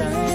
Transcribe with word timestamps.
time. 0.00 0.29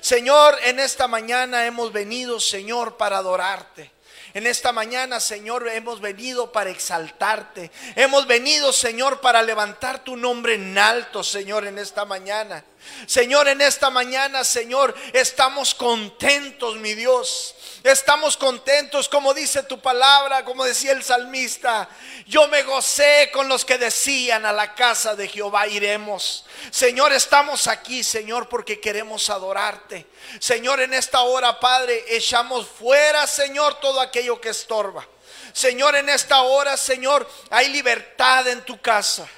Señor, 0.00 0.58
en 0.64 0.80
esta 0.80 1.08
mañana 1.08 1.66
hemos 1.66 1.92
venido, 1.92 2.40
Señor, 2.40 2.96
para 2.96 3.18
adorarte. 3.18 3.92
En 4.34 4.46
esta 4.46 4.70
mañana, 4.70 5.18
Señor, 5.18 5.66
hemos 5.68 6.00
venido 6.00 6.52
para 6.52 6.68
exaltarte. 6.68 7.70
Hemos 7.94 8.26
venido, 8.26 8.70
Señor, 8.72 9.20
para 9.20 9.42
levantar 9.42 10.04
tu 10.04 10.14
nombre 10.14 10.54
en 10.54 10.76
alto, 10.76 11.24
Señor, 11.24 11.66
en 11.66 11.78
esta 11.78 12.04
mañana. 12.04 12.62
Señor, 13.06 13.48
en 13.48 13.60
esta 13.60 13.90
mañana, 13.90 14.44
Señor, 14.44 14.94
estamos 15.12 15.74
contentos, 15.74 16.76
mi 16.76 16.94
Dios. 16.94 17.54
Estamos 17.82 18.36
contentos, 18.36 19.08
como 19.08 19.32
dice 19.32 19.62
tu 19.62 19.80
palabra, 19.80 20.44
como 20.44 20.64
decía 20.64 20.90
el 20.90 21.04
salmista. 21.04 21.88
Yo 22.26 22.48
me 22.48 22.64
gocé 22.64 23.30
con 23.32 23.48
los 23.48 23.64
que 23.64 23.78
decían 23.78 24.44
a 24.44 24.52
la 24.52 24.74
casa 24.74 25.14
de 25.14 25.28
Jehová 25.28 25.68
iremos. 25.68 26.44
Señor, 26.72 27.12
estamos 27.12 27.68
aquí, 27.68 28.02
Señor, 28.02 28.48
porque 28.48 28.80
queremos 28.80 29.30
adorarte. 29.30 30.06
Señor, 30.40 30.80
en 30.80 30.94
esta 30.94 31.20
hora, 31.20 31.60
Padre, 31.60 32.04
echamos 32.08 32.66
fuera, 32.66 33.24
Señor, 33.28 33.78
todo 33.78 34.00
aquello 34.00 34.40
que 34.40 34.48
estorba. 34.48 35.06
Señor, 35.52 35.94
en 35.94 36.08
esta 36.08 36.42
hora, 36.42 36.76
Señor, 36.76 37.28
hay 37.50 37.68
libertad 37.68 38.48
en 38.48 38.62
tu 38.62 38.80
casa. 38.80 39.28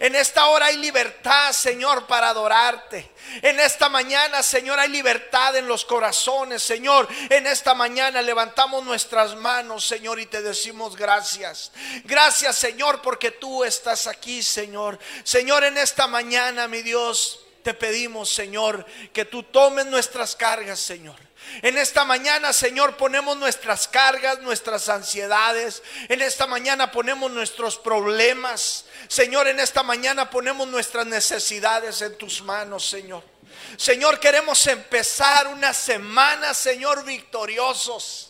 En 0.00 0.14
esta 0.14 0.46
hora 0.46 0.66
hay 0.66 0.76
libertad, 0.76 1.52
Señor, 1.52 2.06
para 2.06 2.30
adorarte. 2.30 3.10
En 3.42 3.60
esta 3.60 3.88
mañana, 3.88 4.42
Señor, 4.42 4.78
hay 4.78 4.88
libertad 4.88 5.56
en 5.56 5.68
los 5.68 5.84
corazones, 5.84 6.62
Señor. 6.62 7.08
En 7.30 7.46
esta 7.46 7.74
mañana 7.74 8.22
levantamos 8.22 8.84
nuestras 8.84 9.36
manos, 9.36 9.86
Señor, 9.86 10.20
y 10.20 10.26
te 10.26 10.42
decimos 10.42 10.96
gracias. 10.96 11.72
Gracias, 12.04 12.56
Señor, 12.56 13.02
porque 13.02 13.30
tú 13.30 13.64
estás 13.64 14.06
aquí, 14.06 14.42
Señor. 14.42 14.98
Señor, 15.24 15.64
en 15.64 15.78
esta 15.78 16.06
mañana, 16.06 16.68
mi 16.68 16.82
Dios, 16.82 17.40
te 17.62 17.74
pedimos, 17.74 18.30
Señor, 18.30 18.86
que 19.12 19.24
tú 19.24 19.42
tomes 19.42 19.86
nuestras 19.86 20.34
cargas, 20.34 20.80
Señor. 20.80 21.27
En 21.62 21.76
esta 21.78 22.04
mañana, 22.04 22.52
Señor, 22.52 22.96
ponemos 22.96 23.36
nuestras 23.36 23.88
cargas, 23.88 24.40
nuestras 24.40 24.88
ansiedades. 24.88 25.82
En 26.08 26.22
esta 26.22 26.46
mañana 26.46 26.90
ponemos 26.90 27.30
nuestros 27.30 27.76
problemas. 27.76 28.84
Señor, 29.08 29.48
en 29.48 29.60
esta 29.60 29.82
mañana 29.82 30.30
ponemos 30.30 30.68
nuestras 30.68 31.06
necesidades 31.06 32.00
en 32.02 32.16
tus 32.16 32.42
manos, 32.42 32.88
Señor. 32.88 33.22
Señor, 33.76 34.18
queremos 34.20 34.66
empezar 34.66 35.46
una 35.48 35.74
semana, 35.74 36.54
Señor, 36.54 37.04
victoriosos. 37.04 38.27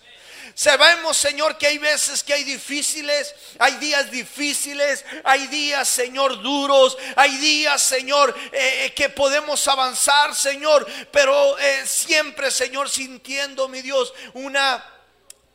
Sabemos, 0.59 1.17
Señor, 1.17 1.57
que 1.57 1.69
hay 1.69 1.79
veces 1.79 2.25
que 2.25 2.35
hay 2.35 2.43
difíciles, 2.43 3.33
hay 3.61 3.77
días 3.77 4.11
difíciles, 4.11 5.05
hay 5.23 5.47
días, 5.47 5.88
Señor, 5.88 6.43
duros, 6.43 6.99
hay 7.15 7.37
días, 7.37 7.81
Señor, 7.81 8.35
eh, 8.50 8.93
que 8.97 9.09
podemos 9.09 9.69
avanzar, 9.69 10.35
Señor, 10.35 10.85
pero 11.12 11.57
eh, 11.61 11.87
siempre, 11.87 12.50
Señor, 12.50 12.91
sintiendo, 12.91 13.69
mi 13.69 13.83
Dios, 13.83 14.12
una 14.35 14.85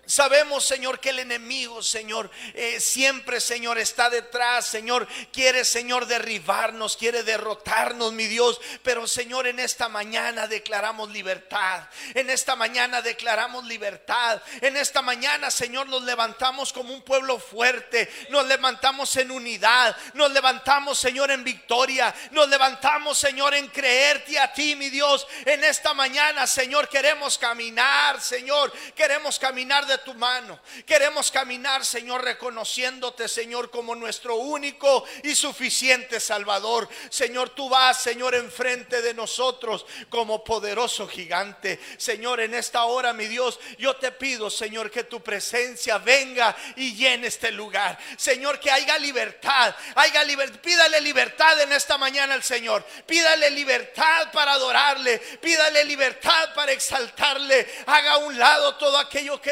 Sabemos, 0.05 0.65
Señor, 0.65 0.99
que 0.99 1.11
el 1.11 1.19
enemigo, 1.19 1.81
Señor, 1.81 2.29
eh, 2.53 2.81
siempre, 2.81 3.39
Señor, 3.39 3.77
está 3.77 4.09
detrás, 4.09 4.67
Señor, 4.67 5.07
quiere, 5.31 5.63
Señor, 5.63 6.07
derribarnos, 6.07 6.97
quiere 6.97 7.23
derrotarnos, 7.23 8.11
mi 8.11 8.27
Dios. 8.27 8.59
Pero, 8.83 9.07
Señor, 9.07 9.47
en 9.47 9.59
esta 9.59 9.87
mañana 9.87 10.47
declaramos 10.47 11.09
libertad. 11.09 11.87
En 12.15 12.29
esta 12.29 12.57
mañana 12.57 13.01
declaramos 13.01 13.63
libertad. 13.63 14.41
En 14.59 14.75
esta 14.75 15.01
mañana, 15.01 15.49
Señor, 15.49 15.87
nos 15.87 16.03
levantamos 16.03 16.73
como 16.73 16.93
un 16.93 17.01
pueblo 17.03 17.39
fuerte. 17.39 18.11
Nos 18.29 18.45
levantamos 18.45 19.15
en 19.15 19.31
unidad. 19.31 19.95
Nos 20.15 20.31
levantamos, 20.31 20.99
Señor, 20.99 21.31
en 21.31 21.45
victoria. 21.45 22.13
Nos 22.31 22.49
levantamos, 22.49 23.17
Señor, 23.17 23.53
en 23.53 23.69
creerte 23.69 24.37
a 24.37 24.51
ti, 24.51 24.75
mi 24.75 24.89
Dios. 24.89 25.25
En 25.45 25.63
esta 25.63 25.93
mañana, 25.93 26.45
Señor, 26.45 26.89
queremos 26.89 27.37
caminar, 27.37 28.19
Señor. 28.19 28.69
Queremos 28.93 29.39
caminar 29.39 29.85
de 29.85 29.92
tu 29.99 30.13
mano. 30.15 30.59
Queremos 30.85 31.31
caminar, 31.31 31.85
Señor, 31.85 32.23
reconociéndote, 32.23 33.27
Señor, 33.27 33.69
como 33.69 33.95
nuestro 33.95 34.35
único 34.35 35.05
y 35.23 35.35
suficiente 35.35 36.19
Salvador. 36.19 36.89
Señor, 37.09 37.51
tú 37.51 37.69
vas, 37.69 38.01
Señor, 38.01 38.35
enfrente 38.35 39.01
de 39.01 39.13
nosotros 39.13 39.85
como 40.09 40.43
poderoso 40.43 41.07
gigante. 41.07 41.79
Señor, 41.97 42.41
en 42.41 42.53
esta 42.53 42.85
hora, 42.85 43.13
mi 43.13 43.27
Dios, 43.27 43.59
yo 43.77 43.95
te 43.97 44.11
pido, 44.11 44.49
Señor, 44.49 44.89
que 44.89 45.03
tu 45.03 45.21
presencia 45.21 45.99
venga 45.99 46.55
y 46.75 46.95
llene 46.95 47.27
este 47.27 47.51
lugar. 47.51 47.97
Señor, 48.17 48.59
que 48.59 48.71
haya 48.71 48.97
libertad, 48.97 49.75
haya. 49.95 50.23
Pídale 50.61 51.01
libertad 51.01 51.59
en 51.61 51.73
esta 51.73 51.97
mañana 51.97 52.33
al 52.33 52.43
Señor. 52.43 52.83
Pídale 53.05 53.49
libertad 53.51 54.31
para 54.31 54.53
adorarle. 54.53 55.19
Pídale 55.19 55.83
libertad 55.85 56.53
para 56.53 56.71
exaltarle. 56.71 57.67
Haga 57.85 58.13
a 58.13 58.17
un 58.17 58.37
lado 58.37 58.75
todo 58.75 58.97
aquello 58.97 59.41
que 59.41 59.51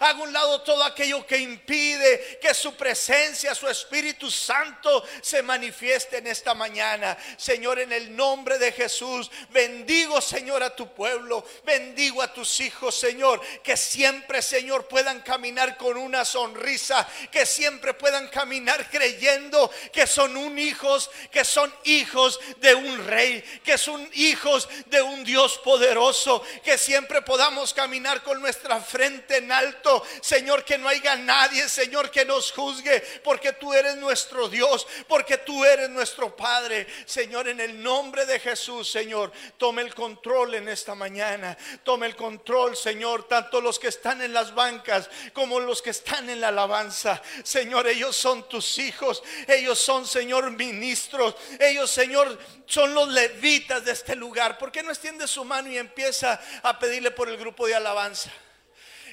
Haga 0.00 0.22
un 0.22 0.32
lado 0.32 0.62
todo 0.62 0.82
aquello 0.84 1.26
que 1.26 1.38
impide 1.38 2.38
que 2.40 2.54
su 2.54 2.74
presencia, 2.74 3.54
su 3.54 3.68
Espíritu 3.68 4.30
Santo 4.30 5.04
se 5.22 5.42
manifieste 5.42 6.18
en 6.18 6.26
esta 6.26 6.54
mañana. 6.54 7.16
Señor, 7.36 7.78
en 7.78 7.92
el 7.92 8.14
nombre 8.14 8.58
de 8.58 8.72
Jesús, 8.72 9.30
bendigo, 9.50 10.20
Señor, 10.20 10.62
a 10.62 10.74
tu 10.74 10.92
pueblo. 10.94 11.44
Bendigo 11.64 12.22
a 12.22 12.32
tus 12.32 12.60
hijos, 12.60 12.94
Señor. 12.94 13.40
Que 13.62 13.76
siempre, 13.76 14.42
Señor, 14.42 14.88
puedan 14.88 15.20
caminar 15.20 15.76
con 15.76 15.96
una 15.96 16.24
sonrisa. 16.24 17.06
Que 17.30 17.46
siempre 17.46 17.94
puedan 17.94 18.28
caminar 18.28 18.88
creyendo 18.90 19.70
que 19.92 20.06
son 20.06 20.36
un 20.36 20.58
hijos, 20.58 21.10
que 21.30 21.44
son 21.44 21.72
hijos 21.84 22.40
de 22.60 22.74
un 22.74 23.06
rey, 23.06 23.42
que 23.64 23.78
son 23.78 24.08
hijos 24.14 24.68
de 24.86 25.02
un 25.02 25.24
Dios 25.24 25.58
poderoso, 25.58 26.42
que 26.64 26.78
siempre 26.78 27.22
podamos 27.22 27.74
caminar 27.74 28.22
con 28.22 28.40
nuestra 28.40 28.80
frente 28.80 29.33
en 29.36 29.50
alto, 29.52 30.04
Señor, 30.20 30.64
que 30.64 30.78
no 30.78 30.88
haya 30.88 31.16
nadie, 31.16 31.68
Señor, 31.68 32.10
que 32.10 32.24
nos 32.24 32.52
juzgue, 32.52 33.00
porque 33.22 33.52
tú 33.52 33.72
eres 33.72 33.96
nuestro 33.96 34.48
Dios, 34.48 34.86
porque 35.08 35.38
tú 35.38 35.64
eres 35.64 35.90
nuestro 35.90 36.34
Padre, 36.34 36.86
Señor, 37.06 37.48
en 37.48 37.60
el 37.60 37.82
nombre 37.82 38.26
de 38.26 38.40
Jesús, 38.40 38.90
Señor, 38.90 39.32
tome 39.56 39.82
el 39.82 39.94
control 39.94 40.54
en 40.54 40.68
esta 40.68 40.94
mañana, 40.94 41.56
tome 41.82 42.06
el 42.06 42.16
control, 42.16 42.76
Señor, 42.76 43.28
tanto 43.28 43.60
los 43.60 43.78
que 43.78 43.88
están 43.88 44.22
en 44.22 44.32
las 44.32 44.54
bancas 44.54 45.08
como 45.32 45.60
los 45.60 45.82
que 45.82 45.90
están 45.90 46.30
en 46.30 46.40
la 46.40 46.48
alabanza, 46.48 47.22
Señor, 47.42 47.86
ellos 47.88 48.16
son 48.16 48.48
tus 48.48 48.78
hijos, 48.78 49.22
ellos 49.46 49.78
son, 49.78 50.06
Señor, 50.06 50.50
ministros, 50.50 51.34
ellos, 51.58 51.90
Señor, 51.90 52.38
son 52.66 52.94
los 52.94 53.08
levitas 53.08 53.84
de 53.84 53.92
este 53.92 54.16
lugar. 54.16 54.58
¿Por 54.58 54.72
qué 54.72 54.82
no 54.82 54.90
extiende 54.90 55.28
su 55.28 55.44
mano 55.44 55.70
y 55.70 55.78
empieza 55.78 56.40
a 56.62 56.78
pedirle 56.78 57.10
por 57.10 57.28
el 57.28 57.36
grupo 57.36 57.66
de 57.66 57.74
alabanza? 57.74 58.30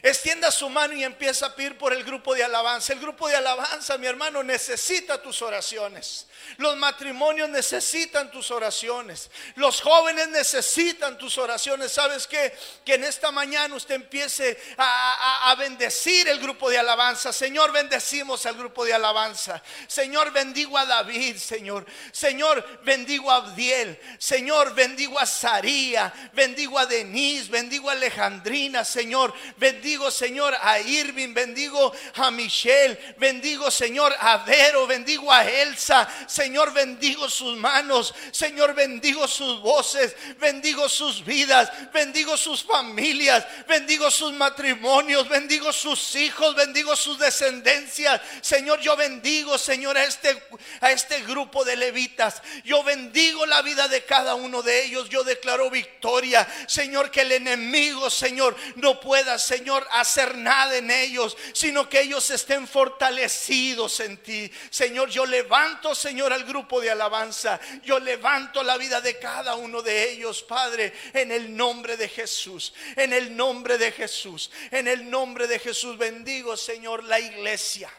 Extienda 0.03 0.49
su 0.49 0.67
mano 0.67 0.93
y 0.95 1.03
empieza 1.03 1.45
a 1.45 1.55
pedir 1.55 1.77
por 1.77 1.93
el 1.93 2.03
grupo 2.03 2.33
de 2.33 2.43
alabanza. 2.43 2.91
El 2.93 2.99
grupo 2.99 3.27
de 3.27 3.35
alabanza, 3.35 3.97
mi 3.99 4.07
hermano, 4.07 4.41
necesita 4.41 5.21
tus 5.21 5.43
oraciones. 5.43 6.25
Los 6.57 6.75
matrimonios 6.75 7.49
necesitan 7.49 8.31
tus 8.31 8.49
oraciones. 8.49 9.29
Los 9.55 9.79
jóvenes 9.79 10.27
necesitan 10.29 11.19
tus 11.19 11.37
oraciones. 11.37 11.91
¿Sabes 11.91 12.25
qué? 12.25 12.51
Que 12.83 12.95
en 12.95 13.03
esta 13.03 13.31
mañana 13.31 13.75
usted 13.75 13.93
empiece 13.93 14.59
a, 14.77 15.51
a- 15.51 15.55
bendecir 15.55 16.27
el 16.29 16.39
grupo 16.39 16.69
de 16.71 16.79
alabanza. 16.79 17.31
Señor, 17.31 17.71
bendecimos 17.71 18.43
al 18.47 18.55
grupo 18.55 18.83
de 18.83 18.95
alabanza. 18.95 19.61
Señor, 19.87 20.31
bendigo 20.31 20.77
a 20.79 20.85
David, 20.85 21.37
Señor. 21.37 21.85
Señor, 22.11 22.81
bendigo 22.83 23.29
a 23.29 23.35
Abdiel. 23.35 23.99
Señor, 24.17 24.73
bendigo 24.73 25.19
a 25.19 25.27
Saría. 25.27 26.11
Bendigo 26.33 26.79
a 26.79 26.87
Denise. 26.87 27.51
Bendigo 27.51 27.87
a 27.89 27.93
Alejandrina, 27.93 28.83
Señor. 28.83 29.31
Bendigo, 29.57 29.90
Señor, 30.11 30.55
a 30.61 30.79
Irving. 30.79 31.33
Bendigo 31.33 31.91
a 32.15 32.31
Michelle. 32.31 32.97
Bendigo, 33.17 33.69
Señor, 33.69 34.15
a 34.19 34.37
Vero. 34.37 34.87
Bendigo 34.87 35.31
a 35.31 35.45
Elsa. 35.45 36.07
Señor, 36.27 36.71
bendigo 36.73 37.29
sus 37.29 37.57
manos. 37.57 38.13
Señor, 38.31 38.73
bendigo 38.73 39.27
sus 39.27 39.59
voces. 39.61 40.15
Bendigo 40.39 40.87
sus 40.87 41.25
vidas. 41.25 41.69
Bendigo 41.91 42.37
sus 42.37 42.63
familias. 42.63 43.45
Bendigo 43.67 44.09
sus 44.09 44.31
matrimonios. 44.33 45.27
Bendigo 45.27 45.73
sus 45.73 46.15
hijos. 46.15 46.55
Bendigo 46.55 46.95
sus 46.95 47.19
descendencias. 47.19 48.21
Señor, 48.41 48.79
yo 48.79 48.95
bendigo, 48.95 49.57
Señor, 49.57 49.97
a 49.97 50.05
este, 50.05 50.41
a 50.79 50.91
este 50.91 51.21
grupo 51.23 51.65
de 51.65 51.75
levitas. 51.75 52.41
Yo 52.63 52.83
bendigo 52.83 53.45
la 53.45 53.61
vida 53.61 53.87
de 53.87 54.05
cada 54.05 54.35
uno 54.35 54.61
de 54.61 54.85
ellos. 54.85 55.09
Yo 55.09 55.23
declaro 55.23 55.69
victoria. 55.69 56.47
Señor, 56.67 57.11
que 57.11 57.21
el 57.21 57.31
enemigo, 57.33 58.09
Señor, 58.09 58.55
no 58.75 58.99
pueda, 58.99 59.37
Señor, 59.39 59.80
hacer 59.91 60.37
nada 60.37 60.77
en 60.77 60.91
ellos, 60.91 61.37
sino 61.53 61.89
que 61.89 62.01
ellos 62.01 62.29
estén 62.29 62.67
fortalecidos 62.67 63.99
en 64.01 64.17
ti. 64.17 64.51
Señor, 64.69 65.09
yo 65.09 65.25
levanto, 65.25 65.95
Señor, 65.95 66.33
al 66.33 66.43
grupo 66.43 66.81
de 66.81 66.91
alabanza. 66.91 67.59
Yo 67.83 67.99
levanto 67.99 68.63
la 68.63 68.77
vida 68.77 69.01
de 69.01 69.19
cada 69.19 69.55
uno 69.55 69.81
de 69.81 70.11
ellos, 70.11 70.43
Padre, 70.43 70.93
en 71.13 71.31
el 71.31 71.55
nombre 71.55 71.97
de 71.97 72.09
Jesús. 72.09 72.73
En 72.95 73.13
el 73.13 73.35
nombre 73.35 73.77
de 73.77 73.91
Jesús. 73.91 74.51
En 74.71 74.87
el 74.87 75.09
nombre 75.09 75.47
de 75.47 75.59
Jesús 75.59 75.97
bendigo, 75.97 76.55
Señor, 76.57 77.03
la 77.03 77.19
iglesia. 77.19 77.91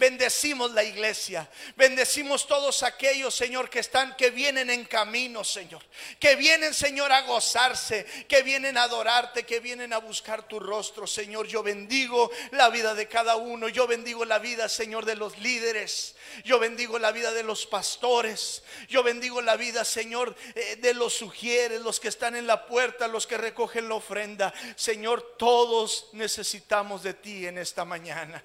Bendecimos 0.00 0.72
la 0.72 0.82
iglesia. 0.82 1.46
Bendecimos 1.76 2.46
todos 2.46 2.82
aquellos, 2.82 3.34
Señor, 3.34 3.68
que 3.68 3.80
están, 3.80 4.16
que 4.16 4.30
vienen 4.30 4.70
en 4.70 4.86
camino, 4.86 5.44
Señor. 5.44 5.84
Que 6.18 6.36
vienen, 6.36 6.72
Señor, 6.72 7.12
a 7.12 7.20
gozarse. 7.20 8.06
Que 8.26 8.42
vienen 8.42 8.78
a 8.78 8.84
adorarte. 8.84 9.44
Que 9.44 9.60
vienen 9.60 9.92
a 9.92 9.98
buscar 9.98 10.48
tu 10.48 10.58
rostro, 10.58 11.06
Señor. 11.06 11.46
Yo 11.46 11.62
bendigo 11.62 12.30
la 12.52 12.70
vida 12.70 12.94
de 12.94 13.08
cada 13.08 13.36
uno. 13.36 13.68
Yo 13.68 13.86
bendigo 13.86 14.24
la 14.24 14.38
vida, 14.38 14.70
Señor, 14.70 15.04
de 15.04 15.16
los 15.16 15.36
líderes. 15.38 16.16
Yo 16.44 16.58
bendigo 16.58 16.98
la 16.98 17.12
vida 17.12 17.30
de 17.32 17.42
los 17.42 17.66
pastores. 17.66 18.62
Yo 18.88 19.02
bendigo 19.02 19.42
la 19.42 19.56
vida, 19.56 19.84
Señor, 19.84 20.34
eh, 20.54 20.76
de 20.76 20.94
los 20.94 21.12
sugieres, 21.12 21.82
los 21.82 22.00
que 22.00 22.08
están 22.08 22.36
en 22.36 22.46
la 22.46 22.66
puerta, 22.66 23.06
los 23.06 23.26
que 23.26 23.36
recogen 23.36 23.90
la 23.90 23.96
ofrenda. 23.96 24.54
Señor, 24.76 25.36
todos 25.36 26.08
necesitamos 26.14 27.02
de 27.02 27.12
ti 27.12 27.46
en 27.46 27.58
esta 27.58 27.84
mañana. 27.84 28.42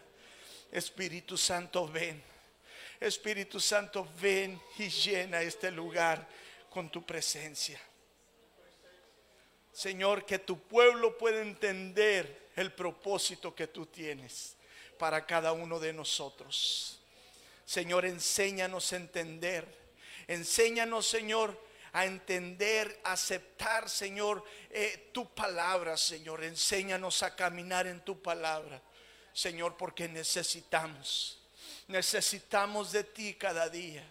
Espíritu 0.76 1.38
Santo, 1.38 1.88
ven. 1.88 2.22
Espíritu 3.00 3.62
Santo, 3.62 4.06
ven 4.20 4.62
y 4.78 4.90
llena 4.90 5.42
este 5.42 5.72
lugar 5.72 6.28
con 6.70 6.90
tu 6.90 7.06
presencia. 7.06 7.80
Señor, 9.72 10.26
que 10.26 10.40
tu 10.40 10.60
pueblo 10.60 11.18
pueda 11.18 11.42
entender 11.42 12.50
el 12.58 12.74
propósito 12.74 13.56
que 13.56 13.68
tú 13.68 13.86
tienes 13.86 14.58
para 15.00 15.26
cada 15.26 15.54
uno 15.54 15.80
de 15.80 15.94
nosotros. 15.94 17.00
Señor, 17.66 18.06
enséñanos 18.06 18.92
a 18.92 18.98
entender. 18.98 19.66
Enséñanos, 20.28 21.08
Señor, 21.08 21.58
a 21.94 22.06
entender, 22.06 23.00
aceptar, 23.06 23.90
Señor, 23.90 24.44
eh, 24.70 25.10
tu 25.14 25.34
palabra, 25.34 25.96
Señor. 25.96 26.44
Enséñanos 26.44 27.24
a 27.24 27.34
caminar 27.34 27.88
en 27.88 28.02
tu 28.02 28.22
palabra. 28.22 28.82
Señor, 29.36 29.76
porque 29.76 30.08
necesitamos, 30.08 31.38
necesitamos 31.90 32.94
de 32.94 33.04
ti 33.04 33.34
cada 33.34 33.68
día. 33.70 34.02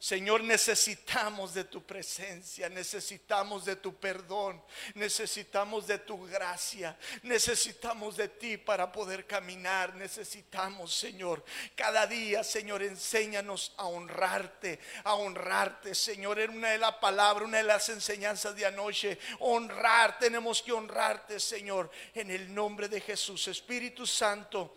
Señor, 0.00 0.42
necesitamos 0.42 1.52
de 1.52 1.64
tu 1.64 1.82
presencia, 1.82 2.70
necesitamos 2.70 3.66
de 3.66 3.76
tu 3.76 3.94
perdón, 3.96 4.64
necesitamos 4.94 5.86
de 5.86 5.98
tu 5.98 6.26
gracia, 6.26 6.96
necesitamos 7.22 8.16
de 8.16 8.28
ti 8.28 8.56
para 8.56 8.90
poder 8.90 9.26
caminar, 9.26 9.94
necesitamos, 9.94 10.94
Señor, 10.94 11.44
cada 11.74 12.06
día, 12.06 12.42
Señor, 12.42 12.82
enséñanos 12.82 13.74
a 13.76 13.88
honrarte, 13.88 14.80
a 15.04 15.16
honrarte, 15.16 15.94
Señor, 15.94 16.38
en 16.38 16.52
una 16.52 16.70
de 16.70 16.78
las 16.78 16.94
palabras, 16.94 17.46
una 17.46 17.58
de 17.58 17.64
las 17.64 17.86
enseñanzas 17.90 18.56
de 18.56 18.64
anoche, 18.64 19.18
honrar, 19.40 20.18
tenemos 20.18 20.62
que 20.62 20.72
honrarte, 20.72 21.38
Señor, 21.38 21.90
en 22.14 22.30
el 22.30 22.54
nombre 22.54 22.88
de 22.88 23.02
Jesús, 23.02 23.48
Espíritu 23.48 24.06
Santo, 24.06 24.74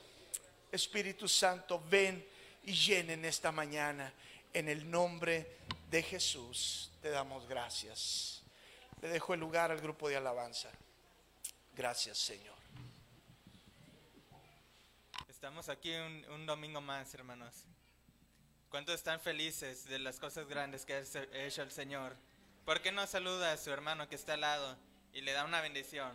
Espíritu 0.70 1.30
Santo, 1.30 1.82
ven 1.90 2.28
y 2.66 2.74
llenen 2.74 3.24
esta 3.24 3.54
mañana. 3.54 4.14
En 4.54 4.70
el 4.70 4.90
nombre 4.90 5.58
de 5.90 6.04
Jesús 6.04 6.92
te 7.02 7.10
damos 7.10 7.48
gracias. 7.48 8.44
Le 9.02 9.10
dejo 9.10 9.34
el 9.34 9.40
lugar 9.40 9.72
al 9.72 9.82
grupo 9.82 10.08
de 10.08 10.16
alabanza. 10.16 10.70
Gracias, 11.76 12.20
Señor. 12.20 12.56
Estamos 15.28 15.70
aquí 15.70 15.92
un, 15.96 16.24
un 16.30 16.46
domingo 16.46 16.82
más, 16.82 17.14
hermanos. 17.16 17.66
¿Cuántos 18.70 18.96
están 18.96 19.20
felices 19.20 19.86
de 19.86 19.98
las 20.00 20.20
cosas 20.20 20.48
grandes 20.48 20.86
que 20.86 20.94
ha 20.94 21.46
hecho 21.46 21.64
el 21.64 21.72
Señor? 21.72 22.16
¿Por 22.64 22.82
qué 22.82 22.92
no 22.92 23.06
saluda 23.08 23.54
a 23.54 23.58
su 23.58 23.72
hermano 23.72 24.08
que 24.08 24.16
está 24.16 24.36
al 24.36 24.42
lado 24.42 24.78
y 25.14 25.22
le 25.22 25.32
da 25.34 25.46
una 25.46 25.62
bendición? 25.62 26.12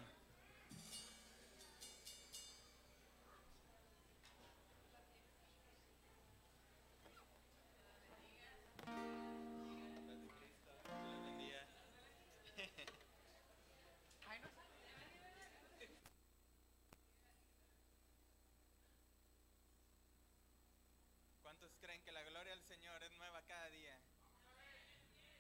¿Cuántos 21.59 21.81
creen 21.81 22.01
que 22.03 22.13
la 22.13 22.23
gloria 22.23 22.53
del 22.53 22.63
Señor 22.63 23.03
es 23.03 23.11
nueva 23.15 23.43
cada 23.43 23.69
día? 23.71 23.99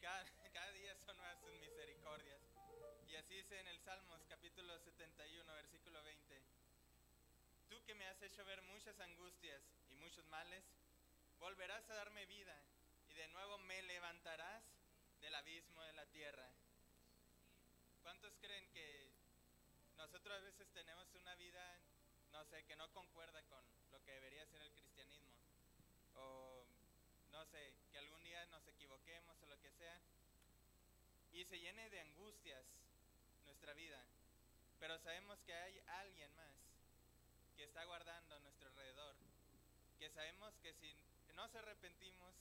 Cada, 0.01 0.25
cada 0.53 0.73
día 0.73 0.93
son 1.07 1.17
nuevas 1.17 1.39
sus 1.39 1.53
misericordias. 1.61 2.41
Y 3.07 3.15
así 3.15 3.35
dice 3.35 3.61
en 3.61 3.69
el 3.69 3.79
Salmos 3.79 4.25
capítulo 4.29 4.77
71, 4.81 5.55
versículo 5.55 6.03
20. 6.03 6.43
Tú 7.69 7.85
que 7.85 7.95
me 7.95 8.05
has 8.09 8.21
hecho 8.23 8.45
ver 8.45 8.61
muchas 8.63 8.99
angustias 8.99 9.63
y 9.91 9.95
muchos 9.95 10.27
males, 10.27 10.65
volverás 11.39 11.89
a 11.89 11.95
darme 11.95 12.27
vida 12.27 12.61
y 13.07 13.15
de 13.15 13.29
nuevo 13.29 13.57
me 13.59 13.81
levantarás 13.83 14.65
del 15.21 15.37
abismo 15.37 15.81
de 15.85 15.93
la 15.93 16.07
tierra. 16.07 16.51
¿Cuántos 18.03 18.37
creen 18.41 18.69
que 18.71 19.13
nosotros 19.97 20.37
a 20.37 20.41
veces 20.41 20.69
tenemos 20.73 21.15
una 21.15 21.37
vida, 21.37 21.79
no 22.33 22.45
sé, 22.47 22.65
que 22.65 22.75
no 22.75 22.91
concuerda 22.91 23.41
con 23.45 23.65
lo 23.93 24.03
que 24.03 24.11
debería 24.11 24.45
ser 24.47 24.63
el 24.63 24.73
cristianismo? 24.73 24.88
Sé, 27.51 27.73
que 27.91 27.99
algún 27.99 28.23
día 28.25 28.45
nos 28.47 28.67
equivoquemos 28.67 29.41
o 29.41 29.47
lo 29.47 29.59
que 29.61 29.71
sea, 29.73 29.99
y 31.33 31.45
se 31.45 31.59
llene 31.59 31.89
de 31.89 32.01
angustias 32.01 32.65
nuestra 33.47 33.73
vida. 33.73 34.03
Pero 34.79 34.99
sabemos 34.99 35.43
que 35.45 35.55
hay 35.55 35.81
alguien 35.87 36.35
más 36.37 36.55
que 37.57 37.65
está 37.65 37.85
guardando 37.85 38.37
a 38.37 38.41
nuestro 38.41 38.69
alrededor, 38.69 39.17
que 39.99 40.11
sabemos 40.11 40.55
que 40.59 40.73
si 40.75 40.95
nos 41.35 41.55
arrepentimos, 41.55 42.35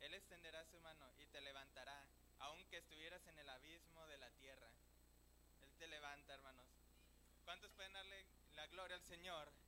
Él 0.00 0.14
extenderá 0.14 0.64
su 0.64 0.78
mano 0.80 1.06
y 1.18 1.26
te 1.26 1.40
levantará, 1.40 2.04
aunque 2.38 2.78
estuvieras 2.78 3.26
en 3.26 3.38
el 3.38 3.48
abismo 3.48 4.06
de 4.06 4.18
la 4.18 4.30
tierra. 4.30 4.68
Él 5.62 5.72
te 5.78 5.86
levanta, 5.86 6.34
hermanos. 6.34 6.66
¿Cuántos 7.44 7.70
pueden 7.72 7.92
darle 7.92 8.24
la 8.54 8.66
gloria 8.68 8.96
al 8.96 9.02
Señor? 9.02 9.65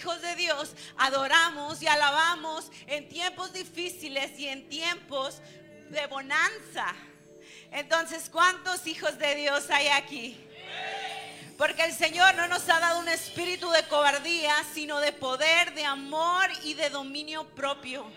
hijos 0.00 0.22
de 0.22 0.34
Dios 0.34 0.74
adoramos 0.96 1.82
y 1.82 1.86
alabamos 1.86 2.72
en 2.86 3.06
tiempos 3.10 3.52
difíciles 3.52 4.30
y 4.38 4.48
en 4.48 4.66
tiempos 4.70 5.42
de 5.90 6.06
bonanza. 6.06 6.94
Entonces, 7.70 8.30
¿cuántos 8.30 8.86
hijos 8.86 9.18
de 9.18 9.34
Dios 9.34 9.68
hay 9.68 9.88
aquí? 9.88 10.40
Porque 11.58 11.84
el 11.84 11.92
Señor 11.92 12.34
no 12.34 12.48
nos 12.48 12.66
ha 12.70 12.80
dado 12.80 13.00
un 13.00 13.08
espíritu 13.08 13.70
de 13.70 13.86
cobardía, 13.88 14.54
sino 14.72 15.00
de 15.00 15.12
poder, 15.12 15.74
de 15.74 15.84
amor 15.84 16.48
y 16.62 16.72
de 16.72 16.88
dominio 16.88 17.46
propio. 17.50 18.10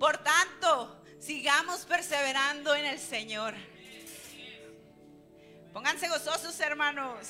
Por 0.00 0.18
tanto, 0.18 1.00
sigamos 1.20 1.84
perseverando 1.84 2.74
en 2.74 2.86
el 2.86 2.98
Señor. 2.98 3.54
Pónganse 5.72 6.08
gozosos, 6.08 6.58
hermanos. 6.58 7.28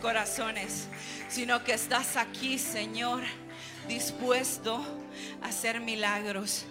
corazones, 0.00 0.88
sino 1.28 1.62
que 1.62 1.72
estás 1.74 2.16
aquí, 2.16 2.58
Señor, 2.58 3.22
dispuesto 3.88 4.82
a 5.42 5.48
hacer 5.48 5.80
milagros, 5.80 6.64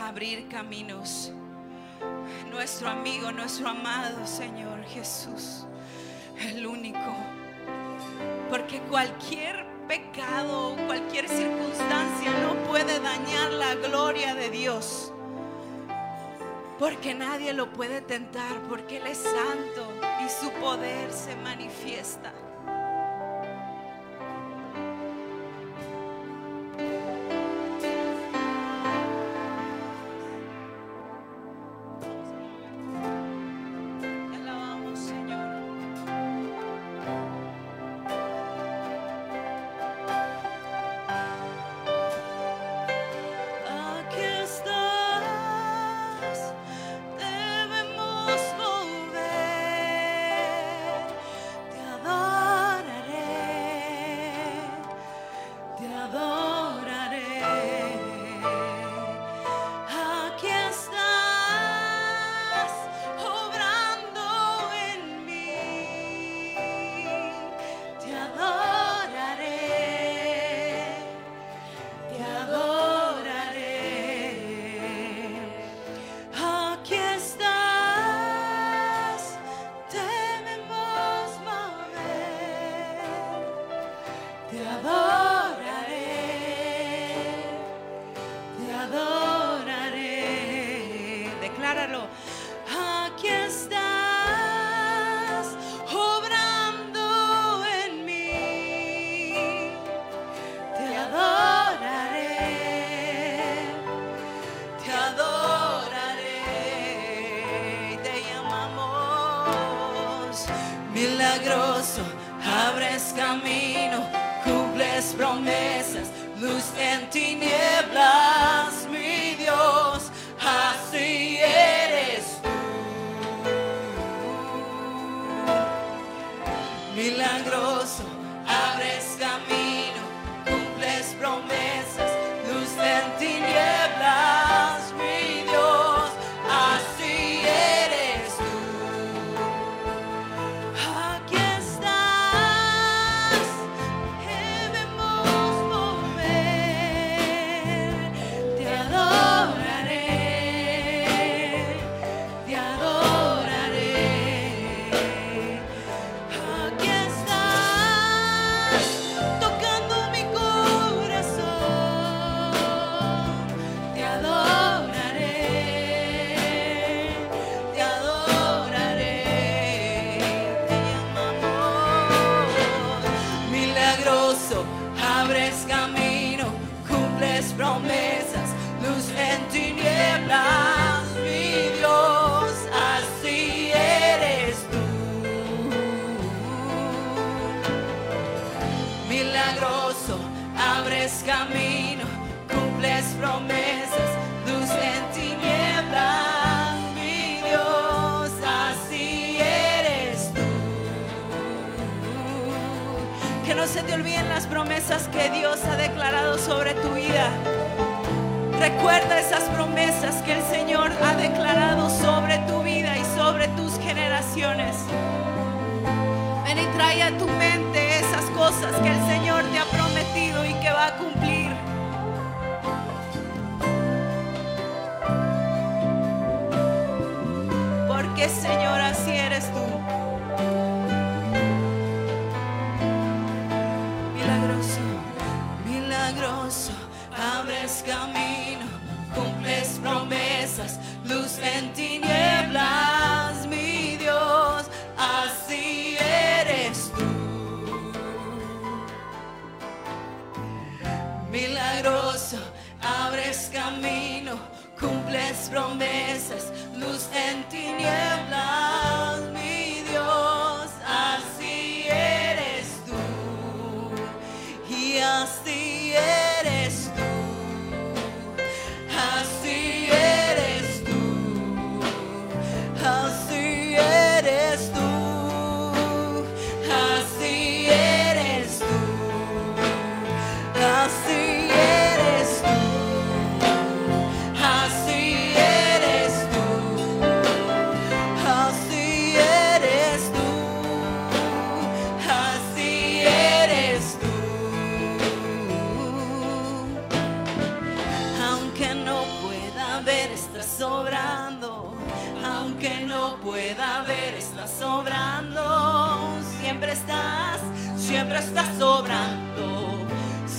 a 0.00 0.08
abrir 0.08 0.48
caminos. 0.48 1.32
Nuestro 2.50 2.88
amigo, 2.88 3.32
nuestro 3.32 3.68
amado 3.68 4.26
Señor 4.26 4.84
Jesús, 4.84 5.66
el 6.40 6.66
único. 6.66 7.16
Porque 8.48 8.80
cualquier 8.82 9.66
pecado 9.86 10.72
o 10.72 10.86
cualquier 10.86 11.28
circunstancia 11.28 12.30
no 12.42 12.54
puede 12.64 13.00
dañar 13.00 13.52
la 13.52 13.74
gloria 13.74 14.34
de 14.34 14.50
Dios. 14.50 15.12
Porque 16.78 17.14
nadie 17.14 17.52
lo 17.52 17.72
puede 17.72 18.00
tentar, 18.00 18.62
porque 18.68 18.98
Él 18.98 19.08
es 19.08 19.18
santo 19.18 19.92
y 20.24 20.28
su 20.28 20.50
poder 20.60 21.12
se 21.12 21.34
manifiesta. 21.36 22.32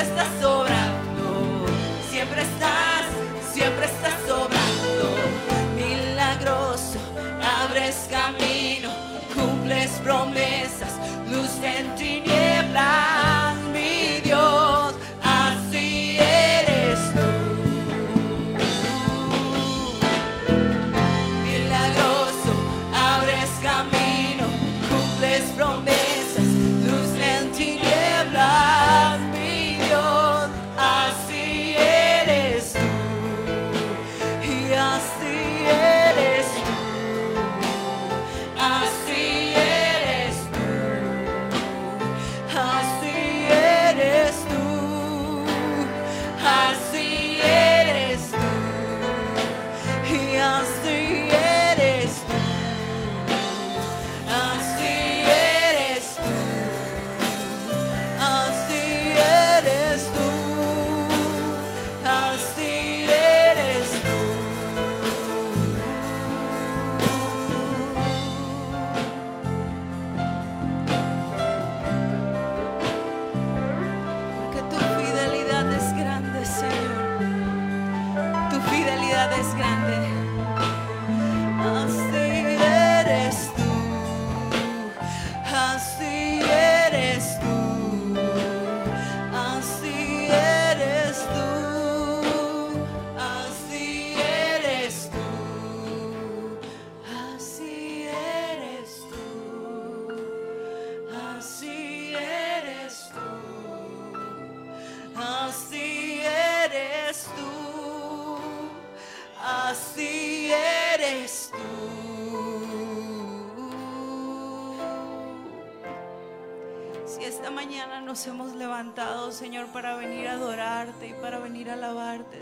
siempre 0.00 0.22
estás 0.22 0.40
sobrando, 0.40 1.66
siempre 2.10 2.42
estás, 2.42 3.04
siempre 3.52 3.84
estás 3.84 4.14
sobrando. 4.26 5.06
Milagroso, 5.76 6.98
abres 7.62 8.08
camino, 8.10 8.90
cumples 9.34 9.90
promesas. 10.02 10.89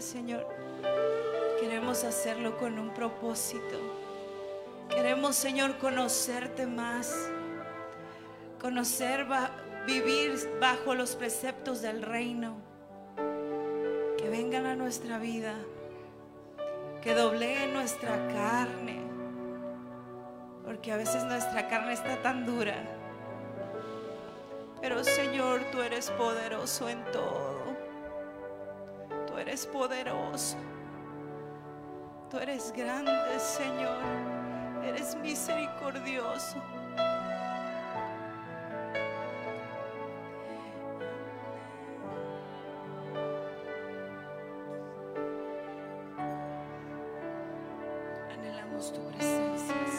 Señor. 0.08 0.46
Queremos 1.60 2.02
hacerlo 2.02 2.56
con 2.56 2.78
un 2.78 2.94
propósito. 2.94 3.78
Queremos, 4.88 5.36
Señor, 5.36 5.76
conocerte 5.76 6.66
más. 6.66 7.14
Conocer, 8.58 9.26
vivir 9.86 10.38
bajo 10.62 10.94
los 10.94 11.14
preceptos 11.14 11.82
del 11.82 12.00
reino. 12.00 12.56
Que 14.16 14.30
vengan 14.30 14.64
a 14.64 14.76
nuestra 14.76 15.18
vida. 15.18 15.54
Que 17.02 17.12
dobleen 17.12 17.74
nuestra 17.74 18.28
carne. 18.28 19.02
Porque 20.64 20.90
a 20.90 20.96
veces 20.96 21.22
nuestra 21.24 21.68
carne 21.68 21.92
está 21.92 22.22
tan 22.22 22.46
dura. 22.46 22.76
Pero 24.80 25.04
Señor, 25.04 25.60
tú 25.70 25.82
eres 25.82 26.10
poderoso 26.12 26.88
en 26.88 27.04
todo. 27.12 27.57
Tú 29.38 29.42
eres 29.42 29.66
poderoso. 29.66 30.56
Tú 32.28 32.38
eres 32.38 32.72
grande, 32.72 33.38
Señor. 33.38 34.02
Eres 34.84 35.14
misericordioso. 35.14 36.56
Anhelamos 48.32 48.92
tu 48.92 49.00
presencia. 49.12 49.97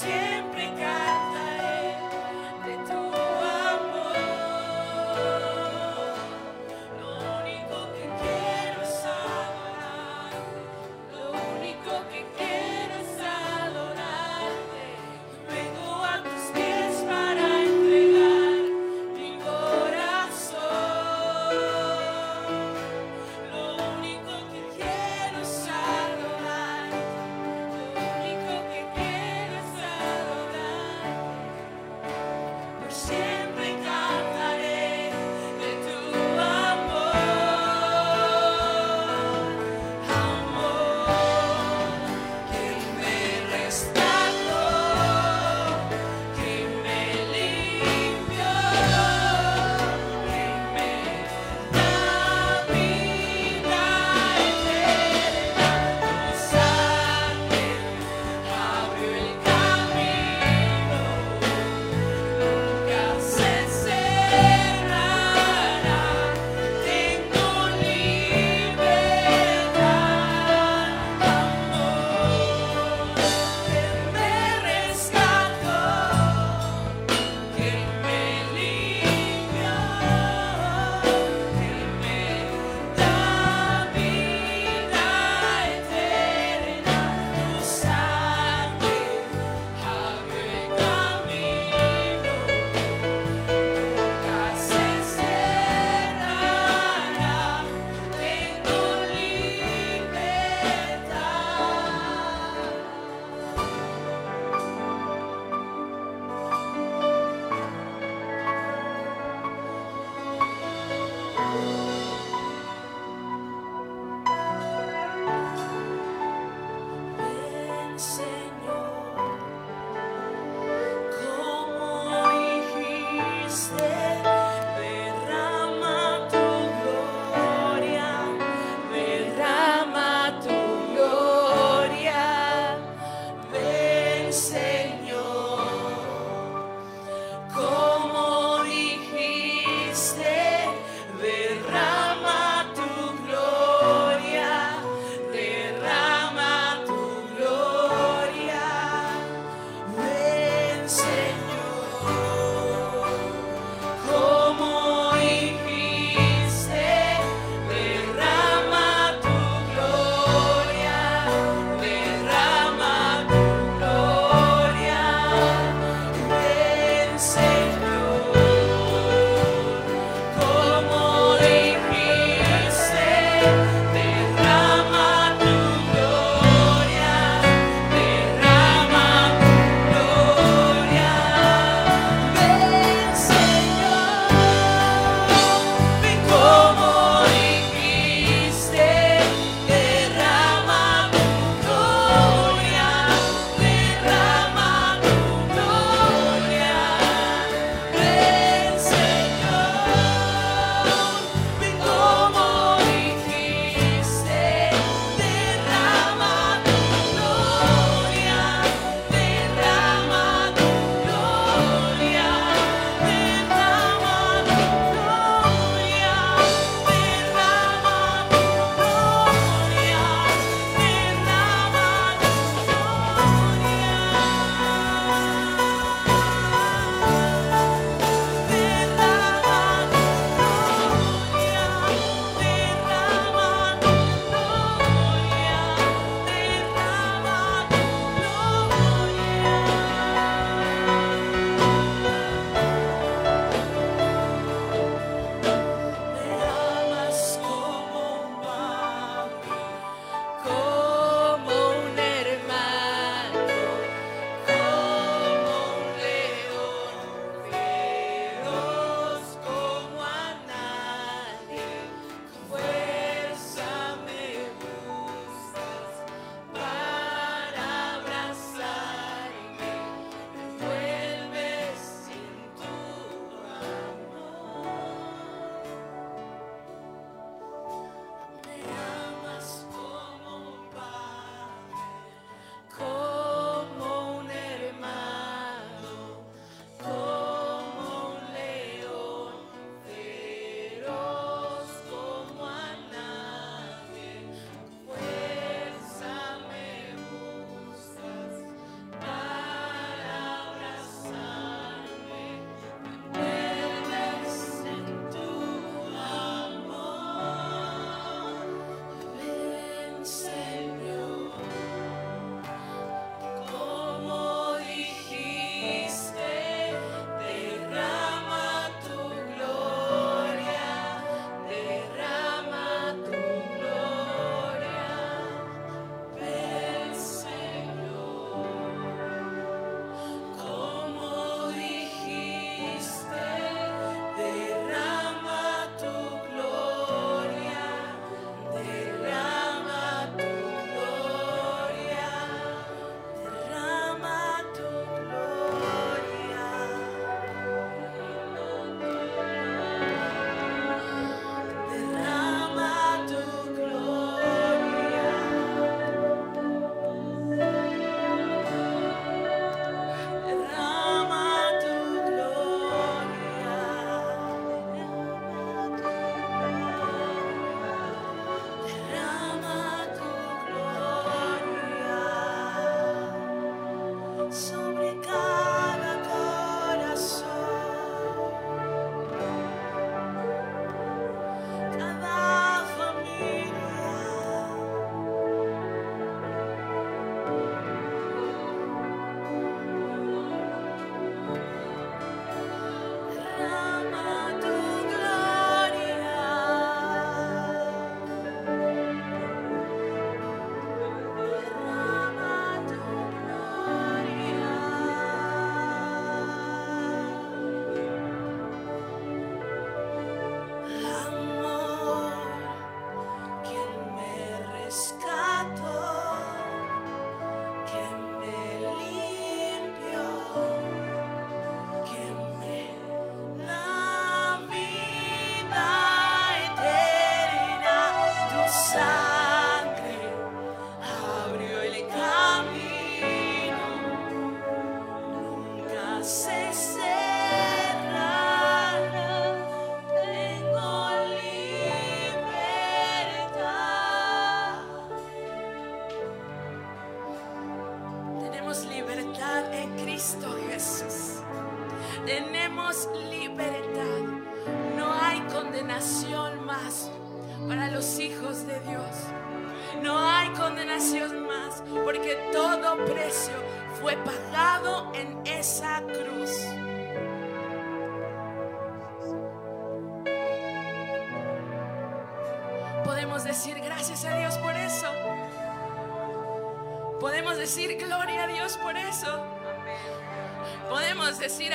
siempre. 0.00 0.29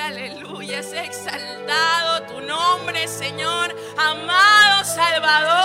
Aleluya, 0.06 0.82
sea 0.82 1.04
exaltado 1.04 2.22
tu 2.28 2.40
nombre, 2.40 3.08
Señor, 3.08 3.74
amado 3.96 4.84
Salvador, 4.84 5.55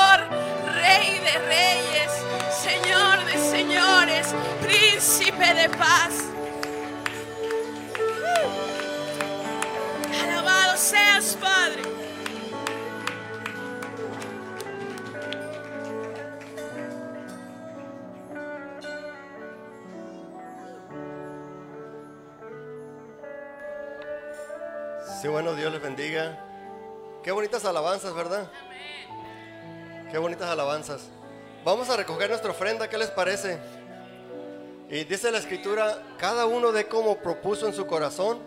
bonitas 27.52 27.70
alabanzas, 27.70 28.14
¿verdad? 28.14 28.50
Qué 30.10 30.18
bonitas 30.18 30.50
alabanzas. 30.50 31.02
Vamos 31.66 31.90
a 31.90 31.98
recoger 31.98 32.30
nuestra 32.30 32.52
ofrenda, 32.52 32.88
¿qué 32.88 32.98
les 32.98 33.10
parece? 33.10 33.60
Y 34.90 35.04
dice 35.04 35.30
la 35.32 35.40
escritura, 35.40 36.02
cada 36.18 36.46
uno 36.46 36.72
de 36.72 36.88
como 36.88 37.18
propuso 37.18 37.68
en 37.68 37.74
su 37.74 37.88
corazón, 37.88 38.40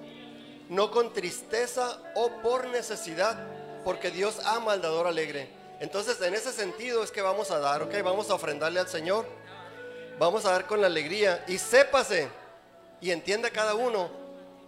no 0.71 0.91
con 0.91 1.13
tristeza 1.13 1.99
o 2.15 2.31
por 2.41 2.69
necesidad, 2.69 3.47
porque 3.85 4.11
Dios 4.11 4.41
ama 4.47 4.73
al 4.73 4.81
dador 4.81 5.07
alegre. 5.07 5.51
Entonces, 5.81 6.19
en 6.23 6.33
ese 6.33 6.51
sentido 6.51 7.05
es 7.05 7.11
que 7.11 7.21
vamos 7.21 7.51
a 7.51 7.59
dar, 7.59 7.83
¿ok? 7.83 7.93
Vamos 8.03 8.31
a 8.31 8.35
ofrendarle 8.37 8.81
al 8.81 8.89
Señor. 8.89 9.27
Vamos 10.19 10.47
a 10.47 10.53
dar 10.53 10.67
con 10.67 10.81
la 10.81 10.87
alegría. 10.87 11.45
Y 11.47 11.59
sépase 11.59 12.31
y 13.03 13.11
entienda 13.11 13.51
cada 13.51 13.75
uno 13.75 14.09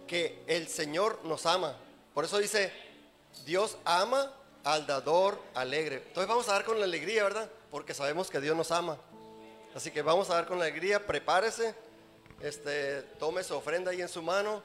que 0.05 0.43
el 0.45 0.67
Señor 0.67 1.21
nos 1.23 1.47
ama. 1.47 1.75
Por 2.13 2.25
eso 2.25 2.37
dice, 2.37 2.86
Dios 3.45 3.77
ama 3.85 4.31
al 4.63 4.85
dador 4.85 5.39
alegre. 5.53 6.03
Entonces 6.07 6.27
vamos 6.27 6.49
a 6.49 6.53
dar 6.53 6.65
con 6.65 6.79
la 6.79 6.85
alegría, 6.85 7.23
¿verdad? 7.23 7.49
Porque 7.71 7.93
sabemos 7.93 8.29
que 8.29 8.41
Dios 8.41 8.55
nos 8.55 8.71
ama. 8.71 8.97
Así 9.75 9.91
que 9.91 10.01
vamos 10.01 10.29
a 10.29 10.35
dar 10.35 10.47
con 10.47 10.59
la 10.59 10.65
alegría, 10.65 11.05
prepárese, 11.05 11.75
este, 12.41 13.01
tome 13.19 13.43
su 13.43 13.55
ofrenda 13.55 13.91
ahí 13.91 14.01
en 14.01 14.09
su 14.09 14.21
mano 14.21 14.63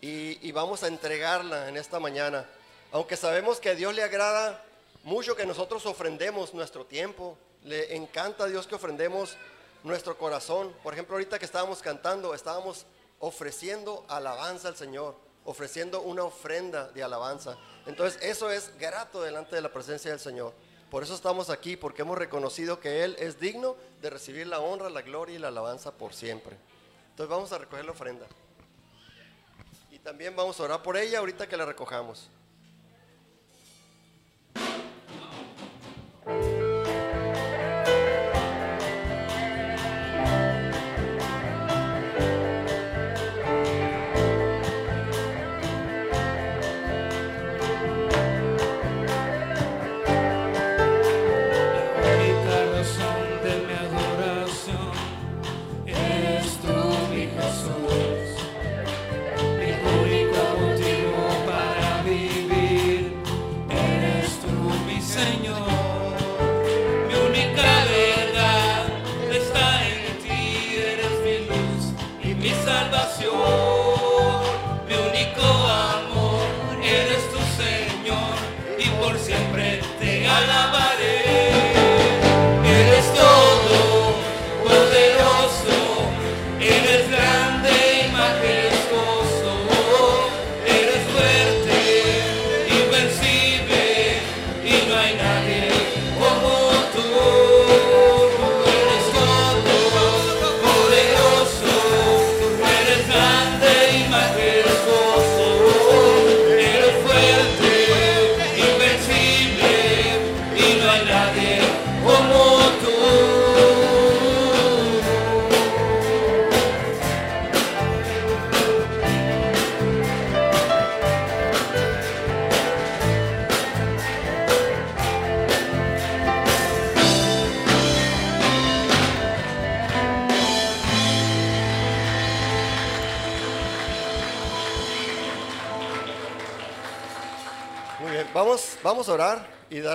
y, 0.00 0.46
y 0.46 0.52
vamos 0.52 0.82
a 0.82 0.88
entregarla 0.88 1.68
en 1.68 1.76
esta 1.76 2.00
mañana. 2.00 2.48
Aunque 2.92 3.16
sabemos 3.16 3.60
que 3.60 3.70
a 3.70 3.74
Dios 3.74 3.94
le 3.94 4.02
agrada 4.02 4.64
mucho 5.04 5.36
que 5.36 5.46
nosotros 5.46 5.86
ofrendemos 5.86 6.54
nuestro 6.54 6.84
tiempo, 6.84 7.36
le 7.62 7.96
encanta 7.96 8.44
a 8.44 8.46
Dios 8.46 8.66
que 8.66 8.74
ofrendemos 8.74 9.36
nuestro 9.84 10.16
corazón. 10.18 10.74
Por 10.82 10.92
ejemplo, 10.92 11.14
ahorita 11.14 11.38
que 11.38 11.44
estábamos 11.44 11.82
cantando, 11.82 12.34
estábamos 12.34 12.86
ofreciendo 13.18 14.04
alabanza 14.08 14.68
al 14.68 14.76
Señor, 14.76 15.16
ofreciendo 15.46 16.02
una 16.02 16.24
ofrenda 16.24 16.88
de 16.88 17.02
alabanza. 17.02 17.56
Entonces 17.86 18.22
eso 18.22 18.50
es 18.50 18.76
grato 18.78 19.22
delante 19.22 19.56
de 19.56 19.62
la 19.62 19.72
presencia 19.72 20.10
del 20.10 20.20
Señor. 20.20 20.52
Por 20.90 21.02
eso 21.02 21.14
estamos 21.14 21.50
aquí, 21.50 21.76
porque 21.76 22.02
hemos 22.02 22.18
reconocido 22.18 22.78
que 22.78 23.02
Él 23.02 23.16
es 23.18 23.40
digno 23.40 23.76
de 24.00 24.10
recibir 24.10 24.46
la 24.46 24.60
honra, 24.60 24.90
la 24.90 25.02
gloria 25.02 25.36
y 25.36 25.38
la 25.38 25.48
alabanza 25.48 25.92
por 25.92 26.12
siempre. 26.14 26.56
Entonces 27.10 27.30
vamos 27.30 27.52
a 27.52 27.58
recoger 27.58 27.84
la 27.84 27.92
ofrenda. 27.92 28.26
Y 29.90 29.98
también 29.98 30.36
vamos 30.36 30.60
a 30.60 30.64
orar 30.64 30.82
por 30.82 30.96
ella 30.96 31.18
ahorita 31.18 31.48
que 31.48 31.56
la 31.56 31.64
recojamos. 31.64 32.28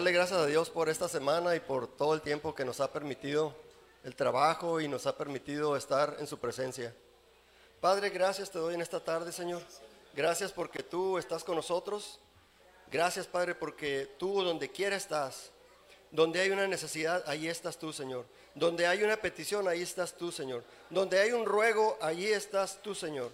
Gracias 0.09 0.39
a 0.39 0.47
Dios 0.47 0.71
por 0.71 0.89
esta 0.89 1.07
semana 1.07 1.55
y 1.55 1.59
por 1.59 1.87
todo 1.87 2.15
el 2.15 2.21
tiempo 2.21 2.55
que 2.55 2.65
nos 2.65 2.79
ha 2.79 2.91
permitido 2.91 3.53
el 4.03 4.15
trabajo 4.15 4.81
y 4.81 4.87
nos 4.87 5.05
ha 5.05 5.15
permitido 5.15 5.77
estar 5.77 6.17
en 6.19 6.25
su 6.25 6.39
presencia. 6.39 6.95
Padre, 7.79 8.09
gracias 8.09 8.49
te 8.49 8.57
doy 8.57 8.73
en 8.73 8.81
esta 8.81 8.99
tarde, 8.99 9.31
Señor. 9.31 9.61
Gracias 10.15 10.51
porque 10.51 10.81
tú 10.81 11.19
estás 11.19 11.43
con 11.43 11.55
nosotros. 11.55 12.19
Gracias, 12.91 13.27
Padre, 13.27 13.53
porque 13.53 14.09
tú 14.17 14.43
donde 14.43 14.71
quiera 14.71 14.95
estás. 14.95 15.51
Donde 16.09 16.41
hay 16.41 16.49
una 16.49 16.67
necesidad, 16.67 17.23
ahí 17.27 17.47
estás 17.47 17.77
tú, 17.77 17.93
Señor. 17.93 18.25
Donde 18.55 18.87
hay 18.87 19.03
una 19.03 19.17
petición, 19.17 19.67
ahí 19.67 19.83
estás 19.83 20.13
tú, 20.17 20.31
Señor. 20.31 20.63
Donde 20.89 21.19
hay 21.19 21.31
un 21.31 21.45
ruego, 21.45 21.97
allí 22.01 22.27
estás 22.27 22.81
tú, 22.81 22.95
Señor. 22.95 23.31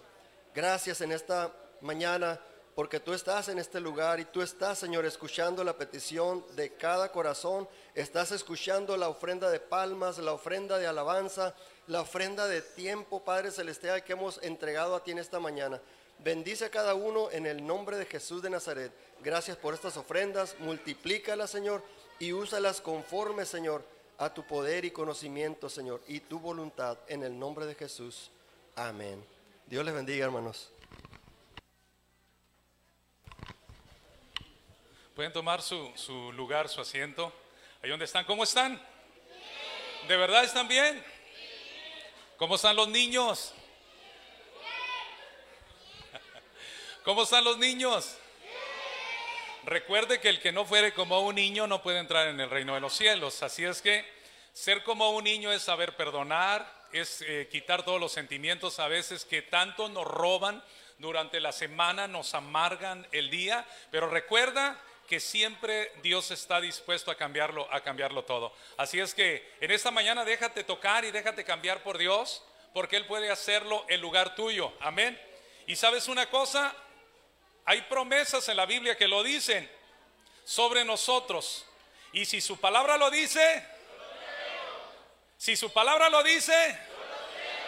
Gracias 0.54 1.00
en 1.00 1.14
esta 1.14 1.54
mañana 1.80 2.40
porque 2.78 3.00
tú 3.00 3.12
estás 3.12 3.50
en 3.50 3.58
este 3.58 3.80
lugar 3.80 4.20
y 4.20 4.26
tú 4.26 4.44
estás, 4.44 4.78
Señor, 4.78 5.04
escuchando 5.04 5.64
la 5.64 5.80
petición 5.80 6.46
de 6.56 6.74
cada 6.74 7.12
corazón. 7.12 7.68
Estás 7.96 8.32
escuchando 8.32 8.96
la 8.98 9.10
ofrenda 9.10 9.50
de 9.50 9.60
palmas, 9.60 10.20
la 10.20 10.32
ofrenda 10.32 10.78
de 10.78 10.86
alabanza, 10.86 11.56
la 11.88 12.02
ofrenda 12.02 12.48
de 12.48 12.62
tiempo, 12.62 13.24
Padre 13.24 13.50
Celestial, 13.50 14.04
que 14.04 14.14
hemos 14.14 14.40
entregado 14.44 14.96
a 14.96 15.04
ti 15.04 15.10
en 15.10 15.18
esta 15.18 15.40
mañana. 15.40 15.82
Bendice 16.24 16.66
a 16.66 16.70
cada 16.70 16.94
uno 16.94 17.32
en 17.32 17.48
el 17.48 17.66
nombre 17.66 17.98
de 17.98 18.06
Jesús 18.06 18.44
de 18.44 18.52
Nazaret. 18.52 18.92
Gracias 19.24 19.58
por 19.58 19.74
estas 19.74 19.98
ofrendas. 19.98 20.56
Multiplícalas, 20.60 21.50
Señor, 21.50 21.82
y 22.20 22.32
úsalas 22.32 22.80
conforme, 22.80 23.46
Señor, 23.46 23.84
a 24.20 24.32
tu 24.32 24.46
poder 24.46 24.86
y 24.86 24.92
conocimiento, 24.92 25.68
Señor, 25.68 26.04
y 26.08 26.20
tu 26.20 26.40
voluntad 26.40 27.00
en 27.08 27.24
el 27.24 27.40
nombre 27.40 27.66
de 27.66 27.74
Jesús. 27.74 28.30
Amén. 28.76 29.26
Dios 29.66 29.84
les 29.84 29.96
bendiga, 29.96 30.26
hermanos. 30.26 30.70
Pueden 35.18 35.34
tomar 35.34 35.64
su, 35.64 35.92
su 35.96 36.32
lugar, 36.34 36.70
su 36.70 36.80
asiento. 36.80 37.34
Ahí 37.82 37.90
donde 37.90 38.06
están. 38.06 38.24
¿Cómo 38.26 38.44
están? 38.44 38.80
¿De 40.08 40.16
verdad 40.16 40.44
están 40.44 40.68
bien? 40.68 41.04
¿Cómo 42.38 42.54
están 42.54 42.76
los 42.76 42.88
niños? 42.88 43.52
¿Cómo 47.04 47.24
están 47.24 47.44
los 47.44 47.58
niños? 47.58 48.16
Recuerde 49.64 50.22
que 50.22 50.30
el 50.30 50.40
que 50.40 50.52
no 50.52 50.66
fuere 50.66 50.94
como 50.94 51.22
un 51.22 51.34
niño 51.34 51.66
no 51.66 51.82
puede 51.82 51.98
entrar 51.98 52.28
en 52.28 52.40
el 52.40 52.52
reino 52.52 52.76
de 52.76 52.82
los 52.82 52.94
cielos. 52.94 53.42
Así 53.42 53.66
es 53.66 53.82
que 53.82 54.06
ser 54.54 54.84
como 54.84 55.10
un 55.10 55.24
niño 55.24 55.52
es 55.52 55.64
saber 55.64 55.96
perdonar, 55.96 56.72
es 56.92 57.24
eh, 57.24 57.50
quitar 57.52 57.84
todos 57.84 58.00
los 58.00 58.12
sentimientos 58.12 58.78
a 58.78 58.88
veces 58.88 59.26
que 59.26 59.42
tanto 59.42 59.90
nos 59.90 60.06
roban 60.06 60.64
durante 61.00 61.40
la 61.40 61.54
semana, 61.54 62.08
nos 62.08 62.36
amargan 62.36 63.08
el 63.12 63.32
día. 63.32 63.66
Pero 63.90 64.12
recuerda 64.12 64.80
que 65.08 65.20
siempre 65.22 65.92
Dios 66.04 66.32
está 66.32 66.60
dispuesto 66.60 67.10
a 67.10 67.16
cambiarlo, 67.16 67.68
a 67.74 67.82
cambiarlo 67.82 68.26
todo. 68.26 68.54
Así 68.76 69.00
es 69.00 69.16
que 69.16 69.56
en 69.62 69.72
esta 69.72 69.90
mañana 69.90 70.26
déjate 70.26 70.64
tocar 70.66 71.06
y 71.06 71.12
déjate 71.12 71.46
cambiar 71.46 71.82
por 71.82 71.98
Dios, 71.98 72.44
porque 72.74 72.98
Él 72.98 73.06
puede 73.06 73.32
hacerlo 73.32 73.86
en 73.88 74.02
lugar 74.02 74.36
tuyo. 74.36 74.74
Amén. 74.82 75.20
Y 75.66 75.76
sabes 75.78 76.10
una 76.10 76.30
cosa, 76.30 76.76
hay 77.66 77.82
promesas 77.84 78.48
en 78.50 78.58
la 78.58 78.66
Biblia 78.66 78.98
que 78.98 79.08
lo 79.08 79.24
dicen 79.24 79.70
sobre 80.44 80.84
nosotros. 80.84 81.66
Y 82.12 82.26
si 82.26 82.42
su 82.42 82.60
palabra 82.60 82.98
lo 82.98 83.10
dice, 83.10 83.66
si 85.38 85.56
su 85.56 85.72
palabra 85.72 86.10
lo 86.10 86.22
dice, 86.22 86.78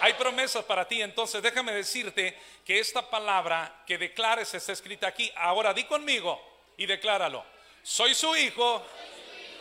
hay 0.02 0.14
promesas 0.14 0.66
para 0.66 0.88
ti. 0.88 1.02
Entonces 1.02 1.42
déjame 1.42 1.72
decirte 1.72 2.38
que 2.66 2.80
esta 2.80 3.10
palabra 3.10 3.84
que 3.88 3.98
declares 3.98 4.54
está 4.54 4.74
escrita 4.74 5.08
aquí. 5.08 5.32
Ahora 5.36 5.74
di 5.74 5.86
conmigo 5.86 6.49
y 6.80 6.86
decláralo. 6.86 7.46
Soy 7.84 8.16
su 8.16 8.36
hijo, 8.36 8.82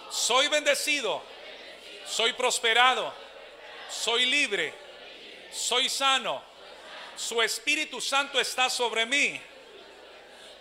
soy 0.09 0.49
bendecido, 0.49 1.21
soy 2.07 2.33
prosperado, 2.33 3.13
soy 3.91 4.25
libre, 4.25 4.73
soy 5.53 5.89
sano. 5.89 6.43
Su 7.17 7.43
Espíritu 7.43 8.01
Santo 8.01 8.41
está 8.41 8.71
sobre 8.71 9.05
mí. 9.05 9.39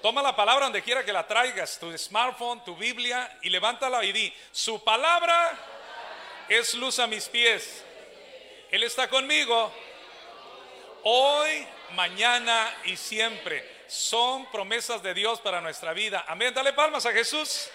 Toma 0.02 0.24
la 0.24 0.36
palabra 0.36 0.66
donde 0.66 0.82
quiera 0.82 1.06
que 1.06 1.14
la 1.14 1.28
traigas, 1.28 1.78
tu 1.80 1.96
smartphone, 1.96 2.64
tu 2.66 2.76
Biblia, 2.76 3.38
y 3.44 3.50
levántala 3.50 4.04
y 4.04 4.12
di, 4.12 4.34
su 4.52 4.84
palabra 4.84 5.58
es 6.50 6.74
luz 6.74 6.98
a 6.98 7.06
mis 7.06 7.28
pies. 7.30 7.84
Él 8.72 8.82
está 8.82 9.08
conmigo 9.08 9.72
hoy, 11.04 11.68
mañana 11.92 12.76
y 12.86 12.98
siempre. 12.98 13.77
Son 13.88 14.46
promesas 14.52 15.02
de 15.02 15.14
Dios 15.14 15.40
para 15.40 15.62
nuestra 15.62 15.94
vida. 15.94 16.26
Amén. 16.28 16.54
Dale 16.54 16.74
palmas 16.74 17.06
a 17.06 17.12
Jesús. 17.12 17.70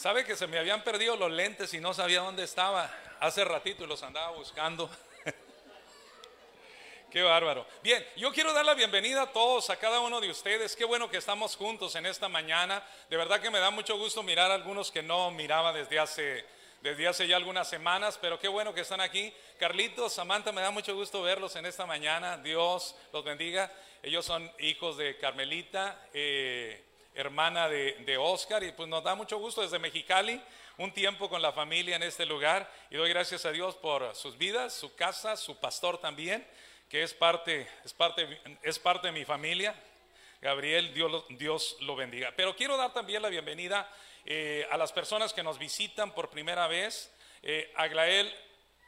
¿Sabe 0.00 0.24
que 0.24 0.34
se 0.34 0.46
me 0.46 0.58
habían 0.58 0.82
perdido 0.82 1.14
los 1.14 1.30
lentes 1.30 1.74
y 1.74 1.80
no 1.80 1.92
sabía 1.92 2.20
dónde 2.20 2.44
estaba? 2.44 2.90
Hace 3.20 3.44
ratito 3.44 3.84
y 3.84 3.86
los 3.86 4.02
andaba 4.02 4.30
buscando. 4.30 4.88
Qué 7.10 7.20
bárbaro. 7.20 7.66
Bien, 7.82 8.02
yo 8.16 8.32
quiero 8.32 8.54
dar 8.54 8.64
la 8.64 8.72
bienvenida 8.72 9.22
a 9.22 9.32
todos, 9.32 9.68
a 9.68 9.76
cada 9.76 10.00
uno 10.00 10.18
de 10.20 10.30
ustedes. 10.30 10.74
Qué 10.74 10.86
bueno 10.86 11.10
que 11.10 11.18
estamos 11.18 11.54
juntos 11.54 11.96
en 11.96 12.06
esta 12.06 12.30
mañana. 12.30 12.82
De 13.10 13.18
verdad 13.18 13.42
que 13.42 13.50
me 13.50 13.58
da 13.58 13.70
mucho 13.70 13.98
gusto 13.98 14.22
mirar 14.22 14.50
a 14.50 14.54
algunos 14.54 14.90
que 14.90 15.02
no 15.02 15.30
miraba 15.32 15.70
desde 15.72 15.98
hace, 15.98 16.46
desde 16.82 17.08
hace 17.08 17.26
ya 17.26 17.36
algunas 17.36 17.68
semanas, 17.68 18.18
pero 18.20 18.38
qué 18.38 18.48
bueno 18.48 18.72
que 18.72 18.80
están 18.80 19.00
aquí. 19.00 19.32
Carlitos, 19.58 20.12
Samantha, 20.12 20.52
me 20.52 20.62
da 20.62 20.70
mucho 20.70 20.94
gusto 20.94 21.22
verlos 21.22 21.54
en 21.56 21.66
esta 21.66 21.86
mañana. 21.86 22.38
Dios 22.38 22.94
los 23.12 23.24
bendiga. 23.24 23.70
Ellos 24.02 24.24
son 24.24 24.50
hijos 24.60 24.96
de 24.96 25.18
Carmelita, 25.18 26.00
eh, 26.14 26.82
hermana 27.14 27.68
de, 27.68 27.92
de 28.06 28.16
Oscar, 28.16 28.62
y 28.62 28.72
pues 28.72 28.88
nos 28.88 29.04
da 29.04 29.14
mucho 29.14 29.38
gusto 29.38 29.60
desde 29.60 29.78
Mexicali 29.78 30.40
un 30.78 30.92
tiempo 30.92 31.28
con 31.28 31.42
la 31.42 31.52
familia 31.52 31.96
en 31.96 32.02
este 32.02 32.24
lugar 32.24 32.70
y 32.88 32.96
doy 32.96 33.10
gracias 33.10 33.44
a 33.44 33.52
Dios 33.52 33.74
por 33.74 34.14
sus 34.14 34.38
vidas, 34.38 34.72
su 34.72 34.94
casa, 34.94 35.36
su 35.36 35.58
pastor 35.60 35.98
también, 35.98 36.46
que 36.88 37.02
es 37.02 37.12
parte, 37.12 37.68
es 37.84 37.92
parte, 37.92 38.40
es 38.62 38.78
parte 38.78 39.08
de 39.08 39.12
mi 39.12 39.26
familia. 39.26 39.74
Gabriel, 40.40 40.94
Dios, 40.94 41.24
Dios 41.28 41.76
lo 41.80 41.96
bendiga. 41.96 42.32
Pero 42.34 42.56
quiero 42.56 42.78
dar 42.78 42.94
también 42.94 43.20
la 43.20 43.28
bienvenida 43.28 43.86
eh, 44.24 44.66
a 44.70 44.76
las 44.76 44.92
personas 44.92 45.32
que 45.32 45.42
nos 45.42 45.58
visitan 45.58 46.12
por 46.12 46.30
primera 46.30 46.66
vez. 46.66 47.12
Eh, 47.42 47.72
Aglael, 47.76 48.34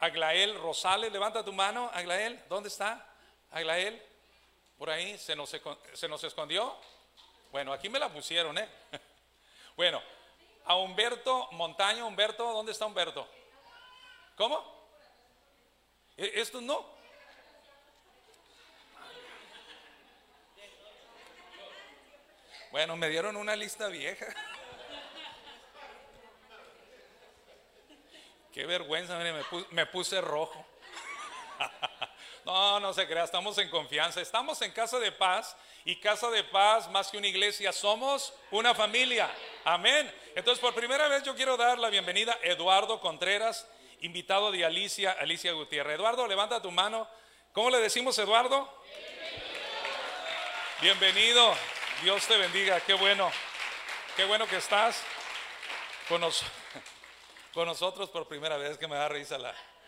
Aglael 0.00 0.58
Rosales, 0.58 1.12
levanta 1.12 1.44
tu 1.44 1.52
mano, 1.52 1.90
Aglael, 1.92 2.42
¿dónde 2.48 2.68
está? 2.68 3.06
Aglael, 3.50 4.02
por 4.78 4.90
ahí, 4.90 5.16
¿se 5.18 5.36
nos, 5.36 5.50
se 5.92 6.08
nos 6.08 6.24
escondió? 6.24 6.76
Bueno, 7.50 7.72
aquí 7.72 7.88
me 7.88 7.98
la 7.98 8.08
pusieron, 8.08 8.56
¿eh? 8.58 8.68
Bueno, 9.74 10.02
a 10.66 10.76
Humberto 10.76 11.48
Montaño, 11.52 12.06
Humberto, 12.06 12.52
¿dónde 12.52 12.72
está 12.72 12.84
Humberto? 12.84 13.26
¿Cómo? 14.36 14.62
¿E- 16.16 16.32
¿Esto 16.34 16.60
no? 16.60 16.84
Bueno, 22.70 22.96
me 22.96 23.08
dieron 23.08 23.36
una 23.36 23.54
lista 23.56 23.88
vieja. 23.88 24.26
Qué 28.52 28.66
vergüenza, 28.66 29.16
mire, 29.18 29.32
me, 29.32 29.42
pu- 29.44 29.66
me 29.70 29.86
puse 29.86 30.20
rojo. 30.20 30.64
No, 32.44 32.80
no 32.80 32.92
se 32.92 33.06
crea, 33.06 33.22
estamos 33.22 33.56
en 33.58 33.70
confianza. 33.70 34.20
Estamos 34.20 34.60
en 34.62 34.72
Casa 34.72 34.98
de 34.98 35.12
Paz 35.12 35.56
y 35.84 36.00
Casa 36.00 36.28
de 36.28 36.42
Paz, 36.42 36.90
más 36.90 37.08
que 37.08 37.16
una 37.16 37.28
iglesia, 37.28 37.70
somos 37.70 38.34
una 38.50 38.74
familia. 38.74 39.30
Amén. 39.64 40.12
Entonces, 40.34 40.60
por 40.60 40.74
primera 40.74 41.06
vez 41.06 41.22
yo 41.22 41.36
quiero 41.36 41.56
dar 41.56 41.78
la 41.78 41.88
bienvenida 41.88 42.32
a 42.32 42.38
Eduardo 42.48 42.98
Contreras, 43.00 43.68
invitado 44.00 44.50
de 44.50 44.64
Alicia, 44.64 45.12
Alicia 45.20 45.52
Gutiérrez. 45.52 45.94
Eduardo, 45.94 46.26
levanta 46.26 46.60
tu 46.60 46.72
mano. 46.72 47.08
¿Cómo 47.52 47.70
le 47.70 47.78
decimos, 47.78 48.18
Eduardo? 48.18 48.68
Bienvenido. 50.80 51.54
Dios 52.02 52.26
te 52.26 52.36
bendiga. 52.38 52.80
Qué 52.80 52.94
bueno. 52.94 53.30
Qué 54.16 54.24
bueno 54.24 54.48
que 54.48 54.56
estás 54.56 55.00
con, 56.08 56.20
nos- 56.20 56.42
con 57.52 57.66
nosotros 57.66 58.10
por 58.10 58.26
primera 58.26 58.56
vez 58.56 58.78
que 58.78 58.88
me 58.88 58.96
da 58.96 59.08
risa 59.08 59.38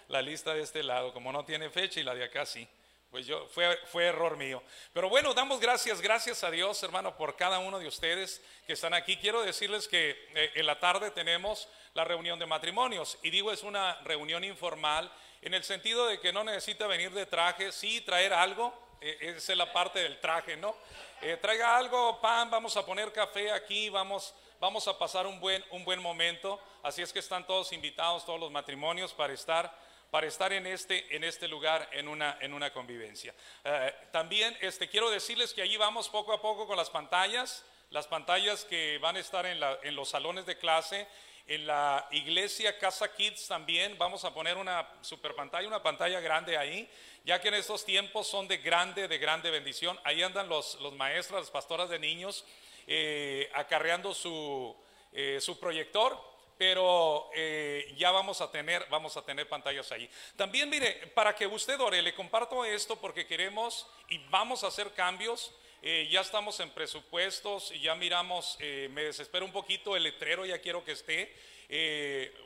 la, 0.08 0.22
lista 0.22 0.54
de 0.54 0.62
este 0.62 0.82
lado, 0.82 1.12
como 1.12 1.32
no 1.32 1.44
tiene 1.44 1.70
fecha 1.70 2.00
y 2.00 2.02
la 2.02 2.14
de 2.14 2.24
acá 2.24 2.46
sí. 2.46 2.68
Pues 3.10 3.26
yo, 3.26 3.46
fue, 3.46 3.78
fue 3.92 4.06
error 4.06 4.36
mío. 4.36 4.60
Pero 4.92 5.08
bueno, 5.08 5.34
damos 5.34 5.60
gracias, 5.60 6.00
gracias 6.00 6.42
a 6.42 6.50
Dios, 6.50 6.82
hermano, 6.82 7.16
por 7.16 7.36
cada 7.36 7.60
uno 7.60 7.78
de 7.78 7.86
ustedes 7.86 8.42
que 8.66 8.72
están 8.72 8.92
aquí. 8.92 9.16
Quiero 9.16 9.42
decirles 9.42 9.86
que 9.86 10.10
eh, 10.34 10.50
en 10.56 10.66
la 10.66 10.80
tarde 10.80 11.12
tenemos 11.12 11.68
la 11.94 12.02
reunión 12.02 12.40
de 12.40 12.46
matrimonios. 12.46 13.16
Y 13.22 13.30
digo, 13.30 13.52
es 13.52 13.62
una 13.62 13.94
reunión 14.02 14.42
informal 14.42 15.12
en 15.42 15.54
el 15.54 15.62
sentido 15.62 16.06
de 16.06 16.18
que 16.18 16.32
no 16.32 16.42
necesita 16.42 16.86
venir 16.88 17.12
de 17.12 17.26
traje, 17.26 17.70
sí 17.70 18.00
traer 18.00 18.32
algo, 18.32 18.74
eh, 19.00 19.16
esa 19.36 19.52
es 19.52 19.58
la 19.58 19.72
parte 19.72 20.00
del 20.00 20.18
traje, 20.18 20.56
¿no? 20.56 20.74
Eh, 21.20 21.36
traiga 21.40 21.76
algo, 21.76 22.20
pan, 22.20 22.50
vamos 22.50 22.76
a 22.76 22.84
poner 22.84 23.12
café 23.12 23.52
aquí, 23.52 23.90
vamos, 23.90 24.34
vamos 24.64 24.88
a 24.88 24.96
pasar 24.98 25.26
un 25.26 25.38
buen, 25.40 25.62
un 25.72 25.84
buen 25.84 26.00
momento. 26.00 26.58
Así 26.82 27.02
es 27.02 27.12
que 27.12 27.18
están 27.18 27.46
todos 27.46 27.70
invitados, 27.74 28.24
todos 28.24 28.40
los 28.40 28.50
matrimonios, 28.50 29.12
para 29.12 29.34
estar, 29.34 29.70
para 30.10 30.26
estar 30.26 30.54
en, 30.54 30.66
este, 30.66 31.14
en 31.14 31.22
este 31.22 31.48
lugar, 31.48 31.86
en 31.92 32.08
una, 32.08 32.38
en 32.40 32.54
una 32.54 32.72
convivencia. 32.72 33.34
Eh, 33.62 33.94
también 34.10 34.56
este, 34.62 34.88
quiero 34.88 35.10
decirles 35.10 35.52
que 35.52 35.60
allí 35.60 35.76
vamos 35.76 36.08
poco 36.08 36.32
a 36.32 36.40
poco 36.40 36.66
con 36.66 36.78
las 36.78 36.88
pantallas, 36.88 37.62
las 37.90 38.06
pantallas 38.06 38.64
que 38.64 38.96
van 39.02 39.16
a 39.16 39.20
estar 39.20 39.44
en, 39.44 39.60
la- 39.60 39.78
en 39.82 39.94
los 39.94 40.08
salones 40.08 40.46
de 40.46 40.56
clase. 40.56 41.06
En 41.46 41.66
la 41.66 42.08
iglesia 42.10 42.78
Casa 42.78 43.14
Kids 43.14 43.46
también 43.46 43.98
vamos 43.98 44.24
a 44.24 44.32
poner 44.32 44.56
una 44.56 44.88
super 45.02 45.34
pantalla, 45.34 45.68
una 45.68 45.82
pantalla 45.82 46.18
grande 46.20 46.56
ahí, 46.56 46.90
ya 47.22 47.38
que 47.38 47.48
en 47.48 47.54
estos 47.54 47.84
tiempos 47.84 48.26
son 48.28 48.48
de 48.48 48.56
grande, 48.56 49.08
de 49.08 49.18
grande 49.18 49.50
bendición. 49.50 50.00
Ahí 50.04 50.22
andan 50.22 50.48
los, 50.48 50.76
los 50.80 50.94
maestros, 50.94 51.38
las 51.42 51.50
pastoras 51.50 51.90
de 51.90 51.98
niños, 51.98 52.46
eh, 52.86 53.50
acarreando 53.54 54.12
su, 54.14 54.74
eh, 55.12 55.38
su 55.40 55.58
proyector, 55.58 56.18
pero 56.58 57.30
eh, 57.34 57.94
ya 57.96 58.10
vamos 58.10 58.40
a 58.40 58.50
tener, 58.50 58.86
vamos 58.90 59.16
a 59.16 59.22
tener 59.22 59.48
pantallas 59.48 59.90
ahí. 59.92 60.08
También 60.36 60.68
mire, 60.68 61.06
para 61.14 61.34
que 61.34 61.46
usted 61.46 61.80
ore, 61.80 62.02
le 62.02 62.14
comparto 62.14 62.64
esto 62.64 62.96
porque 62.96 63.26
queremos 63.26 63.86
y 64.08 64.18
vamos 64.28 64.64
a 64.64 64.68
hacer 64.68 64.92
cambios. 64.92 65.52
Ya 66.10 66.22
estamos 66.22 66.60
en 66.60 66.70
presupuestos 66.70 67.68
ya 67.82 67.94
miramos, 67.94 68.56
me 68.58 69.04
desespero 69.04 69.44
un 69.44 69.52
poquito 69.52 69.94
el 69.94 70.04
letrero, 70.04 70.46
ya 70.46 70.58
quiero 70.58 70.82
que 70.82 70.92
esté. 70.92 71.30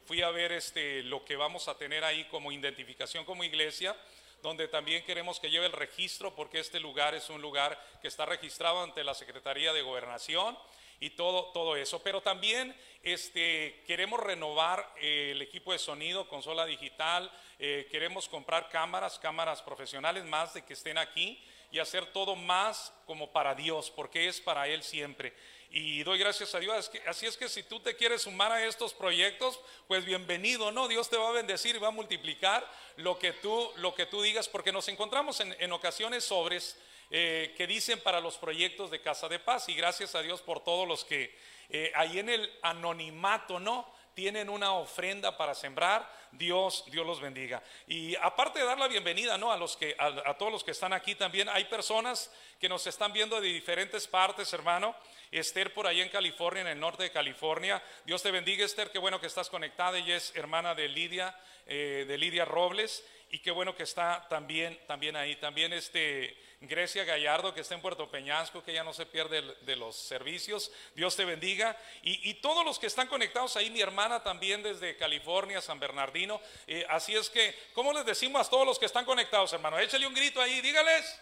Fui 0.07 0.23
a 0.23 0.31
ver 0.31 0.51
este, 0.51 1.05
lo 1.05 1.25
que 1.25 1.37
vamos 1.37 1.69
a 1.69 1.79
tener 1.79 2.03
ahí 2.03 2.25
como 2.33 2.51
identificación 2.51 3.25
como 3.25 3.45
iglesia, 3.45 3.95
donde 4.43 4.69
también 4.69 5.05
queremos 5.05 5.41
que 5.41 5.51
lleve 5.51 5.67
el 5.67 5.73
registro, 5.73 6.35
porque 6.35 6.61
este 6.61 6.81
lugar 6.81 7.15
es 7.15 7.29
un 7.29 7.43
lugar 7.43 7.79
que 8.01 8.09
está 8.09 8.25
registrado 8.27 8.83
ante 8.83 9.05
la 9.05 9.15
Secretaría 9.15 9.73
de 9.73 9.83
Gobernación 9.83 10.57
y 11.01 11.11
todo, 11.11 11.53
todo 11.53 11.77
eso. 11.77 12.03
Pero 12.03 12.21
también 12.21 12.75
este, 13.03 13.83
queremos 13.87 14.21
renovar 14.21 14.93
eh, 15.01 15.31
el 15.33 15.43
equipo 15.43 15.73
de 15.73 15.79
sonido, 15.79 16.29
consola 16.29 16.67
digital, 16.67 17.31
eh, 17.59 17.89
queremos 17.91 18.29
comprar 18.29 18.69
cámaras, 18.69 19.19
cámaras 19.19 19.63
profesionales 19.63 20.25
más 20.25 20.55
de 20.55 20.65
que 20.65 20.75
estén 20.75 20.99
aquí. 20.99 21.43
y 21.71 21.81
hacer 21.81 22.07
todo 22.15 22.35
más 22.35 22.95
como 23.05 23.31
para 23.31 23.55
Dios, 23.55 23.91
porque 23.91 24.27
es 24.27 24.41
para 24.41 24.67
Él 24.69 24.83
siempre. 24.83 25.35
Y 25.71 26.03
doy 26.03 26.19
gracias 26.19 26.55
a 26.55 26.61
Dios. 26.61 26.91
Así 27.07 27.27
es 27.27 27.37
que 27.37 27.49
si 27.49 27.63
tú 27.63 27.81
te 27.81 27.95
quieres 27.95 28.23
sumar 28.23 28.51
a 28.51 28.65
estos 28.65 28.95
proyectos, 28.95 29.61
pues 29.87 30.05
bienvenido, 30.05 30.73
¿no? 30.73 30.89
Dios 30.89 31.11
te 31.11 31.19
va 31.19 31.29
a 31.29 31.33
bendecir 31.33 31.77
y 31.77 31.79
va 31.79 31.89
a 31.89 31.93
multiplicar 31.93 32.67
lo 32.97 33.19
que 33.19 33.35
tú, 33.35 33.71
lo 33.77 33.95
que 33.95 34.07
tú 34.07 34.23
digas, 34.23 34.49
porque 34.49 34.73
nos 34.73 34.89
encontramos 34.89 35.41
en, 35.41 35.55
en 35.61 35.73
ocasiones 35.73 36.25
sobres 36.25 36.79
eh, 37.11 37.55
que 37.57 37.67
dicen 37.67 38.01
para 38.01 38.21
los 38.21 38.39
proyectos 38.39 38.91
de 38.91 39.03
Casa 39.03 39.29
de 39.29 39.39
Paz. 39.39 39.69
Y 39.69 39.75
gracias 39.75 40.15
a 40.15 40.23
Dios 40.23 40.41
por 40.41 40.65
todos 40.65 40.89
los 40.89 41.05
que 41.05 41.39
eh, 41.69 41.93
ahí 41.95 42.19
en 42.19 42.31
el 42.31 42.51
anonimato, 42.63 43.61
¿no? 43.61 43.99
tienen 44.15 44.51
una 44.51 44.73
ofrenda 44.73 45.37
para 45.37 45.55
sembrar, 45.55 46.13
Dios, 46.33 46.83
Dios 46.91 47.07
los 47.07 47.21
bendiga. 47.21 47.63
Y 47.87 48.17
aparte 48.17 48.59
de 48.59 48.65
dar 48.65 48.77
la 48.77 48.89
bienvenida, 48.89 49.39
¿no? 49.39 49.53
A 49.53 49.57
los 49.57 49.77
que, 49.77 49.95
a, 49.97 50.07
a 50.31 50.37
todos 50.37 50.51
los 50.51 50.65
que 50.65 50.73
están 50.73 50.93
aquí 50.93 51.15
también, 51.15 51.49
hay 51.49 51.67
personas 51.67 52.29
que 52.59 52.69
nos 52.69 52.85
están 52.89 53.13
viendo 53.13 53.41
de 53.41 53.47
diferentes 53.47 54.09
partes, 54.09 54.53
hermano. 54.53 54.97
Esther 55.31 55.73
por 55.75 55.87
ahí 55.87 56.01
en 56.01 56.09
California, 56.09 56.63
en 56.63 56.69
el 56.69 56.81
norte 56.81 57.05
de 57.05 57.11
California. 57.11 57.83
Dios 58.05 58.23
te 58.23 58.31
bendiga, 58.31 58.65
Esther. 58.65 58.91
Qué 58.91 58.99
bueno 58.99 59.21
que 59.21 59.27
estás 59.27 59.51
conectada. 59.51 59.99
Ella 59.99 60.17
es 60.17 60.35
hermana 60.35 60.75
de 60.75 60.89
Lidia, 60.89 61.39
eh, 61.67 62.05
de 62.07 62.19
Lidia 62.19 62.45
Robles. 62.45 63.05
Y 63.31 63.41
qué 63.41 63.51
bueno 63.51 63.77
que 63.77 63.83
está 63.83 64.27
también, 64.29 64.79
también 64.87 65.15
ahí. 65.15 65.37
También 65.37 65.73
este 65.75 66.35
Grecia 66.61 67.05
Gallardo, 67.05 67.55
que 67.55 67.61
está 67.61 67.75
en 67.75 67.83
Puerto 67.83 68.11
Peñasco, 68.11 68.65
que 68.65 68.73
ya 68.73 68.83
no 68.83 68.93
se 68.93 69.07
pierde 69.07 69.43
de 69.43 69.77
los 69.77 69.97
servicios. 69.97 70.73
Dios 70.95 71.15
te 71.15 71.25
bendiga. 71.25 71.77
Y, 72.03 72.31
y 72.31 72.35
todos 72.35 72.65
los 72.65 72.79
que 72.79 72.87
están 72.87 73.07
conectados 73.07 73.57
ahí, 73.57 73.71
mi 73.71 73.81
hermana 73.81 74.23
también 74.23 74.63
desde 74.63 74.97
California, 74.97 75.61
San 75.61 75.79
Bernardino. 75.79 76.41
Eh, 76.67 76.87
así 76.89 77.15
es 77.15 77.29
que, 77.29 77.55
¿cómo 77.75 77.93
les 77.93 78.07
decimos 78.07 78.47
a 78.47 78.51
todos 78.51 78.67
los 78.67 78.79
que 78.79 78.87
están 78.87 79.05
conectados, 79.05 79.53
hermano? 79.53 79.79
Échale 79.79 80.07
un 80.07 80.15
grito 80.15 80.41
ahí, 80.41 80.61
dígales. 80.63 81.21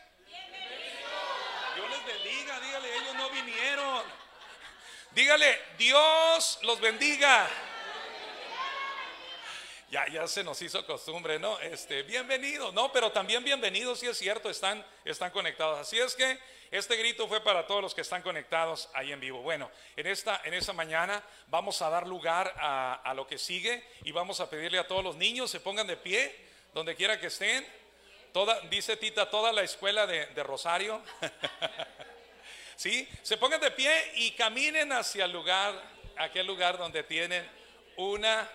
Bendiga, 2.07 2.61
dígale, 2.61 2.97
ellos 2.99 3.15
no 3.17 3.31
vinieron. 3.31 4.03
Dígale, 5.11 5.59
Dios 5.77 6.61
los 6.63 6.81
bendiga. 6.81 7.49
Ya, 9.91 10.07
ya 10.07 10.29
se 10.29 10.45
nos 10.45 10.63
hizo 10.63 10.87
costumbre, 10.87 11.41
¿no? 11.41 11.59
Este, 11.59 12.05
bienvenido, 12.05 12.71
no, 12.71 12.93
pero 12.93 13.11
también 13.11 13.43
bienvenidos, 13.43 13.99
sí 13.99 14.07
es 14.07 14.17
cierto, 14.19 14.49
están, 14.51 14.87
están 15.05 15.33
conectados. 15.33 15.81
Así 15.81 15.99
es 15.99 16.15
que 16.15 16.39
este 16.71 16.97
grito 16.97 17.27
fue 17.27 17.41
para 17.43 17.67
todos 17.67 17.83
los 17.83 17.93
que 17.93 18.03
están 18.03 18.23
conectados 18.23 18.89
ahí 18.95 19.11
en 19.11 19.19
vivo. 19.19 19.43
Bueno, 19.43 19.69
en 19.97 20.07
esta, 20.07 20.41
en 20.45 20.55
esta 20.55 20.73
mañana 20.73 21.21
vamos 21.49 21.83
a 21.83 21.91
dar 21.91 22.07
lugar 22.07 22.55
a, 22.57 22.95
a 23.03 23.15
lo 23.15 23.27
que 23.27 23.39
sigue 23.39 23.83
y 24.05 24.13
vamos 24.13 24.39
a 24.39 24.49
pedirle 24.49 24.79
a 24.79 24.87
todos 24.87 25.03
los 25.03 25.17
niños 25.17 25.51
se 25.51 25.59
pongan 25.59 25.89
de 25.89 25.97
pie, 25.97 26.37
donde 26.73 26.95
quiera 26.95 27.19
que 27.19 27.27
estén. 27.27 27.67
Toda, 28.37 28.61
dice 28.69 28.99
Tita, 28.99 29.31
toda 29.31 29.51
la 29.51 29.63
escuela 29.63 30.07
de, 30.07 30.43
Rosario. 30.43 31.01
¿Sí? 32.77 33.09
Se 33.23 33.39
pongan 33.39 33.63
de 33.63 33.71
pie 33.71 34.13
y 34.17 34.33
caminen 34.33 34.93
hacia 34.93 35.25
el 35.25 35.33
lugar, 35.33 35.73
aquel 36.19 36.47
lugar 36.47 36.77
donde 36.77 37.03
tienen 37.03 37.49
una 37.97 38.47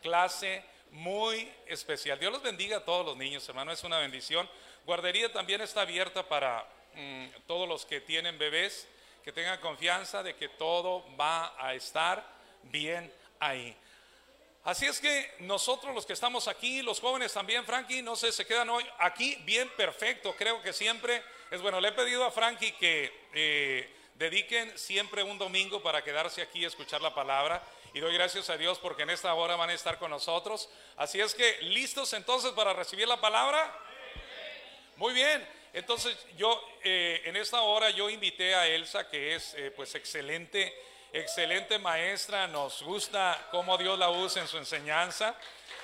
clase 0.00 0.62
muy 0.92 1.52
especial. 1.66 2.20
Dios 2.20 2.32
los 2.32 2.40
bendiga 2.40 2.76
a 2.76 2.84
todos 2.84 3.04
los 3.04 3.16
niños, 3.16 3.48
hermano, 3.48 3.72
es 3.72 3.82
una 3.82 3.98
bendición. 3.98 4.48
Guardería 4.84 5.32
también 5.32 5.60
está 5.60 5.80
abierta 5.80 6.28
para 6.28 6.64
mm, 6.94 7.26
todos 7.48 7.68
los 7.68 7.84
que 7.84 8.00
tienen 8.00 8.38
bebés, 8.38 8.86
que 9.24 9.32
tengan 9.32 9.60
confianza 9.60 10.22
de 10.22 10.36
que 10.36 10.50
todo 10.50 11.04
va 11.16 11.52
a 11.58 11.74
estar 11.74 12.24
bien 12.62 13.12
ahí. 13.40 13.76
Así 14.66 14.84
es 14.84 14.98
que 14.98 15.32
nosotros 15.38 15.94
los 15.94 16.04
que 16.04 16.12
estamos 16.12 16.48
aquí, 16.48 16.82
los 16.82 16.98
jóvenes 16.98 17.32
también, 17.32 17.64
Frankie, 17.64 18.02
no 18.02 18.16
sé, 18.16 18.32
se 18.32 18.44
quedan 18.44 18.68
hoy 18.68 18.84
aquí 18.98 19.36
bien 19.44 19.70
perfecto. 19.76 20.34
Creo 20.36 20.60
que 20.60 20.72
siempre 20.72 21.22
es 21.52 21.62
bueno. 21.62 21.80
Le 21.80 21.90
he 21.90 21.92
pedido 21.92 22.24
a 22.24 22.32
Frankie 22.32 22.72
que 22.72 23.12
eh, 23.32 23.88
dediquen 24.16 24.76
siempre 24.76 25.22
un 25.22 25.38
domingo 25.38 25.80
para 25.84 26.02
quedarse 26.02 26.42
aquí 26.42 26.62
y 26.62 26.64
escuchar 26.64 27.00
la 27.00 27.14
palabra. 27.14 27.62
Y 27.94 28.00
doy 28.00 28.12
gracias 28.14 28.50
a 28.50 28.56
Dios 28.56 28.80
porque 28.80 29.04
en 29.04 29.10
esta 29.10 29.32
hora 29.34 29.54
van 29.54 29.70
a 29.70 29.72
estar 29.72 30.00
con 30.00 30.10
nosotros. 30.10 30.68
Así 30.96 31.20
es 31.20 31.36
que, 31.36 31.58
¿listos 31.62 32.12
entonces 32.12 32.50
para 32.50 32.72
recibir 32.72 33.06
la 33.06 33.20
palabra? 33.20 33.72
Muy 34.96 35.14
bien. 35.14 35.48
Entonces 35.74 36.18
yo 36.36 36.60
eh, 36.82 37.22
en 37.24 37.36
esta 37.36 37.60
hora 37.60 37.90
yo 37.90 38.10
invité 38.10 38.56
a 38.56 38.66
Elsa, 38.66 39.08
que 39.08 39.36
es 39.36 39.54
eh, 39.54 39.70
pues 39.70 39.94
excelente, 39.94 40.74
excelente 41.12 41.78
maestra. 41.78 42.46
Nos 42.46 42.82
gusta 42.82 43.48
cómo 43.50 43.76
Dios 43.78 43.98
la 43.98 44.10
usa 44.10 44.42
en 44.42 44.48
su 44.48 44.58
enseñanza. 44.58 45.34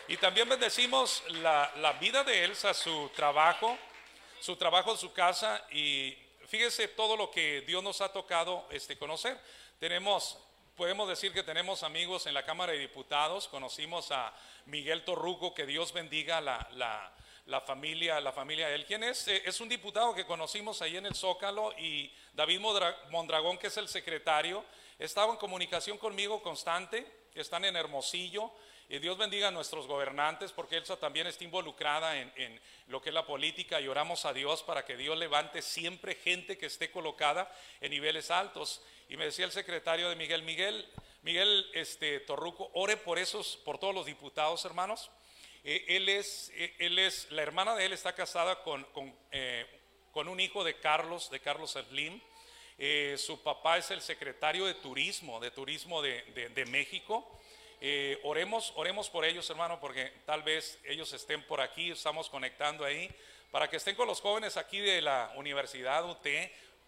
Y 0.08 0.16
también 0.16 0.48
bendecimos 0.48 1.22
la, 1.28 1.70
la 1.76 1.92
vida 1.94 2.24
de 2.24 2.44
Elsa, 2.44 2.74
su 2.74 3.10
trabajo, 3.14 3.78
su 4.40 4.56
trabajo 4.56 4.92
en 4.92 4.98
su 4.98 5.12
casa. 5.12 5.64
Y 5.70 6.16
fíjese 6.48 6.88
todo 6.88 7.16
lo 7.16 7.30
que 7.30 7.62
Dios 7.62 7.82
nos 7.82 8.00
ha 8.00 8.12
tocado 8.12 8.66
este, 8.70 8.96
conocer. 8.98 9.38
Tenemos 9.78 10.38
Podemos 10.76 11.06
decir 11.06 11.34
que 11.34 11.42
tenemos 11.42 11.82
amigos 11.82 12.26
en 12.26 12.32
la 12.32 12.44
Cámara 12.46 12.72
de 12.72 12.78
Diputados. 12.78 13.46
Conocimos 13.46 14.10
a 14.10 14.32
Miguel 14.64 15.04
Torruco, 15.04 15.52
que 15.52 15.66
Dios 15.66 15.92
bendiga 15.92 16.40
la, 16.40 16.66
la- 16.72 17.12
la 17.46 17.60
familia, 17.60 18.20
la 18.20 18.32
familia 18.32 18.68
de 18.68 18.76
él. 18.76 18.86
¿Quién 18.86 19.02
es? 19.04 19.28
Eh, 19.28 19.42
es 19.44 19.60
un 19.60 19.68
diputado 19.68 20.14
que 20.14 20.24
conocimos 20.24 20.80
ahí 20.80 20.96
en 20.96 21.04
el 21.04 21.14
Zócalo 21.14 21.72
y 21.78 22.10
David 22.32 22.60
Mondragón, 23.10 23.58
que 23.58 23.66
es 23.66 23.76
el 23.76 23.86
secretario, 23.86 24.64
estaba 25.04 25.32
en 25.32 25.38
comunicación 25.38 25.98
conmigo 25.98 26.42
constante, 26.42 27.04
están 27.34 27.64
en 27.64 27.76
Hermosillo. 27.76 28.52
Y 28.88 28.98
Dios 28.98 29.16
bendiga 29.16 29.48
a 29.48 29.50
nuestros 29.50 29.86
gobernantes, 29.86 30.52
porque 30.52 30.76
Elsa 30.76 30.96
también 30.98 31.26
está 31.26 31.44
involucrada 31.44 32.20
en, 32.20 32.32
en 32.36 32.60
lo 32.88 33.00
que 33.00 33.08
es 33.08 33.14
la 33.14 33.26
política 33.26 33.80
y 33.80 33.88
oramos 33.88 34.24
a 34.26 34.32
Dios 34.32 34.62
para 34.62 34.84
que 34.84 34.96
Dios 34.96 35.16
levante 35.18 35.62
siempre 35.62 36.14
gente 36.14 36.58
que 36.58 36.66
esté 36.66 36.90
colocada 36.90 37.50
en 37.80 37.90
niveles 37.90 38.30
altos. 38.30 38.82
Y 39.08 39.16
me 39.16 39.24
decía 39.24 39.44
el 39.44 39.52
secretario 39.52 40.08
de 40.08 40.16
Miguel, 40.16 40.42
Miguel, 40.42 40.88
Miguel 41.22 41.70
este, 41.74 42.20
Torruco, 42.20 42.70
ore 42.74 42.96
por 42.96 43.18
esos, 43.18 43.56
por 43.64 43.78
todos 43.78 43.94
los 43.94 44.06
diputados, 44.06 44.64
hermanos. 44.64 45.10
Eh, 45.64 45.84
él, 45.88 46.08
es, 46.08 46.52
eh, 46.54 46.74
él 46.78 46.98
es, 46.98 47.30
la 47.30 47.42
hermana 47.42 47.74
de 47.74 47.86
él 47.86 47.92
está 47.92 48.14
casada 48.14 48.62
con, 48.62 48.84
con, 48.92 49.16
eh, 49.30 49.66
con 50.12 50.28
un 50.28 50.38
hijo 50.38 50.64
de 50.64 50.78
Carlos, 50.78 51.30
de 51.30 51.40
Carlos 51.40 51.78
Slim. 51.88 52.20
Eh, 52.78 53.16
su 53.18 53.42
papá 53.42 53.78
es 53.78 53.90
el 53.90 54.00
secretario 54.00 54.66
de 54.66 54.74
turismo, 54.74 55.40
de 55.40 55.50
turismo 55.50 56.02
de, 56.02 56.66
México. 56.68 57.38
Eh, 57.80 58.18
oremos, 58.22 58.72
oremos 58.76 59.10
por 59.10 59.24
ellos, 59.24 59.48
hermano, 59.50 59.80
porque 59.80 60.12
tal 60.24 60.42
vez 60.42 60.78
ellos 60.84 61.12
estén 61.12 61.42
por 61.46 61.60
aquí, 61.60 61.90
estamos 61.90 62.28
conectando 62.28 62.84
ahí, 62.84 63.10
para 63.50 63.68
que 63.68 63.76
estén 63.76 63.94
con 63.96 64.06
los 64.06 64.20
jóvenes 64.20 64.56
aquí 64.56 64.80
de 64.80 65.02
la 65.02 65.32
Universidad 65.36 66.08
UT. 66.08 66.26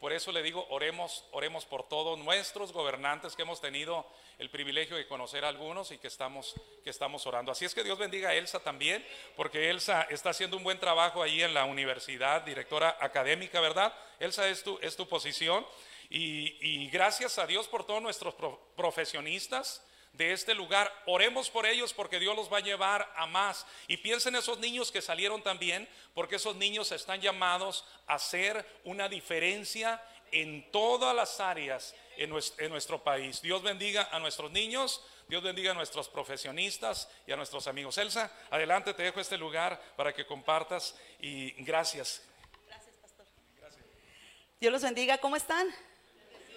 Por 0.04 0.12
eso 0.12 0.32
le 0.32 0.42
digo, 0.42 0.66
oremos, 0.68 1.24
oremos 1.32 1.64
por 1.64 1.88
todos 1.88 2.18
nuestros 2.18 2.74
gobernantes 2.74 3.34
que 3.34 3.40
hemos 3.40 3.62
tenido 3.62 4.04
el 4.38 4.50
privilegio 4.50 4.98
de 4.98 5.06
conocer 5.06 5.46
a 5.46 5.48
algunos 5.48 5.92
y 5.92 5.96
que 5.96 6.08
estamos, 6.08 6.54
que 6.84 6.90
estamos 6.90 7.26
orando. 7.26 7.50
Así 7.50 7.64
es 7.64 7.74
que 7.74 7.82
Dios 7.82 7.98
bendiga 7.98 8.28
a 8.28 8.34
Elsa 8.34 8.60
también, 8.60 9.02
porque 9.34 9.70
Elsa 9.70 10.02
está 10.10 10.28
haciendo 10.28 10.58
un 10.58 10.62
buen 10.62 10.78
trabajo 10.78 11.22
ahí 11.22 11.42
en 11.42 11.54
la 11.54 11.64
universidad, 11.64 12.42
directora 12.42 12.98
académica, 13.00 13.62
¿verdad? 13.62 13.94
Elsa 14.20 14.46
es 14.46 14.62
tu, 14.62 14.78
es 14.82 14.94
tu 14.94 15.08
posición. 15.08 15.66
Y, 16.10 16.86
gracias 16.90 17.38
a 17.38 17.46
Dios 17.46 17.66
por 17.66 17.86
todos 17.86 18.02
nuestros 18.02 18.34
pro- 18.34 18.60
profesionistas 18.76 19.82
de 20.14 20.32
este 20.32 20.54
lugar. 20.54 20.90
Oremos 21.06 21.50
por 21.50 21.66
ellos 21.66 21.92
porque 21.92 22.18
Dios 22.18 22.34
los 22.34 22.52
va 22.52 22.58
a 22.58 22.60
llevar 22.60 23.12
a 23.16 23.26
más. 23.26 23.66
Y 23.88 23.98
piensen 23.98 24.34
en 24.34 24.40
esos 24.40 24.58
niños 24.58 24.90
que 24.90 25.02
salieron 25.02 25.42
también, 25.42 25.88
porque 26.14 26.36
esos 26.36 26.56
niños 26.56 26.90
están 26.92 27.20
llamados 27.20 27.84
a 28.06 28.14
hacer 28.14 28.64
una 28.84 29.08
diferencia 29.08 30.02
en 30.30 30.70
todas 30.72 31.14
las 31.14 31.38
áreas 31.40 31.94
en 32.16 32.30
nues- 32.30 32.54
en 32.58 32.70
nuestro, 32.70 33.02
país. 33.02 33.40
Dios 33.42 33.62
bendiga 33.62 34.08
a 34.10 34.18
nuestros 34.18 34.50
niños, 34.50 35.04
Dios 35.28 35.42
bendiga 35.42 35.72
a 35.72 35.74
nuestros 35.74 36.08
profesionistas 36.08 37.08
y 37.26 37.32
a 37.32 37.36
nuestros 37.36 37.66
amigos. 37.66 37.98
Elsa, 37.98 38.30
adelante, 38.50 38.94
te 38.94 39.02
dejo 39.02 39.20
este 39.20 39.36
lugar 39.38 39.80
para 39.96 40.12
que 40.12 40.26
compartas 40.26 40.96
y 41.20 41.50
gracias. 41.64 42.22
Dios 44.60 44.72
los 44.72 44.82
bendiga, 44.82 45.18
¿cómo 45.18 45.36
están? 45.36 45.68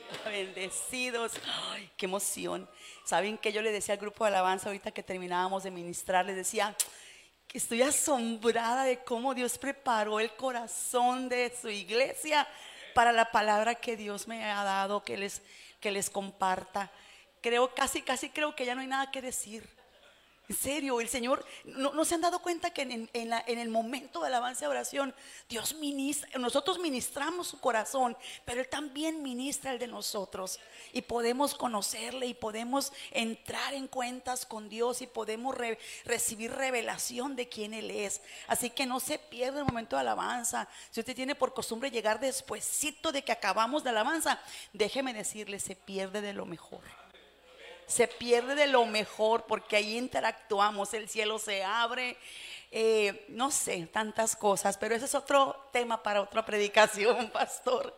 Bendecidos. 0.25 1.33
Ay, 1.71 1.89
qué 1.97 2.05
emoción. 2.05 2.69
Saben 3.05 3.37
que 3.37 3.51
yo 3.51 3.61
le 3.61 3.71
decía 3.71 3.93
al 3.93 3.99
grupo 3.99 4.23
de 4.23 4.29
alabanza 4.29 4.69
ahorita 4.69 4.91
que 4.91 5.03
terminábamos 5.03 5.63
de 5.63 5.71
ministrar, 5.71 6.25
les 6.25 6.35
decía 6.35 6.75
que 7.47 7.57
estoy 7.57 7.81
asombrada 7.81 8.83
de 8.83 9.03
cómo 9.03 9.33
Dios 9.33 9.57
preparó 9.57 10.19
el 10.19 10.35
corazón 10.35 11.29
de 11.29 11.53
su 11.59 11.69
iglesia 11.69 12.47
para 12.93 13.11
la 13.11 13.31
palabra 13.31 13.75
que 13.75 13.95
Dios 13.95 14.27
me 14.27 14.43
ha 14.43 14.63
dado, 14.63 15.03
que 15.03 15.17
les, 15.17 15.41
que 15.79 15.91
les 15.91 16.09
comparta. 16.09 16.91
Creo, 17.41 17.73
casi, 17.73 18.01
casi 18.01 18.29
creo 18.29 18.55
que 18.55 18.65
ya 18.65 18.75
no 18.75 18.81
hay 18.81 18.87
nada 18.87 19.11
que 19.11 19.21
decir. 19.21 19.76
En 20.49 20.55
serio, 20.55 21.01
el 21.01 21.09
Señor, 21.09 21.45
¿no, 21.65 22.05
se 22.05 22.15
han 22.15 22.21
dado 22.21 22.39
cuenta 22.39 22.69
que 22.71 22.83
en, 23.11 23.29
la- 23.29 23.39
el 23.39 23.67
momento 23.67 24.21
de 24.21 24.27
alabanza 24.27 24.63
y 24.63 24.67
oración, 24.69 25.13
Dios 25.49 25.73
ministra, 25.75 26.29
nosotros 26.39 26.79
ministramos 26.79 27.47
su 27.49 27.59
corazón, 27.59 28.15
pero 28.45 28.61
Él 28.61 28.69
también 28.69 29.21
ministra 29.21 29.71
el 29.71 29.79
de 29.79 29.87
nosotros. 29.87 30.57
Y 30.93 31.01
podemos 31.01 31.53
conocerle 31.53 32.27
y 32.27 32.33
podemos 32.33 32.93
entrar 33.11 33.73
en 33.73 33.89
cuentas 33.89 34.45
con 34.45 34.69
Dios 34.69 35.01
y 35.01 35.07
podemos 35.07 35.53
re- 35.53 35.79
recibir 36.05 36.53
revelación 36.53 37.35
de 37.35 37.49
quién 37.49 37.73
Él 37.73 37.91
es. 37.91 38.21
Así 38.47 38.69
que 38.69 38.85
no 38.85 39.01
se 39.01 39.19
pierda 39.19 39.59
el 39.59 39.65
momento 39.65 39.97
de 39.97 40.01
alabanza. 40.03 40.69
Si 40.91 41.01
usted 41.01 41.13
tiene 41.13 41.35
por 41.35 41.53
costumbre 41.53 41.91
llegar 41.91 42.21
despuesito 42.21 43.11
de 43.11 43.21
que 43.21 43.33
acabamos 43.33 43.83
de 43.83 43.89
alabanza, 43.89 44.39
déjeme 44.71 45.13
decirle, 45.13 45.59
se 45.59 45.75
pierde 45.75 46.21
de 46.21 46.31
lo 46.31 46.45
mejor 46.45 46.79
se 47.87 48.07
pierde 48.07 48.53
de 48.53 48.67
lo 48.67 48.85
mejor 48.85 49.45
porque 49.45 49.77
ahí 49.77 49.97
interactuamos, 49.97 50.93
el 50.93 51.07
cielo 51.07 51.39
se 51.39 51.63
abre, 51.63 52.17
eh, 52.69 53.25
no 53.29 53.49
sé, 53.49 53.87
tantas 53.87 54.35
cosas, 54.35 54.77
pero 54.77 54.93
ese 54.93 55.05
es 55.05 55.15
otro 55.15 55.69
tema 55.71 56.03
para 56.03 56.21
otra 56.21 56.45
predicación, 56.45 57.29
pastor. 57.33 57.97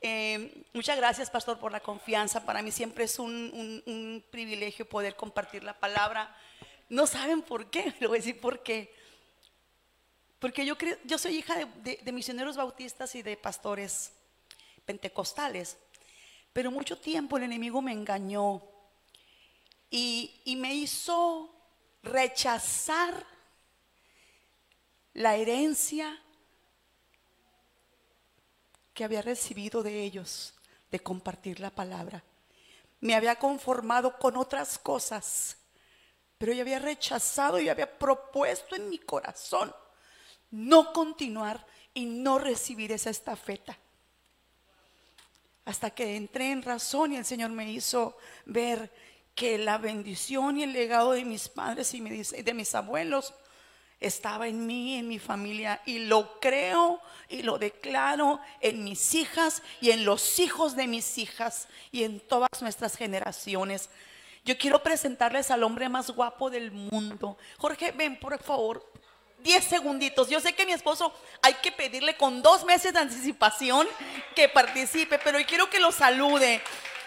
Eh, 0.00 0.64
muchas 0.72 0.96
gracias, 0.96 1.28
pastor, 1.30 1.58
por 1.58 1.70
la 1.70 1.80
confianza. 1.80 2.46
Para 2.46 2.62
mí 2.62 2.72
siempre 2.72 3.04
es 3.04 3.18
un, 3.18 4.24
privilegio 4.30 4.88
poder 4.88 5.14
compartir 5.14 5.62
la 5.62 5.78
palabra. 5.78 6.34
No 6.88 7.06
saben 7.06 7.42
por 7.42 7.68
qué, 7.68 7.94
le 8.00 8.06
voy 8.06 8.16
a 8.16 8.20
decir 8.20 8.40
por 8.40 8.62
qué. 8.62 8.94
Porque 10.38 10.64
yo, 10.64 10.78
creo, 10.78 10.96
yo 11.04 11.18
soy 11.18 11.36
hija 11.36 11.54
de- 11.56 12.00
de 12.02 12.12
misioneros 12.12 12.56
bautistas 12.56 13.14
y 13.14 13.20
de 13.20 13.36
pastores 13.36 14.12
pentecostales. 14.86 15.76
Pero 16.54 16.70
mucho 16.70 16.98
tiempo 16.98 17.36
el 17.36 17.42
enemigo 17.42 17.82
me 17.82 17.92
engañó 17.92 18.62
y, 19.90 20.56
me 20.56 20.74
hizo 20.74 21.52
rechazar 22.02 23.26
la 25.14 25.36
herencia 25.36 26.18
que 28.94 29.04
había 29.04 29.22
recibido 29.22 29.82
de 29.82 30.02
ellos 30.02 30.54
de 30.90 31.00
compartir 31.00 31.60
la 31.60 31.70
palabra. 31.70 32.22
Me 33.00 33.14
había 33.14 33.36
conformado 33.36 34.18
con 34.18 34.36
otras 34.36 34.78
cosas, 34.78 35.56
pero 36.38 36.52
yo 36.52 36.62
había 36.62 36.78
rechazado 36.78 37.58
y 37.58 37.68
había 37.68 37.98
propuesto 37.98 38.76
en 38.76 38.88
mi 38.88 38.98
corazón 38.98 39.74
no 40.50 40.92
continuar 40.92 41.66
y 41.94 42.06
no 42.06 42.38
recibir 42.38 42.92
esa 42.92 43.10
estafeta 43.10 43.78
hasta 45.70 45.90
que 45.90 46.16
entré 46.16 46.50
en 46.50 46.62
razón 46.62 47.12
y 47.12 47.16
el 47.16 47.24
Señor 47.24 47.50
me 47.50 47.70
hizo 47.70 48.16
ver 48.44 48.92
que 49.34 49.58
la 49.58 49.78
bendición 49.78 50.58
y 50.58 50.64
el 50.64 50.72
legado 50.72 51.12
de 51.12 51.24
mis 51.24 51.48
padres 51.48 51.94
y 51.94 52.00
de 52.00 52.54
mis 52.54 52.74
abuelos 52.74 53.34
estaba 54.00 54.48
en 54.48 54.66
mí, 54.66 54.96
en 54.96 55.08
mi 55.08 55.18
familia, 55.18 55.82
y 55.84 56.00
lo 56.00 56.40
creo 56.40 57.00
y 57.28 57.42
lo 57.42 57.58
declaro 57.58 58.40
en 58.60 58.82
mis 58.82 59.14
hijas 59.14 59.62
y 59.80 59.90
en 59.90 60.04
los 60.04 60.38
hijos 60.38 60.74
de 60.74 60.86
mis 60.86 61.18
hijas 61.18 61.68
y 61.92 62.04
en 62.04 62.18
todas 62.20 62.62
nuestras 62.62 62.96
generaciones. 62.96 63.90
Yo 64.44 64.56
quiero 64.56 64.82
presentarles 64.82 65.50
al 65.50 65.62
hombre 65.62 65.88
más 65.90 66.10
guapo 66.10 66.48
del 66.48 66.72
mundo. 66.72 67.36
Jorge, 67.58 67.92
ven 67.92 68.18
por 68.18 68.42
favor. 68.42 68.90
10 69.42 69.64
segunditos. 69.64 70.28
Yo 70.28 70.40
sé 70.40 70.54
que 70.54 70.66
mi 70.66 70.72
esposo 70.72 71.14
hay 71.42 71.54
que 71.54 71.72
pedirle 71.72 72.16
con 72.16 72.42
dos 72.42 72.64
meses 72.64 72.92
de 72.92 72.98
anticipación 72.98 73.86
que 74.34 74.48
participe, 74.48 75.18
pero 75.18 75.38
quiero 75.46 75.70
que 75.70 75.80
lo 75.80 75.92
salude. 75.92 76.60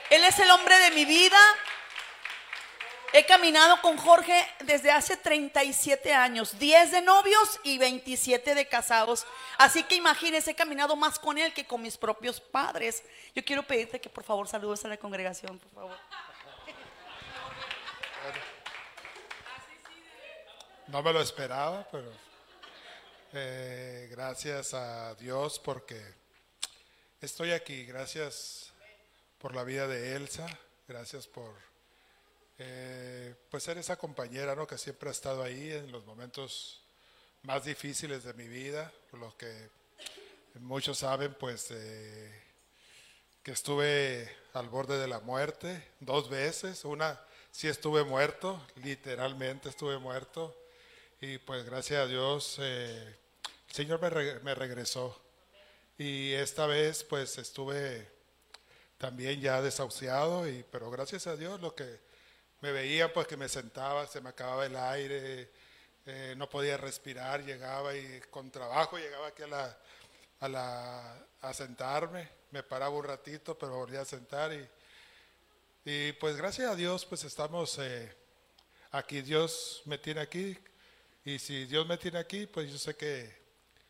Él 0.10 0.24
es 0.24 0.40
el 0.40 0.50
hombre 0.52 0.78
de 0.80 0.92
mi 0.92 1.06
vida. 1.06 1.38
He 3.16 3.28
caminado 3.28 3.80
con 3.84 3.96
Jorge 3.96 4.44
desde 4.66 4.90
hace 4.90 5.16
37 5.16 6.12
años, 6.12 6.58
10 6.58 6.92
de 6.94 7.02
novios 7.02 7.60
y 7.64 7.78
27 7.78 8.56
de 8.56 8.68
casados. 8.68 9.28
Así 9.60 9.84
que 9.84 9.94
imagínense, 9.94 10.50
he 10.50 10.56
caminado 10.56 10.96
más 10.96 11.20
con 11.20 11.38
él 11.38 11.54
que 11.54 11.68
con 11.68 11.80
mis 11.80 11.96
propios 11.96 12.42
padres. 12.42 13.04
Yo 13.36 13.46
quiero 13.46 13.62
pedirte 13.62 14.02
que 14.02 14.10
por 14.10 14.24
favor 14.24 14.48
saludes 14.48 14.84
a 14.86 14.88
la 14.88 14.98
congregación, 14.98 15.60
por 15.60 15.72
favor. 15.72 15.98
No 20.88 21.04
me 21.04 21.14
lo 21.14 21.22
esperaba, 21.22 21.88
pero 21.92 22.12
eh, 23.34 24.08
gracias 24.10 24.74
a 24.74 25.14
Dios 25.14 25.60
porque 25.60 26.02
estoy 27.22 27.52
aquí. 27.52 27.86
Gracias 27.86 28.74
por 29.38 29.54
la 29.54 29.64
vida 29.64 29.86
de 29.86 30.16
Elsa. 30.16 30.48
Gracias 30.88 31.28
por 31.28 31.73
eh, 32.60 33.36
pues 33.50 33.64
ser 33.64 33.78
esa 33.78 33.98
compañera 33.98 34.56
¿no? 34.56 34.68
que 34.68 34.78
siempre 34.78 35.10
ha 35.10 35.12
estado 35.12 35.44
ahí 35.44 35.72
en 35.72 35.92
los 35.92 36.06
momentos 36.06 36.82
más 37.44 37.66
difíciles 37.66 38.24
de 38.24 38.34
mi 38.34 38.48
vida. 38.48 38.92
Por 39.10 39.20
lo 39.20 39.36
que 39.38 39.70
muchos 40.56 41.00
saben, 41.00 41.34
pues 41.34 41.68
eh, 41.72 42.44
que 43.42 43.52
estuve 43.52 44.30
al 44.54 44.70
borde 44.70 45.00
de 45.00 45.08
la 45.08 45.20
muerte 45.20 45.92
dos 46.00 46.30
veces. 46.30 46.86
Una 46.86 47.20
sí 47.52 47.68
estuve 47.68 48.04
muerto, 48.04 48.66
literalmente 48.84 49.70
estuve 49.70 49.98
muerto. 49.98 50.56
Y 51.22 51.38
pues 51.38 51.66
gracias 51.66 52.02
a 52.02 52.08
Dios 52.08 52.58
eh, 52.60 53.18
el 53.70 53.74
Señor 53.74 54.02
me, 54.02 54.40
me 54.42 54.56
regresó. 54.56 55.20
Y 55.98 56.34
esta 56.34 56.66
vez 56.66 57.04
pues 57.04 57.38
estuve 57.38 58.12
también 58.98 59.42
ya 59.42 59.62
desahuciado, 59.62 60.48
y, 60.48 60.64
pero 60.72 60.90
gracias 60.90 61.28
a 61.28 61.36
Dios 61.36 61.60
lo 61.60 61.76
que 61.76 62.00
me 62.64 62.72
veían 62.72 63.12
pues 63.14 63.28
que 63.28 63.36
me 63.36 63.50
sentaba, 63.50 64.08
se 64.08 64.22
me 64.22 64.30
acababa 64.30 64.66
el 64.66 64.78
aire, 64.78 65.50
eh, 66.06 66.34
no 66.38 66.50
podía 66.50 66.78
respirar, 66.78 67.44
llegaba 67.44 67.94
y 67.94 68.22
con 68.30 68.50
trabajo 68.52 68.98
llegaba 68.98 69.28
aquí 69.28 69.44
a 69.44 69.48
la, 69.48 69.78
a 70.40 70.48
la 70.48 71.26
a 71.42 71.54
sentarme, 71.54 72.30
me 72.52 72.64
paraba 72.64 72.96
un 72.96 73.04
ratito, 73.04 73.58
pero 73.58 73.76
volvía 73.76 74.00
a 74.00 74.06
sentar 74.06 74.54
y, 74.54 74.66
y 75.84 76.14
pues 76.14 76.38
gracias 76.38 76.72
a 76.72 76.76
Dios 76.78 77.06
pues 77.06 77.26
estamos 77.26 77.78
eh, 77.80 78.16
aquí, 78.92 79.22
Dios 79.22 79.82
me 79.84 79.98
tiene 79.98 80.22
aquí 80.22 80.58
y 81.26 81.40
si 81.40 81.66
Dios 81.66 81.86
me 81.86 81.98
tiene 81.98 82.18
aquí 82.18 82.46
pues 82.46 82.72
yo 82.72 82.78
sé 82.78 82.96
que 82.96 83.44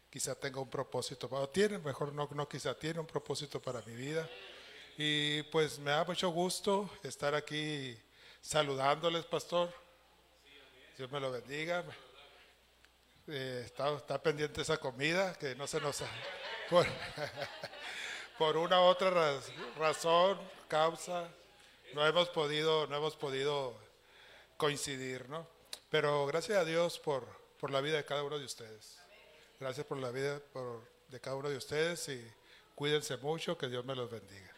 quizá 0.10 0.34
tenga 0.34 0.60
un 0.60 0.70
propósito, 0.72 1.30
o 1.30 1.50
tiene, 1.50 1.78
mejor 1.78 2.12
no, 2.12 2.28
no 2.34 2.50
quizá 2.50 2.74
tiene 2.74 3.00
un 3.00 3.06
propósito 3.06 3.62
para 3.62 3.84
mi 3.84 3.94
vida. 3.94 4.28
Y 4.98 5.44
pues 5.44 5.78
me 5.78 5.92
da 5.92 6.04
mucho 6.06 6.30
gusto 6.30 6.90
estar 7.04 7.36
aquí 7.36 7.96
saludándoles, 8.44 9.26
pastor. 9.26 9.74
Dios 10.98 11.10
me 11.12 11.20
lo 11.20 11.32
bendiga. 11.32 11.84
Eh, 13.28 13.64
está, 13.66 14.22
pendiente 14.22 14.62
esa 14.62 14.78
comida, 14.78 15.34
que 15.40 15.56
no 15.56 15.66
se 15.66 15.80
nos... 15.82 16.04
Por, 16.70 16.88
por 18.38 18.56
una 18.58 18.80
u 18.80 18.84
otra 18.86 19.10
raz- 19.12 19.52
razón, 19.78 20.40
causa, 20.70 21.28
no 21.94 22.08
hemos 22.08 22.30
podido, 22.30 22.88
no 22.88 22.96
hemos 22.96 23.18
podido 23.18 23.78
coincidir, 24.56 25.28
¿no? 25.30 25.46
Pero 25.90 26.26
gracias 26.26 26.58
a 26.58 26.64
Dios 26.66 27.00
por, 27.00 27.28
por 27.60 27.70
la 27.70 27.82
vida 27.82 27.98
de 27.98 28.06
cada 28.06 28.24
uno 28.24 28.40
de 28.40 28.46
ustedes. 28.46 28.98
Gracias 29.60 29.86
por 29.86 29.98
la 29.98 30.10
vida 30.10 30.40
por- 30.54 30.90
de 31.10 31.20
cada 31.20 31.36
uno 31.36 31.50
de 31.50 31.58
ustedes 31.58 32.08
y 32.10 32.34
cuídense 32.76 33.18
mucho, 33.18 33.58
que 33.58 33.68
Dios 33.68 33.84
me 33.84 33.94
los 33.94 34.10
bendiga. 34.10 34.52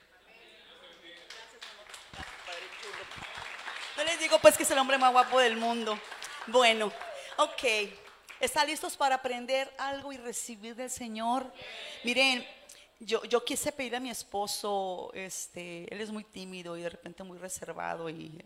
No 3.97 4.03
les 4.03 4.13
digo 4.25 4.39
pues 4.39 4.57
que 4.57 4.63
es 4.63 4.71
el 4.71 4.79
hombre 4.79 4.97
más 4.97 5.11
guapo 5.11 5.39
del 5.39 5.55
mundo. 5.55 5.99
Bueno, 6.47 6.91
ok. 7.37 7.63
¿Están 8.39 8.65
listos 8.65 8.97
para 8.97 9.13
aprender 9.13 9.71
algo 9.77 10.11
y 10.11 10.17
recibir 10.17 10.75
del 10.75 10.89
Señor? 10.89 11.53
Miren, 12.03 12.43
yo, 12.99 13.23
yo 13.25 13.45
quise 13.45 13.71
pedir 13.71 13.95
a 13.95 13.99
mi 13.99 14.09
esposo, 14.09 15.11
este, 15.13 15.93
él 15.93 16.01
es 16.01 16.09
muy 16.09 16.23
tímido 16.23 16.75
y 16.75 16.81
de 16.81 16.89
repente 16.89 17.21
muy 17.23 17.37
reservado 17.37 18.09
y 18.09 18.41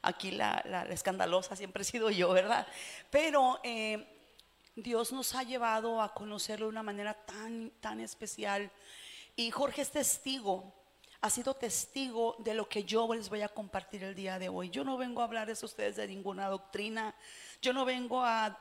aquí 0.00 0.30
la, 0.30 0.62
la- 0.64 0.84
escandalosa 0.84 1.56
siempre 1.56 1.82
he 1.82 1.84
sido 1.84 2.08
yo, 2.10 2.28
¿verdad? 2.32 2.64
Pero 3.10 3.58
eh, 3.64 4.06
Dios 4.76 5.10
nos 5.10 5.34
ha 5.34 5.42
llevado 5.42 6.00
a 6.02 6.14
conocerlo 6.14 6.66
de 6.66 6.70
una 6.70 6.84
manera 6.84 7.14
tan, 7.14 7.70
tan 7.80 7.98
especial. 7.98 8.70
Y 9.34 9.50
Jorge 9.50 9.82
es 9.82 9.90
testigo, 9.90 10.72
ha 11.26 11.30
sido 11.30 11.54
testigo 11.54 12.36
de 12.38 12.54
lo 12.54 12.68
que 12.68 12.84
yo 12.84 13.12
les 13.12 13.28
voy 13.28 13.42
a 13.42 13.48
compartir 13.48 14.04
el 14.04 14.14
día 14.14 14.38
de 14.38 14.48
hoy. 14.48 14.70
Yo 14.70 14.84
no 14.84 14.96
vengo 14.96 15.20
a 15.20 15.24
hablarles 15.24 15.60
a 15.60 15.66
ustedes 15.66 15.96
de 15.96 16.06
ninguna 16.06 16.46
doctrina. 16.46 17.16
Yo 17.60 17.72
no 17.72 17.84
vengo 17.84 18.22
a, 18.24 18.56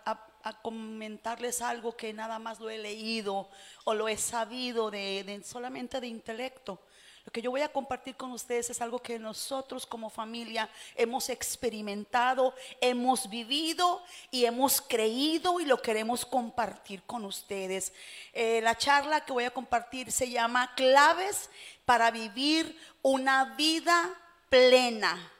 comentarles 0.61 1.61
algo 1.61 1.95
que 1.95 2.13
nada 2.13 2.37
más 2.39 2.59
lo 2.59 2.69
he 2.69 2.77
leído 2.77 3.49
o 3.83 3.93
lo 3.93 4.07
he 4.07 4.17
sabido 4.17 4.89
de- 4.91 5.41
solamente 5.43 5.99
de 6.01 6.07
intelecto. 6.07 6.79
Lo 7.25 7.31
que 7.31 7.41
yo 7.41 7.49
voy 7.49 7.61
a 7.61 7.71
compartir 7.71 8.15
con 8.15 8.31
ustedes 8.31 8.69
es 8.69 8.81
algo 8.81 8.99
que 8.99 9.17
nosotros 9.17 9.87
como 9.87 10.11
familia 10.11 10.69
hemos 10.95 11.29
experimentado, 11.29 12.53
hemos 12.79 13.27
vivido 13.27 14.03
y 14.29 14.45
hemos 14.45 14.79
creído 14.79 15.59
y 15.59 15.65
lo 15.65 15.81
queremos 15.81 16.23
compartir 16.23 17.01
con 17.03 17.25
ustedes. 17.25 17.93
Eh, 18.31 18.61
la 18.61 18.77
charla 18.77 19.25
que 19.25 19.33
voy 19.33 19.45
a 19.45 19.51
compartir 19.51 20.11
se 20.11 20.29
llama 20.29 20.75
Claves 20.75 21.49
para 21.83 22.11
vivir 22.11 22.79
una 23.01 23.55
vida 23.55 24.13
plena. 24.49 25.31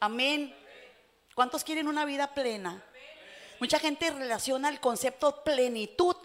Amén. 0.00 0.54
¿Cuántos 1.34 1.64
quieren 1.64 1.88
una 1.88 2.04
vida 2.04 2.34
plena? 2.34 2.84
Mucha 3.58 3.78
gente 3.78 4.10
relaciona 4.10 4.68
el 4.68 4.80
concepto 4.80 5.42
plenitud 5.42 6.16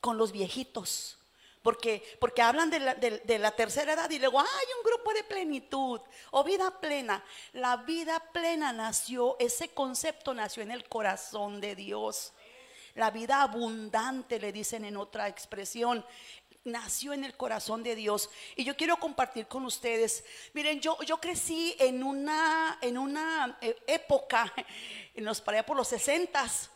con 0.00 0.18
los 0.18 0.32
viejitos. 0.32 1.19
Porque, 1.62 2.02
porque 2.18 2.40
hablan 2.40 2.70
de 2.70 2.80
la, 2.80 2.94
de- 2.94 3.38
la 3.38 3.50
tercera 3.50 3.92
edad 3.92 4.08
y 4.08 4.18
luego 4.18 4.40
hay 4.40 4.66
un 4.78 4.82
grupo 4.90 5.12
de 5.12 5.24
plenitud 5.24 6.00
o 6.30 6.42
vida 6.44 6.80
plena. 6.80 7.22
La 7.52 7.76
vida 7.76 8.18
plena 8.32 8.72
nació, 8.72 9.36
ese 9.38 9.68
concepto 9.68 10.32
nació 10.32 10.62
en 10.62 10.70
el 10.70 10.88
corazón 10.88 11.60
de 11.60 11.74
Dios. 11.74 12.32
La 12.94 13.10
vida 13.10 13.42
abundante, 13.42 14.40
le 14.40 14.52
dicen 14.52 14.84
en 14.86 14.96
otra 14.96 15.28
expresión, 15.28 16.04
nació 16.64 17.12
en 17.12 17.24
el 17.24 17.36
corazón 17.36 17.82
de 17.82 17.94
Dios. 17.94 18.30
Y 18.56 18.64
yo 18.64 18.74
quiero 18.76 18.96
compartir 18.96 19.46
con 19.46 19.64
ustedes. 19.64 20.24
Miren, 20.54 20.80
yo, 20.80 21.00
yo 21.02 21.18
crecí 21.18 21.76
en 21.78 22.02
una, 22.02 22.78
en 22.80 22.96
una 22.96 23.58
eh, 23.60 23.76
época, 23.86 24.52
en 25.14 25.24
los, 25.24 25.40
por 25.40 25.76
los 25.76 25.88
sesentas, 25.88 26.70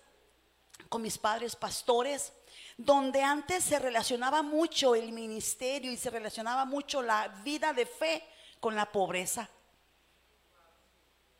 con 0.89 1.03
mis 1.03 1.19
padres 1.19 1.57
pastores, 1.57 2.33
donde 2.77 3.23
antes 3.23 3.65
se 3.65 3.79
relacionaba 3.79 4.43
mucho 4.43 4.95
el 4.95 5.13
ministerio 5.13 5.93
y 5.93 5.97
se 5.97 6.11
relacionaba 6.11 6.65
mucho 6.65 7.03
la 7.03 7.29
vida 7.45 7.73
de 7.73 7.87
fe 7.87 8.25
con 8.61 8.75
la 8.75 8.91
pobreza. 8.91 9.49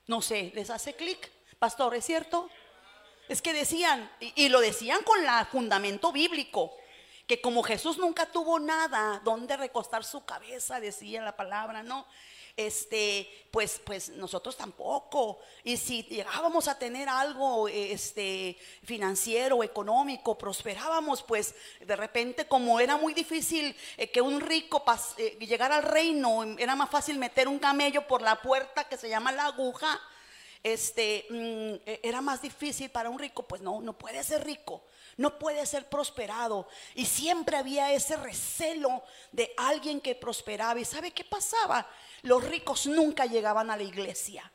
No 0.07 0.21
sé, 0.23 0.53
¿les 0.55 0.71
hace 0.71 0.95
clic? 0.95 1.31
Pastor, 1.59 1.95
¿es 1.95 2.05
cierto? 2.05 2.51
Es 3.29 3.41
que 3.41 3.53
decían, 3.53 4.11
y, 4.21 4.45
y 4.45 4.49
lo 4.49 4.61
decían 4.61 5.03
con 5.03 5.19
el 5.25 5.47
fundamento 5.47 6.13
bíblico, 6.13 6.77
que 7.27 7.41
como 7.41 7.63
Jesús 7.63 7.97
nunca 7.97 8.27
tuvo 8.27 8.59
nada 8.61 9.21
donde 9.25 9.57
recostar 9.57 10.05
su 10.05 10.25
cabeza, 10.25 10.79
decía 10.79 11.23
la 11.23 11.35
palabra, 11.35 11.83
¿no? 11.83 12.07
Este, 12.57 13.29
pues, 13.51 13.81
pues 13.85 14.11
nosotros 14.11 14.57
tampoco. 14.57 15.39
Y 15.65 15.77
si 15.77 16.05
llegábamos 16.05 16.69
a 16.69 16.79
tener 16.79 17.09
algo, 17.09 17.69
este, 17.69 18.57
financiero, 18.85 19.63
económico, 19.65 20.39
prosperábamos, 20.39 21.23
pues 21.23 21.55
de 21.81 21.97
repente 21.97 22.47
como 22.47 22.79
era 22.79 22.97
muy 22.97 23.13
difícil 23.13 23.75
eh, 23.97 24.11
que 24.11 24.21
un 24.21 24.41
rico 24.41 24.85
pas- 24.85 25.15
eh, 25.19 25.37
llegara 25.41 25.77
al 25.77 25.83
reino, 25.83 26.45
era 26.59 26.77
más 26.77 26.91
fácil 26.91 27.19
meter 27.19 27.49
un 27.49 27.59
camello 27.59 28.07
por 28.07 28.23
la 28.23 28.41
puerta 28.41 28.85
que 28.89 28.97
se 28.97 29.09
llama 29.09 29.33
la 29.33 29.47
aguja 29.47 30.01
este, 30.63 31.27
mm, 31.29 31.35
eh, 31.87 32.01
era 32.03 32.21
más 32.21 32.41
difícil 32.41 32.91
para 32.91 33.11
un 33.11 33.19
rico, 33.19 33.43
pues 33.43 33.61
no, 33.61 33.81
no 33.83 33.93
puede 33.99 34.23
ser 34.25 34.45
rico, 34.45 34.83
no 35.17 35.39
puede 35.39 35.65
ser 35.67 35.89
prosperado. 35.89 36.69
Y 36.95 37.07
siempre 37.07 37.57
había 37.57 37.93
ese 37.93 38.17
recelo 38.17 39.03
de 39.33 39.53
alguien 39.57 40.01
que 40.01 40.15
prosperaba. 40.15 40.81
¿Y 40.81 40.85
sabe 40.85 41.13
qué 41.13 41.25
pasaba? 41.25 41.89
Los 42.23 42.43
ricos 42.45 42.87
nunca 42.87 43.27
llegaban 43.27 43.71
a 43.71 43.77
la 43.77 43.83
iglesia. 43.83 44.51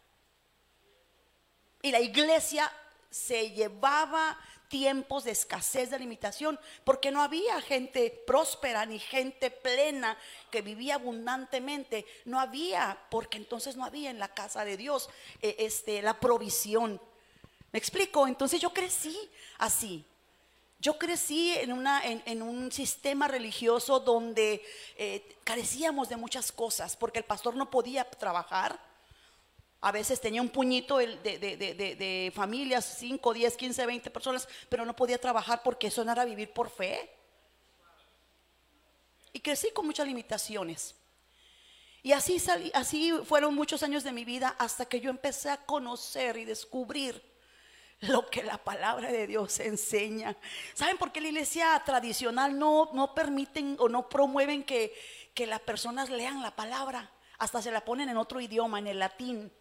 Y 1.81 1.91
la 1.91 1.99
iglesia 1.99 2.71
se 3.09 3.51
llevaba 3.51 4.37
tiempos 4.69 5.23
de 5.23 5.31
escasez, 5.31 5.89
de 5.89 5.99
limitación, 5.99 6.59
porque 6.83 7.11
no 7.11 7.21
había 7.21 7.59
gente 7.61 8.23
próspera 8.25 8.85
ni 8.85 8.99
gente 8.99 9.49
plena 9.49 10.17
que 10.51 10.61
vivía 10.61 10.95
abundantemente. 10.95 12.05
No 12.25 12.39
había, 12.39 12.97
porque 13.09 13.37
entonces 13.37 13.75
no 13.75 13.83
había 13.83 14.09
en 14.09 14.19
la 14.19 14.33
casa 14.33 14.63
de 14.63 14.77
Dios 14.77 15.09
eh, 15.41 15.55
este, 15.59 16.01
la 16.01 16.19
provisión. 16.19 17.01
¿Me 17.71 17.79
explico? 17.79 18.27
Entonces 18.27 18.61
yo 18.61 18.71
crecí 18.71 19.17
así. 19.57 20.05
Yo 20.81 20.97
crecí 20.97 21.53
en, 21.55 22.41
un 22.41 22.71
sistema 22.71 23.27
religioso 23.27 23.99
donde 23.99 24.63
eh, 24.95 25.37
carecíamos 25.43 26.07
de 26.07 26.15
muchas 26.15 26.53
cosas, 26.53 26.95
porque 26.95 27.19
el 27.19 27.25
pastor 27.25 27.55
no 27.57 27.69
podía 27.69 28.09
trabajar. 28.09 28.79
A 29.81 29.91
veces 29.91 30.21
tenía 30.21 30.41
un 30.41 30.47
puñito 30.47 30.97
de, 30.97 32.31
familias, 32.33 32.95
5, 32.97 33.33
10, 33.33 33.57
15, 33.57 33.85
20 33.85 34.09
personas, 34.09 34.47
pero 34.69 34.85
no 34.85 34.95
podía 34.95 35.19
trabajar 35.19 35.63
porque 35.63 35.87
eso 35.87 36.05
no 36.05 36.13
era 36.13 36.23
vivir 36.23 36.53
por 36.53 36.69
fe. 36.69 37.13
Y 39.33 39.41
crecí 39.41 39.71
con 39.71 39.85
muchas 39.85 40.07
limitaciones. 40.07 40.95
Y 42.01 42.13
así 42.13 43.11
fueron 43.25 43.53
muchos 43.53 43.83
años 43.83 44.05
de 44.05 44.13
mi 44.13 44.23
vida 44.23 44.55
hasta 44.57 44.85
que 44.85 45.01
yo 45.01 45.09
empecé 45.09 45.49
a 45.49 45.57
conocer 45.57 46.37
y 46.37 46.45
descubrir 46.45 47.28
lo 48.01 48.29
que 48.29 48.43
la 48.43 48.57
palabra 48.57 49.11
de 49.11 49.27
Dios 49.27 49.59
enseña. 49.59 50.35
¿Saben 50.73 50.97
por 50.97 51.11
qué 51.11 51.21
la 51.21 51.27
iglesia 51.27 51.81
tradicional 51.85 52.57
no, 52.57 52.89
no 52.93 53.13
permiten 53.13 53.75
o 53.79 53.89
no 53.89 54.07
promueven 54.07 54.63
que, 54.63 54.93
que 55.33 55.47
las 55.47 55.59
personas 55.59 56.09
lean 56.09 56.41
la 56.41 56.55
palabra? 56.55 57.11
Hasta 57.37 57.61
se 57.61 57.71
la 57.71 57.83
ponen 57.83 58.09
en 58.09 58.17
otro 58.17 58.39
idioma, 58.39 58.79
en 58.79 58.87
el 58.87 58.99
latín. 58.99 59.51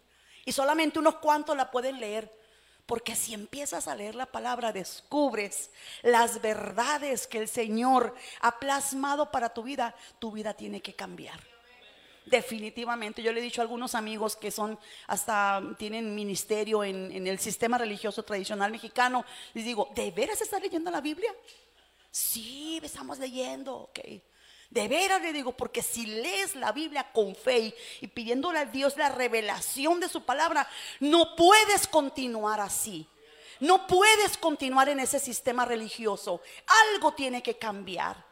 Y 0.45 0.51
solamente 0.51 0.99
unos 0.99 1.15
cuantos 1.15 1.55
la 1.55 1.71
pueden 1.71 1.99
leer. 1.99 2.37
Porque 2.85 3.15
si 3.15 3.35
empiezas 3.35 3.87
a 3.87 3.93
leer 3.93 4.15
la 4.15 4.25
palabra, 4.25 4.71
descubres 4.73 5.69
las 6.01 6.41
verdades 6.41 7.27
que 7.27 7.37
el 7.37 7.47
Señor 7.47 8.15
ha 8.41 8.57
plasmado 8.57 9.29
para 9.29 9.53
tu 9.53 9.61
vida. 9.61 9.95
Tu 10.17 10.31
vida 10.31 10.55
tiene 10.55 10.81
que 10.81 10.95
cambiar. 10.95 11.39
Definitivamente, 12.29 13.23
yo 13.23 13.31
le 13.31 13.39
he 13.39 13.43
dicho 13.43 13.61
a 13.61 13.63
algunos 13.63 13.95
amigos 13.95 14.35
que 14.35 14.51
son 14.51 14.77
hasta 15.07 15.61
tienen 15.77 16.13
ministerio 16.13 16.83
en, 16.83 17.25
el 17.25 17.39
sistema 17.39 17.77
religioso 17.77 18.23
tradicional 18.23 18.71
mexicano, 18.71 19.25
les 19.53 19.65
digo, 19.65 19.89
¿de 19.95 20.11
veras 20.11 20.39
estás 20.41 20.61
leyendo 20.61 20.91
la 20.91 21.01
Biblia? 21.01 21.33
Sí, 22.11 22.79
estamos 22.83 23.17
leyendo, 23.17 23.75
ok. 23.75 23.99
De 24.69 24.87
veras 24.87 25.21
le 25.21 25.33
digo, 25.33 25.53
porque 25.53 25.81
si 25.81 26.05
lees 26.05 26.55
la 26.55 26.71
Biblia 26.71 27.11
con 27.11 27.35
fe 27.35 27.75
y 28.01 28.07
pidiéndole 28.07 28.59
a 28.59 28.65
Dios 28.65 28.95
la 28.97 29.09
revelación 29.09 29.99
de 29.99 30.07
su 30.07 30.23
palabra, 30.23 30.67
no 30.99 31.35
puedes 31.35 31.87
continuar 31.87 32.59
así. 32.59 33.07
No 33.59 33.87
puedes 33.87 34.37
continuar 34.37 34.87
en 34.89 34.99
ese 34.99 35.19
sistema 35.19 35.65
religioso. 35.65 36.41
Algo 36.93 37.13
tiene 37.13 37.41
que 37.41 37.57
cambiar. 37.57 38.23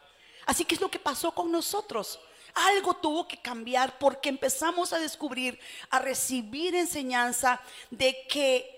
Así 0.45 0.63
que 0.63 0.75
es 0.75 0.81
lo 0.81 0.89
que 0.89 0.99
pasó 0.99 1.31
con 1.31 1.51
nosotros. 1.51 2.19
Algo 2.57 2.95
tuvo 2.95 3.27
que 3.27 3.37
cambiar 3.37 3.99
porque 3.99 4.29
empezamos 4.29 4.91
a 4.91 4.99
descubrir, 4.99 5.59
a 5.91 5.99
recibir 5.99 6.73
enseñanza 6.73 7.61
de 7.91 8.25
que 8.27 8.77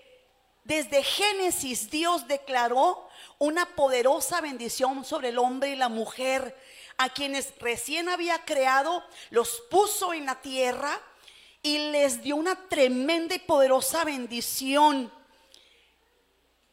desde 0.64 1.02
Génesis 1.02 1.90
Dios 1.90 2.28
declaró 2.28 3.08
una 3.38 3.64
poderosa 3.74 4.42
bendición 4.42 5.04
sobre 5.04 5.30
el 5.30 5.38
hombre 5.38 5.70
y 5.70 5.76
la 5.76 5.88
mujer, 5.88 6.54
a 6.98 7.08
quienes 7.08 7.54
recién 7.58 8.10
había 8.10 8.44
creado, 8.44 9.02
los 9.30 9.62
puso 9.70 10.12
en 10.12 10.26
la 10.26 10.42
tierra 10.42 11.00
y 11.62 11.78
les 11.90 12.22
dio 12.22 12.36
una 12.36 12.68
tremenda 12.68 13.34
y 13.34 13.38
poderosa 13.38 14.04
bendición. 14.04 15.10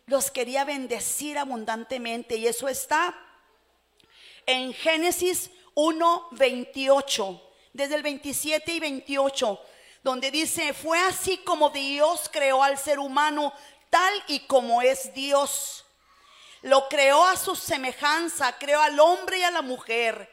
Los 0.06 0.30
quería 0.30 0.66
bendecir 0.66 1.38
abundantemente 1.38 2.36
y 2.36 2.48
eso 2.48 2.68
está 2.68 3.18
en 4.46 4.74
Génesis 4.74 5.50
1, 5.80 6.30
28, 6.32 7.42
desde 7.72 7.94
el 7.94 8.02
27 8.02 8.74
y 8.74 8.80
28, 8.80 9.62
donde 10.02 10.32
dice, 10.32 10.74
fue 10.74 10.98
así 10.98 11.38
como 11.38 11.70
Dios 11.70 12.32
creó 12.34 12.64
al 12.64 12.80
ser 12.80 12.98
humano 12.98 13.54
tal 13.92 14.12
y 14.28 14.40
como 14.48 14.82
es 14.82 15.14
Dios. 15.14 15.86
Lo 16.64 16.90
creó 16.90 17.24
a 17.28 17.38
su 17.38 17.56
semejanza, 17.56 18.58
creó 18.58 18.82
al 18.82 19.00
hombre 19.00 19.38
y 19.38 19.44
a 19.44 19.52
la 19.52 19.62
mujer 19.62 20.28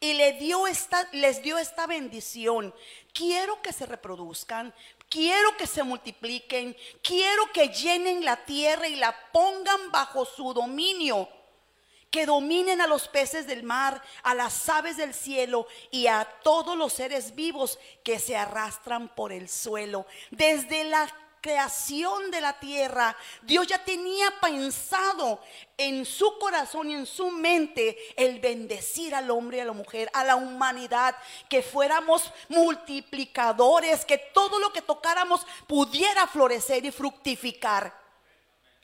y 0.00 0.14
le 0.14 0.32
dio 0.32 0.66
esta, 0.66 1.08
les 1.12 1.42
dio 1.42 1.58
esta 1.58 1.86
bendición. 1.86 2.74
Quiero 3.12 3.62
que 3.62 3.72
se 3.72 3.86
reproduzcan, 3.86 4.74
quiero 5.08 5.56
que 5.56 5.68
se 5.68 5.84
multipliquen, 5.84 6.76
quiero 7.04 7.52
que 7.52 7.68
llenen 7.68 8.24
la 8.24 8.44
tierra 8.44 8.88
y 8.88 8.96
la 8.96 9.16
pongan 9.30 9.92
bajo 9.92 10.24
su 10.24 10.52
dominio 10.52 11.28
que 12.10 12.26
dominen 12.26 12.80
a 12.80 12.86
los 12.86 13.08
peces 13.08 13.46
del 13.46 13.62
mar, 13.62 14.02
a 14.22 14.34
las 14.34 14.68
aves 14.68 14.96
del 14.96 15.14
cielo 15.14 15.66
y 15.90 16.06
a 16.06 16.24
todos 16.42 16.76
los 16.76 16.92
seres 16.92 17.34
vivos 17.34 17.78
que 18.02 18.18
se 18.18 18.36
arrastran 18.36 19.08
por 19.14 19.32
el 19.32 19.48
suelo. 19.48 20.06
Desde 20.30 20.84
la 20.84 21.06
creación 21.40 22.30
de 22.30 22.40
la 22.40 22.58
tierra, 22.58 23.16
Dios 23.42 23.66
ya 23.66 23.84
tenía 23.84 24.30
pensado 24.40 25.40
en 25.76 26.04
su 26.04 26.38
corazón 26.38 26.90
y 26.90 26.94
en 26.94 27.06
su 27.06 27.30
mente 27.30 27.96
el 28.16 28.40
bendecir 28.40 29.14
al 29.14 29.30
hombre 29.30 29.58
y 29.58 29.60
a 29.60 29.64
la 29.64 29.72
mujer, 29.72 30.10
a 30.12 30.24
la 30.24 30.36
humanidad, 30.36 31.16
que 31.48 31.62
fuéramos 31.62 32.32
multiplicadores, 32.48 34.04
que 34.04 34.18
todo 34.18 34.58
lo 34.58 34.72
que 34.72 34.82
tocáramos 34.82 35.46
pudiera 35.66 36.26
florecer 36.26 36.84
y 36.84 36.90
fructificar. 36.90 37.96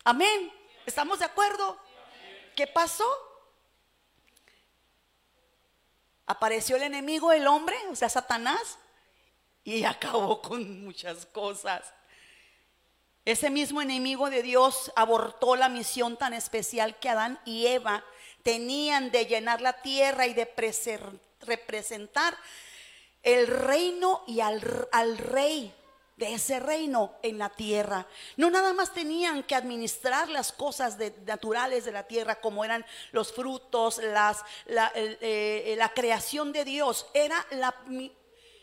Amén. 0.05 0.53
¿Estamos 0.87 1.19
de 1.19 1.25
acuerdo? 1.25 1.79
¿Qué 2.55 2.67
pasó? 2.67 3.05
Apareció 6.27 6.77
el 6.77 6.83
enemigo, 6.83 7.33
el 7.33 7.47
hombre, 7.47 7.77
o 7.91 7.97
sea, 7.97 8.09
Satanás, 8.09 8.79
y 9.63 9.85
acabó 9.85 10.41
con 10.41 10.85
muchas 10.85 11.27
cosas. 11.27 11.93
Ese 13.25 13.49
mismo 13.51 13.81
enemigo 13.81 14.29
de 14.29 14.43
Dios 14.43 14.93
abortó 14.97 15.57
la 15.57 15.69
misión 15.69 16.17
tan 16.19 16.35
especial 16.35 16.99
que 16.99 17.09
Adán 17.09 17.41
y 17.47 17.67
Eva 17.67 18.05
tenían 18.43 19.11
de 19.11 19.25
llenar 19.25 19.63
la 19.63 19.81
tierra 19.81 20.27
y 20.27 20.35
de 20.35 20.45
representar 21.41 22.37
el 23.23 23.47
reino 23.47 24.23
y 24.27 24.41
al 24.41 24.61
rey 24.61 25.75
de 26.17 26.35
ese 26.35 26.61
reino 26.61 27.15
en 27.23 27.39
la 27.39 27.51
tierra. 27.51 28.07
No 28.37 28.49
nada 28.51 28.73
más 28.73 28.93
tenían 28.93 29.43
que 29.43 29.55
administrar 29.55 30.29
las 30.29 30.53
cosas 30.53 30.97
de- 30.97 31.13
naturales 31.27 31.85
de 31.85 31.93
la 31.93 32.05
tierra, 32.07 32.37
como 32.41 32.65
eran 32.65 32.87
los 33.13 33.33
frutos, 33.33 33.99
las, 33.99 34.45
la, 34.67 34.89
el- 34.95 35.19
eh, 35.21 35.75
la 35.77 35.89
creación 35.89 36.53
de 36.53 36.65
Dios. 36.65 37.07
Era 37.15 37.45
la 37.51 37.75
mi- 37.87 38.13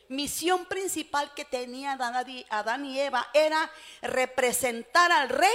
misión 0.07 0.65
principal 0.65 1.34
que 1.34 1.45
tenía 1.45 1.94
Adán 1.94 2.86
y 2.86 2.99
Eva, 2.99 3.28
era 3.34 3.69
representar 4.02 5.11
al 5.11 5.30
rey 5.30 5.49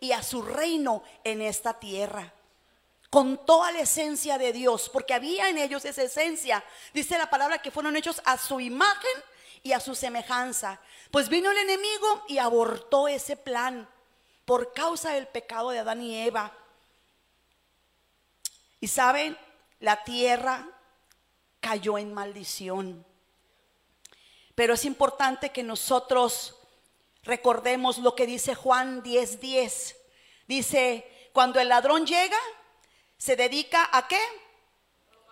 y 0.00 0.12
a 0.12 0.22
su 0.22 0.42
reino 0.42 1.02
en 1.24 1.42
esta 1.42 1.78
tierra 1.78 2.32
con 3.10 3.46
toda 3.46 3.72
la 3.72 3.80
esencia 3.80 4.36
de 4.36 4.52
Dios, 4.52 4.90
porque 4.90 5.14
había 5.14 5.48
en 5.48 5.56
ellos 5.56 5.84
esa 5.86 6.02
esencia. 6.02 6.62
Dice 6.92 7.16
la 7.16 7.30
palabra 7.30 7.62
que 7.62 7.70
fueron 7.70 7.96
hechos 7.96 8.20
a 8.26 8.36
su 8.36 8.60
imagen 8.60 9.10
y 9.62 9.72
a 9.72 9.80
su 9.80 9.94
semejanza. 9.94 10.80
Pues 11.10 11.28
vino 11.28 11.50
el 11.50 11.58
enemigo 11.58 12.24
y 12.28 12.38
abortó 12.38 13.08
ese 13.08 13.36
plan 13.36 13.88
por 14.44 14.72
causa 14.72 15.12
del 15.12 15.26
pecado 15.26 15.70
de 15.70 15.80
Adán 15.80 16.02
y 16.02 16.16
Eva. 16.16 16.52
Y 18.80 18.88
saben, 18.88 19.36
la 19.80 20.04
tierra 20.04 20.68
cayó 21.60 21.98
en 21.98 22.14
maldición. 22.14 23.04
Pero 24.54 24.74
es 24.74 24.84
importante 24.84 25.50
que 25.50 25.62
nosotros 25.62 26.56
recordemos 27.22 27.98
lo 27.98 28.14
que 28.14 28.26
dice 28.26 28.54
Juan 28.54 29.02
10:10. 29.02 29.96
Dice, 30.46 31.30
cuando 31.32 31.60
el 31.60 31.68
ladrón 31.68 32.06
llega, 32.06 32.38
se 33.16 33.36
dedica 33.36 33.88
a 33.92 34.08
qué? 34.08 34.20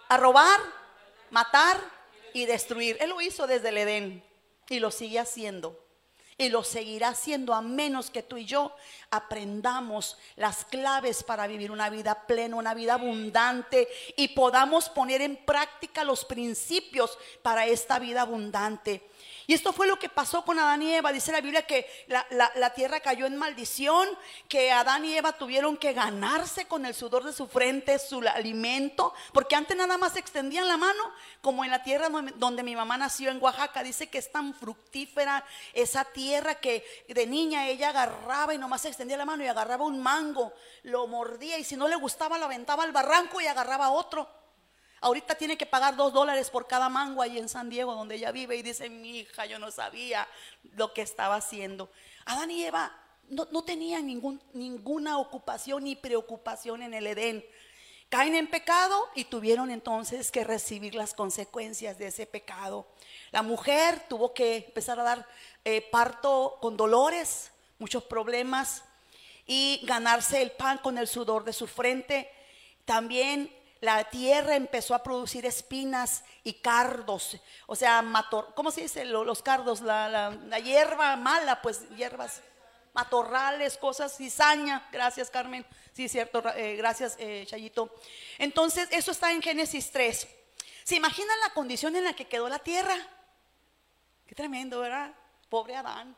A 0.08 0.16
robar, 0.16 0.60
matar 1.30 1.95
y 2.32 2.46
destruir. 2.46 2.96
Él 3.00 3.10
lo 3.10 3.20
hizo 3.20 3.46
desde 3.46 3.68
el 3.70 3.78
Edén 3.78 4.22
y 4.68 4.80
lo 4.80 4.90
sigue 4.90 5.18
haciendo. 5.18 5.82
Y 6.38 6.50
lo 6.50 6.64
seguirá 6.64 7.08
haciendo 7.08 7.54
a 7.54 7.62
menos 7.62 8.10
que 8.10 8.22
tú 8.22 8.36
y 8.36 8.44
yo 8.44 8.76
aprendamos 9.10 10.18
las 10.36 10.66
claves 10.66 11.22
para 11.22 11.46
vivir 11.46 11.70
una 11.70 11.88
vida 11.88 12.26
plena, 12.26 12.56
una 12.56 12.74
vida 12.74 12.94
abundante 12.94 13.88
y 14.16 14.28
podamos 14.28 14.90
poner 14.90 15.22
en 15.22 15.36
práctica 15.36 16.04
los 16.04 16.26
principios 16.26 17.18
para 17.40 17.64
esta 17.66 17.98
vida 17.98 18.20
abundante. 18.20 19.02
Y 19.48 19.54
esto 19.54 19.72
fue 19.72 19.86
lo 19.86 19.98
que 19.98 20.08
pasó 20.08 20.44
con 20.44 20.58
Adán 20.58 20.82
y 20.82 20.92
Eva. 20.92 21.12
Dice 21.12 21.30
la 21.30 21.40
Biblia 21.40 21.66
que 21.66 21.86
la, 22.08 22.26
la- 22.30 22.74
tierra 22.74 23.00
cayó 23.00 23.26
en 23.26 23.36
maldición, 23.36 24.08
que 24.48 24.72
Adán 24.72 25.04
y 25.04 25.16
Eva 25.16 25.32
tuvieron 25.32 25.76
que 25.76 25.92
ganarse 25.92 26.66
con 26.66 26.84
el 26.84 26.94
sudor 26.94 27.22
de 27.24 27.32
su 27.32 27.46
frente 27.46 27.98
su 27.98 28.18
alimento, 28.20 29.14
porque 29.32 29.54
antes 29.54 29.76
nada 29.76 29.96
más 29.98 30.16
extendían 30.16 30.66
la 30.68 30.76
mano, 30.76 31.12
como 31.40 31.64
en 31.64 31.70
la 31.70 31.82
tierra 31.82 32.08
donde, 32.08 32.32
donde 32.36 32.62
mi 32.62 32.74
mamá 32.74 32.98
nació 32.98 33.30
en 33.30 33.42
Oaxaca. 33.42 33.82
Dice 33.82 34.08
que 34.08 34.18
es 34.18 34.30
tan 34.32 34.52
fructífera 34.52 35.44
esa 35.72 36.04
tierra 36.04 36.56
que 36.56 36.84
de 37.08 37.26
niña 37.26 37.68
ella 37.68 37.90
agarraba 37.90 38.52
y 38.52 38.58
nomás 38.58 38.84
extendía 38.84 39.16
la 39.16 39.24
mano 39.24 39.44
y 39.44 39.46
agarraba 39.46 39.84
un 39.84 40.02
mango, 40.02 40.52
lo 40.82 41.06
mordía 41.06 41.56
y 41.58 41.64
si 41.64 41.76
no 41.76 41.86
le 41.88 41.96
gustaba 41.96 42.36
lo 42.38 42.46
aventaba 42.46 42.82
al 42.82 42.92
barranco 42.92 43.40
y 43.40 43.46
agarraba 43.46 43.90
otro. 43.90 44.28
Ahorita 45.00 45.34
tiene 45.34 45.58
que 45.58 45.66
pagar 45.66 45.96
dos 45.96 46.12
dólares 46.12 46.50
por 46.50 46.66
cada 46.66 46.88
mango 46.88 47.22
ahí 47.22 47.38
en 47.38 47.48
San 47.48 47.68
Diego, 47.68 47.94
donde 47.94 48.16
ella 48.16 48.32
vive. 48.32 48.56
Y 48.56 48.62
dice, 48.62 48.88
mi 48.88 49.18
hija, 49.20 49.46
yo 49.46 49.58
no 49.58 49.70
sabía 49.70 50.26
lo 50.74 50.92
que 50.92 51.02
estaba 51.02 51.36
haciendo. 51.36 51.90
Adán 52.24 52.50
y 52.50 52.64
Eva 52.64 52.96
no, 53.28 53.46
no 53.50 53.62
tenían 53.62 54.06
ningún, 54.06 54.42
ninguna 54.52 55.18
ocupación 55.18 55.84
ni 55.84 55.96
preocupación 55.96 56.82
en 56.82 56.94
el 56.94 57.06
Edén. 57.06 57.44
Caen 58.08 58.36
en 58.36 58.48
pecado 58.48 58.96
y 59.16 59.24
tuvieron 59.24 59.70
entonces 59.70 60.30
que 60.30 60.44
recibir 60.44 60.94
las 60.94 61.12
consecuencias 61.12 61.98
de 61.98 62.06
ese 62.06 62.24
pecado. 62.24 62.86
La 63.32 63.42
mujer 63.42 64.06
tuvo 64.08 64.32
que 64.32 64.56
empezar 64.56 65.00
a 65.00 65.02
dar 65.02 65.26
eh, 65.64 65.82
parto 65.90 66.58
con 66.60 66.76
dolores, 66.76 67.50
muchos 67.80 68.04
problemas 68.04 68.84
y 69.44 69.80
ganarse 69.84 70.40
el 70.40 70.52
pan 70.52 70.78
con 70.78 70.98
el 70.98 71.08
sudor 71.08 71.42
de 71.42 71.52
su 71.52 71.66
frente. 71.66 72.30
También 72.84 73.52
la 73.80 74.04
tierra 74.04 74.56
empezó 74.56 74.94
a 74.94 75.02
producir 75.02 75.44
espinas 75.46 76.24
y 76.42 76.54
cardos, 76.54 77.36
o 77.66 77.76
sea, 77.76 78.00
mator, 78.02 78.52
¿cómo 78.54 78.70
se 78.70 78.82
dice? 78.82 79.04
Lo- 79.04 79.24
Los 79.24 79.42
cardos, 79.42 79.80
la, 79.80 80.32
hierba 80.64 81.16
mala, 81.16 81.60
pues 81.62 81.88
hierbas, 81.90 82.40
matorrales, 82.94 83.76
cosas, 83.76 84.16
cizaña, 84.16 84.88
gracias 84.90 85.28
Carmen, 85.30 85.66
sí, 85.92 86.08
cierto, 86.08 86.42
eh, 86.56 86.76
gracias 86.76 87.16
eh, 87.18 87.44
Chayito. 87.46 87.94
Entonces, 88.38 88.88
eso 88.90 89.10
está 89.10 89.30
en 89.32 89.42
Génesis 89.42 89.90
3. 89.92 90.26
¿Se 90.84 90.94
imaginan 90.96 91.38
la 91.40 91.50
condición 91.52 91.94
en 91.96 92.04
la 92.04 92.14
que 92.14 92.26
quedó 92.26 92.48
la 92.48 92.60
tierra? 92.60 92.96
Qué 94.26 94.34
tremendo, 94.34 94.80
¿verdad? 94.80 95.12
Pobre 95.50 95.76
Adán. 95.76 96.16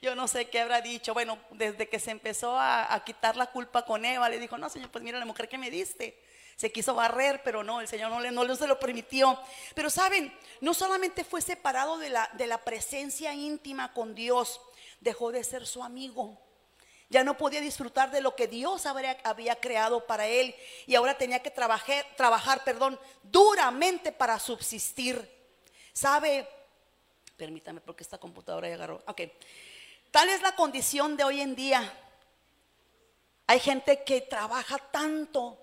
Yo 0.00 0.14
no 0.14 0.28
sé 0.28 0.48
qué 0.50 0.60
habrá 0.60 0.80
dicho. 0.80 1.14
Bueno, 1.14 1.38
desde 1.52 1.88
que 1.88 1.98
se 2.00 2.10
empezó 2.10 2.58
a, 2.58 2.92
a 2.92 3.04
quitar 3.04 3.36
la 3.36 3.46
culpa 3.46 3.84
con 3.84 4.04
Eva, 4.04 4.28
le 4.28 4.38
dijo, 4.38 4.58
no, 4.58 4.68
Señor, 4.68 4.90
pues 4.90 5.02
mira 5.04 5.18
la 5.18 5.24
mujer 5.26 5.48
que 5.48 5.58
me 5.58 5.70
diste. 5.70 6.20
Se 6.62 6.70
quiso 6.70 6.94
barrer, 6.94 7.42
pero 7.42 7.64
no, 7.64 7.80
el 7.80 7.88
Señor 7.88 8.08
no, 8.08 8.20
le, 8.20 8.30
no 8.30 8.54
se 8.54 8.68
lo 8.68 8.78
permitió. 8.78 9.36
Pero 9.74 9.90
saben, 9.90 10.32
no 10.60 10.74
solamente 10.74 11.24
fue 11.24 11.42
separado 11.42 11.98
de 11.98 12.08
la, 12.08 12.30
de 12.34 12.46
la 12.46 12.58
presencia 12.58 13.34
íntima 13.34 13.92
con 13.92 14.14
Dios, 14.14 14.60
dejó 15.00 15.32
de 15.32 15.42
ser 15.42 15.66
su 15.66 15.82
amigo. 15.82 16.40
Ya 17.08 17.24
no 17.24 17.36
podía 17.36 17.60
disfrutar 17.60 18.12
de 18.12 18.20
lo 18.20 18.36
que 18.36 18.46
Dios 18.46 18.86
habría- 18.86 19.18
había 19.24 19.56
creado 19.56 20.06
para 20.06 20.28
él 20.28 20.54
y 20.86 20.94
ahora 20.94 21.18
tenía 21.18 21.42
que 21.42 21.50
trabajar, 21.50 22.06
trabajar, 22.16 22.62
perdón, 22.62 22.96
duramente 23.24 24.12
para 24.12 24.38
subsistir. 24.38 25.28
¿Sabe? 25.92 26.48
Permítame 27.36 27.80
porque 27.80 28.04
esta 28.04 28.18
computadora 28.18 28.68
ya 28.68 28.76
agarró. 28.76 29.02
Ok. 29.08 29.22
Tal 30.12 30.28
es 30.28 30.40
la 30.42 30.54
condición 30.54 31.16
de 31.16 31.24
hoy 31.24 31.40
en 31.40 31.56
día. 31.56 31.92
Hay 33.48 33.58
gente 33.58 34.04
que 34.04 34.20
trabaja 34.20 34.78
tanto 34.78 35.58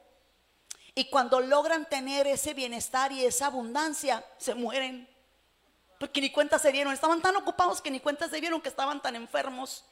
y 0.95 1.09
cuando 1.09 1.39
logran 1.39 1.87
tener 1.87 2.27
ese 2.27 2.53
bienestar 2.53 3.11
y 3.11 3.25
esa 3.25 3.47
abundancia, 3.47 4.25
se 4.37 4.55
mueren. 4.55 5.07
Porque 5.99 6.21
ni 6.21 6.31
cuenta 6.31 6.57
se 6.59 6.71
dieron. 6.71 6.93
Estaban 6.93 7.21
tan 7.21 7.35
ocupados 7.35 7.81
que 7.81 7.91
ni 7.91 7.99
cuenta 7.99 8.29
se 8.29 8.39
dieron 8.39 8.61
que 8.61 8.69
estaban 8.69 9.01
tan 9.01 9.15
enfermos. 9.15 9.85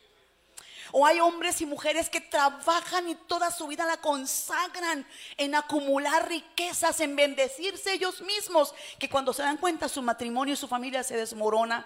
O 0.91 1.05
hay 1.05 1.19
hombres 1.19 1.59
y 1.61 1.65
mujeres 1.65 2.09
que 2.09 2.21
trabajan 2.21 3.09
y 3.09 3.15
toda 3.15 3.51
su 3.51 3.67
vida 3.67 3.85
la 3.85 3.97
consagran 3.97 5.05
en 5.35 5.55
acumular 5.55 6.29
riquezas, 6.29 6.99
en 7.01 7.15
bendecirse 7.15 7.93
ellos 7.93 8.21
mismos, 8.21 8.73
que 8.97 9.09
cuando 9.09 9.33
se 9.33 9.43
dan 9.43 9.57
cuenta 9.57 9.89
su 9.89 10.01
matrimonio 10.01 10.53
y 10.53 10.57
su 10.57 10.67
familia 10.67 11.03
se 11.03 11.17
desmorona. 11.17 11.85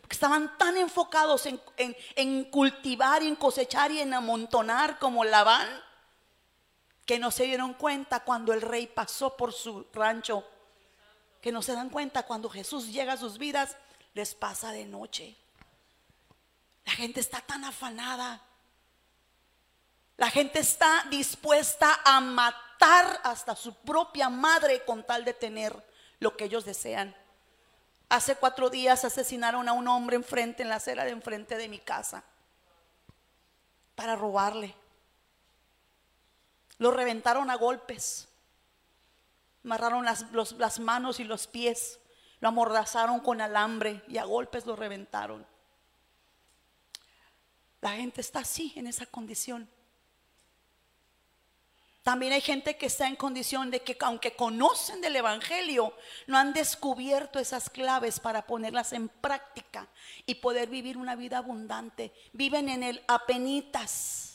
Porque 0.00 0.14
estaban 0.14 0.58
tan 0.58 0.76
enfocados 0.76 1.46
en, 1.46 2.44
cultivar 2.44 3.22
en 3.22 3.36
cosechar 3.36 3.90
y 3.90 4.00
en 4.00 4.12
amontonar 4.12 4.98
como 4.98 5.24
Labán, 5.24 5.66
que 7.06 7.18
no 7.18 7.30
se 7.30 7.44
dieron 7.44 7.74
cuenta 7.74 8.20
cuando 8.20 8.52
el 8.52 8.62
rey 8.62 8.86
pasó 8.86 9.36
por 9.36 9.52
su 9.52 9.86
rancho, 9.92 10.44
que 11.40 11.52
no 11.52 11.62
se 11.62 11.74
dan 11.74 11.90
cuenta 11.90 12.24
cuando 12.24 12.48
Jesús 12.48 12.92
llega 12.92 13.14
a 13.14 13.18
sus 13.18 13.38
vidas, 13.38 13.76
les 14.14 14.34
pasa 14.34 14.72
de 14.72 14.86
noche. 14.86 15.36
La 16.84 16.92
gente 16.92 17.20
está 17.20 17.40
tan 17.40 17.64
afanada. 17.64 18.40
La 20.16 20.30
gente 20.30 20.60
está 20.60 21.04
dispuesta 21.10 22.00
a 22.04 22.20
matar 22.20 23.20
hasta 23.24 23.56
su 23.56 23.74
propia 23.74 24.28
madre 24.28 24.84
con 24.84 25.04
tal 25.04 25.24
de 25.24 25.34
tener 25.34 25.74
lo 26.20 26.36
que 26.36 26.44
ellos 26.44 26.64
desean. 26.64 27.14
Hace 28.08 28.36
cuatro 28.36 28.70
días 28.70 29.04
asesinaron 29.04 29.68
a 29.68 29.72
un 29.72 29.88
hombre 29.88 30.16
enfrente, 30.16 30.62
en 30.62 30.68
la 30.68 30.76
acera 30.76 31.04
de 31.04 31.10
enfrente 31.10 31.56
de 31.56 31.68
mi 31.68 31.78
casa, 31.78 32.22
para 33.94 34.14
robarle. 34.14 34.74
Lo 36.78 36.90
reventaron 36.90 37.50
a 37.50 37.54
golpes, 37.56 38.28
amarraron 39.64 40.04
las, 40.04 40.80
manos 40.80 41.20
y 41.20 41.24
los 41.24 41.46
pies, 41.46 42.00
lo 42.40 42.48
amordazaron 42.48 43.20
con 43.20 43.40
alambre 43.40 44.02
y 44.08 44.18
a 44.18 44.24
golpes 44.24 44.66
lo 44.66 44.76
reventaron. 44.76 45.46
La 47.80 47.92
gente 47.92 48.20
está 48.20 48.40
así, 48.40 48.72
en 48.76 48.86
esa 48.86 49.06
condición. 49.06 49.68
También 52.02 52.34
hay 52.34 52.42
gente 52.42 52.76
que 52.76 52.84
está 52.84 53.06
en 53.06 53.16
condición 53.16 53.70
de 53.70 53.80
que 53.80 53.96
aunque 54.00 54.36
conocen 54.36 55.00
del 55.00 55.16
Evangelio, 55.16 55.94
no 56.26 56.36
han 56.36 56.52
descubierto 56.52 57.38
esas 57.38 57.70
claves 57.70 58.20
para 58.20 58.46
ponerlas 58.46 58.92
en 58.92 59.08
práctica 59.08 59.88
y 60.26 60.34
poder 60.34 60.68
vivir 60.68 60.98
una 60.98 61.16
vida 61.16 61.38
abundante. 61.38 62.12
Viven 62.34 62.68
en 62.68 62.82
el 62.82 63.02
apenitas. 63.08 64.33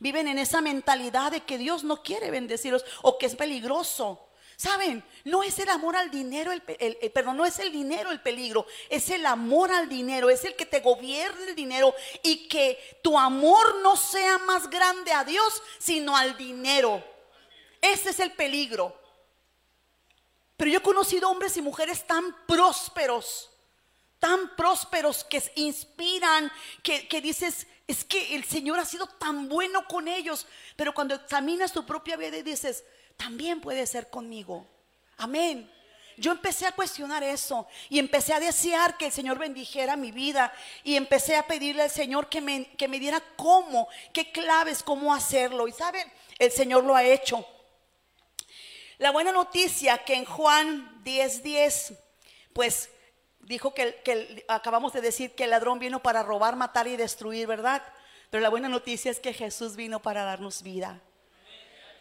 Viven 0.00 0.28
en 0.28 0.38
esa 0.38 0.60
mentalidad 0.60 1.32
de 1.32 1.40
que 1.42 1.58
Dios 1.58 1.84
no 1.84 2.02
quiere 2.02 2.30
bendecirlos 2.30 2.84
o 3.02 3.18
que 3.18 3.26
es 3.26 3.36
peligroso. 3.36 4.28
Saben, 4.56 5.04
no 5.24 5.42
es 5.42 5.58
el 5.58 5.68
amor 5.68 5.96
al 5.96 6.10
dinero, 6.12 6.52
el, 6.52 6.62
el- 6.78 6.96
el- 7.02 7.10
perdón, 7.10 7.36
no 7.36 7.44
es 7.44 7.58
el 7.58 7.72
dinero 7.72 8.12
el 8.12 8.20
peligro, 8.20 8.66
es 8.88 9.10
el 9.10 9.26
amor 9.26 9.72
al 9.72 9.88
dinero, 9.88 10.30
es 10.30 10.44
el 10.44 10.54
que 10.54 10.64
te 10.64 10.78
gobierne 10.80 11.46
el 11.48 11.54
dinero 11.56 11.92
y 12.22 12.46
que 12.48 12.78
tu 13.02 13.18
amor 13.18 13.80
no 13.82 13.96
sea 13.96 14.38
más 14.38 14.70
grande 14.70 15.12
a 15.12 15.24
Dios, 15.24 15.60
sino 15.78 16.16
al 16.16 16.36
dinero. 16.36 17.02
Ese 17.80 18.10
es 18.10 18.20
el 18.20 18.30
peligro. 18.32 18.96
Pero 20.56 20.70
yo 20.70 20.78
he 20.78 20.82
conocido 20.82 21.28
hombres 21.28 21.56
y 21.56 21.62
mujeres 21.62 22.06
tan 22.06 22.34
prósperos, 22.46 23.50
tan 24.20 24.54
prósperos 24.54 25.24
que 25.24 25.42
inspiran, 25.56 26.50
que, 26.84 27.08
que 27.08 27.20
dices, 27.20 27.66
es 27.86 28.04
que 28.04 28.34
el 28.34 28.44
Señor 28.44 28.78
ha 28.78 28.84
sido 28.84 29.06
tan 29.06 29.48
bueno 29.48 29.86
con 29.86 30.08
ellos. 30.08 30.46
Pero 30.76 30.94
cuando 30.94 31.14
examinas 31.14 31.72
tu 31.72 31.84
propia 31.84 32.16
vida 32.16 32.36
y 32.36 32.42
dices, 32.42 32.84
también 33.16 33.60
puede 33.60 33.86
ser 33.86 34.10
conmigo. 34.10 34.66
Amén. 35.16 35.70
Yo 36.16 36.30
empecé 36.30 36.66
a 36.66 36.72
cuestionar 36.72 37.24
eso 37.24 37.66
y 37.88 37.98
empecé 37.98 38.32
a 38.32 38.40
desear 38.40 38.96
que 38.96 39.06
el 39.06 39.12
Señor 39.12 39.38
bendijera 39.38 39.96
mi 39.96 40.12
vida 40.12 40.52
y 40.84 40.94
empecé 40.94 41.36
a 41.36 41.46
pedirle 41.46 41.82
al 41.82 41.90
Señor 41.90 42.28
que 42.28 42.40
me, 42.40 42.66
que 42.76 42.86
me 42.86 43.00
diera 43.00 43.20
cómo, 43.36 43.88
qué 44.12 44.30
claves, 44.30 44.82
cómo 44.82 45.12
hacerlo. 45.12 45.66
Y 45.66 45.72
saben, 45.72 46.10
el 46.38 46.52
Señor 46.52 46.84
lo 46.84 46.94
ha 46.94 47.02
hecho. 47.02 47.44
La 48.98 49.10
buena 49.10 49.32
noticia 49.32 49.98
que 49.98 50.14
en 50.14 50.24
Juan 50.24 51.02
10:10, 51.04 51.98
pues 52.52 52.90
dijo 53.46 53.74
que, 53.74 54.00
que 54.04 54.44
acabamos 54.48 54.92
de 54.92 55.00
decir 55.00 55.34
que 55.34 55.44
el 55.44 55.50
ladrón 55.50 55.78
vino 55.78 56.00
para 56.00 56.22
robar, 56.22 56.56
matar 56.56 56.86
y 56.86 56.96
destruir, 56.96 57.46
¿verdad? 57.46 57.82
Pero 58.30 58.42
la 58.42 58.48
buena 58.48 58.68
noticia 58.68 59.10
es 59.10 59.20
que 59.20 59.32
Jesús 59.32 59.76
vino 59.76 60.00
para 60.00 60.24
darnos 60.24 60.62
vida. 60.62 61.00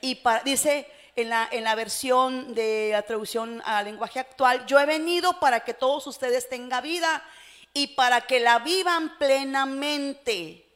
Y 0.01 0.19
dice 0.43 0.91
en 1.15 1.29
la, 1.29 1.47
en 1.51 1.63
la 1.63 1.75
versión 1.75 2.53
de 2.53 2.89
la 2.91 3.03
traducción 3.03 3.61
al 3.65 3.85
lenguaje 3.85 4.19
actual, 4.19 4.65
yo 4.65 4.79
he 4.79 4.85
venido 4.85 5.39
para 5.39 5.61
que 5.61 5.73
todos 5.73 6.07
ustedes 6.07 6.49
tengan 6.49 6.83
vida 6.83 7.23
y 7.73 7.87
para 7.87 8.21
que 8.21 8.39
la 8.39 8.59
vivan 8.59 9.17
plenamente. 9.17 10.67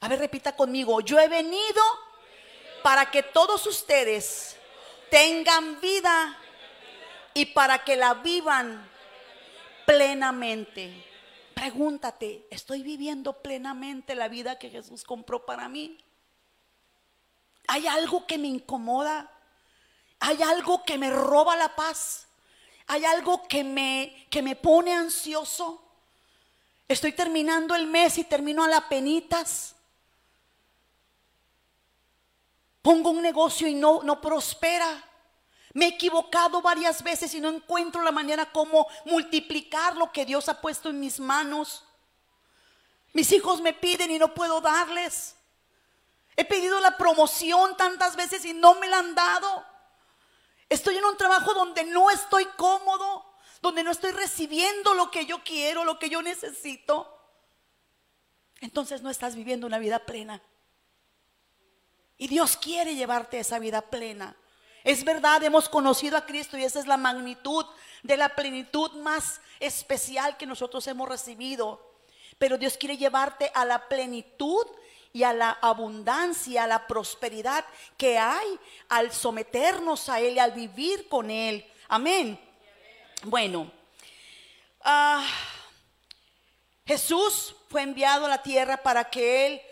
A 0.00 0.08
ver, 0.08 0.18
repita 0.18 0.54
conmigo, 0.54 1.00
yo 1.00 1.18
he 1.18 1.28
venido 1.28 1.82
para 2.82 3.10
que 3.10 3.22
todos 3.22 3.66
ustedes 3.66 4.56
tengan 5.10 5.80
vida 5.80 6.36
y 7.32 7.46
para 7.46 7.84
que 7.84 7.96
la 7.96 8.14
vivan 8.14 8.93
plenamente. 9.86 11.04
Pregúntate, 11.54 12.46
¿estoy 12.50 12.82
viviendo 12.82 13.40
plenamente 13.40 14.14
la 14.14 14.28
vida 14.28 14.58
que 14.58 14.70
Jesús 14.70 15.04
compró 15.04 15.46
para 15.46 15.68
mí? 15.68 15.98
¿Hay 17.68 17.86
algo 17.86 18.26
que 18.26 18.38
me 18.38 18.48
incomoda? 18.48 19.30
¿Hay 20.20 20.42
algo 20.42 20.84
que 20.84 20.98
me 20.98 21.10
roba 21.10 21.56
la 21.56 21.74
paz? 21.74 22.26
¿Hay 22.86 23.04
algo 23.04 23.46
que 23.46 23.64
me, 23.64 24.26
que 24.30 24.42
me 24.42 24.56
pone 24.56 24.92
ansioso? 24.92 25.82
Estoy 26.86 27.12
terminando 27.12 27.74
el 27.74 27.86
mes 27.86 28.18
y 28.18 28.24
termino 28.24 28.62
a 28.64 28.68
la 28.68 28.88
penitas. 28.88 29.74
Pongo 32.82 33.10
un 33.10 33.22
negocio 33.22 33.66
y 33.66 33.74
no, 33.74 34.02
no 34.02 34.20
prospera. 34.20 35.02
Me 35.74 35.86
he 35.86 35.88
equivocado 35.88 36.62
varias 36.62 37.02
veces 37.02 37.34
y 37.34 37.40
no 37.40 37.48
encuentro 37.48 38.02
la 38.02 38.12
manera 38.12 38.50
como 38.50 38.86
multiplicar 39.04 39.96
lo 39.96 40.12
que 40.12 40.24
Dios 40.24 40.48
ha 40.48 40.60
puesto 40.60 40.88
en 40.88 41.00
mis 41.00 41.18
manos. 41.18 41.84
Mis 43.12 43.30
hijos 43.32 43.60
me 43.60 43.74
piden 43.74 44.12
y 44.12 44.18
no 44.18 44.32
puedo 44.32 44.60
darles. 44.60 45.34
He 46.36 46.44
pedido 46.44 46.78
la 46.78 46.96
promoción 46.96 47.76
tantas 47.76 48.14
veces 48.14 48.44
y 48.44 48.54
no 48.54 48.76
me 48.76 48.86
la 48.86 48.98
han 48.98 49.16
dado. 49.16 49.66
Estoy 50.68 50.96
en 50.96 51.04
un 51.04 51.16
trabajo 51.16 51.52
donde 51.54 51.84
no 51.84 52.08
estoy 52.08 52.44
cómodo, 52.56 53.24
donde 53.60 53.82
no 53.82 53.90
estoy 53.90 54.12
recibiendo 54.12 54.94
lo 54.94 55.10
que 55.10 55.26
yo 55.26 55.42
quiero, 55.42 55.84
lo 55.84 55.98
que 55.98 56.08
yo 56.08 56.22
necesito. 56.22 57.10
Entonces 58.60 59.02
no 59.02 59.10
estás 59.10 59.34
viviendo 59.34 59.66
una 59.66 59.80
vida 59.80 60.06
plena. 60.06 60.40
Y 62.16 62.28
Dios 62.28 62.56
quiere 62.56 62.94
llevarte 62.94 63.38
a 63.38 63.40
esa 63.40 63.58
vida 63.58 63.82
plena. 63.82 64.36
Es 64.84 65.02
verdad, 65.02 65.42
hemos 65.42 65.70
conocido 65.70 66.18
a 66.18 66.26
Cristo 66.26 66.58
y 66.58 66.64
esa 66.64 66.78
es 66.78 66.86
la 66.86 66.98
magnitud 66.98 67.64
de 68.02 68.18
la 68.18 68.28
plenitud 68.28 68.92
más 68.96 69.40
especial 69.58 70.36
que 70.36 70.44
nosotros 70.44 70.86
hemos 70.86 71.08
recibido. 71.08 71.94
Pero 72.36 72.58
Dios 72.58 72.76
quiere 72.76 72.98
llevarte 72.98 73.50
a 73.54 73.64
la 73.64 73.88
plenitud 73.88 74.66
y 75.14 75.22
a 75.22 75.32
la 75.32 75.52
abundancia, 75.62 76.64
a 76.64 76.66
la 76.66 76.86
prosperidad 76.86 77.64
que 77.96 78.18
hay 78.18 78.58
al 78.90 79.10
someternos 79.10 80.10
a 80.10 80.20
Él 80.20 80.34
y 80.34 80.38
al 80.38 80.52
vivir 80.52 81.08
con 81.08 81.30
Él. 81.30 81.64
Amén. 81.88 82.38
Bueno, 83.22 83.72
ah, 84.82 85.26
Jesús 86.84 87.56
fue 87.70 87.80
enviado 87.80 88.26
a 88.26 88.28
la 88.28 88.42
tierra 88.42 88.76
para 88.76 89.08
que 89.08 89.46
Él 89.46 89.62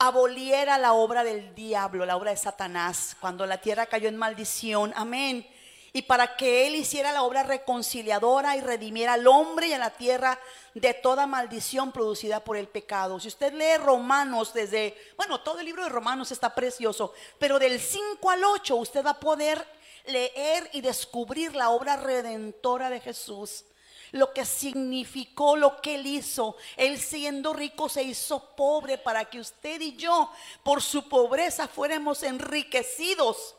aboliera 0.00 0.78
la 0.78 0.94
obra 0.94 1.22
del 1.22 1.54
diablo, 1.54 2.06
la 2.06 2.16
obra 2.16 2.30
de 2.30 2.38
Satanás, 2.38 3.16
cuando 3.20 3.44
la 3.44 3.60
tierra 3.60 3.84
cayó 3.84 4.08
en 4.08 4.16
maldición. 4.16 4.94
Amén. 4.96 5.46
Y 5.92 6.02
para 6.02 6.36
que 6.36 6.66
Él 6.66 6.74
hiciera 6.74 7.12
la 7.12 7.22
obra 7.22 7.42
reconciliadora 7.42 8.56
y 8.56 8.62
redimiera 8.62 9.12
al 9.12 9.26
hombre 9.26 9.68
y 9.68 9.72
a 9.74 9.78
la 9.78 9.90
tierra 9.90 10.40
de 10.74 10.94
toda 10.94 11.26
maldición 11.26 11.92
producida 11.92 12.40
por 12.40 12.56
el 12.56 12.66
pecado. 12.66 13.20
Si 13.20 13.28
usted 13.28 13.52
lee 13.52 13.76
Romanos 13.76 14.54
desde, 14.54 14.96
bueno, 15.18 15.40
todo 15.40 15.58
el 15.58 15.66
libro 15.66 15.82
de 15.82 15.90
Romanos 15.90 16.32
está 16.32 16.54
precioso, 16.54 17.12
pero 17.38 17.58
del 17.58 17.78
5 17.78 18.30
al 18.30 18.42
8 18.42 18.76
usted 18.76 19.04
va 19.04 19.10
a 19.10 19.20
poder 19.20 19.62
leer 20.06 20.70
y 20.72 20.80
descubrir 20.80 21.54
la 21.54 21.70
obra 21.70 21.98
redentora 21.98 22.88
de 22.88 23.00
Jesús 23.00 23.64
lo 24.12 24.32
que 24.32 24.44
significó 24.44 25.56
lo 25.56 25.80
que 25.80 25.96
él 25.96 26.06
hizo. 26.06 26.56
Él 26.76 26.98
siendo 26.98 27.52
rico 27.52 27.88
se 27.88 28.02
hizo 28.02 28.54
pobre 28.56 28.98
para 28.98 29.24
que 29.24 29.40
usted 29.40 29.80
y 29.80 29.96
yo 29.96 30.32
por 30.62 30.82
su 30.82 31.08
pobreza 31.08 31.68
fuéramos 31.68 32.22
enriquecidos. 32.22 33.56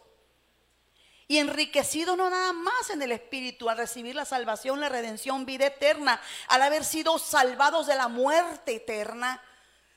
Y 1.28 1.38
enriquecidos 1.38 2.18
no 2.18 2.30
nada 2.30 2.52
más 2.52 2.90
en 2.90 3.02
el 3.02 3.14
Espíritu, 3.14 3.70
al 3.70 3.78
recibir 3.78 4.16
la 4.16 4.26
salvación, 4.26 4.82
la 4.82 4.90
redención, 4.90 5.46
vida 5.46 5.68
eterna, 5.68 6.22
al 6.50 6.62
haber 6.62 6.84
sido 6.84 7.18
salvados 7.20 7.88
de 7.88 7.96
la 7.96 8.10
muerte 8.10 8.76
eterna, 8.76 9.42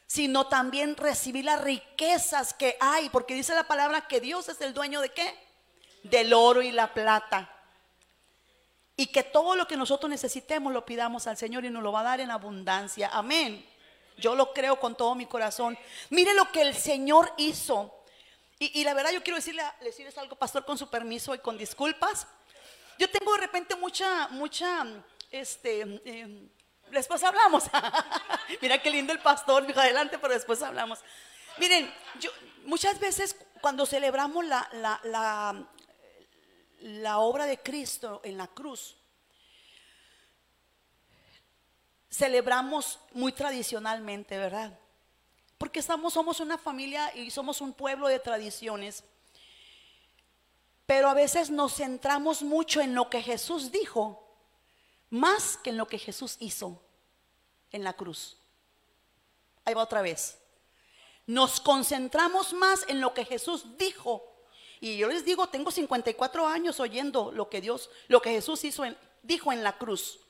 sino 0.07 0.47
también 0.47 0.97
recibir 0.97 1.45
las 1.45 1.61
riquezas 1.61 2.55
que 2.55 2.77
hay, 2.79 3.09
porque 3.09 3.35
dice 3.35 3.53
la 3.53 3.67
palabra 3.67 4.07
que 4.07 4.21
Dios 4.21 4.49
es 4.49 4.61
el 4.61 4.75
dueño 4.75 5.01
de 5.01 5.09
qué? 5.09 5.35
Del 6.05 6.33
oro 6.33 6.63
y 6.63 6.71
la 6.71 6.95
plata. 6.95 7.54
Y 8.97 9.07
que 9.07 9.23
todo 9.23 9.57
lo 9.57 9.67
que 9.67 9.77
nosotros 9.77 10.09
necesitemos 10.09 10.73
lo 10.73 10.85
pidamos 10.85 11.27
al 11.27 11.37
Señor 11.37 11.65
y 11.65 11.71
nos 11.71 11.83
lo 11.83 11.93
va 11.93 12.01
a 12.01 12.05
dar 12.05 12.21
en 12.21 12.31
abundancia. 12.31 13.11
Amén. 13.13 13.67
Yo 14.17 14.35
lo 14.35 14.53
creo 14.53 14.79
con 14.79 14.95
todo 14.95 15.15
mi 15.15 15.27
corazón. 15.27 15.77
Mire 16.11 16.35
lo 16.35 16.51
que 16.53 16.63
el 16.63 16.75
Señor 16.75 17.33
hizo. 17.37 17.93
Y, 18.61 18.85
la 18.85 18.95
verdad 18.95 19.11
yo 19.11 19.23
quiero 19.23 19.37
decirle, 19.37 19.63
decirles 19.83 20.17
algo, 20.17 20.37
pastor, 20.37 20.65
con 20.65 20.79
su 20.79 20.89
permiso 20.89 21.35
y 21.35 21.39
con 21.39 21.59
disculpas. 21.59 22.27
Yo 22.99 23.11
tengo 23.11 23.33
de 23.35 23.41
repente 23.41 23.75
mucha, 23.75 24.29
mucha, 24.29 24.87
este, 25.31 26.01
eh, 26.05 26.49
después 26.91 27.23
hablamos. 27.25 27.65
Mira 28.63 28.81
qué 28.81 28.91
lindo 28.91 29.13
el 29.13 29.19
pastor, 29.19 29.67
dijo 29.67 29.81
adelante, 29.81 30.19
pero 30.19 30.33
después 30.33 30.63
hablamos. 30.63 31.01
Miren, 31.59 31.93
yo 32.21 32.31
muchas 32.65 32.99
veces 33.01 33.37
cuando 33.61 33.87
celebramos 33.87 34.45
la, 34.45 34.69
la, 34.73 35.67
la 36.85 37.19
obra 37.19 37.47
de 37.47 37.59
Cristo 37.59 38.21
en 38.25 38.37
la 38.37 38.47
cruz, 38.47 38.95
celebramos 42.11 42.99
muy 43.13 43.33
tradicionalmente, 43.33 44.37
¿verdad? 44.37 44.79
Porque 45.57 45.81
estamos, 45.81 46.13
somos 46.13 46.41
una 46.41 46.59
familia 46.59 47.17
y 47.17 47.31
somos 47.31 47.63
un 47.63 47.73
pueblo 47.73 48.07
de 48.09 48.19
tradiciones. 48.19 49.03
Pero 50.85 51.09
a 51.09 51.15
veces 51.15 51.49
nos 51.49 51.77
centramos 51.77 52.43
mucho 52.43 52.83
en 52.83 52.95
lo 52.95 53.09
que 53.09 53.23
Jesús 53.23 53.73
dijo, 53.73 54.23
más 55.09 55.57
que 55.57 55.71
en 55.71 55.79
lo 55.79 55.87
que 55.87 55.99
Jesús 55.99 56.37
hizo 56.39 56.83
en 57.73 57.83
la 57.83 57.95
cruz. 57.95 58.37
Ahí 59.65 59.73
va 59.73 59.85
otra 59.85 60.03
vez. 60.03 60.37
Nos 61.27 61.61
concentramos 61.61 62.53
más 62.53 62.85
en 62.89 63.01
lo 63.01 63.15
que 63.15 63.25
Jesús 63.25 63.79
dijo. 63.79 64.34
Y 64.85 64.99
yo 64.99 65.09
les 65.09 65.25
digo, 65.25 65.47
tengo 65.47 65.71
54 65.71 66.47
años 66.47 66.79
oyendo 66.79 67.33
lo 67.33 67.49
que 67.49 67.63
Dios, 67.63 67.89
lo 68.09 68.21
que 68.21 68.33
Jesús 68.33 68.65
hizo 68.65 68.85
dijo 69.23 69.51
en 69.51 69.65
la 69.65 69.79
cruz. 69.79 70.21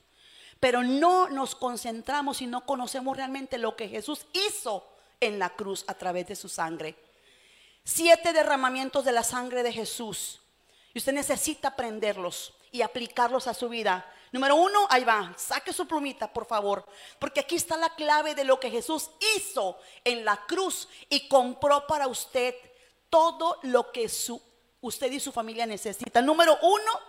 Pero 0.61 0.81
no 0.81 1.27
nos 1.27 1.55
concentramos 1.55 2.41
y 2.41 2.47
no 2.47 2.65
conocemos 2.65 3.17
realmente 3.17 3.57
lo 3.57 3.75
que 3.75 3.89
Jesús 3.89 4.25
hizo 4.31 4.87
en 5.19 5.39
la 5.39 5.49
cruz 5.49 5.83
a 5.87 5.95
través 5.95 6.29
de 6.29 6.37
su 6.37 6.47
sangre. 6.47 6.95
Siete 7.83 8.31
derramamientos 8.31 9.03
de 9.03 9.11
la 9.11 9.23
sangre 9.23 9.61
de 9.61 9.73
Jesús. 9.73 10.39
Y 10.93 10.99
usted 10.99 11.11
necesita 11.11 11.67
aprenderlos 11.67 12.53
y 12.71 12.81
aplicarlos 12.81 13.47
a 13.47 13.53
su 13.53 13.67
vida. 13.67 14.09
Número 14.31 14.55
uno, 14.55 14.87
ahí 14.89 15.03
va, 15.03 15.33
saque 15.35 15.73
su 15.73 15.85
plumita, 15.85 16.31
por 16.31 16.45
favor. 16.45 16.85
Porque 17.19 17.41
aquí 17.41 17.55
está 17.55 17.75
la 17.75 17.93
clave 17.93 18.35
de 18.35 18.45
lo 18.45 18.57
que 18.57 18.71
Jesús 18.71 19.09
hizo 19.35 19.77
en 20.05 20.23
la 20.23 20.37
cruz 20.45 20.87
y 21.09 21.27
compró 21.27 21.85
para 21.87 22.07
usted 22.07 22.55
todo 23.15 23.57
lo 23.61 23.93
que 23.93 24.09
su, 24.09 24.41
usted 24.81 25.09
y 25.09 25.21
su 25.21 25.31
familia 25.31 25.65
necesitan. 25.65 26.25
Número 26.25 26.57
uno, 26.61 26.99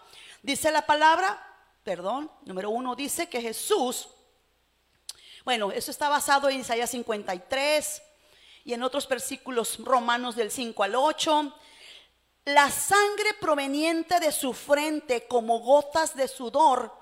dice 0.41 0.71
la 0.71 0.87
palabra, 0.87 1.37
perdón, 1.83 2.31
número 2.45 2.71
uno 2.71 2.95
dice 2.95 3.29
que 3.29 3.43
Jesús, 3.43 4.07
bueno, 5.45 5.73
eso 5.73 5.91
está 5.91 6.09
basado 6.09 6.49
en 6.49 6.61
Isaías 6.61 6.91
53 6.91 8.03
y 8.65 8.73
en 8.73 8.85
otros 8.85 9.09
versículos 9.09 9.79
romanos 9.81 10.37
del 10.37 10.53
5 10.53 10.85
al 10.85 10.95
8. 10.95 11.53
la 12.45 12.71
sangre 12.71 13.35
proveniente 13.41 14.21
de 14.21 14.31
su 14.31 14.53
frente 14.53 15.27
como 15.27 15.59
gotas 15.59 16.15
de 16.15 16.29
sudor. 16.29 16.93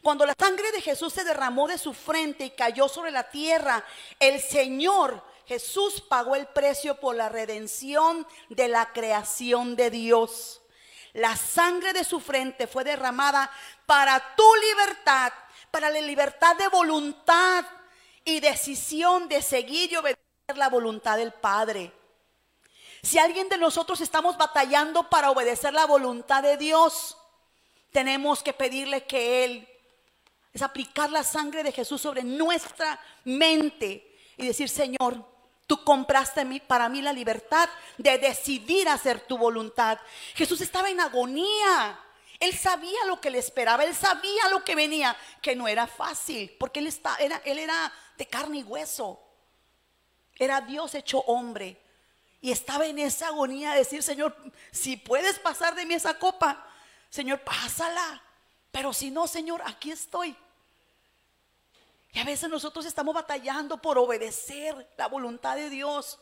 Cuando 0.00 0.24
la 0.24 0.34
sangre 0.38 0.72
de 0.72 0.80
Jesús 0.80 1.12
se 1.12 1.24
derramó 1.24 1.68
de 1.68 1.76
su 1.76 1.92
frente 1.92 2.46
y 2.46 2.50
cayó 2.52 2.88
sobre 2.88 3.10
la 3.10 3.28
tierra, 3.28 3.84
el 4.18 4.40
Señor 4.40 5.22
Jesús 5.46 6.00
pagó 6.00 6.36
el 6.36 6.46
precio 6.46 6.98
por 6.98 7.14
la 7.16 7.28
redención 7.28 8.26
de 8.48 8.68
la 8.68 8.92
creación 8.92 9.76
de 9.76 9.90
Dios. 9.90 10.62
La 11.12 11.36
sangre 11.36 11.92
de 11.92 12.04
su 12.04 12.20
frente 12.20 12.66
fue 12.66 12.82
derramada 12.82 13.50
para 13.86 14.34
tu 14.34 14.44
libertad, 14.70 15.32
para 15.70 15.90
la 15.90 16.00
libertad 16.00 16.56
de 16.56 16.68
voluntad 16.68 17.64
y 18.24 18.40
decisión 18.40 19.28
de 19.28 19.42
seguir 19.42 19.92
y 19.92 19.96
obedecer 19.96 20.56
la 20.56 20.68
voluntad 20.68 21.16
del 21.16 21.32
Padre. 21.32 21.92
Si 23.02 23.18
alguien 23.18 23.48
de 23.50 23.58
nosotros 23.58 24.00
estamos 24.00 24.38
batallando 24.38 25.10
para 25.10 25.30
obedecer 25.30 25.74
la 25.74 25.86
voluntad 25.86 26.42
de 26.42 26.56
Dios, 26.56 27.18
tenemos 27.92 28.42
que 28.42 28.54
pedirle 28.54 29.04
que 29.04 29.44
Él 29.44 29.68
es 30.54 30.62
aplicar 30.62 31.10
la 31.10 31.22
sangre 31.22 31.62
de 31.62 31.72
Jesús 31.72 32.00
sobre 32.00 32.24
nuestra 32.24 32.98
mente 33.24 34.16
y 34.36 34.46
decir, 34.46 34.68
Señor, 34.68 35.33
tú 35.66 35.82
compraste 35.84 36.44
para 36.66 36.88
mí 36.88 37.02
la 37.02 37.12
libertad 37.12 37.68
de 37.98 38.18
decidir 38.18 38.88
hacer 38.88 39.20
tu 39.20 39.38
voluntad. 39.38 39.98
Jesús 40.34 40.60
estaba 40.60 40.90
en 40.90 41.00
agonía. 41.00 42.00
Él 42.40 42.56
sabía 42.56 43.04
lo 43.06 43.20
que 43.20 43.30
le 43.30 43.38
esperaba, 43.38 43.84
él 43.84 43.94
sabía 43.94 44.48
lo 44.50 44.64
que 44.64 44.74
venía, 44.74 45.16
que 45.40 45.54
no 45.56 45.68
era 45.68 45.86
fácil, 45.86 46.54
porque 46.58 46.80
él, 46.80 46.88
está, 46.88 47.16
era, 47.16 47.40
él 47.44 47.58
era 47.58 47.92
de 48.18 48.26
carne 48.26 48.58
y 48.58 48.62
hueso. 48.62 49.20
Era 50.36 50.60
Dios 50.60 50.94
hecho 50.94 51.20
hombre. 51.20 51.80
Y 52.40 52.50
estaba 52.50 52.86
en 52.86 52.98
esa 52.98 53.28
agonía 53.28 53.72
de 53.72 53.78
decir, 53.78 54.02
Señor, 54.02 54.36
si 54.70 54.96
puedes 54.96 55.38
pasar 55.38 55.74
de 55.74 55.86
mí 55.86 55.94
esa 55.94 56.18
copa, 56.18 56.66
Señor, 57.08 57.40
pásala. 57.40 58.22
Pero 58.70 58.92
si 58.92 59.10
no, 59.10 59.26
Señor, 59.26 59.62
aquí 59.64 59.92
estoy. 59.92 60.36
Y 62.14 62.20
a 62.20 62.24
veces 62.24 62.48
nosotros 62.48 62.86
estamos 62.86 63.14
batallando 63.14 63.76
por 63.76 63.98
obedecer 63.98 64.88
la 64.96 65.08
voluntad 65.08 65.56
de 65.56 65.68
Dios. 65.68 66.18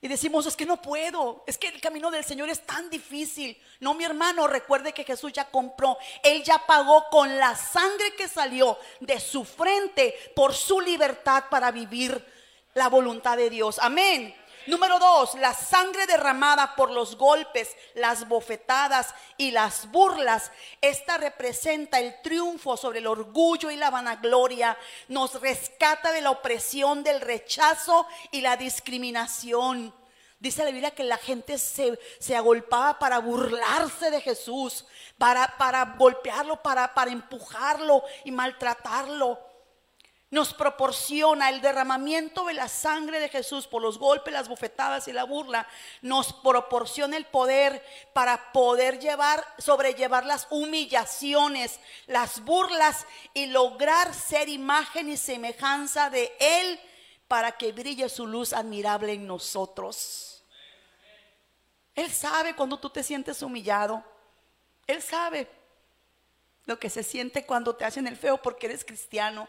Y 0.00 0.08
decimos, 0.08 0.46
es 0.46 0.56
que 0.56 0.66
no 0.66 0.82
puedo, 0.82 1.44
es 1.46 1.58
que 1.58 1.68
el 1.68 1.80
camino 1.80 2.10
del 2.10 2.24
Señor 2.24 2.48
es 2.48 2.66
tan 2.66 2.90
difícil. 2.90 3.56
No, 3.78 3.94
mi 3.94 4.04
hermano, 4.04 4.48
recuerde 4.48 4.92
que 4.92 5.04
Jesús 5.04 5.32
ya 5.32 5.48
compró, 5.50 5.96
Él 6.24 6.42
ya 6.42 6.66
pagó 6.66 7.08
con 7.10 7.38
la 7.38 7.54
sangre 7.54 8.16
que 8.16 8.26
salió 8.26 8.78
de 9.00 9.20
su 9.20 9.44
frente 9.44 10.16
por 10.34 10.54
su 10.54 10.80
libertad 10.80 11.44
para 11.50 11.70
vivir 11.70 12.26
la 12.74 12.88
voluntad 12.88 13.36
de 13.36 13.50
Dios. 13.50 13.78
Amén. 13.78 14.34
Número 14.66 14.98
dos, 15.00 15.34
la 15.34 15.54
sangre 15.54 16.06
derramada 16.06 16.76
por 16.76 16.90
los 16.90 17.16
golpes, 17.16 17.76
las 17.94 18.28
bofetadas 18.28 19.12
y 19.36 19.50
las 19.50 19.90
burlas. 19.90 20.52
Esta 20.80 21.18
representa 21.18 21.98
el 21.98 22.20
triunfo 22.22 22.76
sobre 22.76 23.00
el 23.00 23.08
orgullo 23.08 23.70
y 23.70 23.76
la 23.76 23.90
vanagloria. 23.90 24.78
Nos 25.08 25.40
rescata 25.40 26.12
de 26.12 26.20
la 26.20 26.30
opresión, 26.30 27.02
del 27.02 27.20
rechazo 27.20 28.06
y 28.30 28.40
la 28.40 28.56
discriminación. 28.56 29.92
Dice 30.38 30.64
la 30.64 30.70
Biblia 30.70 30.92
que 30.92 31.04
la 31.04 31.18
gente 31.18 31.58
se, 31.58 31.98
se 32.20 32.36
agolpaba 32.36 32.98
para 32.98 33.18
burlarse 33.18 34.10
de 34.10 34.20
Jesús, 34.20 34.84
para, 35.18 35.56
para 35.58 35.96
golpearlo, 35.98 36.62
para, 36.62 36.94
para 36.94 37.10
empujarlo 37.10 38.04
y 38.24 38.30
maltratarlo 38.30 39.51
nos 40.32 40.54
proporciona 40.54 41.50
el 41.50 41.60
derramamiento 41.60 42.46
de 42.46 42.54
la 42.54 42.66
sangre 42.66 43.20
de 43.20 43.28
Jesús 43.28 43.66
por 43.66 43.82
los 43.82 43.98
golpes, 43.98 44.32
las 44.32 44.48
bofetadas 44.48 45.06
y 45.06 45.12
la 45.12 45.24
burla, 45.24 45.68
nos 46.00 46.32
proporciona 46.32 47.18
el 47.18 47.26
poder 47.26 47.84
para 48.14 48.50
poder 48.50 48.98
llevar, 48.98 49.46
sobrellevar 49.58 50.24
las 50.24 50.46
humillaciones, 50.48 51.78
las 52.06 52.42
burlas 52.46 53.06
y 53.34 53.44
lograr 53.44 54.14
ser 54.14 54.48
imagen 54.48 55.10
y 55.10 55.18
semejanza 55.18 56.08
de 56.08 56.32
Él 56.40 56.80
para 57.28 57.52
que 57.52 57.72
brille 57.72 58.08
su 58.08 58.26
luz 58.26 58.54
admirable 58.54 59.12
en 59.12 59.26
nosotros. 59.26 60.42
Él 61.94 62.10
sabe 62.10 62.56
cuando 62.56 62.78
tú 62.78 62.88
te 62.88 63.02
sientes 63.02 63.42
humillado. 63.42 64.02
Él 64.86 65.02
sabe 65.02 65.46
lo 66.64 66.78
que 66.78 66.88
se 66.88 67.02
siente 67.02 67.44
cuando 67.44 67.76
te 67.76 67.84
hacen 67.84 68.06
el 68.06 68.16
feo 68.16 68.40
porque 68.40 68.64
eres 68.64 68.82
cristiano. 68.82 69.46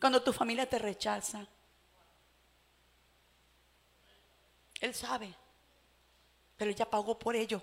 Cuando 0.00 0.22
tu 0.22 0.32
familia 0.32 0.68
te 0.68 0.78
rechaza. 0.78 1.46
Él 4.80 4.94
sabe. 4.94 5.34
Pero 6.56 6.70
ya 6.70 6.88
pagó 6.88 7.18
por 7.18 7.36
ello. 7.36 7.62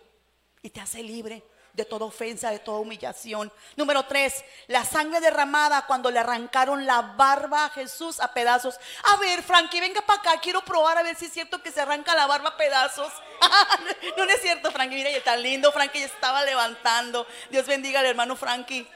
Y 0.61 0.69
te 0.69 0.80
hace 0.80 1.01
libre 1.01 1.43
de 1.77 1.85
toda 1.85 2.05
ofensa, 2.05 2.49
de 2.49 2.57
toda 2.57 2.80
humillación. 2.80 3.53
Número 3.76 4.03
tres, 4.07 4.43
la 4.65 4.84
sangre 4.84 5.19
derramada 5.19 5.85
cuando 5.85 6.09
le 6.09 6.19
arrancaron 6.19 6.88
la 6.88 7.01
barba 7.01 7.65
a 7.65 7.69
Jesús 7.69 8.19
a 8.19 8.34
pedazos. 8.34 8.80
A 9.03 9.18
ver, 9.18 9.43
Frankie, 9.43 9.80
venga 9.80 10.01
para 10.01 10.19
acá, 10.19 10.39
quiero 10.41 10.61
probar 10.65 10.97
a 10.97 11.03
ver 11.03 11.15
si 11.15 11.26
es 11.26 11.34
cierto 11.34 11.61
que 11.61 11.72
se 11.72 11.81
arranca 11.81 12.15
la 12.15 12.26
barba 12.26 12.49
a 12.49 12.57
pedazos. 12.57 13.14
no, 14.18 14.26
no 14.26 14.31
es 14.31 14.41
cierto, 14.41 14.72
Frankie, 14.72 14.95
mira, 14.95 15.11
y 15.11 15.22
tan 15.22 15.41
lindo, 15.41 15.72
Frankie 15.72 15.99
ya 15.99 16.07
estaba 16.07 16.43
levantando. 16.43 17.27
Dios 17.51 17.68
bendiga 17.68 17.99
al 17.99 18.07
hermano 18.07 18.35
Frankie. 18.35 18.88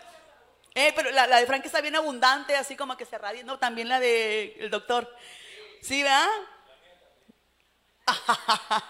Eh, 0.74 0.94
pero 0.96 1.12
la, 1.12 1.28
la 1.28 1.40
de 1.40 1.46
Frankie 1.46 1.68
está 1.68 1.82
bien 1.82 1.96
abundante, 1.96 2.56
así 2.56 2.76
como 2.76 2.96
que 2.96 3.06
se 3.06 3.18
radia. 3.18 3.44
No, 3.44 3.60
también 3.60 3.90
la 3.90 4.00
del 4.00 4.54
el 4.58 4.70
doctor. 4.70 5.14
¿Sí, 5.82 6.04
verdad? 6.04 6.28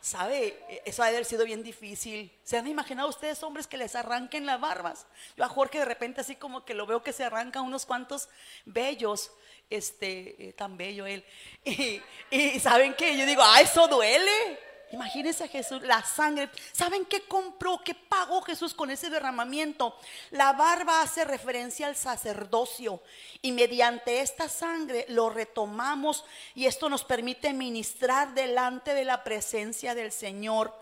¿Sabe? 0.00 0.82
Eso 0.84 1.02
ha 1.02 1.06
de 1.06 1.16
haber 1.16 1.24
sido 1.24 1.44
bien 1.44 1.62
difícil. 1.62 2.32
¿Se 2.44 2.56
han 2.56 2.68
imaginado 2.68 3.08
ustedes 3.08 3.42
hombres 3.42 3.66
que 3.66 3.76
les 3.76 3.96
arranquen 3.96 4.46
las 4.46 4.60
barbas? 4.60 5.06
Yo 5.36 5.44
a 5.44 5.48
Jorge 5.48 5.80
de 5.80 5.84
repente 5.84 6.20
así 6.20 6.36
como 6.36 6.64
que 6.64 6.74
lo 6.74 6.86
veo 6.86 7.02
que 7.02 7.12
se 7.12 7.24
arranca 7.24 7.60
unos 7.60 7.86
cuantos 7.86 8.28
bellos. 8.64 9.32
Este, 9.68 10.50
eh, 10.50 10.52
tan 10.52 10.76
bello 10.76 11.06
él. 11.06 11.24
Y, 11.64 12.00
y 12.30 12.60
¿saben 12.60 12.94
qué? 12.94 13.16
Yo 13.16 13.26
digo, 13.26 13.42
ah, 13.44 13.60
eso 13.60 13.88
duele. 13.88 14.60
Imagínense 14.92 15.44
a 15.44 15.48
Jesús, 15.48 15.82
la 15.82 16.02
sangre. 16.04 16.48
¿Saben 16.72 17.04
qué 17.06 17.22
compró? 17.22 17.80
¿Qué 17.84 17.94
pagó 17.94 18.40
Jesús 18.42 18.72
con 18.72 18.90
ese 18.90 19.10
derramamiento? 19.10 19.96
La 20.30 20.52
barba 20.52 21.02
hace 21.02 21.24
referencia 21.24 21.88
al 21.88 21.96
sacerdocio 21.96 23.02
y 23.42 23.50
mediante 23.50 24.20
esta 24.20 24.48
sangre 24.48 25.04
lo 25.08 25.28
retomamos 25.28 26.24
y 26.54 26.66
esto 26.66 26.88
nos 26.88 27.02
permite 27.02 27.52
ministrar 27.52 28.32
delante 28.34 28.94
de 28.94 29.04
la 29.04 29.24
presencia 29.24 29.94
del 29.94 30.12
Señor. 30.12 30.72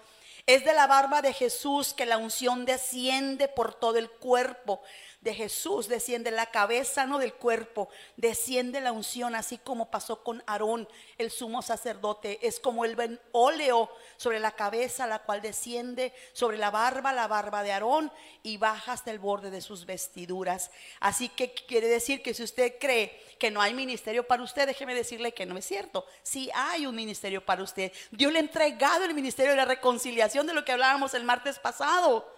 Es 0.46 0.66
de 0.66 0.74
la 0.74 0.86
barba 0.86 1.22
de 1.22 1.32
Jesús 1.32 1.94
que 1.94 2.04
la 2.04 2.18
unción 2.18 2.66
desciende 2.66 3.48
por 3.48 3.72
todo 3.72 3.96
el 3.96 4.10
cuerpo 4.10 4.82
de 5.24 5.34
Jesús, 5.34 5.88
desciende 5.88 6.30
la 6.30 6.50
cabeza, 6.50 7.06
no 7.06 7.18
del 7.18 7.32
cuerpo, 7.32 7.88
desciende 8.18 8.82
la 8.82 8.92
unción, 8.92 9.34
así 9.34 9.56
como 9.56 9.90
pasó 9.90 10.22
con 10.22 10.42
Aarón, 10.46 10.86
el 11.16 11.30
sumo 11.30 11.62
sacerdote. 11.62 12.46
Es 12.46 12.60
como 12.60 12.84
el 12.84 13.20
óleo 13.32 13.90
sobre 14.18 14.38
la 14.38 14.52
cabeza, 14.52 15.06
la 15.06 15.20
cual 15.20 15.40
desciende 15.40 16.12
sobre 16.34 16.58
la 16.58 16.70
barba, 16.70 17.14
la 17.14 17.26
barba 17.26 17.62
de 17.62 17.72
Aarón, 17.72 18.12
y 18.42 18.58
baja 18.58 18.92
hasta 18.92 19.10
el 19.10 19.18
borde 19.18 19.50
de 19.50 19.62
sus 19.62 19.86
vestiduras. 19.86 20.70
Así 21.00 21.30
que 21.30 21.54
quiere 21.54 21.88
decir 21.88 22.22
que 22.22 22.34
si 22.34 22.42
usted 22.42 22.74
cree 22.78 23.18
que 23.38 23.50
no 23.50 23.62
hay 23.62 23.72
ministerio 23.72 24.26
para 24.26 24.42
usted, 24.42 24.66
déjeme 24.66 24.94
decirle 24.94 25.32
que 25.32 25.46
no 25.46 25.56
es 25.56 25.64
cierto. 25.64 26.04
Sí 26.22 26.50
hay 26.54 26.84
un 26.86 26.94
ministerio 26.94 27.44
para 27.44 27.62
usted. 27.62 27.92
Dios 28.10 28.30
le 28.30 28.40
ha 28.40 28.42
entregado 28.42 29.06
el 29.06 29.14
ministerio 29.14 29.52
de 29.52 29.56
la 29.56 29.64
reconciliación 29.64 30.46
de 30.46 30.52
lo 30.52 30.66
que 30.66 30.72
hablábamos 30.72 31.14
el 31.14 31.24
martes 31.24 31.58
pasado. 31.58 32.33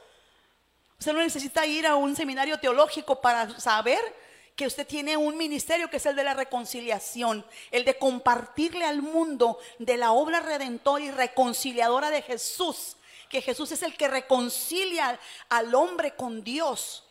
Usted 0.99 1.13
no 1.13 1.21
necesita 1.21 1.67
ir 1.67 1.87
a 1.87 1.97
un 1.97 2.17
seminario 2.17 2.59
teológico 2.59 3.21
para 3.21 3.59
saber 3.61 4.01
que 4.57 4.67
usted 4.67 4.87
tiene 4.87 5.17
un 5.19 5.37
ministerio 5.37 5.91
que 5.91 5.99
es 5.99 6.07
el 6.07 6.17
de 6.17 6.25
la 6.25 6.33
reconciliación, 6.33 7.45
el 7.71 7.85
de 7.85 7.99
compartirle 7.99 8.87
al 8.87 9.03
mundo 9.03 9.59
de 9.79 9.99
la 9.99 10.13
obra 10.13 10.41
redentora 10.41 11.05
y 11.05 11.11
reconciliadora 11.11 12.09
de 12.09 12.23
Jesús, 12.23 12.97
que 13.29 13.43
Jesús 13.43 13.73
es 13.73 13.83
el 13.83 13.95
que 13.95 14.09
reconcilia 14.09 15.21
al 15.51 15.75
hombre 15.75 16.15
con 16.15 16.43
Dios 16.43 17.05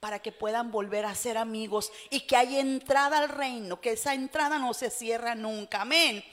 para 0.00 0.18
que 0.18 0.32
puedan 0.32 0.72
volver 0.72 1.04
a 1.04 1.14
ser 1.14 1.38
amigos 1.38 1.92
y 2.08 2.20
que 2.20 2.36
haya 2.36 2.58
entrada 2.58 3.18
al 3.18 3.28
reino, 3.28 3.80
que 3.80 3.92
esa 3.92 4.14
entrada 4.14 4.58
no 4.58 4.74
se 4.74 4.90
cierra 4.90 5.36
nunca. 5.36 5.82
Amén. 5.82 6.24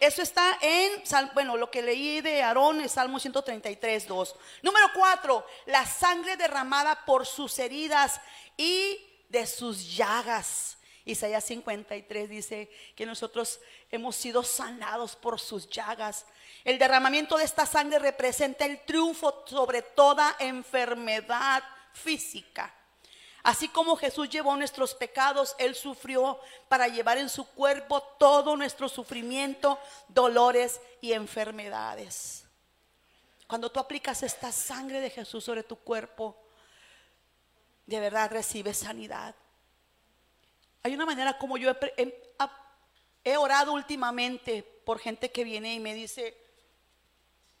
Eso 0.00 0.22
está 0.22 0.58
en, 0.60 1.02
bueno, 1.34 1.56
lo 1.56 1.70
que 1.70 1.82
leí 1.82 2.20
de 2.20 2.42
Aarón 2.42 2.80
es 2.80 2.92
Salmo 2.92 3.18
133, 3.18 4.06
2. 4.06 4.34
Número 4.62 4.86
4, 4.94 5.46
la 5.66 5.86
sangre 5.86 6.36
derramada 6.36 7.04
por 7.04 7.26
sus 7.26 7.58
heridas 7.58 8.20
y 8.56 8.98
de 9.28 9.46
sus 9.46 9.96
llagas. 9.96 10.78
Isaías 11.04 11.44
53 11.44 12.28
dice 12.28 12.70
que 12.96 13.06
nosotros 13.06 13.60
hemos 13.90 14.16
sido 14.16 14.42
sanados 14.42 15.14
por 15.14 15.38
sus 15.38 15.70
llagas. 15.70 16.26
El 16.64 16.78
derramamiento 16.78 17.36
de 17.36 17.44
esta 17.44 17.64
sangre 17.64 18.00
representa 18.00 18.64
el 18.64 18.84
triunfo 18.84 19.44
sobre 19.46 19.82
toda 19.82 20.34
enfermedad 20.40 21.62
física. 21.92 22.74
Así 23.46 23.68
como 23.68 23.94
Jesús 23.94 24.28
llevó 24.28 24.56
nuestros 24.56 24.92
pecados, 24.92 25.54
Él 25.60 25.76
sufrió 25.76 26.40
para 26.68 26.88
llevar 26.88 27.16
en 27.16 27.28
su 27.28 27.46
cuerpo 27.46 28.02
todo 28.18 28.56
nuestro 28.56 28.88
sufrimiento, 28.88 29.78
dolores 30.08 30.80
y 31.00 31.12
enfermedades. 31.12 32.44
Cuando 33.46 33.70
tú 33.70 33.78
aplicas 33.78 34.24
esta 34.24 34.50
sangre 34.50 35.00
de 35.00 35.10
Jesús 35.10 35.44
sobre 35.44 35.62
tu 35.62 35.76
cuerpo, 35.76 36.36
de 37.86 38.00
verdad 38.00 38.32
recibes 38.32 38.78
sanidad. 38.78 39.32
Hay 40.82 40.96
una 40.96 41.06
manera 41.06 41.38
como 41.38 41.56
yo 41.56 41.70
he, 41.70 42.32
he 43.22 43.36
orado 43.36 43.74
últimamente 43.74 44.64
por 44.84 44.98
gente 44.98 45.30
que 45.30 45.44
viene 45.44 45.72
y 45.72 45.78
me 45.78 45.94
dice, 45.94 46.36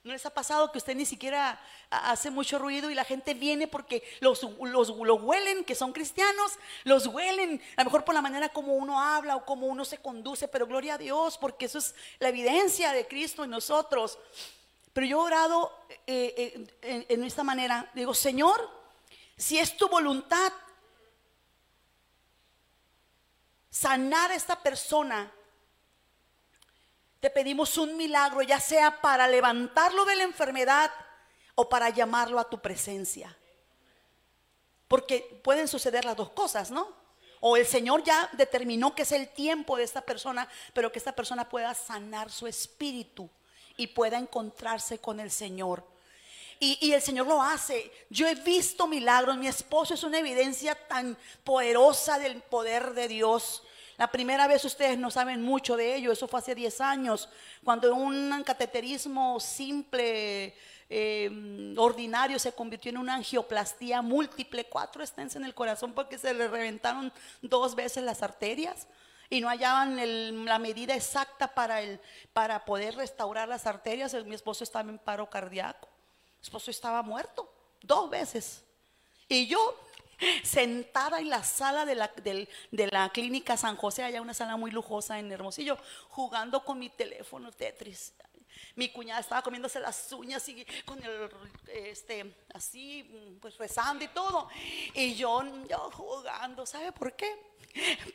¿no 0.06 0.12
les 0.12 0.24
ha 0.24 0.30
pasado 0.30 0.70
que 0.72 0.78
usted 0.78 0.94
ni 0.94 1.04
siquiera 1.04 1.60
ha- 1.90 2.10
hace 2.12 2.30
mucho 2.30 2.58
ruido 2.58 2.90
y 2.90 2.94
la 2.94 3.04
gente 3.04 3.34
viene 3.34 3.66
porque 3.66 4.02
los, 4.20 4.42
los, 4.60 4.88
lo 4.88 5.14
huelen, 5.16 5.64
que 5.64 5.74
son 5.74 5.92
cristianos, 5.92 6.52
los 6.84 7.06
huelen, 7.08 7.60
a 7.76 7.82
lo 7.82 7.86
mejor 7.86 8.04
por 8.04 8.14
la 8.14 8.22
manera 8.22 8.48
como 8.48 8.74
uno 8.74 9.00
habla 9.00 9.36
o 9.36 9.44
como 9.44 9.66
uno 9.66 9.84
se 9.84 9.98
conduce, 9.98 10.48
pero 10.48 10.66
gloria 10.66 10.94
a 10.94 10.98
Dios, 10.98 11.36
porque 11.38 11.66
eso 11.66 11.78
es 11.78 11.94
la 12.20 12.28
evidencia 12.28 12.92
de 12.92 13.06
Cristo 13.06 13.44
en 13.44 13.50
nosotros. 13.50 14.18
Pero 14.92 15.06
yo 15.06 15.18
he 15.20 15.24
orado 15.26 15.72
eh, 16.06 16.34
eh, 16.36 16.66
en, 16.82 17.06
en 17.08 17.24
esta 17.24 17.42
manera, 17.42 17.90
digo, 17.94 18.14
Señor, 18.14 18.70
si 19.36 19.58
es 19.58 19.76
tu 19.76 19.88
voluntad 19.88 20.52
sanar 23.70 24.30
a 24.30 24.34
esta 24.34 24.62
persona, 24.62 25.30
te 27.20 27.30
pedimos 27.30 27.78
un 27.78 27.96
milagro, 27.96 28.42
ya 28.42 28.60
sea 28.60 29.00
para 29.00 29.26
levantarlo 29.28 30.04
de 30.04 30.16
la 30.16 30.24
enfermedad 30.24 30.90
o 31.54 31.68
para 31.68 31.90
llamarlo 31.90 32.38
a 32.38 32.48
tu 32.48 32.60
presencia. 32.60 33.36
Porque 34.88 35.40
pueden 35.42 35.66
suceder 35.66 36.04
las 36.04 36.16
dos 36.16 36.30
cosas, 36.30 36.70
¿no? 36.70 36.94
O 37.40 37.56
el 37.56 37.66
Señor 37.66 38.02
ya 38.04 38.28
determinó 38.32 38.94
que 38.94 39.02
es 39.02 39.12
el 39.12 39.28
tiempo 39.28 39.76
de 39.76 39.84
esta 39.84 40.00
persona, 40.00 40.48
pero 40.72 40.92
que 40.92 40.98
esta 40.98 41.12
persona 41.12 41.48
pueda 41.48 41.74
sanar 41.74 42.30
su 42.30 42.46
espíritu 42.46 43.28
y 43.76 43.88
pueda 43.88 44.18
encontrarse 44.18 44.98
con 44.98 45.20
el 45.20 45.30
Señor. 45.30 45.84
Y, 46.58 46.78
y 46.80 46.92
el 46.92 47.02
Señor 47.02 47.26
lo 47.26 47.42
hace. 47.42 47.92
Yo 48.08 48.26
he 48.26 48.34
visto 48.34 48.86
milagros. 48.86 49.36
Mi 49.36 49.48
esposo 49.48 49.94
es 49.94 50.02
una 50.02 50.18
evidencia 50.18 50.74
tan 50.74 51.16
poderosa 51.44 52.18
del 52.18 52.40
poder 52.42 52.94
de 52.94 53.08
Dios. 53.08 53.62
La 53.96 54.10
primera 54.10 54.46
vez 54.46 54.64
ustedes 54.64 54.98
no 54.98 55.10
saben 55.10 55.42
mucho 55.42 55.76
de 55.76 55.96
ello. 55.96 56.12
Eso 56.12 56.28
fue 56.28 56.40
hace 56.40 56.54
10 56.54 56.80
años. 56.80 57.28
Cuando 57.64 57.94
un 57.94 58.42
cateterismo 58.44 59.40
simple, 59.40 60.54
eh, 60.88 61.74
ordinario, 61.76 62.38
se 62.38 62.52
convirtió 62.52 62.90
en 62.90 62.98
una 62.98 63.14
angioplastía 63.14 64.02
múltiple. 64.02 64.66
Cuatro 64.66 65.04
stents 65.06 65.36
en 65.36 65.44
el 65.44 65.54
corazón 65.54 65.92
porque 65.92 66.18
se 66.18 66.34
le 66.34 66.48
reventaron 66.48 67.12
dos 67.42 67.74
veces 67.74 68.04
las 68.04 68.22
arterias 68.22 68.86
y 69.28 69.40
no 69.40 69.48
hallaban 69.48 70.44
la 70.44 70.58
medida 70.58 70.94
exacta 70.94 71.48
para, 71.54 71.80
el, 71.80 72.00
para 72.32 72.64
poder 72.64 72.96
restaurar 72.96 73.48
las 73.48 73.66
arterias. 73.66 74.14
Mi 74.24 74.34
esposo 74.34 74.62
estaba 74.62 74.88
en 74.88 74.98
paro 74.98 75.28
cardíaco. 75.28 75.88
Mi 76.38 76.42
esposo 76.42 76.70
estaba 76.70 77.02
muerto 77.02 77.50
dos 77.82 78.10
veces. 78.10 78.62
Y 79.28 79.46
yo 79.46 79.76
sentada 80.42 81.20
en 81.20 81.30
la 81.30 81.44
sala 81.44 81.84
de 81.84 81.94
la, 81.94 82.12
de 82.16 82.86
la 82.90 83.10
clínica 83.10 83.56
San 83.56 83.76
José, 83.76 84.04
allá 84.04 84.22
una 84.22 84.34
sala 84.34 84.56
muy 84.56 84.70
lujosa 84.70 85.18
en 85.18 85.30
Hermosillo, 85.30 85.78
jugando 86.08 86.64
con 86.64 86.78
mi 86.78 86.88
teléfono 86.90 87.52
Tetris. 87.52 88.14
Mi 88.74 88.90
cuñada 88.90 89.20
estaba 89.20 89.42
comiéndose 89.42 89.80
las 89.80 90.12
uñas 90.12 90.46
y 90.48 90.66
con 90.84 91.02
el, 91.02 91.30
este, 91.68 92.34
así, 92.54 93.38
pues 93.40 93.56
rezando 93.58 94.04
y 94.04 94.08
todo. 94.08 94.48
Y 94.94 95.14
yo, 95.14 95.42
yo 95.68 95.90
jugando, 95.92 96.64
¿sabe 96.66 96.92
por 96.92 97.14
qué? 97.14 97.36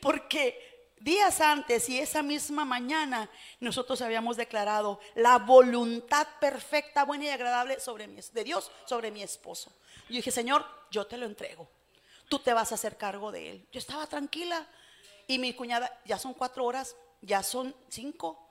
Porque 0.00 0.72
días 0.98 1.40
antes 1.40 1.88
y 1.88 1.98
esa 1.98 2.22
misma 2.22 2.64
mañana 2.64 3.28
nosotros 3.60 4.00
habíamos 4.02 4.36
declarado 4.36 5.00
la 5.14 5.38
voluntad 5.38 6.26
perfecta, 6.40 7.04
buena 7.04 7.24
y 7.24 7.28
agradable 7.28 7.80
sobre 7.80 8.06
de 8.06 8.44
Dios 8.44 8.70
sobre 8.86 9.10
mi 9.10 9.22
esposo. 9.22 9.72
Yo 10.08 10.16
dije, 10.16 10.30
Señor, 10.30 10.64
yo 10.90 11.06
te 11.06 11.16
lo 11.16 11.26
entrego. 11.26 11.68
Tú 12.32 12.38
te 12.38 12.54
vas 12.54 12.72
a 12.72 12.76
hacer 12.76 12.96
cargo 12.96 13.30
de 13.30 13.50
él. 13.50 13.68
Yo 13.70 13.78
estaba 13.78 14.06
tranquila 14.06 14.66
y 15.26 15.38
mi 15.38 15.52
cuñada, 15.52 16.00
ya 16.06 16.18
son 16.18 16.32
cuatro 16.32 16.64
horas, 16.64 16.96
ya 17.20 17.42
son 17.42 17.76
cinco. 17.90 18.48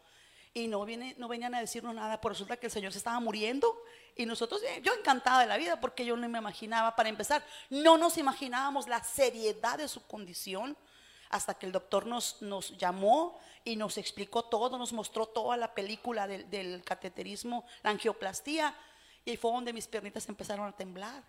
Y 0.53 0.67
no, 0.67 0.85
viene, 0.85 1.15
no 1.17 1.27
venían 1.27 1.55
a 1.55 1.61
decirnos 1.61 1.95
nada, 1.95 2.21
por 2.21 2.33
resulta 2.33 2.57
que 2.57 2.67
el 2.67 2.71
Señor 2.71 2.91
se 2.91 2.99
estaba 2.99 3.19
muriendo. 3.19 3.75
Y 4.15 4.27
nosotros, 4.27 4.61
eh, 4.61 4.83
yo 4.83 4.93
encantada 4.93 5.41
de 5.41 5.47
la 5.47 5.57
vida, 5.57 5.81
porque 5.81 6.05
yo 6.05 6.15
no 6.15 6.29
me 6.29 6.37
imaginaba, 6.37 6.95
para 6.95 7.09
empezar, 7.09 7.43
no 7.71 7.97
nos 7.97 8.19
imaginábamos 8.19 8.87
la 8.87 9.03
seriedad 9.03 9.79
de 9.79 9.87
su 9.87 10.05
condición 10.05 10.77
hasta 11.31 11.55
que 11.55 11.65
el 11.65 11.71
doctor 11.71 12.05
nos, 12.05 12.39
nos 12.43 12.77
llamó 12.77 13.39
y 13.63 13.77
nos 13.77 13.97
explicó 13.97 14.43
todo, 14.43 14.77
nos 14.77 14.93
mostró 14.93 15.25
toda 15.25 15.57
la 15.57 15.73
película 15.73 16.27
del, 16.27 16.47
del 16.51 16.83
cateterismo, 16.83 17.65
la 17.81 17.89
angioplastía, 17.89 18.75
y 19.25 19.37
fue 19.37 19.51
donde 19.51 19.73
mis 19.73 19.87
piernitas 19.87 20.29
empezaron 20.29 20.67
a 20.67 20.71
temblar. 20.71 21.23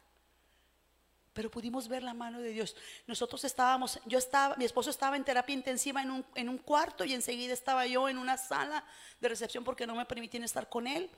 Pero 1.33 1.51
pudimos 1.51 1.89
ver 1.89 2.03
la 2.03 2.15
mano 2.15 2.41
de 2.41 2.51
Dios. 2.51 2.77
Nosotros 3.07 3.45
estábamos, 3.45 3.99
yo 4.05 4.19
estaba, 4.19 4.55
mi 4.57 4.65
esposo 4.65 4.91
estaba 4.91 5.17
en 5.17 5.25
terapia 5.25 5.55
intensiva 5.55 6.03
en 6.03 6.11
un, 6.11 6.27
en 6.35 6.49
un 6.49 6.59
cuarto 6.59 7.05
y 7.05 7.15
enseguida 7.15 7.55
estaba 7.55 7.87
yo 7.87 8.09
en 8.09 8.19
una 8.19 8.37
sala 8.37 8.85
de 9.21 9.29
recepción 9.29 9.65
porque 9.65 9.87
no 9.87 9.95
me 9.95 10.05
permitían 10.05 10.45
estar 10.45 10.69
con 10.69 10.87
él. 10.87 11.11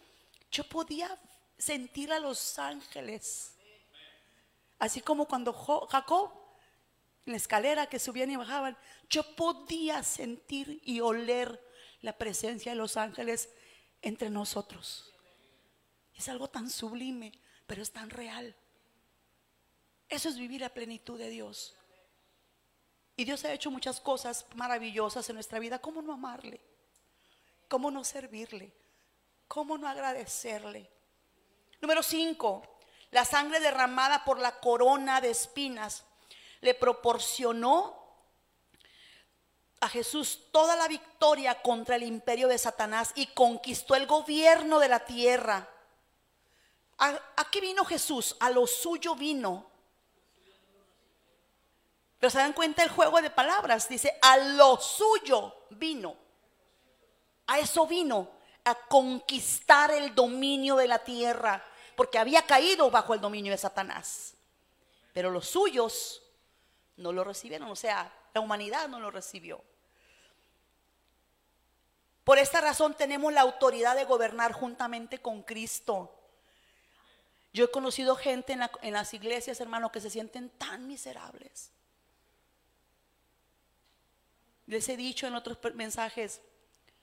Yo 0.51 0.69
podía 0.69 1.19
sentir 1.59 2.13
a 2.13 2.21
los 2.21 2.59
ángeles. 2.59 3.57
Así 4.79 5.01
como 5.01 5.27
cuando 5.27 5.53
Jacob 5.53 6.45
en 7.27 7.33
la 7.33 7.37
escalera 7.37 7.87
que 7.87 7.99
subían 7.99 8.31
y 8.31 8.37
bajaban, 8.37 8.77
yo 9.09 9.35
podía 9.35 10.03
sentir 10.03 10.81
y 10.85 11.01
oler 11.01 11.61
la 12.01 12.17
presencia 12.19 12.73
de 12.73 12.77
los 12.77 12.97
ángeles 12.97 13.49
entre 14.03 14.29
nosotros. 14.29 15.13
Es 16.15 16.29
algo 16.29 16.49
tan 16.49 16.69
sublime, 16.69 17.33
pero 17.67 17.83
es 17.83 17.91
tan 17.91 18.11
real. 18.11 18.55
Eso 20.15 20.29
es 20.29 20.39
vivir 20.39 20.63
a 20.63 20.69
plenitud 20.69 21.19
de 21.19 21.29
Dios. 21.29 21.75
Y 23.17 23.25
Dios 23.25 23.45
ha 23.45 23.53
hecho 23.53 23.73
muchas 23.73 24.01
cosas 24.01 24.47
maravillosas 24.55 25.29
en 25.29 25.35
nuestra 25.35 25.59
vida. 25.59 25.81
¿Cómo 25.81 26.03
no 26.03 26.13
amarle? 26.13 26.61
¿Cómo 27.67 27.91
no 27.91 28.05
servirle? 28.05 28.73
¿Cómo 29.49 29.77
no 29.77 29.89
agradecerle? 29.89 30.89
Número 31.81 32.01
5. 32.01 32.63
La 33.11 33.25
sangre 33.25 33.59
derramada 33.59 34.25
por 34.25 34.39
la 34.39 34.61
corona 34.61 35.21
de 35.21 35.31
espinas 35.31 36.05
le 36.61 36.75
proporcionó 36.75 38.01
a 39.81 39.89
Jesús 39.89 40.43
toda 40.53 40.77
la 40.77 40.87
victoria 40.87 41.61
contra 41.61 41.97
el 41.97 42.05
imperio 42.05 42.47
de 42.47 42.59
Satanás 42.59 43.11
y 43.17 43.27
conquistó 43.27 43.97
el 43.97 44.07
gobierno 44.07 44.79
de 44.79 44.89
la 44.89 45.05
tierra. 45.05 45.69
¿A, 46.99 47.21
a 47.37 47.51
qué 47.51 47.61
vino 47.61 47.85
Jesús? 47.85 48.37
A 48.39 48.51
lo 48.51 48.69
suyo 48.69 49.17
vino. 49.17 49.74
Pero 52.25 52.31
se 52.31 52.39
dan 52.39 52.55
cuenta 52.55 52.83
el 52.83 52.89
juego 52.89 53.21
de 53.21 53.29
palabras. 53.29 53.87
Dice, 53.87 54.19
a 54.23 54.39
lo 54.39 54.79
suyo 54.79 55.67
vino. 55.69 56.17
A 57.47 57.59
eso 57.59 57.87
vino, 57.87 58.31
a 58.65 58.75
conquistar 58.75 59.91
el 59.91 60.15
dominio 60.15 60.77
de 60.77 60.89
la 60.89 61.01
tierra, 61.01 61.63
porque 61.95 62.19
había 62.19 62.41
caído 62.47 62.91
bajo 62.91 63.13
el 63.13 63.21
dominio 63.21 63.53
de 63.53 63.59
Satanás. 63.59 64.33
Pero 65.13 65.31
los 65.31 65.47
suyos 65.47 66.23
no 66.97 67.13
lo 67.13 67.25
recibieron, 67.25 67.69
o 67.69 67.77
sea, 67.77 68.11
la 68.33 68.41
humanidad 68.41 68.89
no 68.89 69.01
lo 69.01 69.11
recibió. 69.11 69.63
Por 72.25 72.39
esta 72.39 72.63
razón 72.63 72.95
tenemos 72.95 73.35
la 73.35 73.43
autoridad 73.43 73.97
de 73.97 74.07
gobernar 74.07 74.53
juntamente 74.53 75.19
con 75.19 75.43
Cristo. 75.43 76.19
Yo 77.53 77.67
he 77.67 77.71
conocido 77.71 78.17
gente 78.17 78.55
en, 78.55 78.63
en 78.81 78.95
las 78.95 79.13
iglesias, 79.13 79.61
hermano, 79.61 79.93
que 79.93 80.01
se 80.01 80.09
sienten 80.09 80.49
tan 80.49 80.87
miserables. 80.87 81.74
Les 84.67 84.89
he 84.89 84.97
dicho 84.97 85.27
en 85.27 85.35
otros 85.35 85.59
mensajes, 85.75 86.41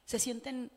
se 0.06 0.20
sienten 0.20 0.72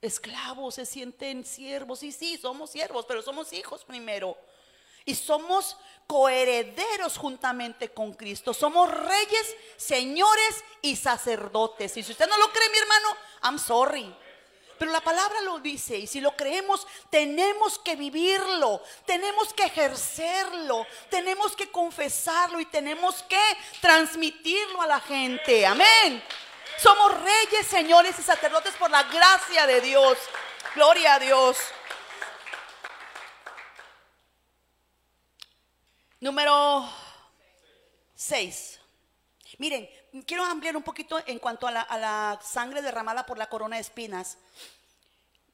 esclavos, 0.00 0.74
se 0.74 0.84
sienten 0.84 1.44
siervos. 1.44 2.02
Y 2.02 2.12
sí, 2.12 2.36
somos 2.36 2.70
siervos, 2.70 3.06
pero 3.06 3.22
somos 3.22 3.52
hijos 3.52 3.84
primero. 3.84 4.36
Y 5.04 5.14
somos 5.14 5.76
coherederos 6.06 7.16
juntamente 7.16 7.88
con 7.88 8.12
Cristo. 8.12 8.52
Somos 8.52 8.90
reyes, 8.90 9.56
señores 9.76 10.64
y 10.82 10.96
sacerdotes. 10.96 11.96
Y 11.96 12.02
si 12.02 12.12
usted 12.12 12.28
no 12.28 12.36
lo 12.38 12.52
cree, 12.52 12.68
mi 12.68 12.78
hermano, 12.78 13.08
I'm 13.42 13.58
sorry. 13.58 14.14
Pero 14.82 14.90
la 14.90 15.00
palabra 15.00 15.40
lo 15.42 15.60
dice 15.60 15.96
y 15.96 16.08
si 16.08 16.20
lo 16.20 16.34
creemos, 16.34 16.88
tenemos 17.08 17.78
que 17.78 17.94
vivirlo, 17.94 18.82
tenemos 19.06 19.54
que 19.54 19.62
ejercerlo, 19.62 20.84
tenemos 21.08 21.54
que 21.54 21.70
confesarlo 21.70 22.58
y 22.58 22.66
tenemos 22.66 23.22
que 23.22 23.40
transmitirlo 23.80 24.82
a 24.82 24.88
la 24.88 24.98
gente. 24.98 25.64
Amén. 25.64 26.20
Somos 26.78 27.12
reyes, 27.22 27.64
señores 27.68 28.18
y 28.18 28.24
sacerdotes 28.24 28.74
por 28.74 28.90
la 28.90 29.04
gracia 29.04 29.68
de 29.68 29.82
Dios. 29.82 30.18
Gloria 30.74 31.14
a 31.14 31.18
Dios. 31.20 31.58
Número 36.18 36.92
6. 38.16 38.80
Miren, 39.58 39.88
quiero 40.26 40.44
ampliar 40.44 40.76
un 40.76 40.82
poquito 40.82 41.22
en 41.24 41.38
cuanto 41.38 41.68
a 41.68 41.70
la, 41.70 41.82
a 41.82 41.98
la 41.98 42.40
sangre 42.42 42.82
derramada 42.82 43.24
por 43.24 43.38
la 43.38 43.48
corona 43.48 43.76
de 43.76 43.82
espinas. 43.82 44.38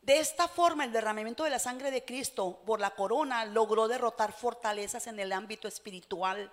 De 0.08 0.20
esta 0.20 0.48
forma, 0.48 0.86
el 0.86 0.92
derramamiento 0.92 1.44
de 1.44 1.50
la 1.50 1.58
sangre 1.58 1.90
de 1.90 2.02
Cristo 2.02 2.62
por 2.64 2.80
la 2.80 2.94
corona 2.94 3.44
logró 3.44 3.88
derrotar 3.88 4.32
fortalezas 4.32 5.06
en 5.06 5.20
el 5.20 5.34
ámbito 5.34 5.68
espiritual 5.68 6.50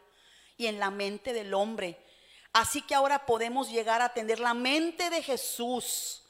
y 0.58 0.66
en 0.68 0.78
la 0.78 0.92
mente 0.92 1.32
del 1.32 1.54
hombre. 1.54 1.98
Así 2.52 2.82
que 2.82 2.96
ahora 2.96 3.26
podemos 3.26 3.72
llegar 3.72 4.02
a 4.02 4.14
tener 4.14 4.42
la 4.42 4.54
mente 4.54 5.10
de 5.10 5.24
Jesús, 5.24 6.25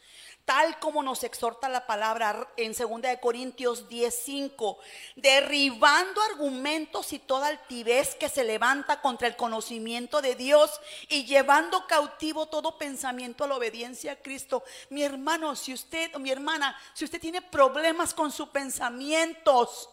tal 0.46 0.80
como 0.80 1.02
nos 1.02 1.24
exhorta 1.24 1.68
la 1.68 1.88
palabra 1.88 2.48
en 2.56 2.74
2 2.74 3.02
de 3.02 3.20
Corintios 3.20 3.90
10:5, 3.90 4.78
derribando 5.16 6.22
argumentos 6.22 7.12
y 7.14 7.20
toda 7.20 7.48
altivez 7.48 8.16
que 8.16 8.30
se 8.30 8.44
levanta 8.44 9.02
contra 9.02 9.28
el 9.28 9.36
conocimiento 9.36 10.22
de 10.22 10.36
Dios 10.36 10.80
y 11.10 11.26
llevando 11.26 11.88
cautivo 11.88 12.46
todo 12.46 12.78
pensamiento 12.78 13.44
a 13.44 13.48
la 13.48 13.56
obediencia 13.56 14.14
a 14.14 14.16
Cristo. 14.18 14.64
Mi 14.90 15.04
hermano, 15.04 15.56
si 15.56 15.74
usted 15.74 16.16
mi 16.18 16.30
hermana, 16.30 16.80
si 16.94 17.06
usted 17.06 17.20
tiene 17.20 17.42
problemas 17.42 18.14
con 18.14 18.32
sus 18.32 18.50
pensamientos, 18.50 19.90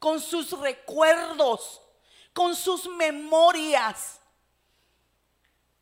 con 0.00 0.20
sus 0.20 0.58
recuerdos, 0.58 1.80
con 2.32 2.54
sus 2.54 2.86
memorias, 2.88 4.17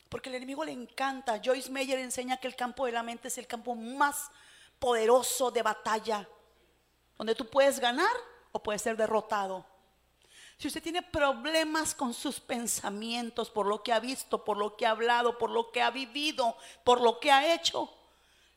porque 0.09 0.29
el 0.29 0.37
enemigo 0.37 0.65
le 0.65 0.73
encanta. 0.73 1.41
Joyce 1.43 1.71
Meyer 1.71 1.99
enseña 1.99 2.37
que 2.37 2.49
el 2.49 2.57
campo 2.57 2.87
de 2.87 2.93
la 2.93 3.03
mente 3.03 3.29
es 3.29 3.39
el 3.39 3.47
campo 3.47 3.75
más 3.75 4.31
poderoso 4.79 5.51
de 5.51 5.63
batalla, 5.63 6.29
donde 7.17 7.35
tú 7.35 7.47
puedes 7.49 7.81
ganar 7.81 8.15
o 8.53 8.63
puedes 8.63 8.83
ser 8.83 8.97
derrotado. 8.97 9.65
Si 10.59 10.69
usted 10.69 10.83
tiene 10.83 11.03
problemas 11.03 11.95
con 11.95 12.15
sus 12.15 12.41
pensamientos, 12.41 13.51
por 13.51 13.67
lo 13.67 13.83
que 13.83 13.93
ha 13.93 14.01
visto, 14.01 14.43
por 14.43 14.57
lo 14.57 14.77
que 14.77 14.87
ha 14.87 14.91
hablado, 14.91 15.37
por 15.37 15.51
lo 15.51 15.71
que 15.71 15.83
ha 15.83 15.91
vivido, 15.91 16.57
por 16.83 17.01
lo 17.01 17.21
que 17.21 17.31
ha 17.31 17.55
hecho, 17.55 17.93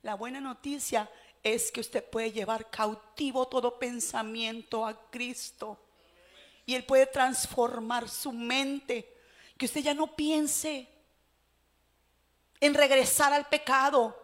la 0.02 0.16
buena 0.16 0.40
noticia 0.40 1.10
es 1.44 1.72
que 1.72 1.82
usted 1.82 2.04
puede 2.10 2.32
llevar 2.32 2.70
cautivo 2.70 3.48
todo 3.48 3.78
pensamiento 3.80 4.86
a 4.86 5.10
Cristo. 5.10 5.78
Y 6.66 6.76
Él 6.76 6.86
puede 6.86 7.06
transformar 7.08 8.08
su 8.08 8.32
mente. 8.32 9.18
Que 9.58 9.66
usted 9.66 9.82
ya 9.82 9.94
no 9.94 10.16
piense 10.16 10.88
en 12.60 12.74
regresar 12.74 13.34
al 13.34 13.48
pecado. 13.48 14.18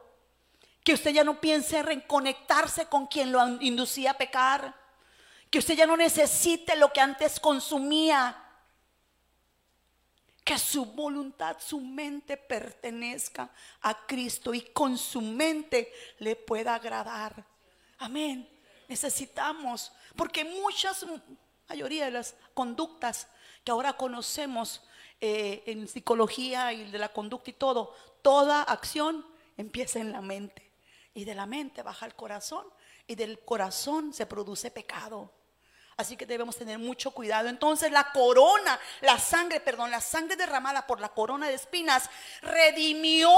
Que 0.83 0.93
usted 0.93 1.11
ya 1.11 1.23
no 1.23 1.39
piense 1.41 1.79
en 1.79 1.85
reconectarse 1.85 2.85
con 2.85 3.07
quien 3.07 3.31
lo 3.31 3.47
inducía 3.61 4.11
a 4.11 4.17
pecar. 4.17 4.75
Que 5.49 5.59
usted 5.59 5.75
ya 5.75 5.87
no 5.87 5.97
necesite 5.97 6.75
lo 6.75 6.91
que 6.93 7.01
antes 7.01 7.39
consumía. 7.39 8.41
Que 10.43 10.59
su 10.59 10.85
voluntad, 10.85 11.57
su 11.59 11.81
mente 11.81 12.37
pertenezca 12.37 13.49
a 13.81 14.05
Cristo 14.05 14.53
y 14.53 14.61
con 14.61 14.97
su 14.97 15.21
mente 15.21 15.91
le 16.19 16.35
pueda 16.35 16.75
agradar. 16.75 17.43
Amén. 17.97 18.47
Necesitamos, 18.87 19.91
porque 20.15 20.45
muchas, 20.45 21.03
mayoría 21.67 22.05
de 22.05 22.11
las 22.11 22.35
conductas 22.53 23.27
que 23.63 23.71
ahora 23.71 23.93
conocemos 23.93 24.83
eh, 25.27 25.63
en 25.65 25.87
psicología 25.87 26.71
y 26.71 26.91
de 26.91 26.99
la 26.99 27.09
conducta 27.09 27.49
y 27.49 27.53
todo, 27.53 27.95
toda 28.21 28.61
acción 28.61 29.25
empieza 29.57 29.97
en 29.97 30.11
la 30.11 30.21
mente. 30.21 30.71
Y 31.15 31.25
de 31.25 31.33
la 31.33 31.47
mente 31.47 31.81
baja 31.81 32.05
al 32.05 32.15
corazón 32.15 32.63
y 33.07 33.15
del 33.15 33.39
corazón 33.39 34.13
se 34.13 34.27
produce 34.27 34.69
pecado. 34.69 35.31
Así 35.97 36.15
que 36.15 36.27
debemos 36.27 36.57
tener 36.57 36.77
mucho 36.77 37.09
cuidado. 37.09 37.49
Entonces 37.49 37.91
la 37.91 38.11
corona, 38.11 38.79
la 39.01 39.17
sangre, 39.17 39.61
perdón, 39.61 39.89
la 39.89 39.99
sangre 39.99 40.35
derramada 40.35 40.85
por 40.85 40.99
la 40.99 41.09
corona 41.09 41.47
de 41.47 41.55
espinas 41.55 42.07
redimió 42.43 43.31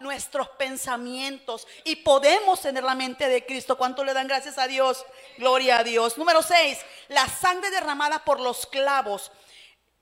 nuestros 0.00 0.48
pensamientos 0.50 1.66
y 1.84 1.96
podemos 1.96 2.62
tener 2.62 2.84
la 2.84 2.94
mente 2.94 3.28
de 3.28 3.44
Cristo. 3.44 3.76
¿Cuánto 3.76 4.02
le 4.02 4.14
dan 4.14 4.28
gracias 4.28 4.56
a 4.56 4.66
Dios? 4.66 5.04
Gloria 5.36 5.80
a 5.80 5.84
Dios. 5.84 6.16
Número 6.16 6.40
6, 6.40 6.78
la 7.08 7.28
sangre 7.28 7.70
derramada 7.70 8.24
por 8.24 8.40
los 8.40 8.64
clavos 8.64 9.30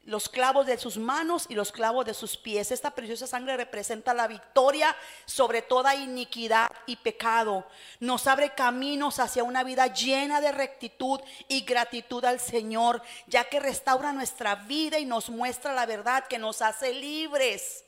los 0.05 0.29
clavos 0.29 0.67
de 0.67 0.79
sus 0.79 0.97
manos 0.97 1.47
y 1.49 1.55
los 1.55 1.71
clavos 1.71 2.05
de 2.05 2.15
sus 2.15 2.37
pies. 2.37 2.73
Esta 2.73 2.91
preciosa 2.91 3.27
sangre 3.27 3.57
representa 3.57 4.13
la 4.15 4.27
victoria 4.27 4.97
sobre 5.27 5.63
toda 5.63 5.95
iniquidad 5.95 6.71
y 6.87 6.97
pecado. 6.97 7.67
Nos 8.01 8.27
abre 8.27 8.55
caminos 8.55 9.21
hacia 9.21 9.45
una 9.45 9.63
vida 9.63 9.87
llena 9.87 10.41
de 10.41 10.53
rectitud 10.53 11.21
y 11.49 11.61
gratitud 11.63 12.25
al 12.25 12.41
Señor, 12.41 13.03
ya 13.27 13.45
que 13.45 13.61
restaura 13.61 14.13
nuestra 14.13 14.57
vida 14.57 14.99
y 14.99 15.05
nos 15.05 15.31
muestra 15.31 15.73
la 15.73 15.87
verdad 15.87 16.27
que 16.27 16.39
nos 16.39 16.63
hace 16.63 16.93
libres. 16.93 17.85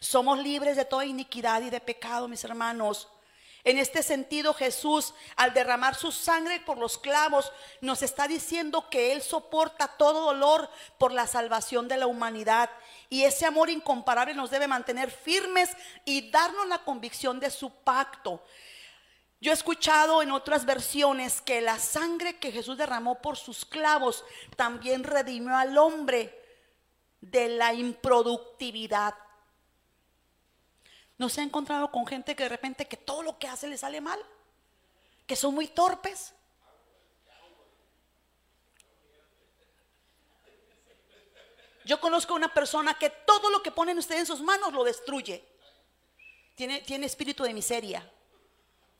Somos 0.00 0.38
libres 0.38 0.76
de 0.76 0.84
toda 0.84 1.06
iniquidad 1.06 1.62
y 1.62 1.70
de 1.70 1.80
pecado, 1.80 2.28
mis 2.28 2.44
hermanos. 2.44 3.08
En 3.64 3.78
este 3.78 4.02
sentido, 4.02 4.52
Jesús, 4.52 5.14
al 5.36 5.54
derramar 5.54 5.94
su 5.94 6.12
sangre 6.12 6.60
por 6.60 6.76
los 6.76 6.98
clavos, 6.98 7.50
nos 7.80 8.02
está 8.02 8.28
diciendo 8.28 8.90
que 8.90 9.12
Él 9.12 9.22
soporta 9.22 9.88
todo 9.96 10.26
dolor 10.26 10.68
por 10.98 11.12
la 11.12 11.26
salvación 11.26 11.88
de 11.88 11.96
la 11.96 12.06
humanidad. 12.06 12.68
Y 13.08 13.24
ese 13.24 13.46
amor 13.46 13.70
incomparable 13.70 14.34
nos 14.34 14.50
debe 14.50 14.68
mantener 14.68 15.10
firmes 15.10 15.70
y 16.04 16.30
darnos 16.30 16.68
la 16.68 16.84
convicción 16.84 17.40
de 17.40 17.50
su 17.50 17.70
pacto. 17.70 18.44
Yo 19.40 19.50
he 19.50 19.54
escuchado 19.54 20.20
en 20.20 20.30
otras 20.30 20.66
versiones 20.66 21.40
que 21.40 21.62
la 21.62 21.78
sangre 21.78 22.38
que 22.38 22.52
Jesús 22.52 22.76
derramó 22.76 23.22
por 23.22 23.38
sus 23.38 23.64
clavos 23.64 24.24
también 24.56 25.04
redimió 25.04 25.56
al 25.56 25.76
hombre 25.78 26.38
de 27.20 27.48
la 27.48 27.72
improductividad. 27.72 29.14
¿No 31.16 31.28
se 31.28 31.40
ha 31.40 31.44
encontrado 31.44 31.90
con 31.90 32.06
gente 32.06 32.34
que 32.34 32.42
de 32.42 32.48
repente 32.48 32.86
que 32.86 32.96
todo 32.96 33.22
lo 33.22 33.38
que 33.38 33.46
hace 33.46 33.68
le 33.68 33.78
sale 33.78 34.00
mal? 34.00 34.18
Que 35.26 35.36
son 35.36 35.54
muy 35.54 35.68
torpes. 35.68 36.34
Yo 41.84 42.00
conozco 42.00 42.34
una 42.34 42.52
persona 42.52 42.94
que 42.98 43.10
todo 43.10 43.50
lo 43.50 43.62
que 43.62 43.70
ponen 43.70 43.98
ustedes 43.98 44.20
en 44.22 44.26
sus 44.26 44.40
manos 44.40 44.72
lo 44.72 44.84
destruye. 44.84 45.44
Tiene, 46.54 46.80
tiene 46.80 47.06
espíritu 47.06 47.42
de 47.44 47.52
miseria. 47.52 48.10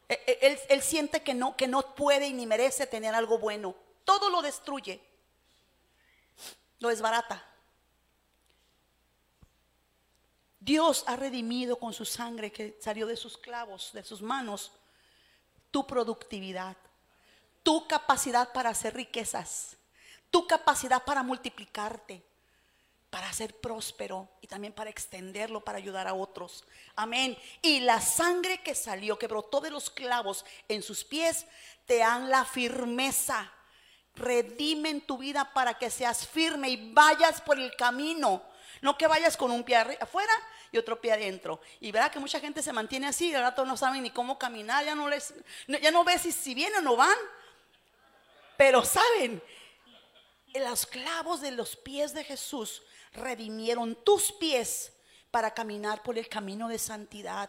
E- 0.09 0.23
e- 0.27 0.39
Él, 0.43 0.59
él 0.69 0.83
siente 0.83 1.23
que 1.23 1.33
no, 1.35 1.57
que 1.57 1.67
no 1.67 1.95
puede 1.95 2.27
y 2.27 2.33
ni 2.33 2.47
merece 2.47 2.87
tener 2.87 3.15
algo 3.15 3.39
bueno. 3.39 3.75
Todo 4.05 4.29
lo 4.29 4.43
destruye. 4.43 5.01
Lo 6.79 6.91
desbarata. 6.91 7.43
Dios 10.65 11.05
ha 11.07 11.17
redimido 11.17 11.77
con 11.77 11.93
su 11.93 12.07
sangre 12.07 12.51
que 12.51 12.79
salió 12.81 13.07
de 13.07 13.19
sus 13.19 13.37
clavos, 13.37 13.91
de 13.93 14.03
sus 14.03 14.23
manos, 14.23 14.73
tu 15.71 15.87
productividad, 15.87 16.75
tu 17.63 17.87
capacidad 17.87 18.51
para 18.51 18.71
hacer 18.71 18.95
riquezas, 18.95 19.77
tu 20.31 20.47
capacidad 20.47 21.05
para 21.05 21.23
multiplicarte, 21.23 22.25
para 23.11 23.31
ser 23.35 23.61
próspero 23.61 24.27
y 24.41 24.47
también 24.47 24.73
para 24.73 24.89
extenderlo, 24.89 25.63
para 25.63 25.77
ayudar 25.77 26.09
a 26.09 26.15
otros. 26.15 26.65
Amén. 26.97 27.37
Y 27.61 27.81
la 27.81 28.01
sangre 28.01 28.63
que 28.63 28.75
salió, 28.75 29.19
que 29.19 29.27
brotó 29.27 29.61
de 29.61 29.71
los 29.71 29.91
clavos 29.91 30.47
en 30.67 30.83
sus 30.83 31.05
pies, 31.05 31.45
te 31.85 31.99
dan 31.99 32.31
la 32.31 32.47
firmeza. 32.47 33.53
Redimen 34.15 35.03
tu 35.03 35.19
vida 35.19 35.53
para 35.53 35.75
que 35.75 35.91
seas 35.91 36.27
firme 36.27 36.71
y 36.71 36.93
vayas 36.95 37.43
por 37.43 37.61
el 37.61 37.77
camino. 37.77 38.54
No 38.85 38.99
que 38.99 39.07
vayas 39.07 39.35
con 39.39 39.51
un 39.51 39.65
pie 39.65 39.77
afuera 39.99 40.35
y 40.71 40.77
otro 40.77 41.01
pie 41.01 41.13
adentro. 41.13 41.59
Y 41.81 41.91
verá 41.91 42.11
que 42.11 42.19
mucha 42.19 42.39
gente 42.39 42.63
se 42.63 42.71
mantiene 42.71 43.07
así, 43.07 43.31
y 43.31 43.35
al 43.35 43.41
rato 43.41 43.65
no 43.65 43.79
saben 43.79 44.03
ni 44.03 44.11
cómo 44.11 44.39
caminar, 44.39 44.85
ya 44.85 44.95
no 44.95 45.09
les, 45.09 45.33
ya 45.67 45.91
no 45.91 46.05
ves 46.05 46.21
si, 46.21 46.33
si 46.33 46.55
vienen 46.55 46.81
o 46.81 46.83
no 46.83 46.95
van. 46.95 47.17
Pero 48.59 48.85
saben, 48.85 49.43
los 50.53 50.85
clavos 50.85 51.41
de 51.41 51.53
los 51.53 51.77
pies 51.77 52.13
de 52.13 52.25
Jesús 52.25 52.83
redimieron 53.15 53.95
tus 54.05 54.33
pies 54.33 54.93
para 55.31 55.55
caminar 55.55 56.03
por 56.03 56.19
el 56.19 56.29
camino 56.29 56.69
de 56.69 56.79
santidad, 56.79 57.49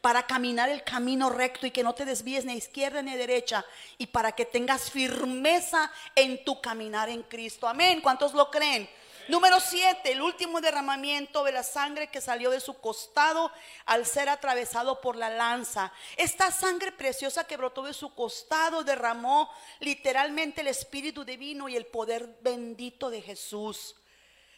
para 0.00 0.28
caminar 0.28 0.68
el 0.68 0.84
camino 0.84 1.28
recto 1.28 1.66
y 1.66 1.72
que 1.72 1.82
no 1.82 1.92
te 1.92 2.04
desvíes 2.04 2.44
ni 2.44 2.52
a 2.52 2.56
izquierda 2.56 3.02
ni 3.02 3.14
a 3.14 3.16
derecha 3.16 3.64
y 3.98 4.06
para 4.06 4.30
que 4.30 4.44
tengas 4.44 4.92
firmeza 4.92 5.90
en 6.14 6.44
tu 6.44 6.60
caminar 6.60 7.08
en 7.08 7.24
Cristo. 7.24 7.66
Amén. 7.66 8.00
¿Cuántos 8.00 8.32
lo 8.32 8.48
creen? 8.48 8.88
Número 9.28 9.60
siete, 9.60 10.12
el 10.12 10.22
último 10.22 10.62
derramamiento 10.62 11.44
de 11.44 11.52
la 11.52 11.62
sangre 11.62 12.08
que 12.08 12.22
salió 12.22 12.50
de 12.50 12.60
su 12.60 12.80
costado 12.80 13.52
al 13.84 14.06
ser 14.06 14.30
atravesado 14.30 15.02
por 15.02 15.16
la 15.16 15.28
lanza. 15.28 15.92
Esta 16.16 16.50
sangre 16.50 16.92
preciosa 16.92 17.44
que 17.44 17.58
brotó 17.58 17.82
de 17.82 17.92
su 17.92 18.14
costado 18.14 18.84
derramó 18.84 19.50
literalmente 19.80 20.62
el 20.62 20.68
Espíritu 20.68 21.26
Divino 21.26 21.68
y 21.68 21.76
el 21.76 21.84
poder 21.84 22.38
bendito 22.40 23.10
de 23.10 23.20
Jesús. 23.20 23.96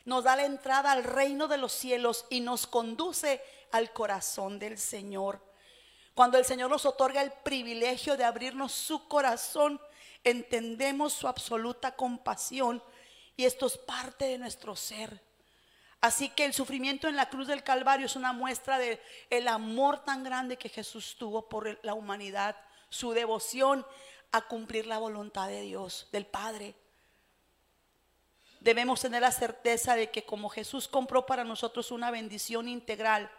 Nos 0.04 0.22
da 0.22 0.36
la 0.36 0.44
entrada 0.44 0.92
al 0.92 1.02
reino 1.02 1.48
de 1.48 1.58
los 1.58 1.72
cielos 1.72 2.24
y 2.30 2.38
nos 2.38 2.68
conduce 2.68 3.42
al 3.72 3.92
corazón 3.92 4.60
del 4.60 4.78
Señor. 4.78 5.44
Cuando 6.14 6.38
el 6.38 6.44
Señor 6.44 6.70
nos 6.70 6.86
otorga 6.86 7.22
el 7.22 7.32
privilegio 7.32 8.16
de 8.16 8.22
abrirnos 8.22 8.70
su 8.70 9.08
corazón, 9.08 9.80
entendemos 10.22 11.12
su 11.12 11.26
absoluta 11.26 11.96
compasión 11.96 12.80
y 13.40 13.46
esto 13.46 13.68
es 13.68 13.78
parte 13.78 14.26
de 14.26 14.36
nuestro 14.36 14.76
ser. 14.76 15.18
Así 16.02 16.28
que 16.28 16.44
el 16.44 16.52
sufrimiento 16.52 17.08
en 17.08 17.16
la 17.16 17.30
cruz 17.30 17.46
del 17.46 17.62
Calvario 17.62 18.04
es 18.04 18.14
una 18.14 18.34
muestra 18.34 18.78
de 18.78 19.00
el 19.30 19.48
amor 19.48 20.04
tan 20.04 20.22
grande 20.22 20.58
que 20.58 20.68
Jesús 20.68 21.16
tuvo 21.18 21.48
por 21.48 21.82
la 21.82 21.94
humanidad. 21.94 22.54
su 22.90 23.12
devoción 23.12 23.86
a 24.32 24.42
cumplir 24.42 24.86
la 24.86 24.98
voluntad 24.98 25.48
de 25.48 25.62
Dios, 25.62 26.08
del 26.12 26.26
Padre. 26.26 26.74
Debemos 28.58 29.00
tener 29.00 29.22
la 29.22 29.32
certeza 29.32 29.96
de 29.96 30.10
que 30.10 30.26
como 30.26 30.50
Jesús 30.50 30.86
compró 30.86 31.24
para 31.24 31.42
nosotros 31.42 31.92
una 31.92 32.10
bendición 32.10 32.68
integral, 32.68 33.30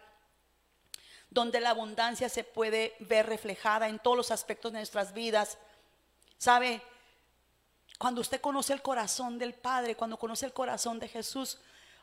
donde 1.30 1.60
la 1.60 1.72
abundancia 1.72 2.28
se 2.28 2.44
puede 2.44 2.95
ver 3.02 3.28
reflejada 3.28 3.88
en 3.88 3.99
todos 3.99 4.18
los 4.18 4.32
aspectos 4.32 4.72
de 4.72 4.80
nuestras 4.80 5.14
vidas. 5.14 5.60
¿Sabe? 6.40 6.82
Cuando 8.02 8.22
usted 8.22 8.41
conoce 8.41 8.73
el 8.73 8.82
corazón 8.82 9.38
del 9.38 9.53
Padre, 9.53 9.95
cuando 9.95 10.18
conoce 10.18 10.48
el 10.48 10.53
corazón 10.53 10.98
de 10.98 11.07
Jesús, 11.07 11.60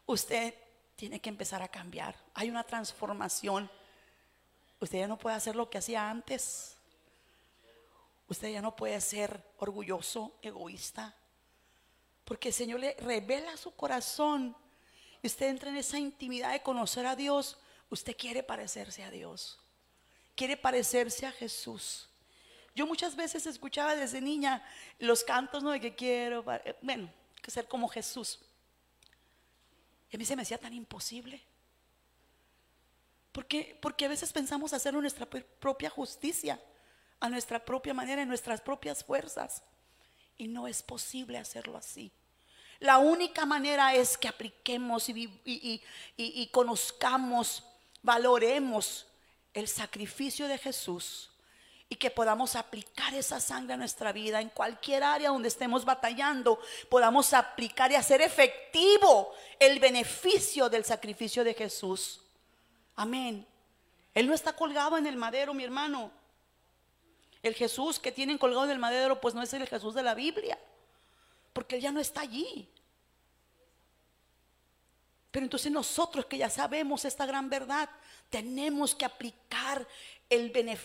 usted 0.07 0.55
tiene 0.95 1.21
que 1.21 1.29
empezar 1.29 1.61
a 1.61 1.67
cambiar. 1.67 2.15
Hay 2.35 2.49
una 2.49 2.63
transformación. 2.63 3.69
Usted 4.79 5.01
ya 5.01 5.09
no 5.09 5.19
puede 5.19 5.35
hacer 5.35 5.57
lo 5.57 5.69
que 5.69 5.79
hacía 5.79 6.09
antes. 6.09 6.77
Usted 8.29 8.53
ya 8.53 8.63
no 8.63 8.77
puede 8.77 9.01
ser 9.01 9.43
orgulloso, 9.59 10.39
egoísta. 10.41 11.17
Porque 12.25 12.51
el 12.51 12.55
Señor 12.55 12.79
le 12.79 12.95
revela 13.01 13.57
su 13.57 13.73
corazón. 13.75 14.57
Y 15.21 15.27
usted 15.27 15.49
entra 15.49 15.71
en 15.71 15.79
esa 15.79 15.99
intimidad 15.99 16.53
de 16.53 16.63
conocer 16.63 17.07
a 17.07 17.17
Dios. 17.17 17.59
Usted 17.91 18.17
quiere 18.17 18.45
parecerse 18.45 19.03
a 19.03 19.11
Dios. 19.11 19.59
Quiere 20.37 20.57
parecerse 20.57 21.27
a 21.27 21.33
Jesús. 21.33 22.09
Yo 22.79 22.87
muchas 22.87 23.17
veces 23.17 23.45
escuchaba 23.45 23.97
desde 23.97 24.21
niña 24.21 24.63
los 25.01 25.25
cantos, 25.25 25.65
¿no? 25.65 25.73
De 25.73 25.81
que 25.81 25.97
quiero, 25.97 26.45
eh, 26.65 26.77
bueno, 26.81 27.13
que 27.43 27.51
ser 27.51 27.67
como 27.67 27.89
Jesús. 27.89 28.39
Y 30.09 30.15
a 30.15 30.19
mí 30.19 30.25
se 30.25 30.37
me 30.37 30.43
hacía 30.43 30.59
tan 30.59 30.73
imposible. 30.73 31.43
Porque, 33.33 33.77
porque 33.83 34.05
a 34.05 34.09
veces 34.09 34.33
pensamos 34.33 34.73
hacerlo 34.73 35.01
nuestra 35.01 35.29
pr- 35.29 35.45
propia 35.59 35.91
justicia, 35.91 36.63
a 37.19 37.29
nuestra 37.29 37.65
propia 37.65 37.93
manera, 37.93 38.23
en 38.23 38.29
nuestras 38.29 38.61
propias 38.61 39.03
fuerzas. 39.03 39.65
Y 40.37 40.47
no 40.47 40.69
es 40.69 40.81
posible 40.81 41.37
hacerlo 41.37 41.77
así. 41.77 42.13
La 42.79 42.99
única 42.99 43.45
manera 43.45 43.93
es 43.93 44.17
que 44.17 44.29
apliquemos 44.29 45.09
y 45.09 46.51
conozcamos, 46.53 47.65
valoremos 48.03 49.09
el 49.53 49.67
sacrificio 49.67 50.47
de 50.47 50.59
Jesús 50.59 51.33
y 51.89 51.97
que 51.97 52.11
podamos 52.11 52.55
aplicar 52.55 53.15
esa 53.15 53.41
sangre 53.41 53.75
a 53.75 53.79
nuestra 53.79 54.13
vida 54.13 54.41
en 54.41 54.51
cualquier 54.51 55.03
área 55.03 55.31
donde 55.31 55.49
estemos 55.49 55.85
batallando, 55.85 56.61
podamos 56.91 57.33
aplicar 57.33 57.91
y 57.91 57.95
hacer 57.95 58.21
efectivo 58.21 59.33
el 59.59 59.79
beneficio 59.81 60.69
del 60.69 60.85
sacrificio 60.85 61.45
de 61.45 61.55
Jesús. 61.55 62.21
Amén. 62.95 63.47
Él 64.13 64.27
no 64.27 64.35
está 64.35 64.55
colgado 64.55 64.99
en 64.99 65.07
el 65.07 65.17
madero, 65.17 65.55
mi 65.55 65.65
hermano. 65.65 66.11
El 67.43 67.55
Jesús 67.55 67.99
que 67.99 68.13
tienen 68.13 68.37
colgado 68.37 68.65
en 68.65 68.73
el 68.73 68.79
madero, 68.79 69.21
pues 69.21 69.35
no 69.35 69.43
es 69.43 69.53
el 69.55 69.67
Jesús 69.67 69.95
de 69.95 70.03
la 70.03 70.15
Biblia, 70.15 70.59
porque 71.53 71.77
Él 71.77 71.83
ya 71.83 71.93
no 71.93 72.01
está 72.01 72.21
allí. 72.21 72.69
Pero 75.31 75.45
entonces 75.45 75.71
nosotros 75.71 76.27
que 76.27 76.39
ya 76.39 76.51
sabemos 76.51 77.05
esta 77.05 77.25
gran 77.27 77.49
verdad, 77.49 77.89
tenemos 78.29 78.95
que 78.95 79.05
aplicar 79.05 79.87
el 80.31 80.53
eh, 80.55 80.79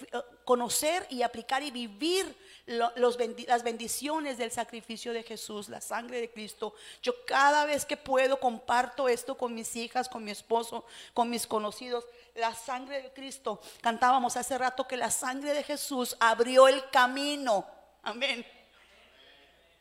conocer 0.46 1.06
y 1.10 1.22
aplicar 1.22 1.64
y 1.64 1.72
vivir 1.72 2.36
lo- 2.66 2.94
los 2.96 3.18
las 3.48 3.64
bendiciones 3.64 4.38
del 4.38 4.52
sacrificio 4.52 5.12
de 5.12 5.24
Jesús, 5.24 5.68
la 5.68 5.82
sangre 5.82 6.22
de 6.22 6.32
Cristo. 6.32 6.76
Yo 7.02 7.26
cada 7.26 7.66
vez 7.66 7.86
que 7.86 7.98
puedo 7.98 8.40
comparto 8.40 9.10
esto 9.10 9.36
con 9.36 9.54
mis 9.54 9.76
hijas, 9.76 10.08
con 10.08 10.24
mi 10.24 10.32
esposo, 10.32 10.86
con 11.14 11.30
mis 11.30 11.46
conocidos. 11.46 12.06
La 12.36 12.56
sangre 12.56 13.02
de 13.02 13.12
Cristo. 13.12 13.62
Cantábamos 13.82 14.38
hace 14.38 14.58
rato 14.58 14.88
que 14.88 14.98
la 14.98 15.12
sangre 15.12 15.54
de 15.54 15.64
Jesús 15.64 16.16
abrió 16.20 16.68
el 16.68 16.90
camino. 16.90 17.66
Amén. 18.02 18.46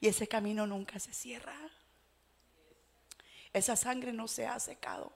Y 0.00 0.08
ese 0.08 0.26
camino 0.26 0.66
nunca 0.66 0.98
se 0.98 1.14
cierra. 1.14 1.54
Esa 3.52 3.76
sangre 3.76 4.12
no 4.12 4.26
se 4.26 4.46
ha 4.46 4.58
secado. 4.58 5.12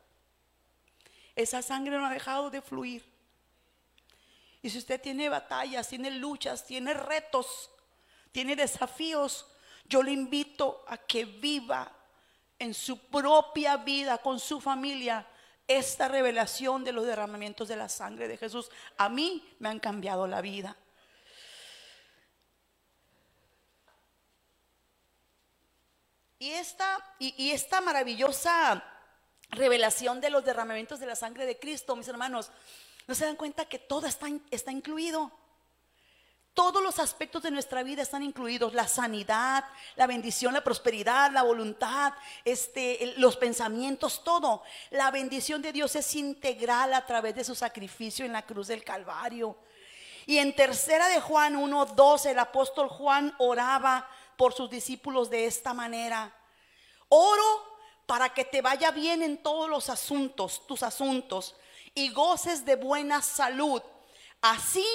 Esa 1.35 1.63
sangre 1.63 1.97
no 1.99 2.07
ha 2.07 2.11
dejado 2.13 2.49
de 2.51 2.63
fluir. 2.63 3.16
Y 4.67 4.71
si 4.71 4.79
usted 4.79 5.01
tiene 5.01 5.29
batallas, 5.29 5.87
tiene 5.87 6.11
luchas, 6.11 6.67
tiene 6.67 6.93
retos, 6.93 7.71
tiene 8.33 8.57
desafíos, 8.57 9.47
yo 9.85 10.03
le 10.03 10.11
invito 10.11 10.85
a 10.89 10.99
que 10.99 11.25
viva 11.25 11.89
en 12.59 12.75
su 12.75 12.99
propia 13.07 13.77
vida, 13.77 14.19
con 14.19 14.41
su 14.41 14.61
familia, 14.61 15.25
esta 15.69 16.09
revelación 16.09 16.83
de 16.83 16.91
los 16.91 17.07
derramamientos 17.07 17.69
de 17.69 17.77
la 17.77 17.89
sangre 17.89 18.27
de 18.27 18.37
Jesús. 18.37 18.69
A 18.97 19.09
mí 19.09 19.55
me 19.61 19.69
han 19.69 19.79
cambiado 19.79 20.27
la 20.27 20.41
vida. 20.41 20.77
Y 26.41 26.51
esta, 26.51 27.15
y, 27.21 27.41
y 27.41 27.53
esta 27.53 27.81
maravillosa 27.81 28.83
revelación 29.51 30.21
de 30.21 30.31
los 30.31 30.45
derramamientos 30.45 30.99
de 30.99 31.07
la 31.07 31.15
sangre 31.15 31.47
de 31.47 31.57
Cristo, 31.57 31.95
mis 31.95 32.09
hermanos, 32.09 32.51
¿no 33.07 33.15
se 33.15 33.25
dan 33.25 33.37
cuenta 33.37 33.65
que 33.67 33.79
todo 33.79 34.07
está, 34.07 34.29
in- 34.29 34.45
está 34.51 34.73
incluido? 34.73 35.31
Todos 36.55 36.83
los 36.83 36.99
aspectos 36.99 37.43
de 37.43 37.51
nuestra 37.51 37.83
vida 37.83 38.01
están 38.01 38.23
incluidos, 38.23 38.73
la 38.73 38.89
sanidad, 38.89 39.65
la 39.95 40.07
bendición, 40.07 40.55
la 40.55 40.65
prosperidad, 40.65 41.31
la 41.31 41.43
voluntad, 41.43 42.15
este, 42.47 43.13
los 43.19 43.37
pensamientos, 43.37 44.25
todo. 44.25 44.63
La 44.91 45.11
bendición 45.11 45.61
de 45.61 45.73
Dios 45.73 45.95
es 45.97 46.15
integral 46.15 46.95
a 46.95 47.05
través 47.05 47.35
de 47.35 47.45
su 47.45 47.55
sacrificio 47.55 48.25
en 48.25 48.33
la 48.33 48.47
cruz 48.47 48.69
del 48.69 48.85
Calvario. 48.85 49.59
Y 50.25 50.39
en 50.39 50.57
tercera 50.57 51.09
de 51.09 51.21
Juan 51.21 51.57
1:12 51.57 52.31
el 52.31 52.39
apóstol 52.39 52.89
Juan 52.89 53.35
oraba 53.39 54.09
por 54.39 54.55
sus 54.55 54.71
discípulos 54.71 55.29
de 55.29 55.45
esta 55.45 55.75
manera. 55.75 56.35
Oro 57.11 57.77
para 58.07 58.33
que 58.33 58.47
te 58.47 58.63
vaya 58.63 58.93
bien 58.93 59.23
en 59.23 59.43
todos 59.43 59.69
los 59.69 59.91
asuntos, 59.91 60.67
tus 60.67 60.83
asuntos, 60.83 61.55
y 61.97 62.11
goces 62.11 62.65
de 62.67 62.77
buena 62.77 63.23
salud, 63.23 63.83
así 64.43 64.87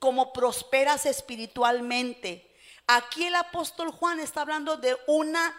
como 0.00 0.32
prosperas 0.32 1.04
espiritualmente. 1.06 2.50
Aquí 2.86 3.26
el 3.26 3.34
apóstol 3.34 3.90
Juan 3.90 4.20
está 4.20 4.40
hablando 4.40 4.78
de 4.78 4.96
una 5.06 5.54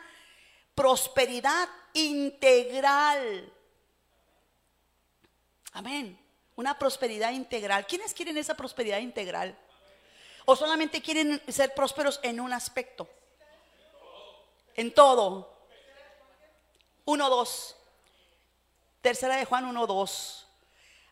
prosperidad 0.73 1.69
integral. 1.93 3.53
Amén. 5.73 6.19
Una 6.55 6.79
prosperidad 6.79 7.31
integral. 7.31 7.85
¿Quiénes 7.85 8.15
quieren 8.15 8.35
esa 8.37 8.55
prosperidad 8.55 8.97
integral? 8.97 9.55
¿O 10.45 10.55
solamente 10.55 11.01
quieren 11.01 11.39
ser 11.47 11.75
prósperos 11.75 12.19
en 12.23 12.39
un 12.39 12.53
aspecto? 12.53 13.07
En 14.73 14.91
todo. 14.91 15.61
Uno, 17.05 17.29
dos. 17.29 17.75
Tercera 19.01 19.35
de 19.35 19.45
Juan 19.45 19.65
1, 19.65 19.85
2. 19.85 20.46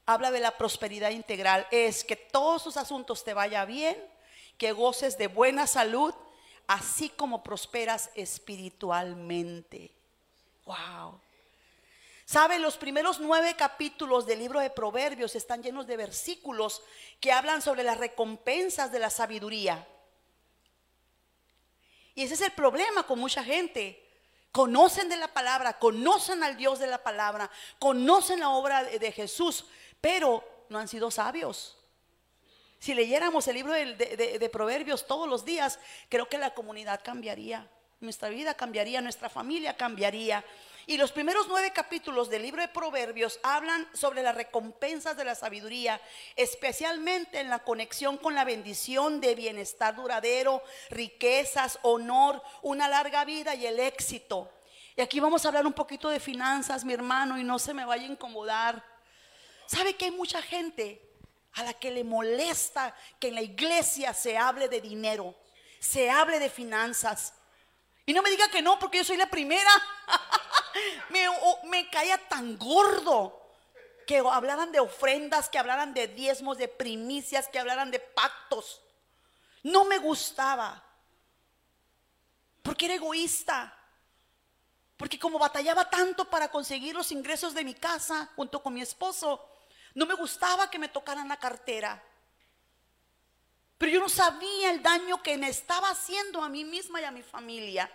Habla 0.06 0.32
de 0.32 0.40
la 0.40 0.58
prosperidad 0.58 1.12
integral. 1.12 1.68
Es 1.72 2.04
que 2.04 2.16
todos 2.16 2.62
sus 2.62 2.78
asuntos 2.78 3.24
te 3.24 3.34
vaya 3.34 3.66
bien, 3.66 3.98
que 4.58 4.72
goces 4.72 5.18
de 5.18 5.28
buena 5.28 5.68
salud, 5.68 6.14
así 6.68 7.10
como 7.10 7.44
prosperas 7.44 8.10
espiritualmente. 8.16 9.92
Wow. 10.66 11.20
¿Sabe? 12.26 12.58
Los 12.58 12.78
primeros 12.78 13.20
nueve 13.20 13.56
capítulos 13.56 14.26
del 14.26 14.40
libro 14.40 14.60
de 14.60 14.72
Proverbios 14.72 15.36
están 15.36 15.62
llenos 15.62 15.86
de 15.86 15.96
versículos 15.96 16.82
que 17.20 17.32
hablan 17.32 17.62
sobre 17.62 17.84
las 17.84 18.00
recompensas 18.00 18.92
de 18.92 19.00
la 19.00 19.12
sabiduría. 19.12 19.88
Y 22.16 22.24
ese 22.24 22.34
es 22.34 22.42
el 22.42 22.52
problema 22.54 23.04
con 23.04 23.20
mucha 23.20 23.44
gente. 23.44 24.02
Conocen 24.52 25.10
de 25.10 25.18
la 25.18 25.28
palabra, 25.28 25.78
conocen 25.78 26.42
al 26.42 26.58
Dios 26.58 26.80
de 26.80 26.88
la 26.88 27.04
palabra, 27.04 27.52
conocen 27.78 28.40
la 28.40 28.50
obra 28.50 28.86
de 28.86 29.12
Jesús, 29.12 29.66
pero 30.06 30.48
no 30.70 30.78
han 30.78 30.88
sido 30.88 31.10
sabios. 31.10 31.80
Si 32.78 32.94
leyéramos 32.94 33.48
el 33.48 33.56
libro 33.56 33.74
de, 33.74 34.50
Proverbios 34.54 35.08
todos 35.08 35.28
los 35.28 35.46
días, 35.46 35.80
creo 36.10 36.30
que 36.30 36.38
la 36.38 36.54
comunidad 36.54 37.02
cambiaría, 37.04 37.68
nuestra 38.02 38.30
vida 38.30 38.54
cambiaría, 38.54 39.02
nuestra 39.02 39.30
familia 39.30 39.76
cambiaría. 39.76 40.46
Y 40.86 40.98
los 40.98 41.12
primeros 41.12 41.48
nueve 41.48 41.72
capítulos 41.74 42.30
del 42.30 42.44
libro 42.44 42.62
de 42.62 42.68
Proverbios 42.68 43.40
hablan 43.42 43.88
sobre 43.96 44.22
las 44.22 44.36
recompensas 44.36 45.18
de 45.18 45.26
la 45.26 45.34
sabiduría, 45.34 46.00
especialmente 46.36 47.40
en 47.40 47.50
la 47.50 47.64
conexión 47.64 48.20
con 48.20 48.36
la 48.36 48.46
bendición 48.46 49.20
de 49.20 49.34
bienestar 49.34 49.96
duradero, 49.96 50.62
riquezas, 50.92 51.80
honor, 51.82 52.44
una 52.62 52.88
larga 52.88 53.26
vida 53.26 53.56
y 53.56 53.66
el 53.66 53.80
éxito. 53.80 54.52
Y 54.96 55.02
aquí 55.02 55.20
vamos 55.20 55.44
a 55.44 55.48
hablar 55.48 55.66
un 55.66 55.74
poquito 55.74 56.10
de 56.10 56.20
finanzas, 56.20 56.86
mi 56.86 56.94
hermano, 56.94 57.40
y 57.40 57.44
no 57.44 57.58
se 57.58 57.74
me 57.74 57.86
vaya 57.86 58.04
a 58.04 58.12
incomodar. 58.12 58.95
¿Sabe 59.68 59.96
que 59.96 60.06
hay 60.06 60.12
mucha 60.12 60.42
gente 60.42 61.02
a 61.54 61.64
la 61.64 61.74
que 61.74 61.92
le 61.92 62.04
molesta 62.04 62.96
que 63.20 63.30
en 63.30 63.36
la 63.36 63.42
iglesia 63.42 64.14
se 64.14 64.38
hable 64.38 64.68
de 64.68 64.82
dinero, 64.82 65.36
se 65.80 66.10
hable 66.10 66.40
de 66.40 66.50
finanzas? 66.50 67.34
Y 68.06 68.14
no 68.14 68.22
me 68.22 68.30
diga 68.30 68.48
que 68.50 68.62
no, 68.62 68.78
porque 68.78 69.00
yo 69.00 69.04
soy 69.04 69.18
la 69.18 69.28
primera. 69.28 69.70
me, 71.64 71.90
caía 71.90 72.18
tan 72.28 72.58
gordo 72.58 73.42
que 74.06 74.20
hablaran 74.20 74.72
de 74.72 74.80
ofrendas, 74.80 75.50
que 75.50 75.58
hablaran 75.58 75.94
de 75.94 76.08
diezmos, 76.08 76.58
de 76.58 76.68
primicias, 76.68 77.48
que 77.48 77.58
hablaran 77.58 77.90
de 77.90 78.00
pactos. 78.00 78.82
No 79.64 79.86
me 79.86 79.98
gustaba. 79.98 80.84
Porque 82.62 82.86
era 82.86 82.96
egoísta. 82.96 83.76
Porque 84.98 85.20
como 85.20 85.40
batallaba 85.40 85.90
tanto 85.90 86.30
para 86.30 86.50
conseguir 86.50 86.96
los 86.96 87.12
ingresos 87.12 87.54
de 87.54 87.64
mi 87.64 87.74
casa 87.74 88.30
junto 88.36 88.62
con 88.62 88.74
mi 88.74 88.82
esposo, 88.82 89.44
no 89.96 90.06
me 90.06 90.14
gustaba 90.14 90.70
que 90.70 90.78
me 90.78 90.90
tocaran 90.90 91.28
la 91.28 91.38
cartera. 91.38 92.02
Pero 93.78 93.92
yo 93.92 94.00
no 94.00 94.10
sabía 94.10 94.72
el 94.72 94.82
daño 94.82 95.22
que 95.24 95.38
me 95.38 95.50
estaba 95.50 95.90
haciendo 95.90 96.44
a 96.44 96.50
mí 96.50 96.64
misma 96.64 97.02
y 97.02 97.06
a 97.06 97.12
mi 97.12 97.24
familia. 97.24 97.92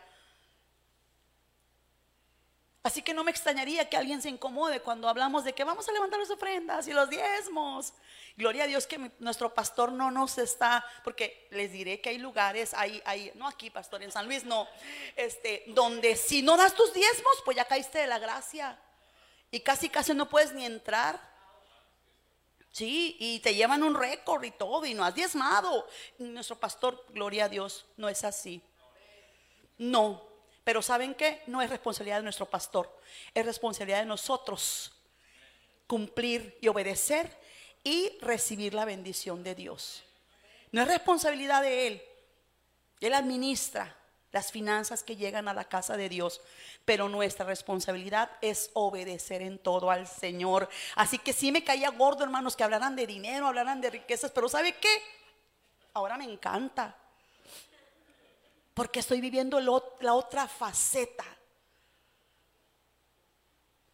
Así 2.82 3.02
que 3.02 3.12
no 3.12 3.24
me 3.24 3.30
extrañaría 3.30 3.90
que 3.90 3.98
alguien 3.98 4.22
se 4.22 4.30
incomode 4.30 4.80
cuando 4.80 5.06
hablamos 5.06 5.44
de 5.44 5.52
que 5.52 5.64
vamos 5.64 5.86
a 5.86 5.92
levantar 5.92 6.18
las 6.18 6.30
ofrendas 6.30 6.88
y 6.88 6.94
los 6.94 7.10
diezmos. 7.10 7.92
Gloria 8.36 8.64
a 8.64 8.66
Dios 8.66 8.86
que 8.86 9.12
nuestro 9.18 9.52
pastor 9.52 9.92
no 9.92 10.10
nos 10.10 10.38
está, 10.38 10.86
porque 11.04 11.46
les 11.50 11.72
diré 11.72 12.00
que 12.00 12.08
hay 12.08 12.16
lugares, 12.16 12.72
hay, 12.72 13.02
hay, 13.04 13.32
no 13.34 13.46
aquí, 13.46 13.68
pastor, 13.68 14.02
en 14.02 14.10
San 14.10 14.24
Luis, 14.24 14.44
no, 14.44 14.66
este, 15.14 15.64
donde 15.68 16.16
si 16.16 16.40
no 16.40 16.56
das 16.56 16.74
tus 16.74 16.94
diezmos, 16.94 17.42
pues 17.44 17.58
ya 17.58 17.66
caíste 17.66 17.98
de 17.98 18.06
la 18.06 18.18
gracia. 18.18 18.78
Y 19.50 19.60
casi, 19.60 19.90
casi 19.90 20.14
no 20.14 20.30
puedes 20.30 20.54
ni 20.54 20.64
entrar. 20.64 21.29
Sí, 22.72 23.16
y 23.18 23.40
te 23.40 23.54
llevan 23.54 23.82
un 23.82 23.94
récord 23.94 24.44
y 24.44 24.52
todo, 24.52 24.86
y 24.86 24.94
no 24.94 25.04
has 25.04 25.14
diezmado. 25.14 25.86
Nuestro 26.18 26.56
pastor, 26.56 27.04
gloria 27.10 27.46
a 27.46 27.48
Dios, 27.48 27.86
no 27.96 28.08
es 28.08 28.22
así. 28.24 28.62
No, 29.78 30.22
pero 30.62 30.82
¿saben 30.82 31.14
qué? 31.14 31.42
No 31.46 31.62
es 31.62 31.70
responsabilidad 31.70 32.18
de 32.18 32.24
nuestro 32.24 32.46
pastor, 32.46 33.00
es 33.34 33.44
responsabilidad 33.44 34.00
de 34.00 34.06
nosotros 34.06 34.92
cumplir 35.86 36.56
y 36.60 36.68
obedecer 36.68 37.36
y 37.82 38.16
recibir 38.20 38.74
la 38.74 38.84
bendición 38.84 39.42
de 39.42 39.56
Dios. 39.56 40.04
No 40.70 40.82
es 40.82 40.86
responsabilidad 40.86 41.62
de 41.62 41.88
Él. 41.88 42.02
Él 43.00 43.14
administra 43.14 43.96
las 44.32 44.52
finanzas 44.52 45.02
que 45.02 45.16
llegan 45.16 45.48
a 45.48 45.54
la 45.54 45.64
casa 45.64 45.96
de 45.96 46.08
Dios, 46.08 46.40
pero 46.84 47.08
nuestra 47.08 47.44
responsabilidad 47.44 48.30
es 48.40 48.70
obedecer 48.74 49.42
en 49.42 49.58
todo 49.58 49.90
al 49.90 50.06
Señor. 50.06 50.68
Así 50.94 51.18
que 51.18 51.32
sí 51.32 51.50
me 51.50 51.64
caía 51.64 51.90
gordo, 51.90 52.24
hermanos, 52.24 52.56
que 52.56 52.64
hablaran 52.64 52.94
de 52.94 53.06
dinero, 53.06 53.46
hablaran 53.48 53.80
de 53.80 53.90
riquezas, 53.90 54.30
pero 54.30 54.48
¿sabe 54.48 54.76
qué? 54.76 55.02
Ahora 55.94 56.16
me 56.16 56.24
encanta. 56.24 56.96
Porque 58.74 59.00
estoy 59.00 59.20
viviendo 59.20 59.58
la 59.60 60.14
otra 60.14 60.46
faceta. 60.46 61.24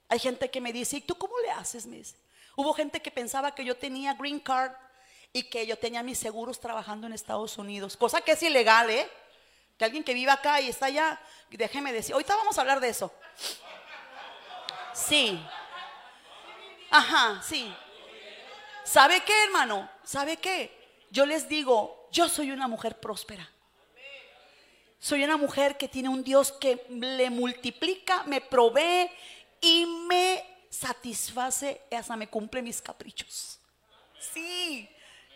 Hay 0.08 0.18
gente 0.18 0.50
que 0.50 0.60
me 0.60 0.72
dice, 0.72 0.98
¿y 0.98 1.00
tú 1.00 1.16
cómo 1.16 1.38
le 1.40 1.50
haces, 1.50 1.86
Miss? 1.86 2.14
Hubo 2.54 2.72
gente 2.74 3.00
que 3.00 3.10
pensaba 3.10 3.54
que 3.54 3.64
yo 3.64 3.76
tenía 3.76 4.14
green 4.14 4.38
card 4.38 4.72
y 5.32 5.44
que 5.44 5.66
yo 5.66 5.78
tenía 5.78 6.02
mis 6.02 6.18
seguros 6.18 6.60
trabajando 6.60 7.06
en 7.06 7.12
Estados 7.12 7.58
Unidos, 7.58 7.96
cosa 7.96 8.20
que 8.20 8.32
es 8.32 8.42
ilegal, 8.42 8.88
¿eh? 8.90 9.10
Que 9.78 9.84
alguien 9.84 10.04
que 10.04 10.14
viva 10.14 10.34
acá 10.34 10.60
y 10.60 10.68
está 10.68 10.86
allá, 10.86 11.20
déjeme 11.50 11.92
decir, 11.92 12.14
ahorita 12.14 12.34
vamos 12.36 12.56
a 12.56 12.60
hablar 12.62 12.80
de 12.80 12.88
eso. 12.88 13.12
Sí. 14.94 15.38
Ajá, 16.90 17.42
sí. 17.42 17.74
¿Sabe 18.84 19.22
qué, 19.24 19.44
hermano? 19.44 19.90
¿Sabe 20.02 20.38
qué? 20.38 21.04
Yo 21.10 21.26
les 21.26 21.48
digo, 21.48 22.08
yo 22.10 22.28
soy 22.28 22.50
una 22.50 22.68
mujer 22.68 22.98
próspera. 23.00 23.50
Soy 24.98 25.22
una 25.24 25.36
mujer 25.36 25.76
que 25.76 25.88
tiene 25.88 26.08
un 26.08 26.24
Dios 26.24 26.52
que 26.52 26.84
le 26.88 27.28
multiplica, 27.30 28.22
me 28.24 28.40
provee 28.40 29.10
y 29.60 29.86
me 29.86 30.42
satisface, 30.70 31.82
hasta 31.90 32.16
me 32.16 32.28
cumple 32.28 32.62
mis 32.62 32.80
caprichos. 32.80 33.58
Sí, 34.18 34.88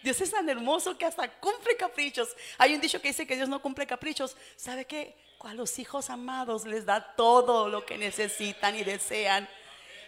Dios 0.02 0.20
es 0.20 0.30
tan 0.30 0.48
hermoso 0.48 0.96
que 0.96 1.04
hasta 1.04 1.28
cumple 1.40 1.76
caprichos. 1.76 2.28
Hay 2.58 2.74
un 2.74 2.80
dicho 2.80 3.00
que 3.00 3.08
dice 3.08 3.26
que 3.26 3.36
Dios 3.36 3.48
no 3.48 3.60
cumple 3.60 3.86
caprichos. 3.86 4.36
¿Sabe 4.56 4.86
qué? 4.86 5.16
A 5.40 5.54
los 5.54 5.78
hijos 5.78 6.10
amados 6.10 6.66
les 6.66 6.84
da 6.84 7.14
todo 7.16 7.68
lo 7.68 7.84
que 7.84 7.98
necesitan 7.98 8.76
y 8.76 8.84
desean. 8.84 9.48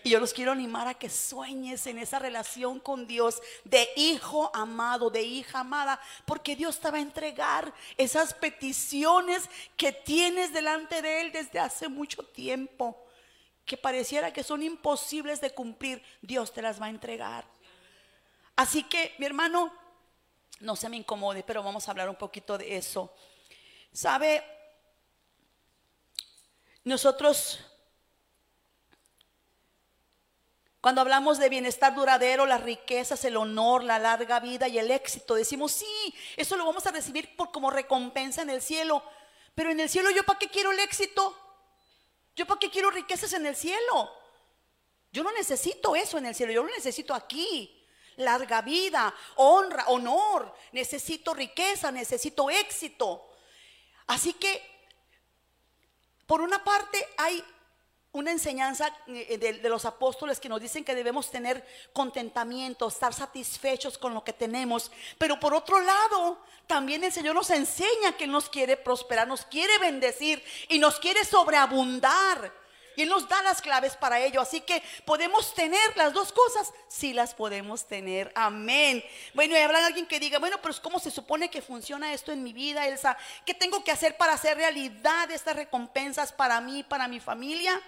Y 0.05 0.10
yo 0.10 0.20
los 0.20 0.32
quiero 0.32 0.51
animar 0.51 0.89
a 0.89 0.94
que 0.94 1.09
sueñes 1.09 1.86
en 1.86 1.98
esa 1.98 2.19
relación 2.19 2.81
con 2.81 3.06
Dios 3.06 3.40
de 3.64 3.89
hijo 3.97 4.51
amado, 4.52 5.10
de 5.10 5.23
hija 5.23 5.60
amada, 5.60 6.01
porque 6.27 6.56
Dios 6.56 6.81
te 6.81 6.90
va 6.90 6.98
a 6.98 7.02
entregar 7.02 7.73
esas 7.97 8.35
peticiones 8.35 9.48
que 9.77 9.93
tienes 9.93 10.52
delante 10.52 11.02
de 11.02 11.20
Él 11.20 11.32
desde 11.32 11.60
hace 11.60 11.89
mucho 11.89 12.24
tiempo, 12.24 13.06
que 13.64 13.77
pareciera 13.77 14.32
que 14.32 14.43
son 14.43 14.62
imposibles 14.62 15.40
de 15.40 15.55
cumplir. 15.55 16.02
Dios 16.20 16.52
te 16.52 16.62
las 16.62 16.82
va 16.82 16.86
a 16.86 16.90
entregar. 16.90 17.44
Así 18.56 18.82
que, 18.82 19.14
mi 19.19 19.27
hermano, 19.27 19.73
no 20.62 20.76
se 20.76 20.89
me 20.89 20.97
incomode, 20.97 21.43
pero 21.43 21.62
vamos 21.62 21.86
a 21.86 21.90
hablar 21.90 22.09
un 22.09 22.16
poquito 22.16 22.56
de 22.56 22.76
eso. 22.76 23.12
¿Sabe? 23.93 24.43
Nosotros 26.84 27.60
Cuando 30.82 31.01
hablamos 31.01 31.39
de 31.39 31.48
bienestar 31.48 31.94
duradero, 31.94 32.44
las 32.44 32.60
riquezas, 32.60 33.24
el 33.24 33.36
honor, 33.36 33.84
la 33.84 34.01
larga 34.01 34.40
vida 34.40 34.66
y 34.66 34.80
el 34.80 34.90
éxito, 34.90 35.36
decimos, 35.36 35.70
sí, 35.70 36.12
eso 36.36 36.56
lo 36.56 36.66
vamos 36.66 36.84
a 36.89 36.90
recibir 36.90 37.36
por 37.36 37.52
como 37.52 37.70
recompensa 37.70 38.43
en 38.43 38.51
el 38.51 38.60
cielo. 38.60 39.01
Pero 39.55 39.70
en 39.70 39.78
el 39.78 39.89
cielo, 39.89 40.10
¿yo 40.10 40.24
para 40.24 40.40
qué 40.40 40.48
quiero 40.48 40.72
el 40.72 40.80
éxito? 40.80 41.39
¿Yo 42.34 42.47
para 42.47 42.59
qué 42.59 42.68
quiero 42.68 42.90
riquezas 42.90 43.32
en 43.34 43.47
el 43.47 43.55
cielo? 43.55 44.10
Yo 45.12 45.22
no 45.22 45.30
necesito 45.30 45.94
eso 45.94 46.18
en 46.18 46.26
el 46.26 46.34
cielo, 46.34 46.52
yo 46.52 46.64
lo 46.64 46.70
necesito 46.70 47.14
aquí. 47.14 47.81
Larga 48.16 48.62
vida, 48.62 49.14
honra, 49.36 49.84
honor, 49.89 50.55
necesito 50.72 51.34
riqueza, 51.34 51.90
necesito 51.90 52.51
éxito. 52.51 53.28
Así 54.06 54.34
que, 54.34 54.62
por 56.26 56.40
una 56.40 56.62
parte, 56.62 57.06
hay 57.16 57.43
una 58.12 58.30
enseñanza 58.30 58.94
eh, 59.06 59.39
de, 59.39 59.55
de 59.55 59.68
los 59.68 59.84
apóstoles 59.86 60.39
que 60.39 60.48
nos 60.48 60.60
dicen 60.60 60.84
que 60.84 60.94
debemos 60.94 61.30
tener 61.30 61.66
contentamiento, 61.94 62.89
estar 62.89 63.14
satisfechos 63.14 63.97
con 63.97 64.12
lo 64.12 64.22
que 64.22 64.34
tenemos. 64.34 64.93
Pero 65.18 65.40
por 65.40 65.55
otro 65.55 65.80
lado, 65.80 66.39
también 66.66 67.02
el 67.05 67.12
Señor 67.12 67.34
nos 67.34 67.51
enseña 67.51 68.16
que 68.16 68.26
nos 68.26 68.48
quiere 68.48 68.76
prosperar, 68.76 69.26
nos 69.26 69.47
quiere 69.47 69.78
bendecir 69.78 70.44
y 70.68 70.78
nos 70.78 70.98
quiere 70.98 71.24
sobreabundar. 71.24 72.61
Y 72.97 73.02
Él 73.02 73.09
nos 73.09 73.28
da 73.28 73.43
las 73.43 73.62
claves 73.62 73.97
para 73.97 74.20
ello. 74.20 74.40
Así 74.40 74.60
que 74.60 74.82
podemos 75.05 75.55
tener 75.55 75.97
las 75.97 76.12
dos 76.12 76.32
cosas. 76.32 76.73
Sí 76.89 77.12
las 77.12 77.35
podemos 77.35 77.86
tener. 77.86 78.32
Amén. 78.35 79.05
Bueno, 79.35 79.55
y 79.55 79.59
habrá 79.59 79.85
alguien 79.86 80.06
que 80.06 80.20
diga, 80.20 80.39
bueno, 80.39 80.59
pero 80.62 80.74
¿cómo 80.82 80.98
se 80.98 81.10
supone 81.10 81.51
que 81.51 81.62
funciona 81.62 82.12
esto 82.12 82.32
en 82.32 82.43
mi 82.43 82.52
vida, 82.52 82.86
Elsa? 82.86 83.16
¿Qué 83.47 83.55
tengo 83.55 83.82
que 83.85 83.93
hacer 83.93 84.16
para 84.16 84.35
hacer 84.35 84.56
realidad 84.56 85.31
estas 85.31 85.56
recompensas 85.56 86.32
para 86.32 86.60
mí, 86.60 86.82
para 86.82 87.09
mi 87.09 87.20
familia? 87.20 87.81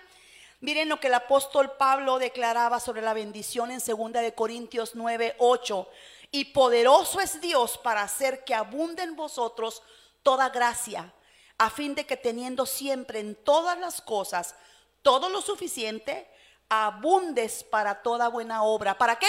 Miren 0.60 0.89
lo 0.89 0.98
que 0.98 1.09
el 1.09 1.14
apóstol 1.14 1.72
Pablo 1.76 2.18
declaraba 2.18 2.81
sobre 2.81 3.02
la 3.02 3.12
bendición 3.12 3.70
en 3.70 3.81
2 3.86 4.12
de 4.12 4.32
Corintios 4.35 4.93
9, 4.94 5.36
8. 5.39 5.89
Y 6.31 6.47
poderoso 6.47 7.20
es 7.20 7.40
Dios 7.40 7.76
para 7.76 8.02
hacer 8.02 8.44
que 8.44 8.55
abunde 8.55 9.02
en 9.02 9.14
vosotros 9.14 9.82
toda 10.22 10.48
gracia, 10.48 11.12
a 11.59 11.70
fin 11.70 11.94
de 11.94 12.06
que 12.06 12.16
teniendo 12.16 12.66
siempre 12.66 13.20
en 13.20 13.35
todas 13.35 13.78
las 13.78 14.01
cosas 14.01 14.56
todo 15.05 15.28
lo 15.28 15.43
suficiente, 15.43 16.26
abundes 16.68 17.62
para 17.62 18.02
toda 18.02 18.28
buena 18.28 18.64
obra. 18.64 18.97
¿Para 18.98 19.16
qué? 19.16 19.28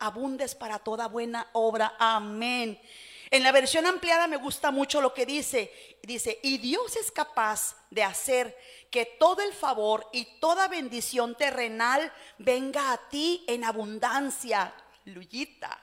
Abundes 0.00 0.54
para 0.54 0.78
toda 0.80 1.06
buena 1.06 1.48
obra. 1.52 1.94
Amén. 1.98 2.78
En 3.30 3.44
la 3.44 3.52
versión 3.52 3.86
ampliada 3.86 4.26
me 4.26 4.38
gusta 4.38 4.72
mucho 4.72 5.00
lo 5.00 5.14
que 5.14 5.24
dice. 5.24 5.72
Dice, 6.02 6.40
y 6.42 6.58
Dios 6.58 6.96
es 6.96 7.12
capaz 7.12 7.76
de 7.90 8.02
hacer 8.02 8.58
que 8.90 9.06
todo 9.06 9.40
el 9.40 9.52
favor 9.52 10.04
y 10.12 10.24
toda 10.40 10.66
bendición 10.66 11.36
terrenal 11.36 12.12
venga 12.38 12.92
a 12.92 13.08
ti 13.08 13.44
en 13.46 13.62
abundancia. 13.62 14.74
Luyita. 15.04 15.80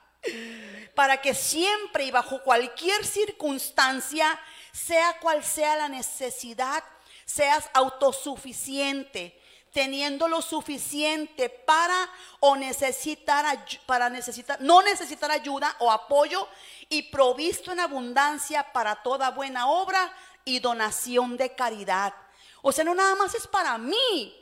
Para 0.94 1.22
que 1.22 1.32
siempre 1.32 2.04
y 2.04 2.10
bajo 2.10 2.42
cualquier 2.42 3.06
circunstancia, 3.06 4.38
sea 4.72 5.18
cual 5.20 5.42
sea 5.42 5.76
la 5.76 5.88
necesidad, 5.88 6.84
seas 7.28 7.68
autosuficiente, 7.74 9.38
teniendo 9.70 10.28
lo 10.28 10.40
suficiente 10.40 11.50
para 11.50 12.10
o 12.40 12.56
necesitar 12.56 13.44
para 13.84 14.08
necesitar 14.08 14.58
no 14.62 14.80
necesitar 14.80 15.30
ayuda 15.30 15.76
o 15.80 15.92
apoyo 15.92 16.48
y 16.88 17.02
provisto 17.02 17.70
en 17.70 17.80
abundancia 17.80 18.72
para 18.72 19.02
toda 19.02 19.30
buena 19.30 19.68
obra 19.68 20.10
y 20.46 20.58
donación 20.60 21.36
de 21.36 21.54
caridad. 21.54 22.14
O 22.62 22.72
sea, 22.72 22.82
no 22.82 22.94
nada 22.94 23.14
más 23.14 23.34
es 23.34 23.46
para 23.46 23.76
mí, 23.76 24.34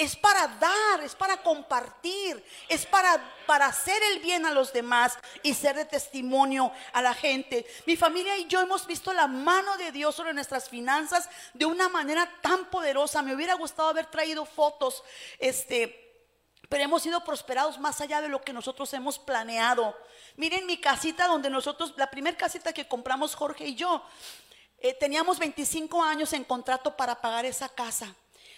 es 0.00 0.16
para 0.16 0.46
dar, 0.46 1.02
es 1.04 1.14
para 1.14 1.42
compartir, 1.42 2.42
es 2.70 2.86
para, 2.86 3.22
para 3.44 3.66
hacer 3.66 4.02
el 4.14 4.20
bien 4.20 4.46
a 4.46 4.50
los 4.50 4.72
demás 4.72 5.18
y 5.42 5.52
ser 5.52 5.76
de 5.76 5.84
testimonio 5.84 6.72
a 6.94 7.02
la 7.02 7.12
gente. 7.12 7.66
Mi 7.84 7.98
familia 7.98 8.34
y 8.38 8.46
yo 8.46 8.62
hemos 8.62 8.86
visto 8.86 9.12
la 9.12 9.26
mano 9.26 9.76
de 9.76 9.92
Dios 9.92 10.14
sobre 10.14 10.32
nuestras 10.32 10.70
finanzas 10.70 11.28
de 11.52 11.66
una 11.66 11.90
manera 11.90 12.26
tan 12.40 12.70
poderosa. 12.70 13.20
Me 13.20 13.34
hubiera 13.34 13.52
gustado 13.52 13.90
haber 13.90 14.06
traído 14.06 14.46
fotos, 14.46 15.04
este, 15.38 16.24
pero 16.70 16.82
hemos 16.82 17.02
sido 17.02 17.22
prosperados 17.22 17.78
más 17.78 18.00
allá 18.00 18.22
de 18.22 18.30
lo 18.30 18.40
que 18.40 18.54
nosotros 18.54 18.90
hemos 18.94 19.18
planeado. 19.18 19.94
Miren 20.36 20.64
mi 20.64 20.78
casita 20.78 21.26
donde 21.26 21.50
nosotros, 21.50 21.92
la 21.98 22.10
primera 22.10 22.38
casita 22.38 22.72
que 22.72 22.88
compramos 22.88 23.34
Jorge 23.34 23.66
y 23.66 23.74
yo, 23.74 24.02
eh, 24.78 24.94
teníamos 24.94 25.38
25 25.38 26.02
años 26.02 26.32
en 26.32 26.44
contrato 26.44 26.96
para 26.96 27.20
pagar 27.20 27.44
esa 27.44 27.68
casa. 27.68 28.14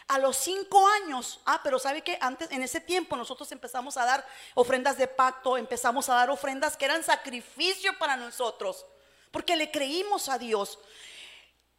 A 0.09 0.19
los 0.19 0.37
5 0.39 0.89
años, 0.89 1.41
ah, 1.47 1.61
pero 1.63 1.79
sabe 1.79 2.03
que 2.03 2.19
antes, 2.21 2.51
en 2.51 2.63
ese 2.63 2.81
tiempo, 2.81 3.17
nosotros 3.17 3.51
empezamos 3.53 3.97
a 3.97 4.05
dar 4.05 4.27
ofrendas 4.55 4.99
de 4.99 5.07
pacto, 5.07 5.57
empezamos 5.57 6.09
a 6.09 6.15
dar 6.15 6.31
ofrendas 6.31 6.77
que 6.77 6.85
eran 6.85 7.05
sacrificio 7.05 7.97
para 7.99 8.17
nosotros, 8.17 8.85
porque 9.31 9.57
le 9.57 9.71
creímos 9.71 10.29
a 10.29 10.39
Dios. 10.39 10.79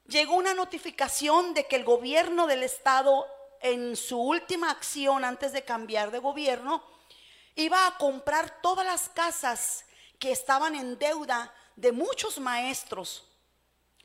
Llegó 0.08 0.36
una 0.36 0.54
notificación 0.54 1.54
de 1.54 1.68
que 1.68 1.76
el 1.76 1.84
gobierno 1.84 2.48
del 2.48 2.64
estado, 2.64 3.28
en 3.62 3.96
su 3.96 4.20
última 4.20 4.72
acción 4.72 5.24
antes 5.24 5.52
de 5.54 5.64
cambiar 5.64 6.12
de 6.12 6.20
gobierno, 6.20 6.84
iba 7.56 7.86
a 7.88 7.98
comprar 7.98 8.62
todas 8.62 8.86
las 8.86 9.10
casas 9.10 9.86
que 10.20 10.32
estaban 10.32 10.76
en 10.76 10.98
deuda 10.98 11.54
de 11.76 11.92
muchos 11.92 12.40
maestros. 12.40 13.26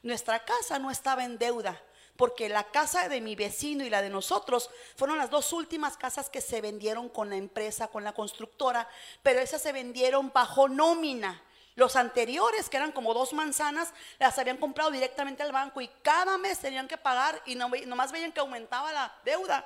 Nuestra 0.02 0.44
casa 0.44 0.78
no 0.78 0.90
estaba 0.90 1.24
en 1.24 1.38
deuda, 1.38 1.80
porque 2.18 2.48
la 2.48 2.64
casa 2.64 3.08
de 3.08 3.20
mi 3.20 3.36
vecino 3.36 3.84
y 3.84 3.90
la 3.90 4.02
de 4.02 4.10
nosotros 4.10 4.70
fueron 4.96 5.18
las 5.18 5.30
dos 5.30 5.52
últimas 5.52 5.96
casas 5.96 6.28
que 6.28 6.40
se 6.40 6.60
vendieron 6.60 7.08
con 7.08 7.30
la 7.30 7.36
empresa, 7.36 7.86
con 7.86 8.02
la 8.02 8.12
constructora, 8.12 8.88
pero 9.22 9.38
esas 9.38 9.62
se 9.62 9.72
vendieron 9.72 10.32
bajo 10.34 10.68
nómina. 10.68 11.40
Los 11.76 11.94
anteriores, 11.94 12.68
que 12.68 12.76
eran 12.76 12.90
como 12.90 13.14
dos 13.14 13.32
manzanas, 13.34 13.94
las 14.18 14.36
habían 14.36 14.56
comprado 14.56 14.90
directamente 14.90 15.44
al 15.44 15.52
banco 15.52 15.80
y 15.80 15.86
cada 16.02 16.36
mes 16.38 16.58
tenían 16.58 16.88
que 16.88 16.98
pagar 16.98 17.40
y 17.46 17.54
no, 17.54 17.70
nomás 17.86 18.10
veían 18.10 18.32
que 18.32 18.40
aumentaba 18.40 18.92
la 18.92 19.16
deuda 19.24 19.64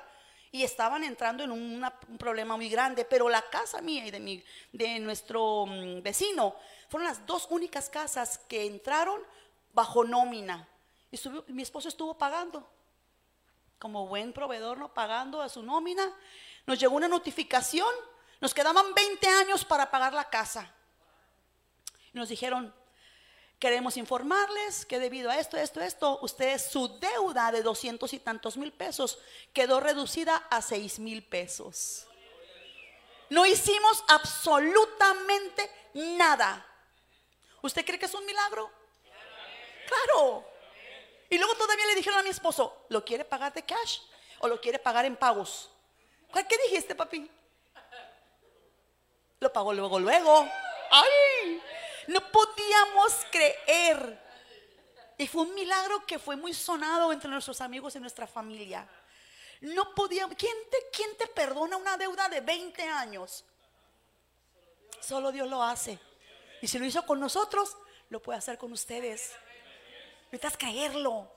y 0.51 0.61
estaban 0.61 1.03
entrando 1.03 1.43
en 1.43 1.51
un 1.51 1.83
problema 2.19 2.55
muy 2.55 2.69
grande. 2.69 3.03
Pero 3.03 3.29
la 3.29 3.41
casa 3.49 3.81
mía 3.81 4.05
y 4.05 4.11
de 4.11 4.99
nuestro 4.99 5.65
mm, 5.65 6.03
vecino 6.03 6.55
fueron 6.87 7.07
las 7.07 7.25
dos 7.25 7.47
únicas 7.49 7.89
casas 7.89 8.37
que 8.47 8.67
entraron 8.67 9.19
bajo 9.73 10.03
nómina. 10.03 10.67
Mi 11.47 11.61
esposo 11.61 11.89
estuvo 11.89 12.17
pagando 12.17 12.67
como 13.83 14.07
buen 14.07 14.31
proveedor, 14.31 14.77
¿no? 14.77 14.93
Pagando 14.93 15.41
a 15.41 15.49
su 15.49 15.61
nómina. 15.61 16.09
Nos 16.65 16.79
llegó 16.79 16.95
una 16.95 17.09
notificación. 17.09 17.93
Nos 18.39 18.53
quedaban 18.53 18.93
20 18.93 19.27
años 19.27 19.65
para 19.65 19.91
pagar 19.91 20.13
la 20.13 20.29
casa. 20.29 20.73
Nos 22.13 22.29
dijeron, 22.29 22.73
queremos 23.59 23.97
informarles 23.97 24.85
que 24.85 24.99
debido 24.99 25.29
a 25.29 25.37
esto, 25.37 25.57
esto, 25.57 25.81
esto, 25.81 26.19
ustedes 26.21 26.65
su 26.71 26.97
deuda 26.99 27.51
de 27.51 27.61
200 27.61 28.11
y 28.13 28.19
tantos 28.19 28.55
mil 28.55 28.71
pesos 28.71 29.19
quedó 29.51 29.79
reducida 29.79 30.35
a 30.49 30.61
6 30.61 30.99
mil 30.99 31.21
pesos. 31.23 32.07
No 33.29 33.45
hicimos 33.45 34.03
absolutamente 34.07 35.69
nada. 35.93 36.65
¿Usted 37.61 37.85
cree 37.85 37.99
que 37.99 38.05
es 38.05 38.13
un 38.13 38.25
milagro? 38.25 38.71
Claro. 39.87 40.52
Y 41.33 41.37
luego 41.39 41.55
todavía 41.55 41.87
le 41.87 41.95
dijeron 41.95 42.19
a 42.19 42.21
mi 42.23 42.29
esposo, 42.29 42.85
¿lo 42.89 43.03
quiere 43.03 43.25
pagar 43.25 43.51
de 43.53 43.63
cash 43.63 44.01
o 44.37 44.47
lo 44.47 44.61
quiere 44.61 44.77
pagar 44.77 45.05
en 45.05 45.15
pagos? 45.15 45.67
¿Cuál 46.31 46.45
qué 46.45 46.55
dijiste, 46.65 46.93
papi? 46.93 47.27
Lo 49.39 49.51
pagó 49.51 49.73
luego, 49.73 49.99
luego. 49.99 50.47
¡Ay! 50.91 51.59
No 52.05 52.31
podíamos 52.31 53.25
creer. 53.31 54.21
Y 55.17 55.27
fue 55.27 55.41
un 55.41 55.55
milagro 55.55 56.05
que 56.05 56.19
fue 56.19 56.35
muy 56.35 56.53
sonado 56.53 57.11
entre 57.11 57.31
nuestros 57.31 57.61
amigos 57.61 57.95
y 57.95 57.99
nuestra 57.99 58.27
familia. 58.27 58.87
No 59.61 59.95
podíamos. 59.95 60.35
¿Quién 60.37 60.55
te, 60.69 60.77
quién 60.91 61.17
te 61.17 61.25
perdona 61.25 61.77
una 61.77 61.97
deuda 61.97 62.29
de 62.29 62.41
20 62.41 62.83
años? 62.83 63.43
Solo 64.99 65.31
Dios 65.31 65.49
lo 65.49 65.63
hace. 65.63 65.97
Y 66.61 66.67
si 66.67 66.77
lo 66.77 66.85
hizo 66.85 67.03
con 67.07 67.19
nosotros, 67.19 67.75
lo 68.09 68.21
puede 68.21 68.37
hacer 68.37 68.59
con 68.59 68.71
ustedes. 68.71 69.33
Necesitas 70.33 70.57
creerlo. 70.57 71.31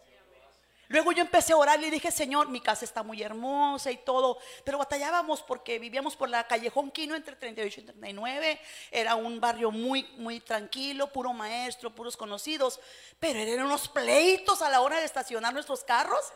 Luego 0.89 1.13
yo 1.13 1.21
empecé 1.21 1.53
a 1.53 1.59
orar 1.59 1.79
y 1.83 1.91
dije, 1.91 2.11
Señor, 2.11 2.49
mi 2.49 2.63
casa 2.63 2.87
está 2.87 3.03
muy 3.03 3.21
hermosa 3.23 3.91
y 3.91 3.99
todo, 3.99 4.39
pero 4.65 4.79
batallábamos 4.79 5.43
porque 5.43 5.79
vivíamos 5.79 6.17
por 6.17 6.31
la 6.31 6.47
callejón 6.47 6.91
Quino 6.91 7.15
entre 7.15 7.37
38 7.37 7.81
y 7.81 7.85
39, 7.85 8.59
era 8.91 9.15
un 9.17 9.39
barrio 9.39 9.71
muy, 9.71 10.05
muy 10.17 10.41
tranquilo, 10.41 11.13
puro 11.13 11.35
maestro, 11.35 11.95
puros 11.95 12.17
conocidos, 12.17 12.81
pero 13.21 13.39
eran 13.39 13.67
unos 13.67 13.87
pleitos 13.89 14.63
a 14.63 14.71
la 14.71 14.81
hora 14.81 14.99
de 14.99 15.05
estacionar 15.05 15.53
nuestros 15.53 15.85
carros, 15.85 16.33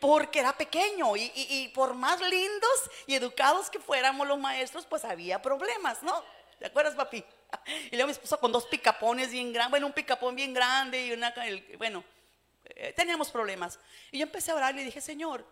porque 0.00 0.40
era 0.40 0.56
pequeño 0.56 1.14
y- 1.16 1.30
y 1.36 1.68
por 1.68 1.94
más 1.94 2.20
lindos 2.20 2.90
y 3.06 3.14
educados 3.14 3.70
que 3.70 3.78
fuéramos 3.78 4.26
los 4.26 4.40
maestros, 4.40 4.86
pues 4.86 5.04
había 5.04 5.40
problemas, 5.40 6.02
¿no? 6.02 6.24
¿Te 6.58 6.66
acuerdas, 6.66 6.94
papi? 6.94 7.24
Y 7.90 7.96
luego 7.96 8.06
mi 8.06 8.12
esposa 8.12 8.36
con 8.36 8.52
dos 8.52 8.66
picapones 8.66 9.30
bien 9.30 9.52
grandes, 9.52 9.70
bueno, 9.70 9.86
un 9.86 9.92
picapón 9.92 10.34
bien 10.34 10.52
grande 10.52 11.06
y 11.06 11.12
una, 11.12 11.32
bueno, 11.78 12.04
eh, 12.64 12.92
teníamos 12.94 13.30
problemas. 13.30 13.78
Y 14.10 14.18
yo 14.18 14.24
empecé 14.24 14.50
a 14.50 14.56
orar 14.56 14.74
y 14.74 14.78
le 14.78 14.84
dije, 14.84 15.00
Señor, 15.00 15.46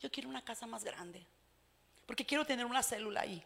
yo 0.00 0.10
quiero 0.10 0.28
una 0.28 0.44
casa 0.44 0.66
más 0.66 0.84
grande, 0.84 1.24
porque 2.06 2.26
quiero 2.26 2.44
tener 2.44 2.66
una 2.66 2.82
célula 2.82 3.22
ahí. 3.22 3.44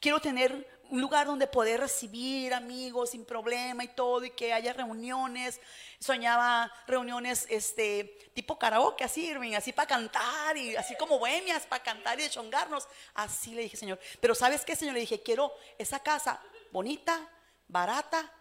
Quiero 0.00 0.20
tener 0.20 0.80
un 0.88 1.00
lugar 1.00 1.26
donde 1.26 1.46
poder 1.46 1.78
recibir 1.78 2.52
amigos 2.52 3.10
sin 3.10 3.24
problema 3.24 3.84
y 3.84 3.88
todo, 3.88 4.24
y 4.24 4.30
que 4.30 4.52
haya 4.52 4.72
reuniones. 4.72 5.60
Soñaba 6.00 6.72
reuniones 6.86 7.46
este, 7.48 8.30
tipo 8.34 8.58
karaoke, 8.58 9.04
así, 9.04 9.26
Irving, 9.26 9.54
así 9.54 9.72
para 9.72 9.86
cantar, 9.86 10.56
y 10.56 10.74
así 10.74 10.96
como 10.96 11.18
bohemias, 11.18 11.66
para 11.66 11.82
cantar 11.82 12.18
y 12.18 12.28
chongarnos. 12.28 12.88
Así 13.14 13.54
le 13.54 13.62
dije, 13.62 13.76
Señor. 13.76 14.00
Pero 14.20 14.34
¿sabes 14.34 14.64
qué, 14.64 14.74
Señor? 14.74 14.94
Le 14.94 15.00
dije, 15.00 15.22
quiero 15.22 15.52
esa 15.78 16.00
casa 16.00 16.40
bonita, 16.72 17.28
barata, 17.68 18.32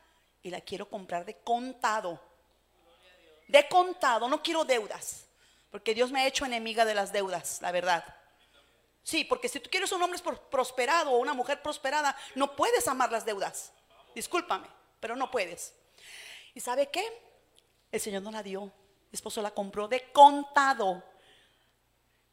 y 0.41 0.49
la 0.49 0.61
quiero 0.61 0.89
comprar 0.89 1.25
de 1.25 1.35
contado 1.35 2.29
de 3.49 3.67
contado, 3.67 4.29
no 4.29 4.41
quiero 4.41 4.63
deudas, 4.63 5.25
porque 5.71 5.95
Dios 5.95 6.11
me 6.11 6.21
ha 6.21 6.27
hecho 6.27 6.45
enemiga 6.45 6.85
de 6.85 6.93
las 6.93 7.11
deudas, 7.11 7.59
la 7.61 7.71
verdad. 7.71 8.05
Sí, 9.03 9.23
porque 9.23 9.49
si 9.49 9.59
tú 9.59 9.69
quieres 9.69 9.91
un 9.91 10.01
hombre 10.01 10.19
prosperado 10.51 11.11
o 11.11 11.17
una 11.17 11.33
mujer 11.33 11.61
prosperada, 11.61 12.15
no 12.35 12.55
puedes 12.55 12.87
amar 12.87 13.11
las 13.11 13.25
deudas. 13.25 13.71
Discúlpame, 14.13 14.67
pero 14.99 15.15
no 15.15 15.31
puedes. 15.31 15.73
¿Y 16.53 16.59
sabe 16.59 16.87
qué? 16.89 17.05
El 17.91 17.99
Señor 17.99 18.21
no 18.21 18.31
la 18.31 18.43
dio. 18.43 18.65
Mi 18.65 19.13
esposo 19.13 19.41
la 19.41 19.51
compró 19.51 19.87
de 19.87 20.11
contado. 20.11 21.03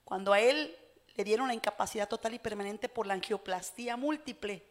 Cuando 0.05 0.33
a 0.33 0.41
él 0.41 0.77
le 1.15 1.25
dieron 1.25 1.49
la 1.49 1.55
incapacidad 1.55 2.09
total 2.09 2.35
y 2.35 2.39
permanente 2.39 2.89
por 2.89 3.07
la 3.07 3.15
angioplastía 3.15 3.97
múltiple, 3.97 4.63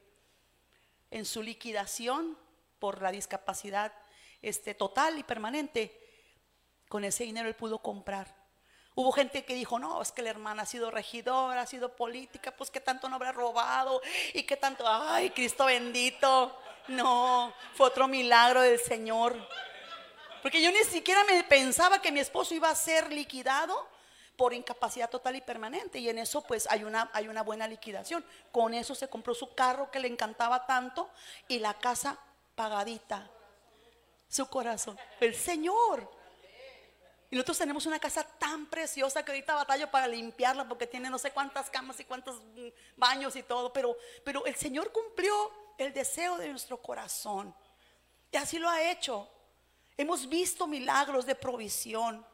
en 1.12 1.26
su 1.26 1.42
liquidación 1.42 2.38
por 2.80 3.02
la 3.02 3.12
discapacidad 3.12 3.94
este, 4.42 4.76
total 4.76 5.18
y 5.18 5.24
permanente, 5.24 6.00
con 6.88 7.04
ese 7.04 7.24
dinero 7.24 7.48
él 7.48 7.56
pudo 7.56 7.80
comprar. 7.80 8.45
Hubo 8.96 9.12
gente 9.12 9.44
que 9.44 9.54
dijo, 9.54 9.78
no, 9.78 10.02
es 10.02 10.14
que 10.14 10.22
la 10.22 10.30
hermana 10.30 10.64
ha 10.64 10.66
sido 10.66 10.90
regidora, 10.90 11.62
ha 11.62 11.68
sido 11.68 11.96
política, 11.96 12.52
pues 12.52 12.72
que 12.72 12.80
tanto 12.80 13.10
no 13.10 13.18
habrá 13.18 13.34
robado 13.34 14.02
y 14.34 14.44
que 14.44 14.56
tanto, 14.56 14.86
ay, 14.88 15.32
Cristo 15.32 15.66
bendito. 15.66 16.58
No, 16.88 17.54
fue 17.74 17.88
otro 17.88 18.08
milagro 18.08 18.62
del 18.62 18.80
Señor. 18.80 19.36
Porque 20.42 20.62
yo 20.62 20.72
ni 20.72 20.84
siquiera 20.84 21.24
me 21.26 21.44
pensaba 21.44 22.02
que 22.02 22.12
mi 22.12 22.22
esposo 22.22 22.54
iba 22.54 22.70
a 22.70 22.76
ser 22.76 23.12
liquidado 23.12 23.88
por 24.38 24.54
incapacidad 24.54 25.10
total 25.10 25.36
y 25.36 25.42
permanente. 25.42 26.00
Y 26.00 26.08
en 26.08 26.20
eso 26.20 26.42
pues 26.42 26.66
hay 26.70 26.84
una, 26.84 27.10
hay 27.14 27.28
una 27.28 27.44
buena 27.44 27.68
liquidación. 27.68 28.24
Con 28.52 28.74
eso 28.74 28.96
se 28.96 29.10
compró 29.10 29.34
su 29.34 29.54
carro 29.54 29.92
que 29.92 30.00
le 30.00 30.08
encantaba 30.08 30.66
tanto 30.66 31.10
y 31.48 31.60
la 31.60 31.74
casa 31.74 32.18
pagadita. 32.56 33.30
Su 34.30 34.48
corazón. 34.48 34.98
El 35.20 35.36
Señor. 35.36 36.15
Y 37.32 37.36
nosotros 37.36 37.58
tenemos 37.58 37.86
una 37.86 38.00
casa 38.00 38.24
tan 38.24 38.68
preciosa 38.68 39.24
que 39.24 39.32
ahorita 39.32 39.56
batallo 39.56 39.90
para 39.90 40.08
limpiarla 40.08 40.68
porque 40.68 40.88
tiene 40.88 41.10
no 41.10 41.18
sé 41.18 41.32
cuántas 41.32 41.70
camas 41.70 42.00
y 42.00 42.06
cuántos 42.06 42.42
mm, 42.42 42.68
baños 42.98 43.36
y 43.36 43.44
todo. 43.44 43.74
Pero, 43.74 43.98
pero 44.24 44.46
el 44.46 44.56
Señor 44.56 44.92
cumplió 44.92 45.52
el 45.78 45.94
deseo 45.94 46.38
de 46.38 46.50
nuestro 46.50 46.82
corazón. 46.82 47.54
Y 48.32 48.38
así 48.38 48.60
lo 48.60 48.70
ha 48.70 48.92
hecho. 48.92 49.30
Hemos 49.98 50.28
visto 50.28 50.68
milagros 50.68 51.26
de 51.26 51.36
provisión 51.36 52.26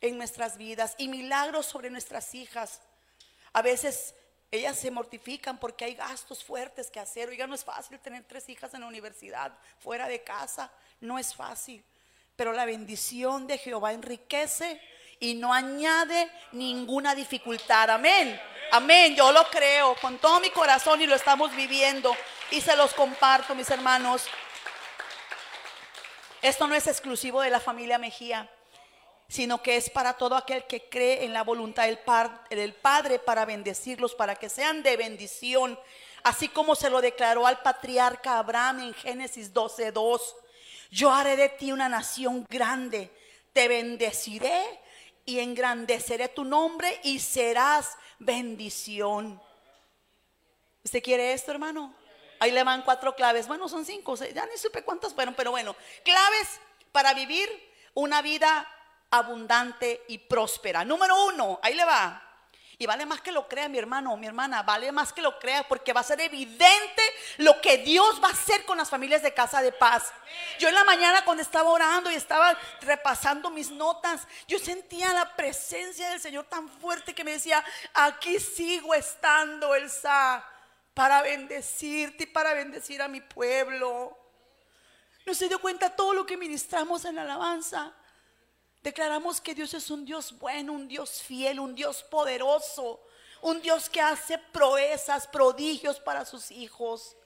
en 0.00 0.16
nuestras 0.16 0.56
vidas 0.56 0.94
y 0.98 1.08
milagros 1.08 1.66
sobre 1.66 1.90
nuestras 1.90 2.34
hijas. 2.34 2.80
A 3.52 3.62
veces 3.62 4.14
ellas 4.50 4.78
se 4.78 4.90
mortifican 4.90 5.58
porque 5.58 5.84
hay 5.84 5.94
gastos 5.94 6.42
fuertes 6.42 6.90
que 6.90 6.98
hacer. 6.98 7.28
Oiga, 7.28 7.46
no 7.46 7.54
es 7.54 7.64
fácil 7.64 7.98
tener 8.00 8.24
tres 8.24 8.48
hijas 8.48 8.72
en 8.74 8.80
la 8.80 8.86
universidad, 8.86 9.56
fuera 9.78 10.08
de 10.08 10.22
casa. 10.22 10.72
No 11.00 11.18
es 11.18 11.34
fácil. 11.34 11.84
Pero 12.40 12.54
la 12.54 12.64
bendición 12.64 13.46
de 13.46 13.58
Jehová 13.58 13.92
enriquece 13.92 14.80
y 15.18 15.34
no 15.34 15.52
añade 15.52 16.26
ninguna 16.52 17.14
dificultad. 17.14 17.90
Amén. 17.90 18.40
Amén. 18.72 19.14
Yo 19.14 19.30
lo 19.30 19.44
creo 19.50 19.94
con 19.96 20.16
todo 20.16 20.40
mi 20.40 20.48
corazón 20.48 21.02
y 21.02 21.06
lo 21.06 21.14
estamos 21.14 21.54
viviendo. 21.54 22.16
Y 22.50 22.62
se 22.62 22.74
los 22.76 22.94
comparto, 22.94 23.54
mis 23.54 23.68
hermanos. 23.68 24.26
Esto 26.40 26.66
no 26.66 26.74
es 26.74 26.86
exclusivo 26.86 27.42
de 27.42 27.50
la 27.50 27.60
familia 27.60 27.98
Mejía. 27.98 28.48
sino 29.28 29.62
que 29.62 29.76
es 29.76 29.90
para 29.90 30.14
todo 30.14 30.34
aquel 30.34 30.64
que 30.64 30.88
cree 30.88 31.26
en 31.26 31.34
la 31.34 31.44
voluntad 31.44 31.84
del, 31.84 31.98
Padre 32.74 33.18
para 33.18 33.44
bendecirlos, 33.44 34.14
para 34.14 34.34
que 34.34 34.48
sean 34.48 34.82
de 34.82 34.96
bendición, 34.96 35.78
así 36.22 36.48
como 36.48 36.74
se 36.74 36.88
lo 36.88 37.02
declaró 37.02 37.46
al 37.46 37.60
patriarca 37.60 38.38
Abraham 38.38 38.80
en 38.80 38.94
Génesis 38.94 39.52
12:2. 39.52 40.36
Yo 40.90 41.12
haré 41.12 41.36
de 41.36 41.48
ti 41.48 41.72
una 41.72 41.88
nación 41.88 42.46
grande, 42.48 43.10
te 43.52 43.68
bendeciré 43.68 44.80
y 45.24 45.38
engrandeceré 45.38 46.28
tu 46.28 46.44
nombre 46.44 47.00
y 47.04 47.20
serás 47.20 47.96
bendición. 48.18 49.40
¿Usted 50.84 51.02
quiere 51.02 51.32
esto, 51.32 51.52
hermano? 51.52 51.94
Ahí 52.40 52.50
le 52.50 52.64
van 52.64 52.82
cuatro 52.82 53.14
claves. 53.14 53.46
Bueno, 53.46 53.68
son 53.68 53.84
cinco. 53.84 54.16
Ya 54.16 54.46
ni 54.46 54.56
supe 54.56 54.82
cuántas 54.82 55.14
fueron, 55.14 55.34
pero 55.34 55.50
bueno. 55.50 55.76
Claves 56.04 56.60
para 56.90 57.12
vivir 57.14 57.48
una 57.94 58.22
vida 58.22 58.66
abundante 59.10 60.02
y 60.08 60.18
próspera. 60.18 60.84
Número 60.84 61.26
uno, 61.26 61.60
ahí 61.62 61.74
le 61.74 61.84
va. 61.84 62.29
Y 62.80 62.86
vale 62.86 63.04
más 63.04 63.20
que 63.20 63.30
lo 63.30 63.46
crea, 63.46 63.68
mi 63.68 63.76
hermano, 63.76 64.16
mi 64.16 64.26
hermana, 64.26 64.62
vale 64.62 64.90
más 64.90 65.12
que 65.12 65.20
lo 65.20 65.38
crea 65.38 65.68
porque 65.68 65.92
va 65.92 66.00
a 66.00 66.02
ser 66.02 66.18
evidente 66.18 67.02
lo 67.36 67.60
que 67.60 67.76
Dios 67.76 68.18
va 68.24 68.28
a 68.28 68.32
hacer 68.32 68.64
con 68.64 68.78
las 68.78 68.88
familias 68.88 69.20
de 69.20 69.34
casa 69.34 69.60
de 69.60 69.70
paz. 69.70 70.10
Yo 70.58 70.66
en 70.66 70.74
la 70.74 70.84
mañana 70.84 71.22
cuando 71.26 71.42
estaba 71.42 71.68
orando 71.68 72.10
y 72.10 72.14
estaba 72.14 72.58
repasando 72.80 73.50
mis 73.50 73.70
notas, 73.70 74.26
yo 74.48 74.58
sentía 74.58 75.12
la 75.12 75.36
presencia 75.36 76.08
del 76.08 76.20
Señor 76.20 76.46
tan 76.46 76.70
fuerte 76.70 77.14
que 77.14 77.22
me 77.22 77.32
decía, 77.32 77.62
aquí 77.92 78.40
sigo 78.40 78.94
estando, 78.94 79.74
Elsa, 79.74 80.42
para 80.94 81.20
bendecirte 81.20 82.24
y 82.24 82.28
para 82.28 82.54
bendecir 82.54 83.02
a 83.02 83.08
mi 83.08 83.20
pueblo. 83.20 84.16
¿No 85.26 85.34
se 85.34 85.48
dio 85.48 85.60
cuenta 85.60 85.94
todo 85.94 86.14
lo 86.14 86.24
que 86.24 86.38
ministramos 86.38 87.04
en 87.04 87.16
la 87.16 87.22
alabanza? 87.24 87.92
Declaramos 88.82 89.40
que 89.40 89.54
Dios 89.54 89.74
es 89.74 89.90
un 89.90 90.04
Dios 90.04 90.38
bueno, 90.38 90.72
un 90.72 90.88
Dios 90.88 91.22
fiel, 91.22 91.60
un 91.60 91.74
Dios 91.74 92.02
poderoso, 92.02 93.00
un 93.42 93.60
Dios 93.60 93.90
que 93.90 94.00
hace 94.00 94.38
proezas, 94.38 95.26
prodigios 95.26 96.00
para 96.00 96.24
sus 96.24 96.50
hijos. 96.50 97.16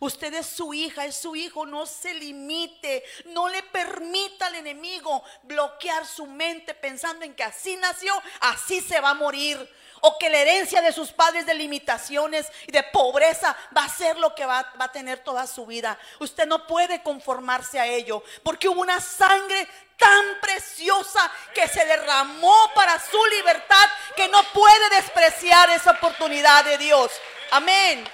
Usted 0.00 0.34
es 0.34 0.46
su 0.46 0.74
hija, 0.74 1.04
es 1.04 1.16
su 1.16 1.36
hijo, 1.36 1.66
no 1.66 1.86
se 1.86 2.14
limite, 2.14 3.04
no 3.26 3.48
le 3.48 3.62
permita 3.62 4.46
al 4.46 4.56
enemigo 4.56 5.22
bloquear 5.42 6.06
su 6.06 6.26
mente 6.26 6.74
pensando 6.74 7.24
en 7.24 7.34
que 7.34 7.44
así 7.44 7.76
nació, 7.76 8.20
así 8.40 8.80
se 8.80 9.00
va 9.00 9.10
a 9.10 9.14
morir. 9.14 9.72
O 10.06 10.18
que 10.18 10.28
la 10.28 10.38
herencia 10.38 10.82
de 10.82 10.92
sus 10.92 11.12
padres 11.12 11.46
de 11.46 11.54
limitaciones 11.54 12.46
y 12.66 12.72
de 12.72 12.82
pobreza 12.82 13.56
va 13.74 13.84
a 13.84 13.88
ser 13.88 14.18
lo 14.18 14.34
que 14.34 14.44
va, 14.44 14.70
va 14.78 14.84
a 14.84 14.92
tener 14.92 15.20
toda 15.20 15.46
su 15.46 15.64
vida. 15.64 15.98
Usted 16.18 16.46
no 16.46 16.66
puede 16.66 17.02
conformarse 17.02 17.80
a 17.80 17.86
ello, 17.86 18.22
porque 18.42 18.68
hubo 18.68 18.82
una 18.82 19.00
sangre 19.00 19.66
tan 19.96 20.40
preciosa 20.42 21.30
que 21.54 21.66
se 21.68 21.86
derramó 21.86 22.54
para 22.74 22.98
su 23.00 23.24
libertad 23.26 23.88
que 24.16 24.28
no 24.28 24.42
puede 24.52 24.90
despreciar 24.90 25.70
esa 25.70 25.92
oportunidad 25.92 26.64
de 26.64 26.76
Dios. 26.76 27.10
Amén. 27.50 28.06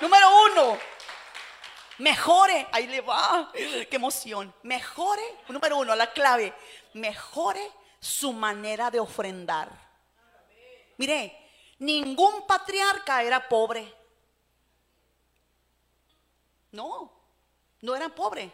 Número 0.00 0.28
uno, 0.46 0.78
mejore, 1.98 2.66
ahí 2.72 2.86
le 2.86 3.00
va, 3.00 3.50
qué 3.52 3.96
emoción, 3.96 4.54
mejore, 4.62 5.22
número 5.48 5.78
uno, 5.78 5.94
la 5.94 6.12
clave, 6.12 6.52
mejore 6.94 7.70
su 8.00 8.32
manera 8.32 8.90
de 8.90 9.00
ofrendar. 9.00 9.70
Mire, 10.96 11.36
ningún 11.78 12.46
patriarca 12.46 13.22
era 13.22 13.48
pobre. 13.48 13.92
No, 16.72 17.12
no 17.80 17.94
eran 17.96 18.14
pobres, 18.14 18.50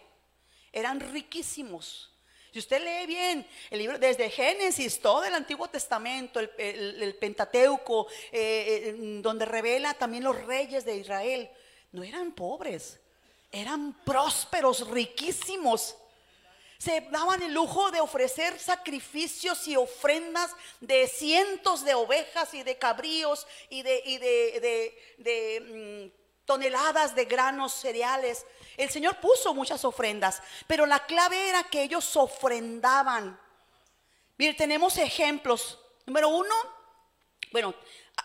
eran 0.73 1.01
riquísimos. 1.01 2.11
Si 2.53 2.59
usted 2.59 2.83
lee 2.83 3.07
bien 3.07 3.47
el 3.71 3.79
libro 3.79 3.99
desde 3.99 4.29
Génesis, 4.29 5.01
todo 5.01 5.25
el 5.25 5.35
Antiguo 5.35 5.69
Testamento, 5.69 6.41
el, 6.41 7.17
Pentateuco, 7.21 8.09
eh, 8.33 8.83
eh, 8.87 9.21
donde 9.23 9.45
revela 9.45 9.95
también 9.95 10.25
los 10.25 10.45
reyes 10.45 10.85
de 10.85 10.97
Israel, 10.97 11.49
no 11.93 12.03
eran 12.03 12.33
pobres, 12.33 13.01
eran 13.53 13.93
prósperos, 14.05 14.89
riquísimos. 14.89 15.97
Se 16.79 17.01
daban 17.11 17.43
el 17.43 17.53
lujo 17.53 17.91
de 17.91 18.01
ofrecer 18.01 18.59
sacrificios 18.59 19.69
y 19.69 19.77
ofrendas 19.77 20.51
de 20.81 21.07
cientos 21.09 21.85
de 21.85 21.95
ovejas 21.95 22.55
y 22.55 22.63
de 22.63 22.79
cabríos 22.79 23.47
y 23.69 23.83
de, 23.83 24.03
y 24.07 24.19
de- 24.19 26.11
mm, 26.11 26.21
toneladas 26.47 27.15
de 27.15 27.27
granos 27.27 27.75
cereales. 27.75 28.47
El 28.77 28.89
Señor 28.91 29.21
puso 29.21 29.53
muchas 29.53 29.85
ofrendas, 29.85 30.43
pero 30.67 30.87
la 30.87 31.05
clave 31.05 31.49
era 31.51 31.65
que 31.65 31.83
ellos 31.83 32.17
ofrendaban. 32.17 33.39
Mire, 34.39 34.55
tenemos 34.55 34.97
ejemplos. 34.97 35.79
Número 36.07 36.29
uno, 36.31 36.55
bueno, 37.53 37.75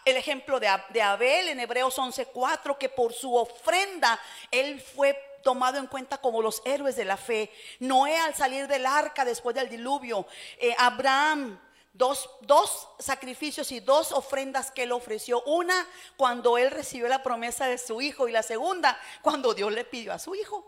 el 0.05 0.17
ejemplo 0.17 0.59
de, 0.59 0.67
Ab- 0.67 0.87
de 0.89 1.01
Abel 1.01 1.49
en 1.49 1.59
Hebreos 1.59 1.97
11:4, 1.97 2.77
que 2.77 2.89
por 2.89 3.13
su 3.13 3.35
ofrenda 3.35 4.19
él 4.51 4.79
fue 4.81 5.19
tomado 5.43 5.77
en 5.77 5.87
cuenta 5.87 6.17
como 6.17 6.41
los 6.41 6.61
héroes 6.65 6.95
de 6.95 7.05
la 7.05 7.17
fe. 7.17 7.51
Noé 7.79 8.17
al 8.17 8.35
salir 8.35 8.67
del 8.67 8.85
arca 8.85 9.23
después 9.25 9.55
del 9.55 9.69
diluvio. 9.69 10.25
Eh, 10.57 10.75
Abraham, 10.77 11.59
dos, 11.93 12.29
dos 12.41 12.87
sacrificios 12.99 13.71
y 13.71 13.79
dos 13.79 14.11
ofrendas 14.11 14.71
que 14.71 14.83
él 14.83 14.91
ofreció. 14.91 15.41
Una 15.43 15.87
cuando 16.17 16.57
él 16.57 16.71
recibió 16.71 17.07
la 17.07 17.21
promesa 17.23 17.67
de 17.67 17.77
su 17.77 18.01
hijo 18.01 18.27
y 18.27 18.31
la 18.31 18.43
segunda 18.43 18.99
cuando 19.21 19.53
Dios 19.53 19.71
le 19.71 19.85
pidió 19.85 20.13
a 20.13 20.19
su 20.19 20.33
hijo. 20.35 20.65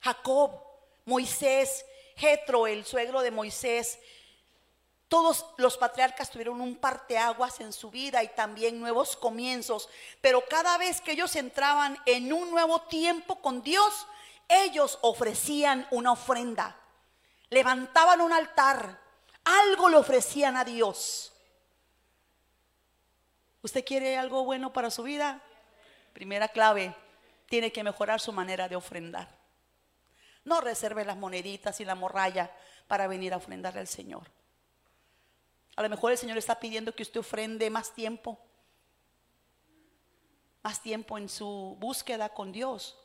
Jacob, 0.00 0.60
Moisés, 1.04 1.84
Jetro, 2.16 2.66
el 2.66 2.84
suegro 2.84 3.20
de 3.20 3.30
Moisés, 3.30 3.98
todos 5.12 5.44
los 5.58 5.76
patriarcas 5.76 6.30
tuvieron 6.30 6.62
un 6.62 6.74
parteaguas 6.74 7.60
en 7.60 7.74
su 7.74 7.90
vida 7.90 8.22
y 8.22 8.28
también 8.28 8.80
nuevos 8.80 9.14
comienzos, 9.14 9.90
pero 10.22 10.42
cada 10.48 10.78
vez 10.78 11.02
que 11.02 11.12
ellos 11.12 11.36
entraban 11.36 11.98
en 12.06 12.32
un 12.32 12.50
nuevo 12.50 12.80
tiempo 12.80 13.42
con 13.42 13.62
Dios, 13.62 14.06
ellos 14.48 14.98
ofrecían 15.02 15.86
una 15.90 16.12
ofrenda, 16.12 16.78
levantaban 17.50 18.22
un 18.22 18.32
altar, 18.32 19.00
algo 19.44 19.90
le 19.90 19.98
ofrecían 19.98 20.56
a 20.56 20.64
Dios. 20.64 21.34
¿Usted 23.60 23.84
quiere 23.84 24.16
algo 24.16 24.44
bueno 24.44 24.72
para 24.72 24.90
su 24.90 25.02
vida? 25.02 25.42
Primera 26.14 26.48
clave, 26.48 26.96
tiene 27.50 27.70
que 27.70 27.84
mejorar 27.84 28.18
su 28.18 28.32
manera 28.32 28.66
de 28.66 28.76
ofrendar. 28.76 29.28
No 30.44 30.62
reserve 30.62 31.04
las 31.04 31.18
moneditas 31.18 31.80
y 31.80 31.84
la 31.84 31.96
morralla 31.96 32.50
para 32.86 33.06
venir 33.08 33.34
a 33.34 33.36
ofrendarle 33.36 33.80
al 33.80 33.88
Señor. 33.88 34.26
A 35.76 35.82
lo 35.82 35.88
mejor 35.88 36.12
el 36.12 36.18
Señor 36.18 36.38
está 36.38 36.58
pidiendo 36.58 36.94
que 36.94 37.02
usted 37.02 37.20
ofrende 37.20 37.70
más 37.70 37.94
tiempo, 37.94 38.38
más 40.62 40.80
tiempo 40.82 41.18
en 41.18 41.28
su 41.28 41.76
búsqueda 41.78 42.28
con 42.28 42.52
Dios. 42.52 42.98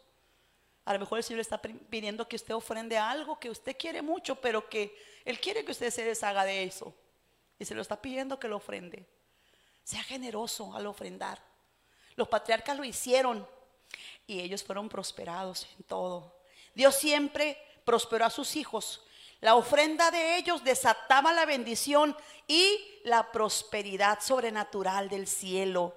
A 0.86 0.94
lo 0.94 1.00
mejor 1.00 1.18
el 1.18 1.24
Señor 1.24 1.42
está 1.42 1.62
pidiendo 1.62 2.28
que 2.28 2.36
usted 2.36 2.56
ofrende 2.56 2.98
algo 2.98 3.40
que 3.40 3.50
usted 3.50 3.76
quiere 3.78 4.02
mucho, 4.02 4.36
pero 4.36 4.70
que 4.70 4.98
Él 5.26 5.40
quiere 5.40 5.66
que 5.66 5.72
usted 5.72 5.92
se 5.92 6.06
deshaga 6.06 6.46
de 6.46 6.64
eso. 6.64 6.94
Y 7.60 7.66
se 7.66 7.76
lo 7.76 7.82
está 7.82 8.02
pidiendo 8.02 8.40
que 8.40 8.48
lo 8.48 8.58
ofrende. 8.58 9.06
Sea 9.84 10.04
generoso 10.04 10.74
al 10.76 10.86
ofrendar. 10.86 11.42
Los 12.16 12.28
patriarcas 12.28 12.78
lo 12.78 12.84
hicieron 12.84 13.48
y 14.26 14.40
ellos 14.40 14.64
fueron 14.64 14.90
prosperados 14.90 15.68
en 15.78 15.84
todo. 15.84 16.40
Dios 16.74 16.96
siempre 16.96 17.58
prosperó 17.84 18.26
a 18.26 18.30
sus 18.30 18.56
hijos. 18.56 19.04
La 19.42 19.56
ofrenda 19.56 20.10
de 20.10 20.38
ellos 20.38 20.64
desataba 20.64 21.32
la 21.32 21.46
bendición 21.46 22.16
y 22.48 22.80
la 23.04 23.32
prosperidad 23.32 24.20
sobrenatural 24.22 25.10
del 25.10 25.28
cielo. 25.28 25.96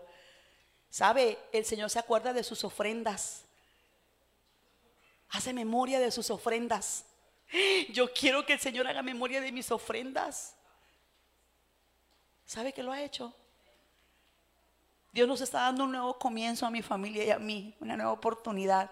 ¿Sabe? 0.91 1.39
El 1.53 1.65
Señor 1.65 1.89
se 1.89 1.99
acuerda 1.99 2.33
de 2.33 2.45
sus 2.45 2.65
ofrendas. 2.65 3.45
Hace 5.31 5.53
memoria 5.53 6.01
de 6.01 6.11
sus 6.11 6.31
ofrendas. 6.31 7.05
Yo 7.93 8.13
quiero 8.13 8.45
que 8.45 8.55
el 8.55 8.61
Señor 8.61 8.87
haga 8.87 9.03
memoria 9.03 9.41
de 9.41 9.53
mis 9.53 9.71
ofrendas. 9.71 10.55
¿Sabe 12.45 12.73
que 12.73 12.83
lo 12.83 12.93
ha 12.93 13.01
hecho? 13.01 13.33
Dios 15.13 15.27
nos 15.27 15.41
está 15.41 15.61
dando 15.63 15.85
un 15.85 15.93
nuevo 15.93 16.19
comienzo 16.19 16.67
a 16.67 16.71
mi 16.71 16.83
familia 16.83 17.25
y 17.25 17.31
a 17.31 17.39
mí, 17.39 17.75
una 17.81 17.97
nueva 17.97 18.13
oportunidad. 18.13 18.91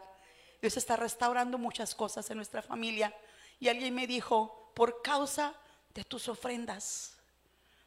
Dios 0.61 0.77
está 0.77 0.97
restaurando 0.97 1.59
muchas 1.59 1.95
cosas 1.95 2.29
en 2.31 2.37
nuestra 2.37 2.63
familia. 2.63 3.15
Y 3.61 3.69
alguien 3.69 3.95
me 3.95 4.07
dijo, 4.07 4.71
por 4.75 5.03
causa 5.03 5.55
de 5.95 6.05
tus 6.05 6.29
ofrendas, 6.29 7.17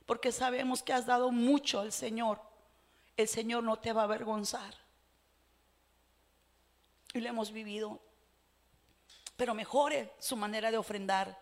porque 0.06 0.32
sabemos 0.32 0.84
que 0.84 0.94
has 0.94 1.06
dado 1.06 1.32
mucho 1.32 1.80
al 1.80 1.92
Señor, 1.94 2.42
el 3.16 3.28
Señor 3.28 3.64
no 3.64 3.78
te 3.80 3.94
va 3.94 4.02
a 4.02 4.06
avergonzar. 4.06 4.76
Y 7.14 7.20
lo 7.20 7.30
hemos 7.30 7.52
vivido. 7.52 8.00
Pero 9.38 9.54
mejore 9.54 10.14
su 10.20 10.36
manera 10.36 10.72
de 10.72 10.78
ofrendar. 10.78 11.38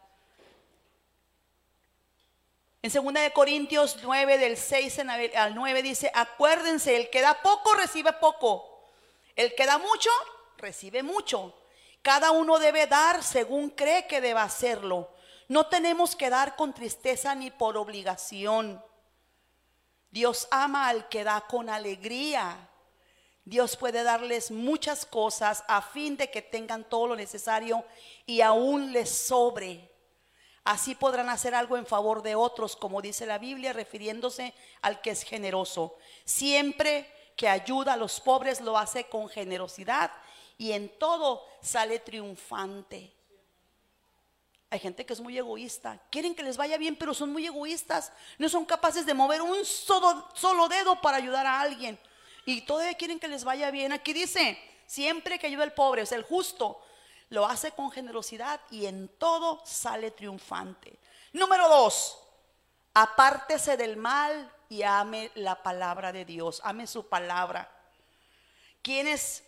En 2.82 2.92
2 2.92 3.14
de 3.14 3.34
Corintios 3.34 3.98
9 4.02 4.38
del 4.38 4.56
6 4.56 5.00
en 5.00 5.10
ade- 5.10 5.36
al 5.36 5.54
9 5.54 5.84
dice, 5.84 6.10
acuérdense, 6.14 6.96
el 6.96 7.10
que 7.10 7.22
da 7.22 7.42
poco 7.42 7.74
recibe 7.74 8.14
poco. 8.14 8.90
El 9.36 9.54
que 9.54 9.66
da 9.66 9.78
mucho 9.78 10.10
recibe 10.58 11.04
mucho. 11.04 11.54
Cada 12.02 12.32
uno 12.32 12.60
debe 12.60 12.88
dar 12.88 13.24
según 13.24 13.70
cree 13.70 14.08
que 14.08 14.22
deba 14.22 14.44
hacerlo, 14.44 15.14
No 15.48 15.66
tenemos 15.66 16.16
que 16.16 16.30
dar 16.30 16.56
con 16.56 16.74
tristeza 16.74 17.34
ni 17.34 17.50
por 17.50 17.76
obligación. 17.76 18.84
Dios 20.12 20.48
ama 20.52 20.88
al 20.88 21.10
que 21.10 21.24
da 21.24 21.42
con 21.42 21.70
alegría. 21.70 22.70
Dios 23.46 23.76
puede 23.76 24.04
darles 24.04 24.52
muchas 24.52 25.08
cosas 25.08 25.64
a 25.68 25.82
fin 25.82 26.18
de 26.18 26.30
que 26.30 26.44
tengan 26.44 26.84
todo 26.84 27.08
lo 27.08 27.16
necesario 27.16 27.84
y 28.28 28.42
aún 28.42 28.92
les 28.92 29.10
sobre. 29.10 29.90
Así 30.64 30.94
podrán 30.94 31.30
hacer 31.30 31.56
algo 31.56 31.78
en 31.78 31.88
favor 31.88 32.22
de 32.22 32.36
otros, 32.36 32.76
como 32.76 33.02
dice 33.02 33.26
la 33.26 33.40
Biblia, 33.40 33.74
refiriéndose 33.74 34.54
al 34.84 35.02
que 35.02 35.10
es 35.10 35.24
generoso. 35.24 35.98
Siempre 36.26 37.12
que 37.36 37.50
ayuda 37.50 37.94
a 37.94 37.98
los 37.98 38.20
pobres 38.20 38.62
lo 38.62 38.78
hace 38.78 39.06
con 39.06 39.30
generosidad 39.30 40.12
y 40.60 40.74
en 40.74 40.90
todo 41.00 41.48
sale 41.62 42.00
triunfante. 42.00 43.12
Hay 44.70 44.78
gente 44.78 45.06
que 45.06 45.14
es 45.14 45.22
muy 45.22 45.36
egoísta. 45.36 46.00
Quieren 46.12 46.36
que 46.36 46.44
les 46.44 46.58
vaya 46.58 46.78
bien, 46.78 46.98
pero 46.98 47.14
son 47.14 47.32
muy 47.32 47.48
egoístas. 47.48 48.12
No 48.38 48.50
son 48.50 48.66
capaces 48.66 49.06
de 49.06 49.14
mover 49.14 49.42
un 49.42 49.66
solo, 49.66 50.28
solo 50.36 50.68
dedo 50.68 51.02
para 51.02 51.18
ayudar 51.18 51.48
a 51.48 51.62
alguien. 51.62 51.98
Y 52.46 52.62
todavía 52.62 52.94
quieren 52.96 53.20
que 53.20 53.30
les 53.30 53.46
vaya 53.46 53.72
bien. 53.72 53.94
Aquí 53.94 54.12
dice, 54.12 54.60
siempre 54.86 55.40
que 55.40 55.48
ayuda 55.48 55.64
al 55.64 55.74
pobre, 55.74 56.04
o 56.04 56.06
sea, 56.06 56.18
el 56.18 56.26
justo, 56.26 56.82
lo 57.30 57.46
hace 57.46 57.72
con 57.72 57.90
generosidad 57.90 58.60
y 58.70 58.86
en 58.86 59.08
todo 59.08 59.64
sale 59.66 60.12
triunfante. 60.12 61.00
Número 61.32 61.70
dos, 61.70 62.20
apártese 62.94 63.78
del 63.78 63.96
mal 63.96 64.52
y 64.68 64.84
ame 64.84 65.32
la 65.36 65.64
palabra 65.64 66.12
de 66.12 66.26
Dios. 66.26 66.60
Ame 66.66 66.86
su 66.86 67.08
palabra. 67.08 67.72
¿Quiénes? 68.82 69.44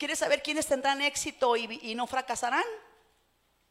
¿Quieres 0.00 0.20
saber 0.20 0.42
quiénes 0.42 0.66
tendrán 0.66 1.02
éxito 1.02 1.58
y, 1.58 1.78
y 1.82 1.94
no 1.94 2.06
fracasarán? 2.06 2.64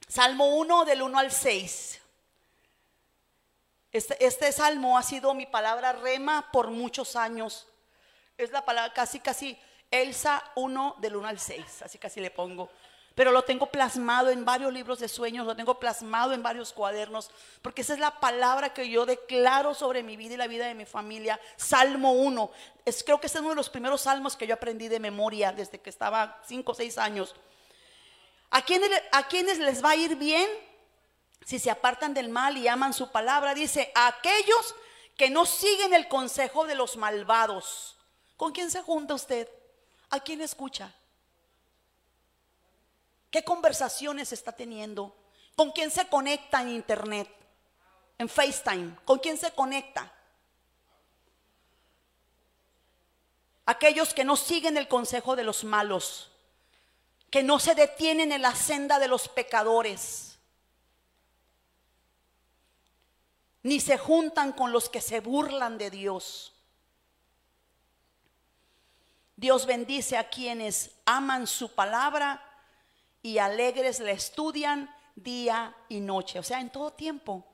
Salmo 0.08 0.58
1 0.58 0.86
del 0.86 1.02
1 1.02 1.18
al 1.18 1.32
6. 1.32 2.00
Este, 3.92 4.24
este 4.24 4.52
salmo 4.52 4.96
ha 4.96 5.02
sido 5.02 5.34
mi 5.34 5.48
palabra 5.48 5.92
rema 5.92 6.52
por 6.52 6.70
muchos 6.70 7.16
años. 7.16 7.68
Es 8.38 8.52
la 8.52 8.64
palabra 8.64 8.94
casi, 8.94 9.20
casi 9.20 9.58
Elsa 9.90 10.44
1 10.54 10.98
del 11.00 11.16
1 11.16 11.28
al 11.28 11.40
6. 11.40 11.82
Así 11.82 11.98
casi 11.98 12.20
le 12.20 12.30
pongo. 12.30 12.70
Pero 13.20 13.34
lo 13.34 13.44
tengo 13.44 13.66
plasmado 13.66 14.30
en 14.30 14.46
varios 14.46 14.72
libros 14.72 15.00
de 15.00 15.10
sueños, 15.10 15.46
lo 15.46 15.54
tengo 15.54 15.78
plasmado 15.78 16.32
en 16.32 16.42
varios 16.42 16.72
cuadernos, 16.72 17.30
porque 17.62 17.82
esa 17.82 17.92
es 17.92 18.00
la 18.00 18.18
palabra 18.18 18.74
que 18.74 18.90
yo 18.90 19.06
declaro 19.06 19.74
sobre 19.74 20.04
mi 20.04 20.16
vida 20.16 20.36
y 20.36 20.38
la 20.38 20.48
vida 20.48 20.66
de 20.68 20.74
mi 20.74 20.86
familia. 20.86 21.38
Salmo 21.58 22.14
1. 22.14 22.50
Es, 22.86 23.04
creo 23.04 23.20
que 23.20 23.28
es 23.28 23.36
uno 23.36 23.50
de 23.50 23.56
los 23.56 23.70
primeros 23.70 24.04
salmos 24.04 24.38
que 24.38 24.48
yo 24.48 24.54
aprendí 24.54 24.88
de 24.88 25.02
memoria 25.02 25.52
desde 25.52 25.82
que 25.82 25.90
estaba 25.90 26.42
5 26.48 26.72
o 26.72 26.74
6 26.74 26.98
años. 26.98 27.36
¿A 28.52 28.62
quienes, 28.62 28.90
¿A 29.12 29.28
quienes 29.28 29.60
les 29.60 29.84
va 29.84 29.90
a 29.90 29.96
ir 29.98 30.16
bien 30.16 30.48
si 31.46 31.60
se 31.60 31.70
apartan 31.70 32.14
del 32.14 32.30
mal 32.30 32.56
y 32.56 32.70
aman 32.70 32.94
su 32.94 33.12
palabra? 33.12 33.54
Dice, 33.54 33.92
a 33.96 34.08
aquellos 34.08 34.76
que 35.18 35.30
no 35.30 35.46
siguen 35.46 35.94
el 35.94 36.08
consejo 36.08 36.66
de 36.66 36.76
los 36.76 36.96
malvados. 36.96 37.98
¿Con 38.38 38.54
quién 38.54 38.72
se 38.72 38.82
junta 38.82 39.14
usted? 39.14 39.50
¿A 40.10 40.22
quién 40.22 40.40
escucha? 40.40 40.96
¿Qué 43.32 43.44
conversaciones 43.44 44.34
está 44.34 44.52
teniendo? 44.52 45.16
¿Con 45.56 45.72
quién 45.72 45.92
se 45.92 46.08
conecta 46.08 46.62
en 46.62 46.70
internet? 46.70 47.30
En 48.18 48.28
FaceTime. 48.28 48.96
¿Con 49.06 49.20
quién 49.20 49.38
se 49.38 49.52
conecta? 49.52 50.12
Aquellos 53.66 54.14
que 54.14 54.24
no 54.24 54.36
siguen 54.36 54.78
el 54.78 54.88
consejo 54.88 55.36
de 55.36 55.44
los 55.44 55.64
malos, 55.64 56.32
que 57.30 57.44
no 57.44 57.60
se 57.60 57.76
detienen 57.76 58.32
en 58.32 58.42
la 58.42 58.56
senda 58.56 58.98
de 58.98 59.08
los 59.08 59.28
pecadores, 59.28 60.40
ni 63.62 63.80
se 63.80 64.00
juntan 64.00 64.54
con 64.54 64.72
los 64.72 64.90
que 64.90 65.02
se 65.02 65.20
burlan 65.20 65.78
de 65.78 65.92
Dios. 65.92 66.54
Dios 69.36 69.68
bendice 69.68 70.18
a 70.18 70.30
quienes 70.30 70.92
aman 71.06 71.46
su 71.46 71.72
palabra 71.76 72.49
y 73.22 73.38
alegres 73.38 74.00
la 74.00 74.12
estudian 74.12 74.94
día 75.16 75.76
y 75.90 76.00
noche, 76.00 76.40
o 76.40 76.44
sea, 76.44 76.60
en 76.60 76.72
todo 76.72 76.94
tiempo. 76.94 77.46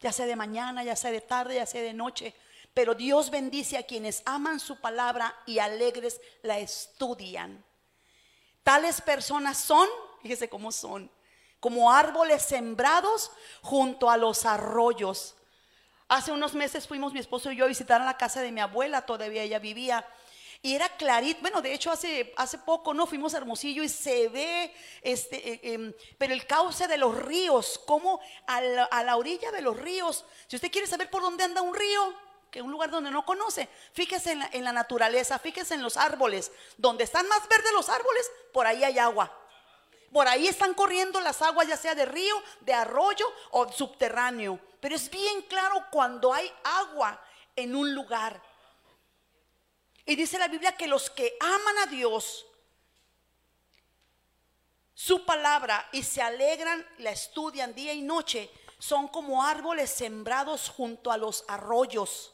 Ya 0.00 0.12
sea 0.12 0.26
de 0.26 0.36
mañana, 0.36 0.84
ya 0.84 0.96
sea 0.96 1.10
de 1.10 1.20
tarde, 1.20 1.56
ya 1.56 1.66
sea 1.66 1.82
de 1.82 1.94
noche. 1.94 2.34
Pero 2.74 2.94
Dios 2.94 3.30
bendice 3.30 3.78
a 3.78 3.84
quienes 3.84 4.22
aman 4.26 4.60
su 4.60 4.80
palabra 4.80 5.34
y 5.46 5.58
alegres 5.58 6.20
la 6.42 6.58
estudian. 6.58 7.64
Tales 8.62 9.00
personas 9.00 9.56
son, 9.58 9.88
fíjese 10.22 10.48
cómo 10.48 10.72
son, 10.72 11.10
como 11.60 11.90
árboles 11.90 12.42
sembrados 12.42 13.30
junto 13.62 14.10
a 14.10 14.16
los 14.16 14.44
arroyos. 14.44 15.36
Hace 16.08 16.32
unos 16.32 16.54
meses 16.54 16.86
fuimos 16.86 17.12
mi 17.12 17.20
esposo 17.20 17.50
y 17.50 17.56
yo 17.56 17.64
a 17.64 17.68
visitar 17.68 18.00
la 18.00 18.16
casa 18.16 18.42
de 18.42 18.52
mi 18.52 18.60
abuela, 18.60 19.06
todavía 19.06 19.42
ella 19.42 19.58
vivía. 19.58 20.06
Y 20.66 20.74
era 20.74 20.88
clarito, 20.88 21.42
bueno, 21.42 21.62
de 21.62 21.72
hecho 21.72 21.92
hace, 21.92 22.34
hace 22.36 22.58
poco 22.58 22.92
no 22.92 23.06
fuimos 23.06 23.32
a 23.32 23.36
Hermosillo 23.36 23.84
y 23.84 23.88
se 23.88 24.28
ve, 24.28 24.74
este, 25.00 25.52
eh, 25.52 25.60
em, 25.62 25.94
pero 26.18 26.34
el 26.34 26.44
cauce 26.44 26.88
de 26.88 26.98
los 26.98 27.16
ríos, 27.16 27.80
como 27.86 28.18
a 28.48 28.60
la, 28.60 28.82
a 28.86 29.04
la 29.04 29.16
orilla 29.16 29.52
de 29.52 29.60
los 29.60 29.76
ríos, 29.76 30.24
si 30.48 30.56
usted 30.56 30.72
quiere 30.72 30.88
saber 30.88 31.08
por 31.08 31.22
dónde 31.22 31.44
anda 31.44 31.62
un 31.62 31.72
río, 31.72 32.12
que 32.50 32.62
un 32.62 32.72
lugar 32.72 32.90
donde 32.90 33.12
no 33.12 33.24
conoce, 33.24 33.68
fíjese 33.92 34.32
en 34.32 34.40
la, 34.40 34.50
en 34.52 34.64
la 34.64 34.72
naturaleza, 34.72 35.38
fíjese 35.38 35.74
en 35.74 35.84
los 35.84 35.96
árboles, 35.96 36.50
donde 36.76 37.04
están 37.04 37.28
más 37.28 37.48
verdes 37.48 37.70
los 37.70 37.88
árboles, 37.88 38.28
por 38.52 38.66
ahí 38.66 38.82
hay 38.82 38.98
agua. 38.98 39.32
Por 40.12 40.26
ahí 40.26 40.48
están 40.48 40.74
corriendo 40.74 41.20
las 41.20 41.42
aguas, 41.42 41.68
ya 41.68 41.76
sea 41.76 41.94
de 41.94 42.06
río, 42.06 42.42
de 42.62 42.74
arroyo 42.74 43.32
o 43.52 43.70
subterráneo. 43.70 44.58
Pero 44.80 44.96
es 44.96 45.08
bien 45.10 45.42
claro 45.42 45.84
cuando 45.92 46.34
hay 46.34 46.52
agua 46.64 47.22
en 47.54 47.76
un 47.76 47.94
lugar. 47.94 48.42
Y 50.06 50.14
dice 50.14 50.38
la 50.38 50.46
Biblia 50.46 50.76
que 50.76 50.86
los 50.86 51.10
que 51.10 51.36
aman 51.40 51.78
a 51.78 51.86
Dios, 51.86 52.46
su 54.94 55.26
palabra 55.26 55.88
y 55.92 56.04
se 56.04 56.22
alegran, 56.22 56.86
la 56.98 57.10
estudian 57.10 57.74
día 57.74 57.92
y 57.92 58.02
noche, 58.02 58.48
son 58.78 59.08
como 59.08 59.42
árboles 59.42 59.90
sembrados 59.90 60.68
junto 60.68 61.10
a 61.10 61.16
los 61.16 61.44
arroyos. 61.48 62.32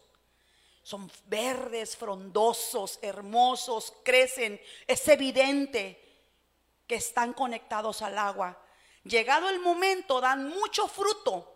Son 0.82 1.10
verdes, 1.26 1.96
frondosos, 1.96 2.98
hermosos, 3.00 3.94
crecen. 4.04 4.60
Es 4.86 5.08
evidente 5.08 5.98
que 6.86 6.96
están 6.96 7.32
conectados 7.32 8.02
al 8.02 8.18
agua. 8.18 8.60
Llegado 9.04 9.48
el 9.48 9.60
momento, 9.60 10.20
dan 10.20 10.48
mucho 10.48 10.88
fruto. 10.88 11.48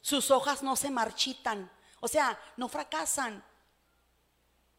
Sus 0.00 0.30
hojas 0.30 0.62
no 0.62 0.76
se 0.76 0.90
marchitan, 0.90 1.70
o 2.00 2.08
sea, 2.08 2.38
no 2.56 2.68
fracasan 2.68 3.44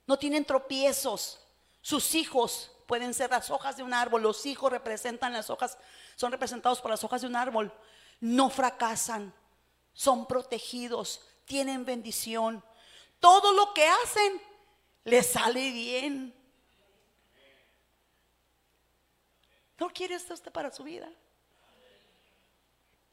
no 0.07 0.17
tienen 0.17 0.45
tropiezos. 0.45 1.39
Sus 1.81 2.15
hijos 2.15 2.71
pueden 2.85 3.13
ser 3.13 3.31
las 3.31 3.49
hojas 3.49 3.77
de 3.77 3.83
un 3.83 3.93
árbol, 3.93 4.21
los 4.21 4.45
hijos 4.45 4.71
representan 4.71 5.33
las 5.33 5.49
hojas, 5.49 5.77
son 6.15 6.31
representados 6.31 6.81
por 6.81 6.91
las 6.91 7.03
hojas 7.03 7.21
de 7.21 7.27
un 7.27 7.35
árbol. 7.35 7.73
No 8.19 8.49
fracasan, 8.49 9.33
son 9.93 10.27
protegidos, 10.27 11.21
tienen 11.45 11.85
bendición. 11.85 12.63
Todo 13.19 13.53
lo 13.53 13.73
que 13.73 13.87
hacen 13.87 14.41
les 15.03 15.27
sale 15.27 15.71
bien. 15.71 16.33
¿No 19.79 19.89
quiere 19.89 20.15
esto 20.15 20.33
usted 20.33 20.51
para 20.51 20.71
su 20.71 20.83
vida? 20.83 21.09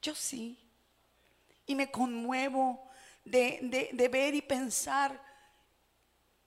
Yo 0.02 0.15
sí. 0.15 0.59
Y 1.66 1.74
me 1.74 1.90
conmuevo 1.90 2.89
de, 3.24 4.09
ver 4.10 4.35
y 4.35 4.43
pensar 4.43 5.19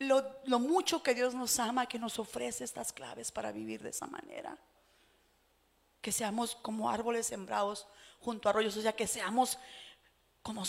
lo, 0.01 0.59
mucho 0.59 1.03
que 1.03 1.13
Dios 1.13 1.33
nos 1.33 1.59
ama, 1.59 1.85
que 1.85 1.99
nos 1.99 2.17
ofrece 2.19 2.63
estas 2.63 2.91
claves 2.91 3.31
para 3.31 3.51
vivir 3.51 3.81
de 3.81 3.89
esa 3.89 4.07
manera. 4.07 4.57
Que 6.01 6.11
seamos 6.11 6.55
como 6.55 6.89
árboles 6.89 7.27
sembrados 7.27 7.87
junto 8.19 8.47
a 8.47 8.51
arroyos, 8.51 8.75
o 8.77 8.81
sea, 8.81 8.93
que 8.93 9.07
seamos 9.07 9.57
como 10.41 10.63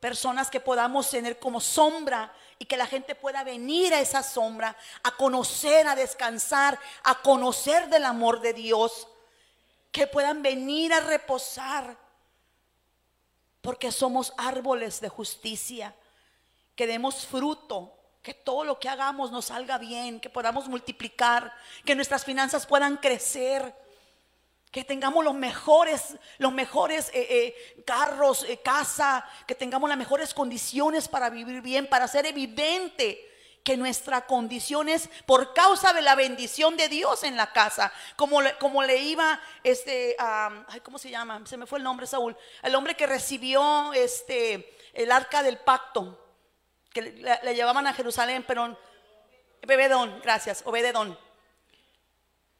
personas 0.00 0.50
que 0.50 0.60
podamos 0.60 1.10
tener 1.10 1.38
como 1.40 1.60
sombra 1.60 2.32
y 2.58 2.64
que 2.64 2.76
la 2.76 2.86
gente 2.86 3.14
pueda 3.14 3.42
venir 3.42 3.92
a 3.92 4.00
esa 4.00 4.22
sombra, 4.22 4.76
a 5.02 5.16
conocer, 5.16 5.88
a 5.88 5.96
descansar, 5.96 6.78
a 7.02 7.20
conocer 7.22 7.88
del 7.88 8.04
amor 8.04 8.40
de 8.40 8.52
Dios, 8.52 9.08
que 9.90 10.06
puedan 10.06 10.42
venir 10.42 10.92
a 10.92 11.00
reposar, 11.00 11.96
porque 13.60 13.90
somos 13.90 14.32
árboles 14.36 15.00
de 15.00 15.08
justicia, 15.08 15.94
que 16.76 16.86
demos 16.86 17.26
fruto, 17.26 17.97
que 18.22 18.34
todo 18.34 18.64
lo 18.64 18.78
que 18.78 18.88
hagamos 18.88 19.30
nos 19.30 19.46
salga 19.46 19.78
bien, 19.78 20.20
que 20.20 20.28
podamos 20.30 20.68
multiplicar, 20.68 21.52
que 21.84 21.94
nuestras 21.94 22.24
finanzas 22.24 22.66
puedan 22.66 22.96
crecer, 22.96 23.74
que 24.70 24.84
tengamos 24.84 25.24
los 25.24 25.34
mejores, 25.34 26.16
los 26.36 26.52
mejores 26.52 27.08
eh, 27.14 27.26
eh, 27.76 27.82
carros, 27.86 28.44
eh, 28.44 28.58
casa, 28.58 29.24
que 29.46 29.54
tengamos 29.54 29.88
las 29.88 29.96
mejores 29.96 30.34
condiciones 30.34 31.08
para 31.08 31.30
vivir 31.30 31.62
bien, 31.62 31.86
para 31.86 32.06
ser 32.06 32.26
evidente 32.26 33.24
que 33.64 33.76
nuestra 33.76 34.26
condición 34.26 34.88
es 34.88 35.08
por 35.26 35.52
causa 35.54 35.92
de 35.92 36.02
la 36.02 36.14
bendición 36.14 36.76
de 36.76 36.88
Dios 36.88 37.22
en 37.22 37.36
la 37.36 37.52
casa. 37.52 37.92
Como 38.16 38.40
le, 38.42 38.56
como 38.58 38.82
le 38.82 38.98
iba, 38.98 39.40
este, 39.62 40.16
a- 40.18 40.64
ay, 40.68 40.80
¿cómo 40.80 40.98
se 40.98 41.10
llama? 41.10 41.42
Se 41.46 41.56
me 41.56 41.66
fue 41.66 41.78
el 41.78 41.84
nombre, 41.84 42.06
Saúl. 42.06 42.36
El 42.62 42.74
hombre 42.74 42.94
que 42.94 43.06
recibió 43.06 43.92
este, 43.94 44.76
el 44.92 45.10
arca 45.12 45.42
del 45.42 45.58
pacto, 45.58 46.27
que 46.92 47.02
le, 47.02 47.54
llevaban 47.54 47.86
a 47.86 47.92
Jerusalén, 47.92 48.44
pero 48.46 48.78
Bebedón, 49.62 50.20
gracias, 50.22 50.62
Obededón. 50.64 51.18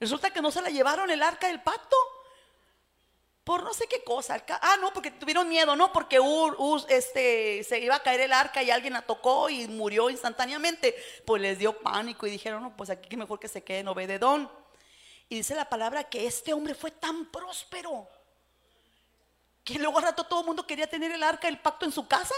Resulta 0.00 0.30
que 0.30 0.42
no 0.42 0.50
se 0.50 0.62
la 0.62 0.70
llevaron 0.70 1.10
el 1.10 1.22
arca 1.22 1.48
del 1.48 1.62
pacto. 1.62 1.96
Por 3.42 3.62
no 3.62 3.72
sé 3.72 3.86
qué 3.86 4.04
cosa. 4.04 4.44
Ah, 4.60 4.76
no, 4.80 4.92
porque 4.92 5.10
tuvieron 5.10 5.48
miedo, 5.48 5.74
no, 5.74 5.92
porque 5.92 6.20
este, 6.90 7.64
se 7.64 7.80
iba 7.80 7.96
a 7.96 8.02
caer 8.02 8.20
el 8.20 8.32
arca 8.32 8.62
y 8.62 8.70
alguien 8.70 8.92
la 8.92 9.02
tocó 9.02 9.48
y 9.48 9.66
murió 9.66 10.10
instantáneamente. 10.10 10.94
Pues 11.24 11.40
les 11.40 11.58
dio 11.58 11.78
pánico 11.78 12.26
y 12.26 12.30
dijeron, 12.30 12.62
no, 12.62 12.76
pues 12.76 12.90
aquí 12.90 13.16
mejor 13.16 13.40
que 13.40 13.48
se 13.48 13.64
quede 13.64 13.78
en 13.78 13.88
Obededón. 13.88 14.50
Y 15.30 15.36
dice 15.36 15.54
la 15.54 15.68
palabra 15.68 16.04
que 16.04 16.26
este 16.26 16.52
hombre 16.52 16.74
fue 16.74 16.90
tan 16.90 17.26
próspero 17.26 18.08
que 19.64 19.78
luego 19.78 19.98
al 19.98 20.04
rato 20.04 20.24
todo 20.24 20.40
el 20.40 20.46
mundo 20.46 20.66
quería 20.66 20.86
tener 20.86 21.12
el 21.12 21.22
arca 21.22 21.46
del 21.46 21.58
pacto 21.58 21.84
en 21.84 21.92
su 21.92 22.06
casa. 22.08 22.34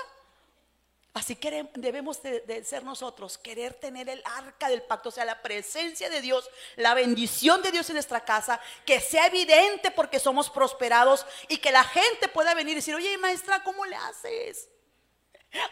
Así 1.13 1.35
que 1.35 1.69
debemos 1.75 2.23
de, 2.23 2.65
ser 2.65 2.85
nosotros, 2.85 3.37
querer 3.37 3.75
tener 3.75 4.09
el 4.09 4.23
arca 4.25 4.69
del 4.69 4.83
pacto, 4.83 5.09
o 5.09 5.13
sea, 5.13 5.25
la 5.25 5.43
presencia 5.43 6.09
de 6.09 6.21
Dios, 6.21 6.49
la 6.77 6.95
bendición 6.95 7.63
de 7.63 7.73
Dios 7.73 7.91
en 7.91 7.95
nuestra 7.95 8.25
casa, 8.25 8.61
que 8.87 9.01
sea 9.01 9.27
evidente 9.27 9.91
porque 9.91 10.21
somos 10.21 10.51
prosperados 10.51 11.27
y 11.49 11.59
que 11.59 11.73
la 11.73 11.83
gente 11.83 12.29
pueda 12.29 12.55
venir 12.55 12.73
y 12.73 12.77
decir, 12.77 12.95
oye 12.95 13.19
maestra, 13.19 13.65
¿cómo 13.65 13.85
le 13.87 13.97
haces? 13.97 14.69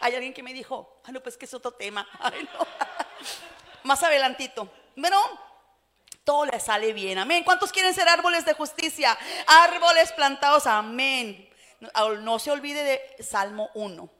Hay 0.01 0.13
alguien 0.13 0.33
que 0.33 0.43
me 0.43 0.53
dijo, 0.53 1.01
ah, 1.05 1.11
no, 1.13 1.23
pues 1.23 1.37
que 1.37 1.45
es 1.45 1.53
otro 1.53 1.71
tema. 1.71 2.05
Más 3.83 4.03
adelantito. 4.03 4.69
Bueno, 4.97 5.17
todo 6.25 6.45
le 6.45 6.59
sale 6.59 6.91
bien. 6.91 7.17
Amén. 7.17 7.45
¿Cuántos 7.45 7.71
quieren 7.71 7.93
ser 7.93 8.09
árboles 8.09 8.43
de 8.43 8.53
justicia? 8.53 9.17
Árboles 9.47 10.11
plantados. 10.11 10.67
Amén. 10.67 11.49
No, 11.79 12.15
no 12.15 12.39
se 12.39 12.51
olvide 12.51 12.83
de 12.83 13.23
Salmo 13.23 13.69
1. 13.73 14.18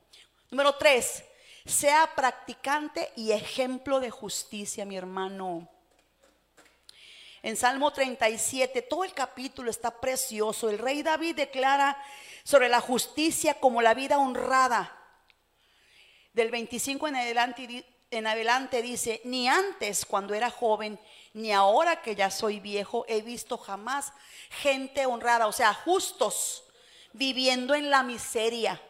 Número 0.52 0.76
3. 0.76 1.24
Sea 1.66 2.10
practicante 2.16 3.12
y 3.16 3.32
ejemplo 3.32 4.00
de 4.00 4.10
justicia, 4.10 4.84
mi 4.84 4.98
hermano. 4.98 5.70
En 7.44 7.56
Salmo 7.56 7.94
37, 7.94 8.82
todo 8.82 9.04
el 9.04 9.14
capítulo 9.14 9.70
está 9.70 9.92
precioso. 9.92 10.70
El 10.70 10.80
rey 10.80 11.04
David 11.04 11.36
declara 11.36 12.02
sobre 12.44 12.68
la 12.68 12.82
justicia 12.82 13.60
como 13.60 13.84
la 13.84 13.94
vida 13.94 14.18
honrada. 14.18 14.96
Del 16.34 16.50
25 16.50 17.08
en 17.08 17.16
adelante, 17.16 17.86
en 18.10 18.26
adelante 18.26 18.82
dice, 18.82 19.22
ni 19.26 19.48
antes 19.48 20.04
cuando 20.04 20.34
era 20.34 20.50
joven, 20.50 21.00
ni 21.34 21.52
ahora 21.52 22.02
que 22.02 22.16
ya 22.16 22.32
soy 22.32 22.60
viejo, 22.60 23.06
he 23.08 23.22
visto 23.22 23.58
jamás 23.58 24.12
gente 24.50 25.06
honrada, 25.06 25.46
o 25.46 25.52
sea, 25.52 25.76
justos, 25.76 26.64
viviendo 27.14 27.76
en 27.76 27.92
la 27.92 28.02
miseria, 28.02 28.82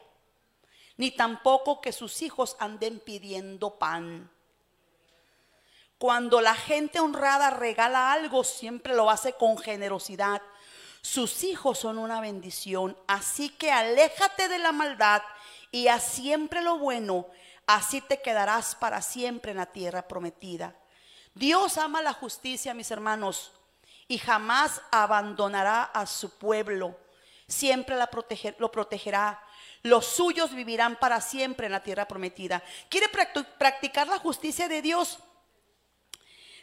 ni 1.00 1.12
tampoco 1.12 1.80
que 1.80 1.94
sus 1.94 2.22
hijos 2.22 2.58
anden 2.60 3.00
pidiendo 3.00 3.80
pan. 3.80 4.30
Cuando 5.98 6.42
la 6.42 6.56
gente 6.56 7.00
honrada 7.00 7.52
regala 7.52 8.12
algo, 8.12 8.44
siempre 8.44 8.94
lo 8.94 9.10
hace 9.10 9.32
con 9.32 9.58
generosidad. 9.58 10.42
Sus 11.02 11.46
hijos 11.46 11.80
son 11.80 12.00
una 12.00 12.20
bendición. 12.20 12.98
Así 13.08 13.48
que 13.48 13.72
aléjate 13.72 14.50
de 14.50 14.60
la 14.60 14.74
maldad 14.74 15.22
y 15.72 15.88
haz 15.88 16.04
siempre 16.04 16.62
lo 16.62 16.78
bueno. 16.78 17.28
Así 17.66 18.02
te 18.02 18.22
quedarás 18.22 18.76
para 18.76 19.02
siempre 19.02 19.52
en 19.52 19.58
la 19.58 19.68
tierra 19.68 20.06
prometida. 20.06 20.76
Dios 21.34 21.78
ama 21.78 22.02
la 22.02 22.12
justicia, 22.12 22.74
mis 22.74 22.92
hermanos, 22.92 23.54
y 24.10 24.18
jamás 24.18 24.82
abandonará 24.92 25.82
a 25.82 26.06
su 26.06 26.38
pueblo. 26.38 26.98
Siempre 27.48 27.96
lo 27.96 28.70
protegerá. 28.70 29.42
Los 29.82 30.06
suyos 30.06 30.54
vivirán 30.54 30.98
para 30.98 31.22
siempre 31.22 31.68
en 31.68 31.72
la 31.72 31.84
tierra 31.84 32.08
prometida. 32.08 32.62
¿Quiere 32.90 33.08
practicar 33.58 34.08
la 34.08 34.20
justicia 34.20 34.68
de 34.68 34.82
Dios? 34.82 35.20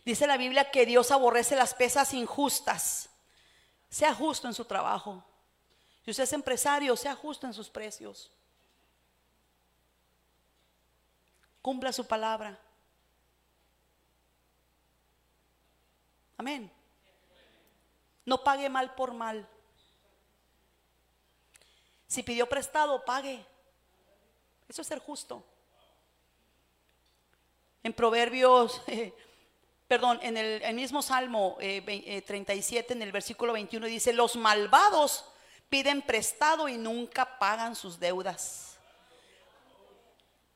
Dice 0.04 0.26
la 0.26 0.36
Biblia 0.36 0.70
que 0.70 0.86
Dios 0.86 1.10
aborrece 1.10 1.56
las 1.56 1.74
pesas 1.74 2.12
injustas. 2.14 3.08
Sea 3.88 4.14
justo 4.14 4.46
en 4.46 4.54
su 4.54 4.64
trabajo. 4.64 5.24
Si 6.04 6.10
usted 6.10 6.24
es 6.24 6.32
empresario, 6.32 6.96
sea 6.96 7.16
justo 7.16 7.46
en 7.46 7.54
sus 7.54 7.70
precios. 7.70 8.30
Cumpla 11.62 11.92
su 11.92 12.06
palabra. 12.06 12.60
Amén. 16.36 16.70
No 18.24 18.44
pague 18.44 18.68
mal 18.68 18.94
por 18.94 19.14
mal. 19.14 19.48
Si 22.06 22.22
pidió 22.22 22.48
prestado, 22.48 23.04
pague. 23.04 23.44
Eso 24.68 24.82
es 24.82 24.88
ser 24.88 24.98
justo. 24.98 25.44
En 27.82 27.92
Proverbios, 27.92 28.82
eh, 28.86 29.12
perdón, 29.88 30.18
en 30.22 30.36
el, 30.36 30.74
mismo 30.74 31.02
Salmo 31.02 31.56
eh, 31.60 31.80
ve- 31.84 32.02
eh, 32.06 32.22
37, 32.22 32.92
en 32.94 33.02
el 33.02 33.12
versículo 33.12 33.52
21 33.52 33.86
dice, 33.86 34.12
los 34.12 34.36
malvados 34.36 35.24
piden 35.68 36.02
prestado 36.02 36.68
y 36.68 36.76
nunca 36.76 37.38
pagan 37.38 37.74
sus 37.76 37.98
deudas. 37.98 38.76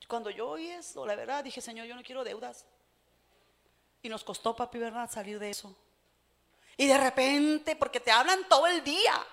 Cuando 0.09 0.31
yo 0.31 0.48
oí 0.48 0.68
eso, 0.68 1.06
la 1.06 1.14
verdad, 1.14 1.44
dije, 1.44 1.60
Señor, 1.60 1.86
yo 1.86 1.94
no 1.94 2.02
quiero 2.02 2.24
deudas. 2.24 2.64
Y 4.02 4.09
nos 4.09 4.24
costó, 4.24 4.56
papi, 4.56 4.78
¿verdad? 4.78 5.09
Salir 5.09 5.39
de 5.39 5.51
eso. 5.51 5.77
Y 6.77 6.89
de 6.89 6.98
repente, 6.98 7.77
porque 7.77 8.01
te 8.01 8.10
hablan 8.10 8.48
todo 8.48 8.66
el 8.66 8.82
día. 8.82 9.24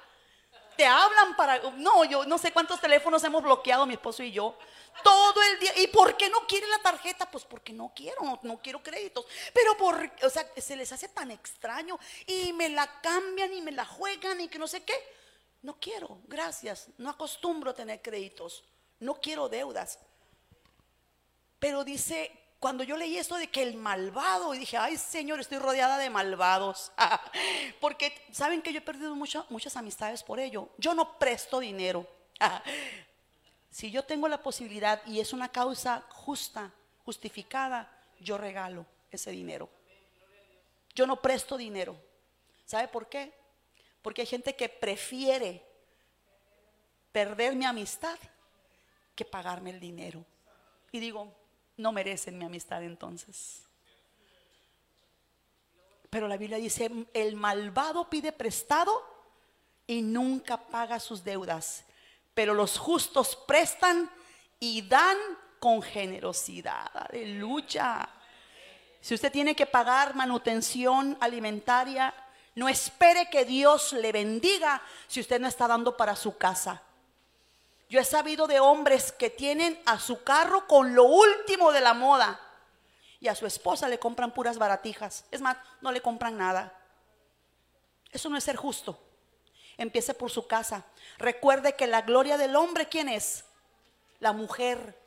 Te 0.77 0.85
hablan 0.85 1.35
para... 1.35 1.59
No, 1.71 2.05
yo 2.05 2.25
no 2.25 2.37
sé 2.37 2.51
cuántos 2.51 2.79
teléfonos 2.79 3.23
hemos 3.23 3.43
bloqueado 3.43 3.85
mi 3.85 3.95
esposo 3.95 4.21
y 4.23 4.31
yo. 4.31 4.57
Todo 5.03 5.41
el 5.41 5.59
día. 5.59 5.71
¿Y 5.79 5.87
por 5.87 6.15
qué 6.15 6.29
no 6.29 6.45
quiere 6.47 6.67
la 6.67 6.79
tarjeta? 6.79 7.29
Pues 7.29 7.43
porque 7.43 7.73
no 7.73 7.91
quiero, 7.95 8.21
no, 8.21 8.39
no 8.43 8.61
quiero 8.61 8.81
créditos. 8.83 9.25
Pero 9.53 9.75
por... 9.75 10.11
O 10.23 10.29
sea, 10.29 10.47
se 10.55 10.75
les 10.75 10.91
hace 10.91 11.09
tan 11.09 11.31
extraño. 11.31 11.99
Y 12.27 12.53
me 12.53 12.69
la 12.69 13.01
cambian 13.01 13.53
y 13.53 13.61
me 13.61 13.71
la 13.71 13.85
juegan 13.85 14.39
y 14.39 14.47
que 14.47 14.59
no 14.59 14.67
sé 14.67 14.83
qué. 14.83 14.93
No 15.63 15.79
quiero, 15.79 16.19
gracias. 16.27 16.89
No 16.97 17.09
acostumbro 17.09 17.71
a 17.71 17.73
tener 17.73 18.01
créditos. 18.01 18.63
No 18.99 19.15
quiero 19.19 19.49
deudas. 19.49 19.99
Pero 21.59 21.83
dice, 21.83 22.31
cuando 22.59 22.83
yo 22.83 22.97
leí 22.97 23.17
esto 23.17 23.35
de 23.35 23.47
que 23.47 23.61
el 23.61 23.75
malvado, 23.77 24.53
y 24.53 24.59
dije, 24.59 24.77
ay 24.77 24.97
Señor, 24.97 25.39
estoy 25.39 25.59
rodeada 25.59 25.97
de 25.97 26.09
malvados. 26.09 26.91
Porque 27.79 28.13
saben 28.31 28.61
que 28.61 28.73
yo 28.73 28.79
he 28.79 28.81
perdido 28.81 29.15
mucha- 29.15 29.45
muchas 29.49 29.75
amistades 29.77 30.23
por 30.23 30.39
ello. 30.39 30.69
Yo 30.77 30.93
no 30.95 31.17
presto 31.19 31.59
dinero. 31.59 32.07
Si 33.69 33.91
yo 33.91 34.03
tengo 34.03 34.27
la 34.27 34.41
posibilidad 34.41 35.05
y 35.05 35.19
es 35.19 35.33
una 35.33 35.49
causa 35.49 36.03
justa, 36.09 36.71
justificada, 37.05 37.87
yo 38.19 38.35
regalo 38.35 38.87
ese 39.11 39.29
dinero. 39.29 39.69
Yo 40.95 41.05
no 41.05 41.21
presto 41.21 41.57
dinero. 41.57 41.95
¿Sabe 42.65 42.87
por 42.87 43.07
qué? 43.07 43.31
Porque 44.01 44.21
hay 44.21 44.25
gente 44.27 44.55
que 44.55 44.67
prefiere 44.67 45.63
perder 47.11 47.55
mi 47.55 47.65
amistad 47.65 48.17
que 49.13 49.25
pagarme 49.25 49.69
el 49.69 49.79
dinero. 49.79 50.25
Y 50.91 50.99
digo, 50.99 51.31
no 51.77 51.91
merecen 51.91 52.37
mi 52.37 52.45
amistad 52.45 52.83
entonces. 52.83 53.63
Pero 56.09 56.27
la 56.27 56.37
Biblia 56.37 56.57
dice, 56.57 56.89
el 57.13 57.35
malvado 57.35 58.09
pide 58.09 58.31
prestado 58.31 59.03
y 59.85 60.01
nunca 60.01 60.57
paga 60.57 60.99
sus 60.99 61.23
deudas, 61.23 61.85
pero 62.33 62.53
los 62.53 62.77
justos 62.77 63.35
prestan 63.47 64.09
y 64.59 64.81
dan 64.81 65.17
con 65.59 65.81
generosidad. 65.81 66.89
Aleluya. 66.93 68.09
Si 68.99 69.13
usted 69.13 69.31
tiene 69.31 69.55
que 69.55 69.65
pagar 69.65 70.15
manutención 70.15 71.17
alimentaria, 71.19 72.13
no 72.55 72.67
espere 72.67 73.29
que 73.29 73.45
Dios 73.45 73.93
le 73.93 74.11
bendiga 74.11 74.81
si 75.07 75.19
usted 75.19 75.39
no 75.39 75.47
está 75.47 75.67
dando 75.67 75.95
para 75.95 76.15
su 76.15 76.37
casa. 76.37 76.81
Yo 77.89 77.99
he 78.01 78.05
sabido 78.05 78.47
de 78.47 78.59
hombres 78.59 79.11
que 79.11 79.29
tienen 79.29 79.81
a 79.85 79.99
su 79.99 80.23
carro 80.23 80.67
con 80.67 80.93
lo 80.93 81.03
último 81.03 81.71
de 81.71 81.81
la 81.81 81.93
moda 81.93 82.39
y 83.19 83.29
a 83.29 83.35
su 83.35 83.45
esposa 83.45 83.87
le 83.87 83.99
compran 83.99 84.33
puras 84.33 84.57
baratijas. 84.57 85.23
Es 85.31 85.41
más, 85.41 85.57
no 85.81 85.91
le 85.91 86.01
compran 86.01 86.37
nada. 86.37 86.73
Eso 88.11 88.29
no 88.29 88.37
es 88.37 88.43
ser 88.43 88.57
justo. 88.57 88.99
Empiece 89.77 90.13
por 90.13 90.31
su 90.31 90.47
casa. 90.47 90.85
Recuerde 91.17 91.75
que 91.75 91.87
la 91.87 92.01
gloria 92.01 92.37
del 92.37 92.55
hombre, 92.55 92.87
¿quién 92.87 93.07
es? 93.09 93.45
La 94.19 94.33
mujer. 94.33 94.99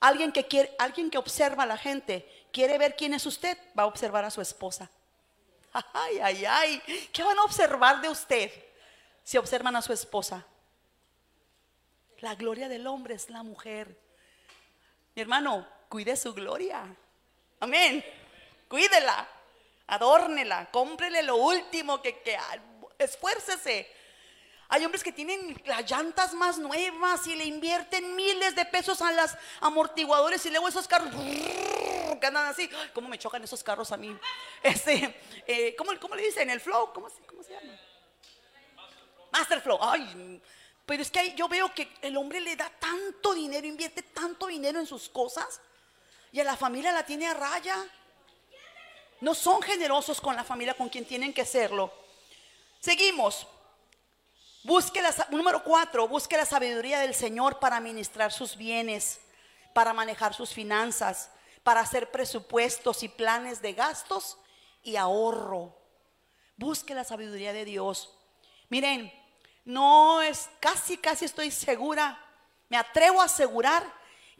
Alguien 0.00 0.32
que 0.32 0.46
quiere, 0.46 0.74
alguien 0.78 1.10
que 1.10 1.18
observa 1.18 1.64
a 1.64 1.66
la 1.66 1.76
gente, 1.76 2.46
quiere 2.52 2.78
ver 2.78 2.96
quién 2.96 3.12
es 3.12 3.26
usted, 3.26 3.58
va 3.78 3.82
a 3.82 3.86
observar 3.86 4.24
a 4.24 4.30
su 4.30 4.40
esposa. 4.40 4.90
Ay, 5.92 6.18
ay, 6.22 6.44
ay. 6.46 7.08
¿Qué 7.12 7.22
van 7.22 7.38
a 7.38 7.42
observar 7.42 8.00
de 8.00 8.08
usted 8.08 8.50
si 9.22 9.36
observan 9.36 9.76
a 9.76 9.82
su 9.82 9.92
esposa? 9.92 10.46
La 12.20 12.34
gloria 12.34 12.68
del 12.68 12.86
hombre 12.86 13.14
es 13.14 13.28
la 13.28 13.42
mujer. 13.42 13.94
Mi 15.14 15.22
hermano, 15.22 15.66
cuide 15.88 16.16
su 16.16 16.32
gloria. 16.32 16.84
Amén. 17.60 18.04
Cuídela, 18.68 19.28
adórnela, 19.86 20.70
cómprele 20.70 21.22
lo 21.22 21.36
último 21.36 22.00
que, 22.00 22.20
que 22.20 22.38
esfuércese. 22.98 23.90
Hay 24.68 24.84
hombres 24.84 25.04
que 25.04 25.12
tienen 25.12 25.60
las 25.66 25.88
llantas 25.88 26.34
más 26.34 26.58
nuevas 26.58 27.26
y 27.26 27.36
le 27.36 27.44
invierten 27.44 28.16
miles 28.16 28.56
de 28.56 28.64
pesos 28.64 29.00
a 29.00 29.12
las 29.12 29.36
amortiguadores 29.60 30.44
y 30.46 30.50
luego 30.50 30.68
esos 30.68 30.88
carros 30.88 31.14
que 31.14 32.26
andan 32.26 32.46
así. 32.46 32.68
¿Cómo 32.92 33.08
me 33.08 33.18
chocan 33.18 33.44
esos 33.44 33.62
carros 33.62 33.92
a 33.92 33.96
mí? 33.96 34.16
Este, 34.62 35.20
eh, 35.46 35.76
¿cómo, 35.76 35.92
cómo 36.00 36.16
le 36.16 36.22
dicen? 36.22 36.50
¿El 36.50 36.60
flow? 36.60 36.92
¿Cómo, 36.92 37.08
cómo 37.26 37.42
se 37.42 37.52
llama? 37.52 37.78
Master 39.30 39.60
Flow. 39.60 39.78
Ay, 39.80 40.40
pero 40.86 41.02
es 41.02 41.10
que 41.10 41.34
yo 41.34 41.48
veo 41.48 41.74
que 41.74 41.92
el 42.00 42.16
hombre 42.16 42.40
le 42.40 42.54
da 42.54 42.70
tanto 42.70 43.34
dinero, 43.34 43.66
invierte 43.66 44.02
tanto 44.02 44.46
dinero 44.46 44.78
en 44.78 44.86
sus 44.86 45.08
cosas 45.08 45.60
y 46.30 46.38
a 46.38 46.44
la 46.44 46.56
familia 46.56 46.92
la 46.92 47.04
tiene 47.04 47.26
a 47.26 47.34
raya. 47.34 47.76
No 49.20 49.34
son 49.34 49.60
generosos 49.62 50.20
con 50.20 50.36
la 50.36 50.44
familia 50.44 50.74
con 50.74 50.88
quien 50.88 51.04
tienen 51.04 51.34
que 51.34 51.44
serlo. 51.44 51.92
Seguimos. 52.78 53.46
Busque 54.62 55.00
la, 55.00 55.14
número 55.30 55.62
cuatro, 55.62 56.08
busque 56.08 56.36
la 56.36 56.44
sabiduría 56.44 57.00
del 57.00 57.14
Señor 57.14 57.58
para 57.58 57.76
administrar 57.76 58.32
sus 58.32 58.56
bienes, 58.56 59.20
para 59.74 59.92
manejar 59.92 60.34
sus 60.34 60.52
finanzas, 60.52 61.30
para 61.62 61.80
hacer 61.80 62.10
presupuestos 62.10 63.02
y 63.02 63.08
planes 63.08 63.62
de 63.62 63.72
gastos 63.74 64.38
y 64.82 64.96
ahorro. 64.96 65.76
Busque 66.56 66.94
la 66.94 67.04
sabiduría 67.04 67.52
de 67.52 67.64
Dios. 67.64 68.12
Miren, 68.68 69.12
no 69.66 70.22
es, 70.22 70.48
casi, 70.60 70.96
casi 70.96 71.26
estoy 71.26 71.50
segura, 71.50 72.18
me 72.70 72.78
atrevo 72.78 73.20
a 73.20 73.24
asegurar 73.26 73.84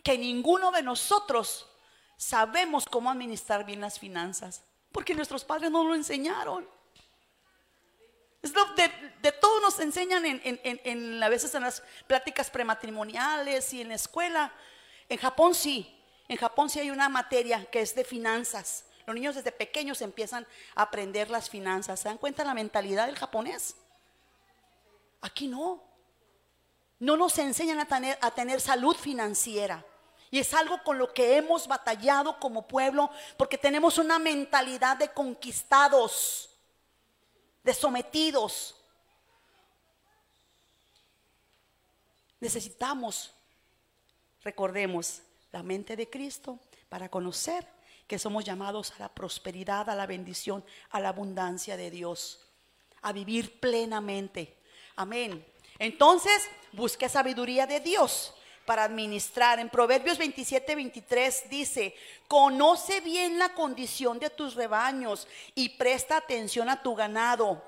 que 0.03 0.16
ninguno 0.16 0.70
de 0.70 0.82
nosotros 0.82 1.69
sabemos 2.16 2.86
cómo 2.86 3.11
administrar 3.11 3.65
bien 3.66 3.81
las 3.82 3.98
finanzas, 3.98 4.62
porque 4.93 5.15
nuestros 5.15 5.44
padres 5.44 5.70
no 5.70 5.85
lo 5.85 5.94
enseñaron. 5.94 6.66
De, 8.43 9.12
de 9.23 9.32
todo 9.32 9.61
nos 9.61 9.81
enseñan 9.81 10.24
en, 10.24 10.40
en- 10.44 10.81
en- 10.85 11.23
a 11.23 11.28
veces 11.28 11.53
en 11.57 11.62
las 11.62 11.82
pláticas 12.07 12.48
prematrimoniales 12.48 13.73
y 13.73 13.81
en 13.81 13.89
la 13.89 13.97
escuela. 13.97 14.53
En 15.09 15.19
Japón 15.19 15.55
sí, 15.55 16.01
en 16.28 16.36
Japón 16.36 16.70
sí 16.70 16.78
hay 16.78 16.90
una 16.93 17.09
materia 17.09 17.65
que 17.70 17.81
es 17.81 17.94
de 17.97 18.05
finanzas. 18.05 18.85
Los 19.05 19.15
niños 19.16 19.35
desde 19.35 19.51
pequeños 19.51 20.01
empiezan 20.01 20.47
a 20.77 20.82
aprender 20.82 21.28
las 21.31 21.51
finanzas. 21.51 21.98
¿Se 21.98 22.09
dan 22.09 22.19
cuenta 22.19 22.44
la 22.44 22.55
mentalidad 22.55 23.07
del 23.07 23.19
japonés? 23.19 23.74
Aquí 25.27 25.48
no. 25.48 25.82
No 27.01 27.16
nos 27.16 27.36
enseñan 27.39 27.81
a 27.81 28.31
tener, 28.31 28.61
salud 28.61 28.94
financiera. 28.94 29.85
Y 30.31 30.39
es 30.39 30.55
algo 30.55 30.82
con 30.85 30.98
lo 30.98 31.12
que 31.12 31.36
hemos 31.36 31.66
batallado 31.66 32.39
como 32.39 32.66
pueblo 32.66 33.11
porque 33.36 33.59
tenemos 33.59 33.98
una 33.98 34.19
mentalidad 34.19 34.97
de 34.97 35.12
conquistados 35.12 36.48
de 37.62 37.74
sometidos. 37.74 38.77
Necesitamos, 42.39 43.35
recordemos, 44.43 45.23
la 45.51 45.62
mente 45.62 45.97
de 45.97 46.09
Cristo 46.09 46.61
para 46.89 47.09
conocer 47.09 47.66
que 48.07 48.19
somos 48.19 48.44
llamados 48.44 48.93
a 48.93 49.01
la 49.01 49.09
prosperidad, 49.09 49.90
a 49.90 49.97
la 49.97 50.07
bendición, 50.07 50.65
a 50.90 51.01
la 51.01 51.09
abundancia 51.09 51.77
de 51.77 51.90
Dios, 51.90 52.47
a 53.03 53.12
vivir 53.12 53.59
plenamente. 53.59 54.55
Amén. 54.97 55.44
Entonces, 55.78 56.48
busque 56.73 57.09
sabiduría 57.09 57.66
de 57.66 57.81
Dios 57.81 58.35
para 58.64 58.85
administrar. 58.85 59.59
En 59.59 59.70
Proverbios 59.70 60.18
27, 60.18 60.74
23 60.74 61.48
dice, 61.48 61.94
conoce 62.28 63.01
bien 63.01 63.39
la 63.39 63.55
condición 63.55 64.18
de 64.18 64.31
tus 64.31 64.55
rebaños 64.55 65.28
y 65.55 65.70
presta 65.70 66.16
atención 66.16 66.68
a 66.68 66.82
tu 66.82 66.94
ganado. 66.94 67.62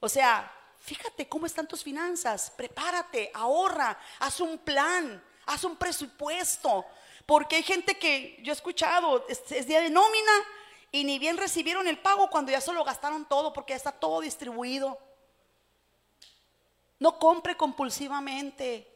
O 0.00 0.08
sea, 0.08 0.52
fíjate 0.80 1.28
cómo 1.28 1.46
están 1.46 1.68
tus 1.68 1.82
finanzas, 1.84 2.52
prepárate, 2.56 3.30
ahorra, 3.32 3.98
haz 4.18 4.40
un 4.40 4.58
plan, 4.58 5.22
haz 5.46 5.64
un 5.64 5.76
presupuesto. 5.76 6.84
Porque 7.24 7.56
hay 7.56 7.62
gente 7.62 7.96
que 7.96 8.38
yo 8.42 8.52
he 8.52 8.56
escuchado, 8.56 9.24
es, 9.28 9.66
día 9.66 9.80
de 9.80 9.90
nómina 9.90 10.32
y 10.90 11.04
ni 11.04 11.18
bien 11.18 11.36
recibieron 11.36 11.86
el 11.86 11.98
pago 11.98 12.28
cuando 12.28 12.50
ya 12.50 12.60
se 12.60 12.72
lo 12.72 12.84
gastaron 12.84 13.24
todo 13.24 13.52
porque 13.52 13.72
ya 13.72 13.76
está 13.76 13.92
todo 13.92 14.20
distribuido. 14.20 14.98
No 17.02 17.18
compre 17.18 17.56
compulsivamente. 17.56 18.86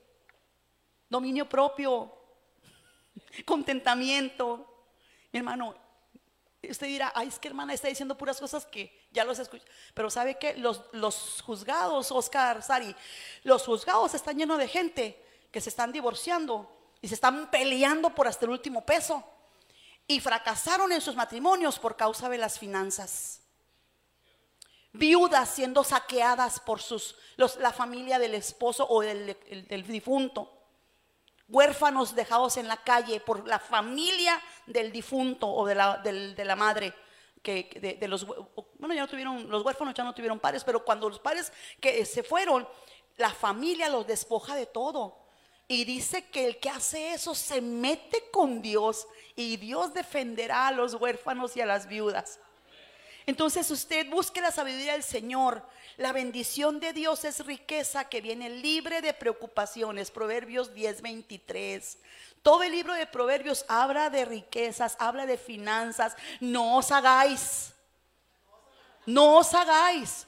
Dominio 1.09 1.49
propio. 1.49 2.13
Contentamiento. 3.45 4.85
Mi 5.33 5.41
hermano, 5.41 5.75
usted 6.63 6.87
dirá, 6.87 7.11
ay, 7.17 7.27
es 7.27 7.41
que 7.41 7.49
hermana 7.49 7.75
está 7.75 7.89
diciendo 7.89 8.17
puras 8.17 8.39
cosas 8.39 8.65
que 8.65 9.09
ya 9.11 9.25
los 9.25 9.41
escuché. 9.41 9.65
Pero 9.93 10.09
¿sabe 10.09 10.39
qué? 10.39 10.55
Los, 10.55 10.85
los 10.93 11.43
juzgados, 11.43 12.13
Oscar 12.13 12.63
Sari, 12.63 12.95
los 13.43 13.65
juzgados 13.65 14.15
están 14.15 14.39
llenos 14.39 14.59
de 14.59 14.69
gente 14.69 15.21
que 15.51 15.61
se 15.61 15.71
están 15.71 15.91
divorciando 15.91 16.71
y 17.03 17.09
se 17.09 17.15
están 17.15 17.51
peleando 17.51 18.15
por 18.15 18.29
hasta 18.29 18.45
el 18.45 18.53
último 18.53 18.87
peso. 18.87 19.25
Y 20.07 20.21
fracasaron 20.21 20.93
en 20.93 21.01
sus 21.01 21.17
matrimonios 21.17 21.81
por 21.81 21.97
causa 21.97 22.29
de 22.29 22.39
las 22.39 22.57
finanzas 22.57 23.46
viudas 24.99 25.49
siendo 25.51 25.85
saqueadas 25.85 26.61
por 26.61 26.81
sus, 26.81 27.17
los- 27.37 27.57
la 27.57 27.73
familia 27.73 28.19
del 28.19 28.35
esposo 28.35 28.87
o 28.89 29.01
del, 29.03 29.37
el- 29.49 29.67
del 29.69 29.87
difunto, 29.87 30.53
huérfanos 31.49 32.15
dejados 32.15 32.57
en 32.57 32.69
la 32.69 32.77
calle 32.79 33.21
por 33.21 33.47
la 33.47 33.59
familia 33.59 34.41
del 34.67 34.91
difunto 34.91 35.49
o 35.49 35.67
de 35.67 35.75
la, 35.75 35.99
de 35.99 36.45
la 36.45 36.57
madre. 36.57 36.93
Que, 37.43 37.71
de, 37.81 37.95
de 37.95 38.09
los, 38.09 38.27
bueno, 38.27 38.93
ya 38.93 39.03
no 39.03 39.09
tuvieron, 39.09 39.49
los 39.49 39.65
huérfanos 39.65 39.95
ya 39.95 40.03
no 40.03 40.13
tuvieron 40.13 40.41
padres, 40.41 40.65
pero 40.65 40.85
cuando 40.85 41.09
los 41.09 41.21
padres 41.21 41.53
que 41.81 42.05
se 42.05 42.25
fueron, 42.25 42.67
la 43.19 43.31
familia 43.31 43.89
los 43.89 44.05
despoja 44.05 44.57
de 44.57 44.67
todo. 44.67 45.25
Y 45.69 45.85
dice 45.85 46.29
que 46.29 46.47
el 46.47 46.59
que 46.59 46.71
hace 46.71 47.13
eso 47.13 47.37
se 47.37 47.61
mete 47.61 48.31
con 48.33 48.63
Dios 48.63 49.07
y 49.37 49.59
Dios 49.59 49.95
defenderá 49.95 50.67
a 50.69 50.73
los 50.73 50.95
huérfanos 50.95 51.57
y 51.57 51.61
a 51.61 51.67
las 51.67 51.87
viudas. 51.87 52.41
Entonces 53.27 53.69
usted 53.73 54.09
busque 54.09 54.41
la 54.41 54.53
sabiduría 54.53 54.93
del 54.93 55.03
Señor. 55.03 55.69
La 55.97 56.13
bendición 56.13 56.79
de 56.79 56.93
Dios 56.93 57.25
es 57.25 57.45
riqueza 57.45 58.09
que 58.09 58.21
viene 58.21 58.49
libre 58.49 59.03
de 59.03 59.13
preocupaciones. 59.13 60.13
Proverbios 60.13 60.73
10:23. 60.73 61.99
Todo 62.43 62.63
el 62.63 62.71
libro 62.71 62.95
de 62.95 63.07
Proverbios 63.07 63.65
habla 63.67 64.09
de 64.11 64.25
riquezas, 64.25 64.97
habla 65.01 65.27
de 65.27 65.37
finanzas. 65.37 66.15
No 66.39 66.77
os 66.77 66.93
hagáis. 66.93 67.73
No 69.05 69.39
os 69.39 69.53
hagáis. 69.53 70.27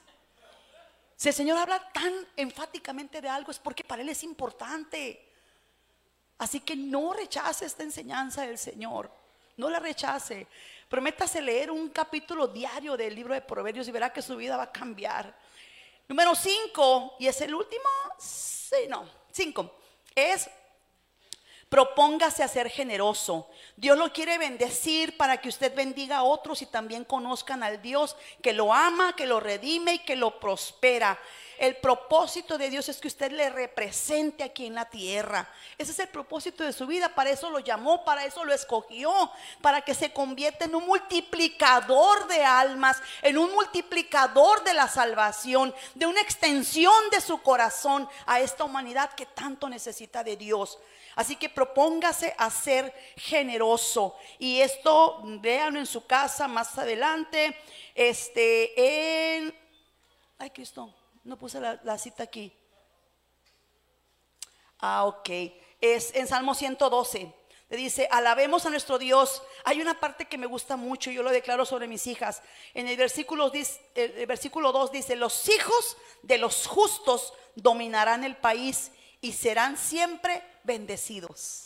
Si 1.15 1.29
el 1.29 1.35
Señor 1.35 1.59
habla 1.59 1.81
tan 1.93 2.13
enfáticamente 2.37 3.21
de 3.21 3.29
algo 3.29 3.53
es 3.53 3.59
porque 3.61 3.85
para 3.85 4.03
Él 4.03 4.09
es 4.09 4.25
importante. 4.25 5.25
Así 6.39 6.61
que 6.61 6.75
no 6.75 7.13
rechace 7.13 7.65
esta 7.65 7.85
enseñanza 7.85 8.43
del 8.43 8.59
Señor. 8.59 9.11
No 9.57 9.69
la 9.69 9.81
rechace. 9.81 10.47
Prométase 10.89 11.43
leer 11.43 11.71
un 11.71 11.91
capítulo 11.91 12.49
diario 12.49 12.97
del 12.97 13.15
libro 13.15 13.35
de 13.35 13.43
Proverbios 13.43 13.87
y 13.89 13.93
verá 13.93 14.11
que 14.11 14.23
su 14.23 14.37
vida 14.37 14.57
va 14.57 14.65
a 14.65 14.73
cambiar. 14.73 15.37
Número 16.09 16.35
5, 16.35 17.17
y 17.19 17.27
es 17.27 17.41
el 17.43 17.55
último. 17.55 17.85
Sí, 18.19 18.87
no, 18.89 19.07
5. 19.31 19.79
Es 20.15 20.49
propóngase 21.69 22.43
a 22.43 22.49
ser 22.49 22.71
generoso. 22.71 23.49
Dios 23.77 23.99
lo 23.99 24.13
quiere 24.13 24.39
bendecir 24.39 25.17
para 25.17 25.39
que 25.39 25.49
usted 25.49 25.75
bendiga 25.75 26.19
a 26.19 26.23
otros 26.23 26.63
y 26.63 26.67
también 26.67 27.05
conozcan 27.05 27.63
al 27.63 27.83
Dios 27.83 28.17
que 28.43 28.53
lo 28.53 28.73
ama, 28.73 29.15
que 29.15 29.27
lo 29.27 29.41
redime 29.41 29.95
y 29.95 29.99
que 30.01 30.17
lo 30.17 30.41
prospera. 30.41 31.19
El 31.59 31.77
propósito 31.77 32.57
de 32.57 32.71
Dios 32.71 32.89
es 32.89 32.99
que 32.99 33.09
usted 33.09 33.33
le 33.33 33.51
represente 33.51 34.45
aquí 34.45 34.67
en 34.67 34.75
la 34.75 34.89
tierra. 34.89 35.53
Ese 35.77 35.91
es 35.91 35.99
el 35.99 36.09
propósito 36.09 36.63
de 36.63 36.73
su 36.73 36.87
vida. 36.87 37.15
Para 37.17 37.31
eso 37.31 37.51
lo 37.51 37.59
llamó, 37.59 38.05
para 38.05 38.25
eso 38.25 38.45
lo 38.45 38.55
escogió, 38.55 39.31
para 39.61 39.81
que 39.81 39.93
se 39.93 40.13
convierta 40.13 40.67
en 40.67 40.77
un 40.77 40.87
multiplicador 40.87 42.29
de 42.29 42.45
almas, 42.45 43.03
en 43.23 43.39
un 43.39 43.53
multiplicador 43.53 44.63
de 44.63 44.73
la 44.73 44.87
salvación, 44.87 45.75
de 45.97 46.07
una 46.07 46.21
extensión 46.21 47.11
de 47.11 47.21
su 47.21 47.43
corazón 47.43 48.09
a 48.27 48.39
esta 48.39 48.63
humanidad 48.63 49.13
que 49.15 49.27
tanto 49.27 49.69
necesita 49.69 50.23
de 50.23 50.37
Dios. 50.37 50.79
Así 51.19 51.35
que 51.35 51.49
propóngase 51.49 52.33
a 52.39 52.49
ser 52.49 52.95
generoso. 53.17 54.15
Y 54.39 54.61
esto, 54.61 55.21
véanlo 55.25 55.81
en 55.81 55.87
su 55.87 56.07
casa 56.07 56.47
más 56.47 56.79
adelante. 56.79 57.57
Este, 57.93 59.39
en. 59.39 59.53
Ay, 60.39 60.51
Cristo, 60.51 60.95
no 61.25 61.37
puse 61.37 61.59
la, 61.61 61.99
cita 61.99 62.23
aquí. 62.23 62.53
Ah, 64.79 65.07
ok. 65.07 65.29
Es 65.81 66.15
en 66.15 66.29
Salmo 66.29 66.55
112. 66.55 67.35
Le 67.69 67.77
dice, 67.77 68.07
alabemos 68.13 68.65
a 68.65 68.71
nuestro 68.71 68.97
Dios. 68.97 69.43
Hay 69.65 69.81
una 69.81 69.99
parte 69.99 70.27
que 70.27 70.39
me 70.39 70.47
gusta 70.47 70.77
mucho, 70.77 71.11
yo 71.11 71.25
lo 71.25 71.33
declaro 71.33 71.65
sobre 71.65 71.89
mis 71.89 72.07
hijas. 72.07 72.43
En 72.75 72.87
el 72.87 72.97
versículo, 72.97 73.51
el 73.97 74.27
versículo 74.27 74.71
2 74.71 74.93
dice, 74.93 75.17
los 75.17 75.49
hijos 75.49 75.97
de 76.23 76.39
los 76.39 76.69
justos 76.69 77.35
dominarán 77.57 78.23
el 78.23 78.37
país 78.37 78.93
y 79.21 79.33
serán 79.33 79.77
siempre 79.77 80.43
bendecidos. 80.65 81.65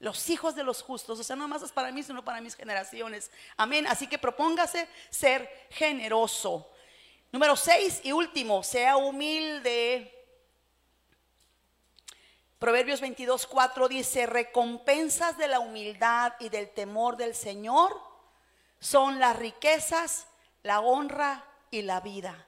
los 0.00 0.28
hijos 0.28 0.54
de 0.54 0.64
los 0.64 0.82
justos. 0.82 1.18
O 1.18 1.24
sea, 1.24 1.34
no 1.34 1.48
más 1.48 1.62
es 1.62 1.72
para 1.72 1.90
mí, 1.90 2.02
sino 2.02 2.22
para 2.22 2.42
mis 2.42 2.54
generaciones. 2.54 3.30
Amén. 3.56 3.86
Así 3.86 4.06
que 4.06 4.18
propóngase 4.18 4.86
ser 5.08 5.48
generoso. 5.70 6.70
Número 7.32 7.56
seis 7.56 8.00
y 8.02 8.12
último, 8.12 8.62
sea 8.62 8.98
humilde. 8.98 10.14
Proverbios 12.58 13.00
22, 13.00 13.46
4 13.46 13.88
dice, 13.88 14.26
recompensas 14.26 15.36
de 15.36 15.48
la 15.48 15.58
humildad 15.60 16.34
y 16.38 16.48
del 16.48 16.70
temor 16.70 17.16
del 17.16 17.34
Señor 17.34 18.00
son 18.78 19.18
las 19.18 19.36
riquezas, 19.36 20.26
la 20.62 20.80
honra 20.80 21.44
y 21.70 21.82
la 21.82 22.00
vida. 22.00 22.46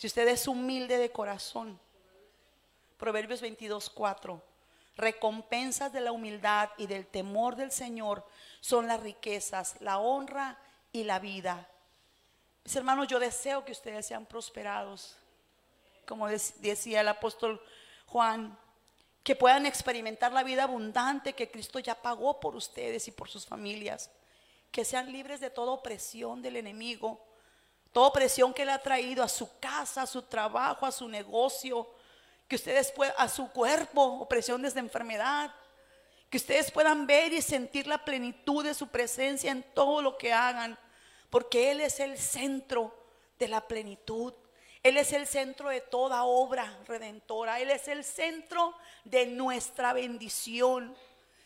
Si 0.00 0.06
usted 0.06 0.26
es 0.28 0.48
humilde 0.48 0.96
de 0.96 1.12
corazón, 1.12 1.78
Proverbios 2.96 3.42
22, 3.42 3.90
4, 3.90 4.42
recompensas 4.96 5.92
de 5.92 6.00
la 6.00 6.10
humildad 6.10 6.70
y 6.78 6.86
del 6.86 7.06
temor 7.06 7.54
del 7.54 7.70
Señor 7.70 8.26
son 8.62 8.86
las 8.86 9.00
riquezas, 9.02 9.78
la 9.82 9.98
honra 9.98 10.58
y 10.90 11.04
la 11.04 11.18
vida. 11.18 11.68
Mis 12.64 12.74
hermanos, 12.76 13.08
yo 13.08 13.18
deseo 13.18 13.62
que 13.66 13.72
ustedes 13.72 14.06
sean 14.06 14.24
prosperados, 14.24 15.18
como 16.06 16.30
dec- 16.30 16.54
decía 16.60 17.02
el 17.02 17.08
apóstol 17.08 17.60
Juan, 18.06 18.58
que 19.22 19.36
puedan 19.36 19.66
experimentar 19.66 20.32
la 20.32 20.42
vida 20.44 20.62
abundante 20.62 21.34
que 21.34 21.50
Cristo 21.50 21.78
ya 21.78 22.00
pagó 22.00 22.40
por 22.40 22.56
ustedes 22.56 23.06
y 23.06 23.10
por 23.10 23.28
sus 23.28 23.44
familias, 23.44 24.10
que 24.72 24.86
sean 24.86 25.12
libres 25.12 25.40
de 25.40 25.50
toda 25.50 25.72
opresión 25.72 26.40
del 26.40 26.56
enemigo, 26.56 27.22
toda 27.92 28.08
opresión 28.08 28.54
que 28.54 28.64
le 28.64 28.72
ha 28.72 28.82
traído 28.82 29.22
a 29.22 29.28
su 29.28 29.58
casa, 29.58 30.02
a 30.02 30.06
su 30.06 30.22
trabajo, 30.22 30.86
a 30.86 30.92
su 30.92 31.08
negocio, 31.08 31.88
que 32.46 32.56
ustedes 32.56 32.90
puedan, 32.92 33.14
a 33.18 33.28
su 33.28 33.50
cuerpo, 33.50 34.02
opresión 34.02 34.62
desde 34.62 34.80
enfermedad, 34.80 35.54
que 36.28 36.36
ustedes 36.36 36.70
puedan 36.70 37.06
ver 37.06 37.32
y 37.32 37.42
sentir 37.42 37.86
la 37.86 38.04
plenitud 38.04 38.64
de 38.64 38.74
su 38.74 38.88
presencia 38.88 39.50
en 39.50 39.62
todo 39.74 40.02
lo 40.02 40.16
que 40.16 40.32
hagan, 40.32 40.78
porque 41.28 41.70
Él 41.72 41.80
es 41.80 42.00
el 42.00 42.18
centro 42.18 42.94
de 43.38 43.48
la 43.48 43.66
plenitud. 43.66 44.34
Él 44.82 44.96
es 44.96 45.12
el 45.12 45.26
centro 45.26 45.68
de 45.68 45.80
toda 45.80 46.24
obra 46.24 46.78
redentora. 46.86 47.60
Él 47.60 47.70
es 47.70 47.88
el 47.88 48.04
centro 48.04 48.74
de 49.04 49.26
nuestra 49.26 49.92
bendición. 49.92 50.96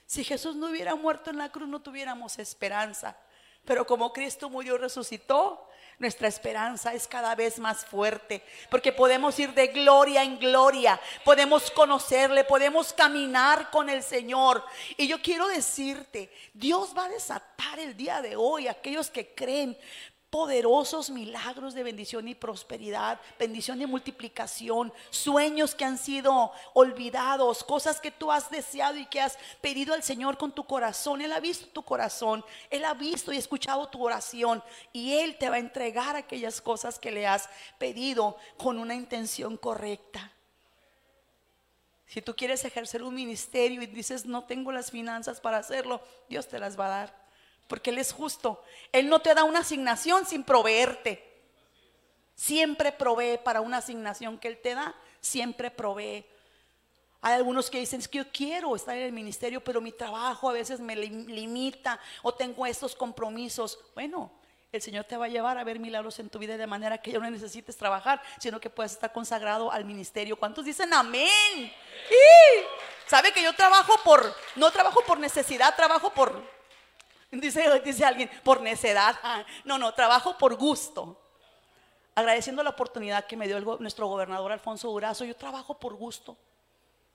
Si 0.07 0.23
Jesús 0.23 0.55
no 0.55 0.69
hubiera 0.69 0.95
muerto 0.95 1.31
en 1.31 1.39
la 1.39 1.51
cruz, 1.51 1.69
no 1.69 1.81
tuviéramos 1.81 2.39
esperanza. 2.39 3.17
Pero 3.65 3.87
como 3.87 4.13
Cristo 4.13 4.51
murió 4.51 4.75
y 4.77 4.79
resucitó, 4.79 5.69
nuestra 5.99 6.29
esperanza 6.29 6.93
es 6.95 7.07
cada 7.07 7.35
vez 7.35 7.59
más 7.59 7.85
fuerte, 7.85 8.43
porque 8.71 8.93
podemos 8.93 9.39
ir 9.39 9.55
de 9.55 9.69
gloria 9.69 10.23
en 10.23 10.39
gloria, 10.39 11.01
podemos 11.25 11.71
conocerle, 11.71 12.45
podemos 12.45 12.93
caminar 12.93 13.71
con 13.71 13.89
el 13.89 14.03
Señor. 14.03 14.65
Y 14.97 15.07
yo 15.07 15.21
quiero 15.23 15.49
decirte, 15.49 16.31
Dios 16.53 16.95
va 16.97 17.07
a 17.07 17.11
desatar 17.11 17.79
el 17.79 17.97
día 17.97 18.23
de 18.23 18.37
hoy 18.37 18.69
a 18.69 18.73
aquellos 18.73 19.11
que 19.11 19.35
creen 19.35 19.77
poderosos 20.35 21.11
milagros 21.11 21.75
de 21.75 21.85
bendición 21.85 22.27
y 22.27 22.35
prosperidad, 22.35 23.21
bendición 23.39 23.81
y 23.81 23.87
multiplicación, 23.87 24.93
sueños 25.11 25.77
que 25.77 25.85
han 25.85 25.97
sido 25.97 26.51
olvidados, 26.73 27.63
cosas 27.63 28.01
que 28.01 28.11
tú 28.11 28.33
has 28.33 28.51
deseado 28.51 28.97
y 28.99 29.07
que 29.07 29.21
has 29.21 29.39
pedido 29.61 29.95
al 29.95 30.03
Señor 30.03 30.37
con 30.37 30.51
tu 30.51 30.65
corazón. 30.67 31.21
Él 31.21 31.33
ha 31.33 31.39
visto 31.39 31.69
tu 31.69 31.85
corazón, 31.85 32.45
Él 32.69 32.85
ha 32.85 32.95
visto 32.95 33.33
y 33.33 33.37
escuchado 33.37 33.87
tu 33.87 34.05
oración 34.05 34.61
y 34.93 35.13
Él 35.13 35.39
te 35.39 35.49
va 35.49 35.55
a 35.55 35.61
entregar 35.61 36.17
aquellas 36.17 36.61
cosas 36.61 36.99
que 36.99 37.13
le 37.13 37.29
has 37.29 37.49
pedido 37.79 38.37
con 38.57 38.81
una 38.81 38.97
intención 38.97 39.57
correcta. 39.57 40.33
Si 42.07 42.23
tú 42.23 42.35
quieres 42.35 42.65
ejercer 42.65 43.05
un 43.05 43.15
ministerio 43.15 43.83
y 43.83 43.87
dices, 43.87 44.27
no 44.27 44.43
tengo 44.43 44.73
las 44.73 44.91
finanzas 44.91 45.41
para 45.41 45.59
hacerlo, 45.59 46.03
Dios 46.29 46.49
te 46.49 46.59
las 46.59 46.77
va 46.77 46.87
a 46.87 46.99
dar. 46.99 47.24
Porque 47.67 47.91
Él 47.91 47.99
es 47.99 48.13
justo. 48.13 48.63
Él 48.93 49.09
no 49.09 49.21
te 49.21 49.35
da 49.35 49.45
una 49.45 49.61
asignación 49.61 50.27
sin 50.27 50.45
proveerte. 50.45 51.33
Siempre 52.35 52.93
provee 52.93 53.39
para 53.43 53.61
una 53.61 53.79
asignación 53.79 54.39
que 54.39 54.49
Él 54.49 54.59
te 54.61 54.75
da. 54.75 54.95
Siempre 55.21 55.71
provee. 55.71 56.27
Hay 57.23 57.33
algunos 57.33 57.71
que 57.71 57.79
dicen, 57.79 58.01
es 58.01 58.09
que 58.09 58.19
yo 58.19 58.31
quiero 58.31 58.77
estar 58.77 58.95
en 58.97 59.05
el 59.05 59.13
ministerio, 59.13 59.65
pero 59.65 59.81
mi 59.81 59.93
trabajo 59.93 60.51
a 60.51 60.53
veces 60.53 60.79
me 60.79 60.95
lim- 60.95 61.27
limita 61.27 61.99
o 62.23 62.35
tengo 62.35 62.67
estos 62.67 62.95
compromisos. 62.95 63.79
Bueno, 63.95 64.31
el 64.71 64.83
Señor 64.83 65.05
te 65.05 65.17
va 65.17 65.25
a 65.25 65.29
llevar 65.29 65.57
a 65.57 65.65
ver 65.65 65.79
milagros 65.79 66.19
en 66.19 66.29
tu 66.29 66.39
vida 66.39 66.59
de 66.59 66.67
manera 66.67 66.99
que 66.99 67.13
ya 67.13 67.19
no 67.21 67.31
necesites 67.31 67.79
trabajar, 67.79 68.21
sino 68.39 68.61
que 68.61 68.69
puedas 68.69 68.93
estar 68.93 69.11
consagrado 69.11 69.73
al 69.73 69.87
ministerio. 69.87 70.37
¿Cuántos 70.37 70.67
dicen 70.67 70.93
amén? 70.93 71.31
¡Sí! 72.09 72.67
¿Sabe 73.07 73.33
que 73.33 73.43
yo 73.43 73.55
trabajo 73.55 73.95
por, 74.05 74.35
no 74.57 74.71
trabajo 74.71 75.01
por 75.07 75.19
necesidad, 75.19 75.75
trabajo 75.77 76.11
por, 76.11 76.43
dice, 77.41 77.81
dice 77.85 78.05
alguien, 78.05 78.31
por 78.43 78.61
necedad? 78.61 79.17
Ah, 79.23 79.45
No, 79.65 79.79
no, 79.79 79.93
trabajo 79.95 80.37
por 80.39 80.57
gusto. 80.57 81.21
Agradeciendo 82.15 82.63
la 82.63 82.71
oportunidad 82.71 83.27
que 83.27 83.37
me 83.37 83.49
dio 83.49 83.61
nuestro 83.79 84.07
gobernador 84.07 84.53
Alfonso 84.53 84.89
Durazo, 84.89 85.25
yo 85.25 85.35
trabajo 85.35 85.79
por 85.79 85.95
gusto. 85.95 86.37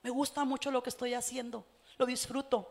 Me 0.02 0.10
gusta 0.10 0.44
mucho 0.44 0.70
lo 0.70 0.82
que 0.82 0.90
estoy 0.90 1.14
haciendo, 1.14 1.64
lo 1.96 2.04
disfruto. 2.04 2.70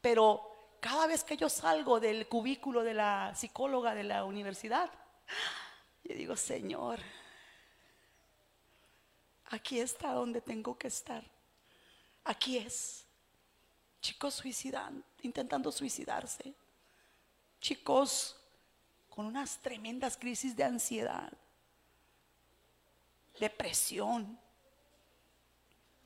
Pero 0.00 0.50
cada 0.80 1.06
vez 1.06 1.22
que 1.22 1.36
yo 1.36 1.48
salgo 1.48 2.00
del 2.00 2.28
cubículo 2.28 2.82
de 2.82 2.94
la 2.94 3.32
psicóloga 3.34 3.94
de 3.94 4.04
la 4.04 4.24
universidad, 4.24 4.90
yo 6.02 6.14
digo, 6.14 6.36
Señor, 6.36 6.98
aquí 9.46 9.80
está 9.80 10.12
donde 10.12 10.40
tengo 10.40 10.76
que 10.76 10.88
estar. 10.88 11.24
Aquí 12.24 12.58
es. 12.58 13.06
Chicos 14.00 14.34
suicidan, 14.34 15.02
intentando 15.22 15.72
suicidarse. 15.72 16.54
Chicos 17.64 18.36
con 19.08 19.24
unas 19.24 19.56
tremendas 19.56 20.18
crisis 20.18 20.54
de 20.54 20.64
ansiedad, 20.64 21.32
depresión. 23.40 24.38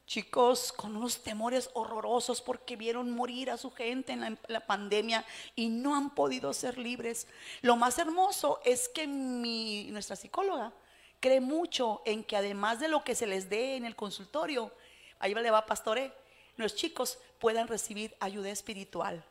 Chicos 0.07 0.71
con 0.71 0.95
unos 0.95 1.21
temores 1.25 1.69
horrorosos 1.75 2.41
porque 2.41 2.77
vieron 2.77 3.11
morir 3.11 3.51
a 3.51 3.57
su 3.57 3.73
gente 3.73 4.13
en 4.13 4.39
la, 4.47 4.67
pandemia 4.69 5.25
y 5.57 5.69
no 5.69 5.97
han 5.97 6.15
podido 6.15 6.53
ser 6.53 6.79
libres. 6.79 7.27
Lo 7.61 7.75
más 7.75 7.99
hermoso 7.99 8.61
es 8.65 8.89
que 8.89 9.09
mi, 9.09 9.91
nuestra 9.91 10.15
psicóloga 10.15 10.73
cree 11.19 11.41
mucho 11.41 12.03
en 12.05 12.23
que 12.23 12.37
además 12.37 12.79
de 12.79 12.87
lo 12.87 13.03
que 13.03 13.17
se 13.17 13.27
les 13.27 13.51
dé 13.51 13.75
en 13.75 13.85
el 13.85 13.97
consultorio, 13.97 14.73
ahí 15.19 15.35
le 15.35 15.51
va 15.51 15.67
pastore, 15.67 16.13
los 16.55 16.77
chicos 16.77 17.19
puedan 17.41 17.67
recibir 17.67 18.15
ayuda 18.21 18.49
espiritual. 18.49 19.25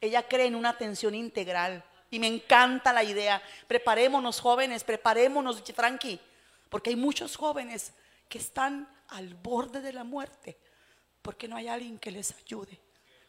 Ella 0.00 0.26
cree 0.26 0.46
en 0.46 0.54
una 0.54 0.70
atención 0.70 1.14
integral 1.14 1.84
y 2.10 2.18
me 2.18 2.26
encanta 2.26 2.92
la 2.92 3.04
idea. 3.04 3.42
Preparémonos 3.66 4.40
jóvenes, 4.40 4.84
preparémonos, 4.84 5.62
Frankie, 5.74 6.20
porque 6.68 6.90
hay 6.90 6.96
muchos 6.96 7.36
jóvenes 7.36 7.92
que 8.28 8.38
están 8.38 8.88
al 9.08 9.34
borde 9.34 9.80
de 9.80 9.92
la 9.92 10.04
muerte 10.04 10.58
porque 11.22 11.48
no 11.48 11.56
hay 11.56 11.68
alguien 11.68 11.98
que 11.98 12.10
les 12.10 12.34
ayude. 12.44 12.80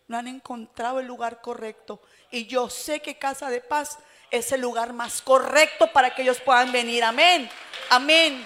No 0.08 0.18
han 0.18 0.28
encontrado 0.28 1.00
el 1.00 1.08
lugar 1.08 1.42
correcto. 1.42 2.02
Y 2.30 2.46
yo 2.48 2.70
sé 2.70 3.02
que 3.02 3.18
Casa 3.18 3.50
de 3.50 3.62
Paz 3.62 3.98
es 4.30 4.52
el 4.52 4.62
lugar 4.62 4.94
más 4.94 5.22
correcto 5.22 5.92
para 5.92 6.14
que 6.14 6.22
ellos 6.22 6.40
puedan 6.40 6.72
venir. 6.72 7.04
Amén. 7.04 7.50
Amén. 7.90 8.44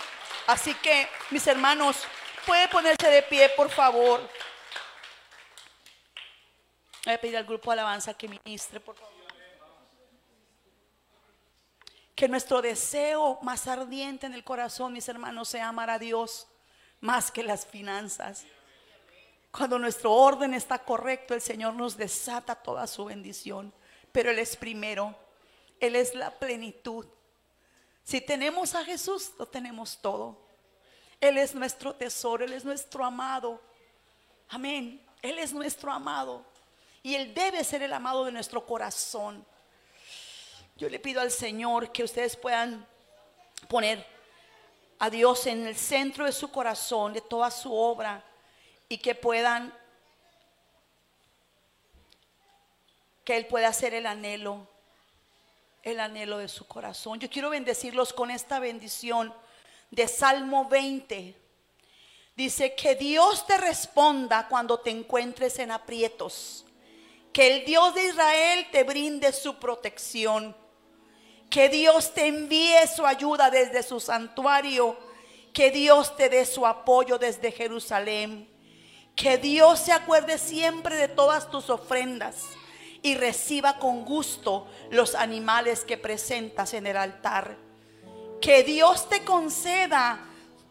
Así 0.47 0.73
que, 0.75 1.07
mis 1.31 1.45
hermanos, 1.47 1.97
puede 2.45 2.67
ponerse 2.67 3.09
de 3.09 3.23
pie, 3.23 3.49
por 3.49 3.69
favor. 3.69 4.21
Voy 7.05 7.13
a 7.13 7.21
pedir 7.21 7.37
al 7.37 7.45
grupo 7.45 7.69
de 7.69 7.73
alabanza 7.73 8.15
que 8.15 8.27
ministre, 8.27 8.79
por 8.79 8.95
favor. 8.95 9.13
Que 12.15 12.27
nuestro 12.27 12.61
deseo 12.61 13.37
más 13.43 13.67
ardiente 13.67 14.25
en 14.25 14.33
el 14.33 14.43
corazón, 14.43 14.93
mis 14.93 15.07
hermanos, 15.07 15.49
sea 15.49 15.67
amar 15.67 15.89
a 15.91 15.99
Dios 15.99 16.47
más 17.01 17.29
que 17.29 17.43
las 17.43 17.65
finanzas. 17.65 18.45
Cuando 19.51 19.77
nuestro 19.77 20.11
orden 20.11 20.53
está 20.53 20.79
correcto, 20.79 21.33
el 21.33 21.41
Señor 21.41 21.75
nos 21.75 21.95
desata 21.95 22.55
toda 22.55 22.87
su 22.87 23.05
bendición. 23.05 23.71
Pero 24.11 24.31
Él 24.31 24.39
es 24.39 24.55
primero. 24.55 25.15
Él 25.79 25.95
es 25.95 26.15
la 26.15 26.31
plenitud. 26.31 27.05
Si 28.03 28.19
tenemos 28.21 28.73
a 28.73 28.83
Jesús, 28.83 29.33
lo 29.37 29.45
tenemos 29.45 29.99
todo. 30.01 30.41
Él 31.21 31.37
es 31.37 31.53
nuestro 31.53 31.93
tesoro, 31.93 32.45
Él 32.45 32.53
es 32.53 32.65
nuestro 32.65 33.05
amado. 33.05 33.61
Amén. 34.49 35.05
Él 35.21 35.37
es 35.37 35.53
nuestro 35.53 35.91
amado. 35.91 36.45
Y 37.05 37.13
Él 37.13 37.35
debe 37.35 37.63
ser 37.63 37.83
el 37.83 37.93
amado 37.93 38.25
de 38.25 38.31
nuestro 38.31 38.65
corazón. 38.65 39.45
Yo 40.75 40.89
le 40.89 40.97
pido 40.97 41.21
al 41.21 41.29
Señor 41.29 41.91
que 41.91 42.03
ustedes 42.03 42.35
puedan 42.35 42.83
poner 43.67 44.03
a 44.97 45.11
Dios 45.11 45.45
en 45.45 45.67
el 45.67 45.75
centro 45.75 46.25
de 46.25 46.31
su 46.31 46.49
corazón, 46.49 47.13
de 47.13 47.21
toda 47.21 47.51
su 47.51 47.71
obra, 47.71 48.25
y 48.89 48.97
que 48.97 49.13
puedan, 49.13 49.71
que 53.23 53.37
Él 53.37 53.45
pueda 53.45 53.67
hacer 53.67 53.93
el 53.93 54.07
anhelo, 54.07 54.67
el 55.83 55.99
anhelo 55.99 56.39
de 56.39 56.47
su 56.47 56.65
corazón. 56.65 57.19
Yo 57.19 57.29
quiero 57.29 57.51
bendecirlos 57.51 58.13
con 58.13 58.31
esta 58.31 58.57
bendición 58.57 59.31
de 59.91 60.07
Salmo 60.07 60.67
20. 60.67 61.35
Dice 62.35 62.73
que 62.73 62.95
Dios 62.95 63.45
te 63.45 63.57
responda 63.57 64.47
cuando 64.47 64.79
te 64.79 64.89
encuentres 64.89 65.59
en 65.59 65.69
aprietos. 65.69 66.64
Que 67.35 67.53
el 67.53 67.65
Dios 67.65 67.93
de 67.93 68.05
Israel 68.05 68.65
te 68.71 68.85
brinde 68.85 69.33
su 69.33 69.55
protección. 69.59 70.55
Que 71.49 71.67
Dios 71.67 72.13
te 72.13 72.27
envíe 72.27 72.87
su 72.87 73.05
ayuda 73.05 73.49
desde 73.49 73.83
su 73.83 73.99
santuario. 73.99 74.95
Que 75.51 75.69
Dios 75.69 76.15
te 76.15 76.29
dé 76.29 76.45
su 76.45 76.65
apoyo 76.65 77.17
desde 77.17 77.51
Jerusalén. 77.51 78.49
Que 79.17 79.37
Dios 79.37 79.81
se 79.81 79.91
acuerde 79.91 80.37
siempre 80.37 80.95
de 80.95 81.09
todas 81.09 81.51
tus 81.51 81.69
ofrendas 81.69 82.45
y 83.01 83.15
reciba 83.15 83.79
con 83.79 84.05
gusto 84.05 84.65
los 84.89 85.13
animales 85.13 85.83
que 85.83 85.97
presentas 85.97 86.73
en 86.73 86.87
el 86.87 86.95
altar. 86.95 87.57
Que 88.39 88.63
Dios 88.63 89.09
te 89.09 89.25
conceda 89.25 90.25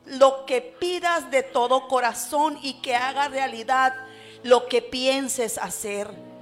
lo 0.07 0.47
que 0.47 0.63
pidas 0.63 1.31
de 1.31 1.43
todo 1.43 1.89
corazón 1.89 2.59
y 2.63 2.81
que 2.81 2.95
haga 2.95 3.29
realidad 3.29 3.95
lo 4.43 4.67
que 4.67 4.81
pienses 4.81 5.59
hacer. 5.59 6.34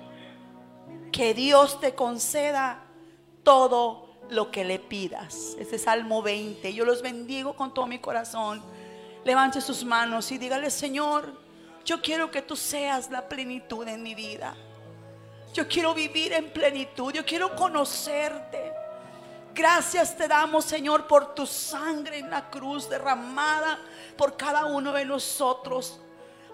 Que 1.13 1.35
Dios 1.35 1.79
te 1.79 1.95
conceda 1.95 2.83
todo 3.45 4.09
lo 4.31 4.51
que 4.51 4.65
le 4.65 4.79
pidas. 4.79 5.55
Ese 5.59 5.77
es 5.77 5.83
Salmo 5.83 6.23
20. 6.23 6.73
Yo 6.73 6.85
los 6.85 7.03
bendigo 7.03 7.55
con 7.55 7.75
todo 7.75 7.87
mi 7.87 7.99
corazón. 7.99 8.63
Levante 9.25 9.61
sus 9.61 9.85
manos 9.85 10.33
y 10.33 10.39
dígale, 10.39 10.71
Señor, 10.71 11.33
yo 11.85 12.01
quiero 12.01 12.31
que 12.31 12.43
tú 12.43 12.57
seas 12.57 13.11
la 13.11 13.29
plenitud 13.29 13.87
en 13.87 14.03
mi 14.03 14.15
vida. 14.15 14.57
Yo 15.53 15.69
quiero 15.69 15.93
vivir 15.93 16.33
en 16.33 16.51
plenitud. 16.51 17.13
Yo 17.13 17.25
quiero 17.27 17.55
conocerte. 17.55 18.73
Gracias 19.55 20.17
te 20.17 20.27
damos, 20.27 20.65
Señor, 20.65 21.07
por 21.07 21.35
tu 21.35 21.47
sangre 21.47 22.19
en 22.19 22.31
la 22.31 22.49
cruz 22.49 22.89
derramada 22.89 23.79
por 24.17 24.37
cada 24.37 24.65
uno 24.65 24.93
de 24.93 25.05
nosotros. 25.05 26.01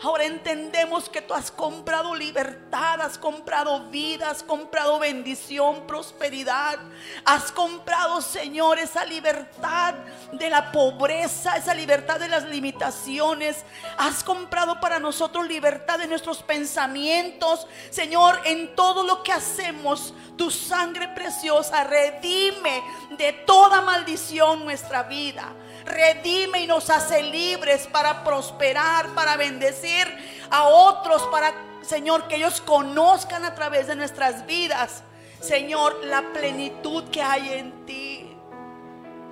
Ahora 0.00 0.24
entendemos 0.24 1.08
que 1.08 1.20
tú 1.20 1.34
has 1.34 1.50
comprado 1.50 2.14
libertad, 2.14 3.00
has 3.00 3.18
comprado 3.18 3.90
vida, 3.90 4.30
has 4.30 4.44
comprado 4.44 5.00
bendición, 5.00 5.88
prosperidad. 5.88 6.78
Has 7.24 7.50
comprado, 7.50 8.22
Señor, 8.22 8.78
esa 8.78 9.04
libertad 9.04 9.94
de 10.32 10.50
la 10.50 10.70
pobreza, 10.70 11.56
esa 11.56 11.74
libertad 11.74 12.20
de 12.20 12.28
las 12.28 12.44
limitaciones. 12.44 13.64
Has 13.96 14.22
comprado 14.22 14.78
para 14.78 15.00
nosotros 15.00 15.48
libertad 15.48 15.98
de 15.98 16.06
nuestros 16.06 16.44
pensamientos. 16.44 17.66
Señor, 17.90 18.40
en 18.44 18.76
todo 18.76 19.02
lo 19.02 19.24
que 19.24 19.32
hacemos, 19.32 20.14
tu 20.36 20.52
sangre 20.52 21.08
preciosa 21.08 21.82
redime 21.82 22.84
de 23.18 23.32
toda 23.32 23.80
maldición 23.80 24.64
nuestra 24.64 25.02
vida 25.02 25.52
redime 25.88 26.60
y 26.60 26.66
nos 26.66 26.90
hace 26.90 27.22
libres 27.22 27.86
para 27.86 28.22
prosperar, 28.24 29.08
para 29.14 29.36
bendecir 29.36 30.06
a 30.50 30.64
otros, 30.64 31.22
para, 31.28 31.54
Señor, 31.82 32.28
que 32.28 32.36
ellos 32.36 32.60
conozcan 32.60 33.44
a 33.44 33.54
través 33.54 33.86
de 33.86 33.96
nuestras 33.96 34.46
vidas, 34.46 35.02
Señor, 35.40 36.04
la 36.04 36.22
plenitud 36.32 37.04
que 37.10 37.22
hay 37.22 37.52
en 37.54 37.86
ti. 37.86 38.36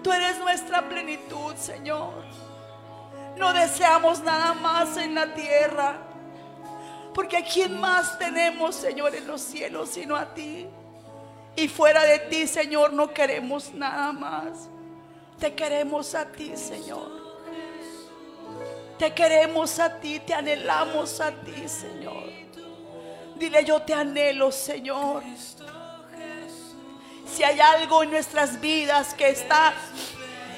Tú 0.02 0.12
eres 0.12 0.38
nuestra 0.38 0.88
plenitud, 0.88 1.54
Señor. 1.56 2.24
No 3.36 3.52
deseamos 3.52 4.22
nada 4.22 4.54
más 4.54 4.96
en 4.96 5.14
la 5.14 5.34
tierra, 5.34 5.98
porque 7.12 7.36
a 7.36 7.44
quién 7.44 7.78
más 7.80 8.18
tenemos, 8.18 8.74
Señor, 8.74 9.14
en 9.14 9.26
los 9.26 9.40
cielos, 9.42 9.90
sino 9.90 10.16
a 10.16 10.32
ti. 10.32 10.66
Y 11.56 11.68
fuera 11.68 12.04
de 12.04 12.18
ti, 12.20 12.46
Señor, 12.46 12.92
no 12.92 13.12
queremos 13.12 13.72
nada 13.74 14.12
más. 14.12 14.68
Te 15.38 15.54
queremos 15.54 16.14
a 16.14 16.26
ti, 16.26 16.56
Señor. 16.56 17.26
Te 18.98 19.12
queremos 19.12 19.78
a 19.78 20.00
ti, 20.00 20.20
te 20.20 20.32
anhelamos 20.32 21.20
a 21.20 21.30
ti, 21.30 21.68
Señor. 21.68 22.30
Dile, 23.36 23.62
yo 23.64 23.82
te 23.82 23.92
anhelo, 23.92 24.50
Señor. 24.50 25.22
Si 27.30 27.42
hay 27.42 27.60
algo 27.60 28.02
en 28.02 28.10
nuestras 28.10 28.58
vidas 28.60 29.12
que 29.12 29.28
está 29.28 29.74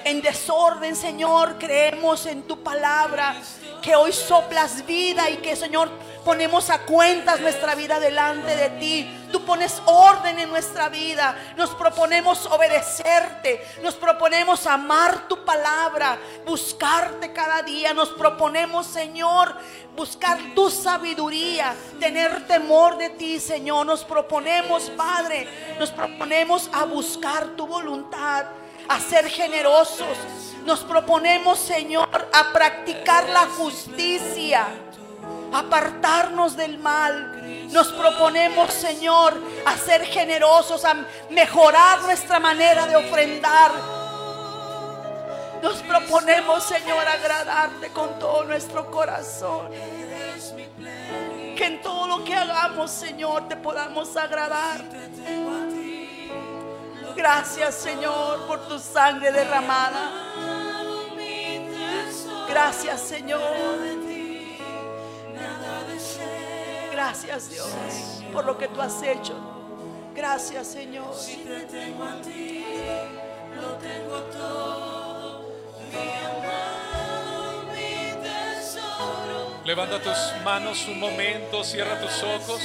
en 0.05 0.23
desorden, 0.23 0.95
Señor, 0.95 1.59
creemos 1.59 2.27
en 2.27 2.45
tu 2.45 2.63
palabra, 2.63 3.35
que 3.83 3.97
hoy 3.97 4.13
soplas 4.13 4.87
vida 4.87 5.29
y 5.29 5.39
que, 5.39 5.57
Señor, 5.57 5.91
ponemos 6.29 6.69
a 6.69 6.81
cuentas 6.81 7.41
nuestra 7.41 7.75
vida 7.75 7.99
delante 7.99 8.55
de 8.55 8.69
ti. 8.79 9.29
Tú 9.33 9.47
pones 9.47 9.81
orden 9.87 10.39
en 10.39 10.51
nuestra 10.51 10.91
vida. 10.91 11.35
Nos 11.57 11.71
proponemos 11.71 12.45
obedecerte. 12.45 13.67
Nos 13.83 13.95
proponemos 13.95 14.67
amar 14.67 15.27
tu 15.27 15.43
palabra, 15.43 16.19
buscarte 16.45 17.33
cada 17.33 17.63
día. 17.63 17.95
Nos 17.95 18.11
proponemos, 18.11 18.87
Señor, 18.87 19.57
buscar 19.97 20.39
tu 20.55 20.71
sabiduría, 20.71 21.75
tener 21.99 22.47
temor 22.47 22.99
de 22.99 23.09
ti, 23.09 23.41
Señor. 23.41 23.87
Nos 23.87 24.05
proponemos, 24.05 24.91
Padre, 24.91 25.49
nos 25.79 25.91
proponemos 25.91 26.69
a 26.75 26.85
buscar 26.85 27.57
tu 27.57 27.67
voluntad, 27.67 28.45
a 28.87 29.01
ser 29.01 29.31
generosos. 29.31 30.19
Nos 30.67 30.81
proponemos, 30.81 31.59
Señor, 31.59 32.29
a 32.35 32.53
practicar 32.53 33.27
la 33.31 33.47
justicia 33.47 34.69
apartarnos 35.53 36.57
del 36.57 36.79
mal. 36.79 37.69
Nos 37.71 37.89
proponemos, 37.93 38.73
Señor, 38.73 39.35
a 39.65 39.77
ser 39.77 40.05
generosos, 40.05 40.85
a 40.85 40.97
mejorar 41.31 42.03
nuestra 42.03 42.39
manera 42.39 42.87
de 42.87 42.97
ofrendar. 42.97 43.73
Nos 45.63 45.83
proponemos, 45.83 46.65
Señor, 46.65 47.07
agradarte 47.07 47.89
con 47.91 48.19
todo 48.19 48.45
nuestro 48.45 48.91
corazón. 48.91 49.71
Que 51.57 51.65
en 51.65 51.83
todo 51.83 52.07
lo 52.07 52.25
que 52.25 52.35
hagamos, 52.35 52.91
Señor, 52.91 53.49
te 53.49 53.57
podamos 53.57 54.17
agradar. 54.17 54.83
Gracias, 57.17 57.75
Señor, 57.75 58.47
por 58.47 58.69
tu 58.69 58.79
sangre 58.79 59.33
derramada. 59.33 60.13
Gracias, 62.49 63.01
Señor. 63.01 64.18
Gracias 66.99 67.49
Dios 67.51 67.69
por 68.33 68.45
lo 68.45 68.59
que 68.59 68.67
tú 68.67 68.81
has 68.81 69.01
hecho. 69.05 69.33
Gracias 70.17 70.67
Señor. 70.67 71.15
Levanta 79.65 80.03
tus 80.03 80.43
manos 80.45 80.89
un 80.89 80.99
momento, 80.99 81.63
cierra 81.63 82.01
tus 82.01 82.21
ojos 82.25 82.61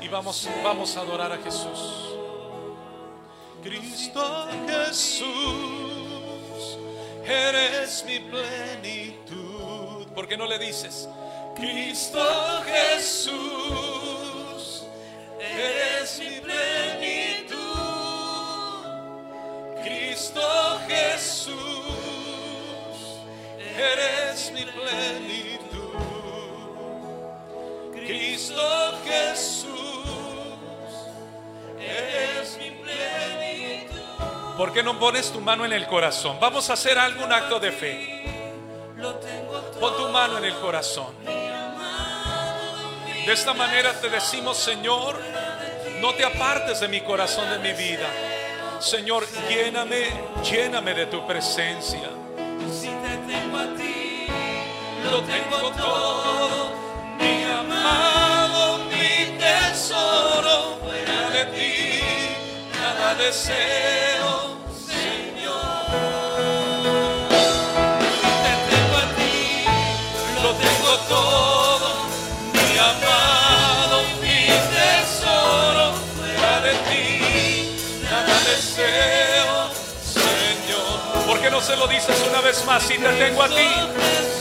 y 0.00 0.06
vamos, 0.06 0.48
vamos 0.62 0.96
a 0.96 1.00
adorar 1.00 1.32
a 1.32 1.38
Jesús. 1.38 2.14
Cristo 3.60 4.46
Jesús, 4.68 5.26
eres 7.24 8.04
mi 8.06 8.20
plenitud. 8.20 10.06
¿Por 10.14 10.28
qué 10.28 10.36
no 10.36 10.46
le 10.46 10.60
dices? 10.60 11.08
Cristo 11.56 12.20
Jesús, 12.66 13.32
eres 15.40 16.18
mi 16.18 16.40
plenitud. 16.40 17.56
Cristo 19.82 20.78
Jesús, 20.86 21.56
eres 23.74 24.52
mi 24.52 24.66
plenitud. 24.66 25.96
Cristo 27.94 28.98
Jesús, 29.06 29.70
eres 31.80 32.58
mi 32.58 32.70
plenitud. 32.82 33.96
¿Por 34.58 34.74
qué 34.74 34.82
no 34.82 34.98
pones 34.98 35.32
tu 35.32 35.40
mano 35.40 35.64
en 35.64 35.72
el 35.72 35.86
corazón? 35.86 36.36
Vamos 36.38 36.68
a 36.68 36.74
hacer 36.74 36.98
algún 36.98 37.32
acto 37.32 37.58
de 37.58 37.72
fe. 37.72 38.35
Pon 39.80 39.96
tu 39.96 40.08
mano 40.08 40.38
en 40.38 40.44
el 40.44 40.54
corazón. 40.54 41.14
De 43.26 43.32
esta 43.32 43.52
manera 43.52 43.92
te 44.00 44.08
decimos, 44.08 44.56
Señor, 44.56 45.20
no 46.00 46.14
te 46.14 46.24
apartes 46.24 46.80
de 46.80 46.88
mi 46.88 47.00
corazón, 47.02 47.50
de 47.50 47.58
mi 47.58 47.72
vida. 47.72 48.08
Señor, 48.78 49.26
lléname, 49.48 50.10
lléname 50.42 50.94
de 50.94 51.06
tu 51.06 51.26
presencia. 51.26 52.08
Si 52.72 52.88
te 52.88 53.16
tengo 53.26 53.58
a 53.58 53.74
ti, 53.76 54.26
lo 55.10 55.20
tengo 55.22 55.70
todo, 55.72 56.70
mi 57.18 57.44
amado, 57.44 58.78
mi 58.84 59.38
tesoro, 59.38 60.78
fuera 60.84 61.30
de 61.30 61.44
ti, 61.46 62.00
nada 62.72 63.14
deseo, 63.14 64.55
Señor. 81.46 81.50
¿Por 81.50 81.50
qué 81.50 81.50
no 81.50 81.60
se 81.60 81.76
lo 81.76 81.86
dices 81.86 82.26
una 82.28 82.40
vez 82.40 82.64
más 82.64 82.82
si 82.82 82.98
te 82.98 83.08
tengo 83.08 83.42
a 83.42 83.48
ti? 83.48 84.35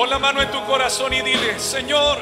Pon 0.00 0.08
la 0.08 0.18
mano 0.18 0.40
en 0.40 0.50
tu 0.50 0.64
corazón 0.64 1.12
y 1.12 1.20
dile, 1.20 1.60
Señor, 1.60 2.20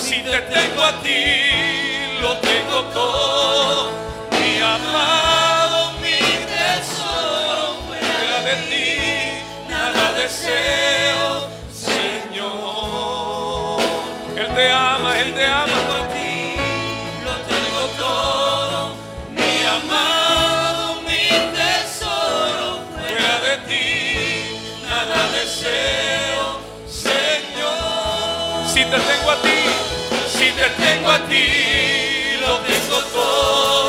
si 0.00 0.20
te 0.20 0.40
tengo 0.40 0.82
a 0.82 1.00
ti, 1.00 2.18
lo 2.20 2.36
tengo 2.38 2.82
todo. 2.92 3.92
Mi 4.32 4.58
amado, 4.58 5.92
mi 6.02 6.18
tesoro, 6.50 7.76
fuera 7.86 8.42
de 8.42 8.56
ti, 8.68 8.98
nada 9.68 10.12
deseo, 10.14 11.46
Señor. 11.72 12.50
Él 14.36 14.52
te 14.52 14.72
ama, 14.72 15.20
Él 15.20 15.32
te 15.32 15.46
ama. 15.46 15.99
Ti, 31.30 32.36
lo 32.40 32.58
tengo 32.66 32.98
todo, 33.14 33.79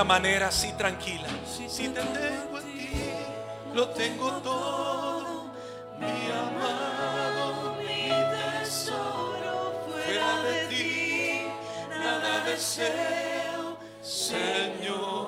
una 0.00 0.14
manera 0.14 0.48
así 0.48 0.72
tranquila. 0.78 1.28
Si 1.68 1.88
te 1.90 2.00
tengo 2.00 2.56
a 2.56 2.62
ti, 2.62 2.90
lo 3.74 3.88
tengo 3.90 4.30
todo. 4.40 5.50
Mi 5.98 6.30
amado, 6.32 7.76
mi 7.76 8.08
tesoro, 8.08 9.84
fuera 9.86 10.42
de 10.42 10.68
ti, 10.68 11.42
nada 11.90 12.44
deseo, 12.46 13.76
Señor. 14.00 15.26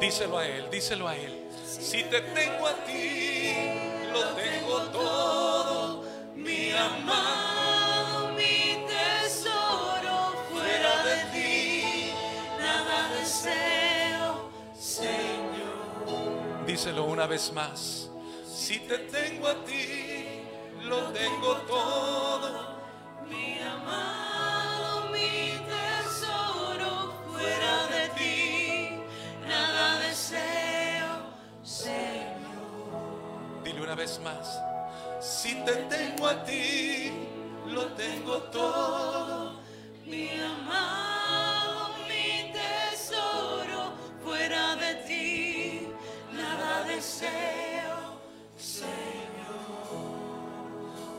Díselo 0.00 0.38
a 0.38 0.46
Él, 0.46 0.70
díselo 0.70 1.06
a 1.06 1.14
Él. 1.14 1.46
Si 1.66 2.04
te 2.04 2.22
tengo 2.22 2.66
a 2.66 2.74
ti, 2.86 3.52
lo 4.14 4.28
tengo 4.28 4.78
todo. 4.92 6.04
Mi 6.34 6.72
amado, 6.72 7.53
Díselo 16.74 17.04
una 17.04 17.28
vez 17.28 17.52
más. 17.52 18.10
Si 18.44 18.80
te 18.80 18.98
tengo 18.98 19.46
a 19.46 19.64
ti, 19.64 20.42
lo 20.82 21.12
tengo 21.12 21.54
todo. 21.68 22.80
Mi 23.30 23.60
amado, 23.60 25.08
mi 25.12 25.56
tesoro, 25.68 27.14
fuera 27.30 27.86
de 27.86 28.08
ti, 28.18 28.90
nada 29.46 30.00
deseo, 30.00 31.30
Señor. 31.62 33.62
Dile 33.62 33.80
una 33.80 33.94
vez 33.94 34.18
más. 34.18 34.60
Si 35.20 35.54
te 35.64 35.76
tengo 35.76 36.26
a 36.26 36.42
ti, 36.42 37.12
lo 37.68 37.86
tengo 37.92 38.38
todo. 38.50 39.60
Mi 40.06 40.28
amado, 40.40 41.23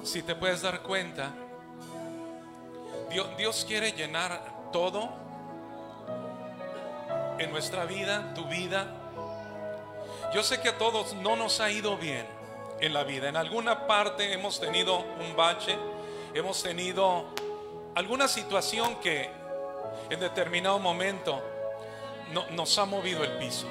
Si 0.04 0.22
te 0.24 0.36
puedes 0.36 0.62
dar 0.62 0.82
cuenta, 0.82 1.32
Dios, 3.10 3.28
Dios 3.38 3.66
quiere 3.68 3.92
llenar 3.92 4.70
todo 4.72 5.10
en 7.38 7.52
nuestra 7.52 7.86
vida, 7.86 8.34
tu 8.34 8.46
vida. 8.46 8.88
Yo 10.34 10.44
sé 10.44 10.62
que 10.62 10.70
a 10.70 10.78
todos 10.78 11.14
no 11.16 11.36
nos 11.36 11.60
ha 11.60 11.70
ido 11.70 11.98
bien 11.98 12.26
en 12.80 12.94
la 12.94 13.04
vida. 13.04 13.30
En 13.30 13.36
alguna 13.38 13.88
parte 13.88 14.34
hemos 14.34 14.60
tenido 14.60 15.00
un 15.00 15.36
bache, 15.36 15.78
hemos 16.34 16.62
tenido 16.62 17.26
alguna 17.96 18.28
situación 18.28 19.00
que 19.00 19.30
en 20.10 20.20
determinado 20.20 20.80
momento 20.80 21.42
no- 22.32 22.46
nos 22.52 22.78
ha 22.78 22.86
movido 22.86 23.24
el 23.24 23.38
piso. 23.38 23.68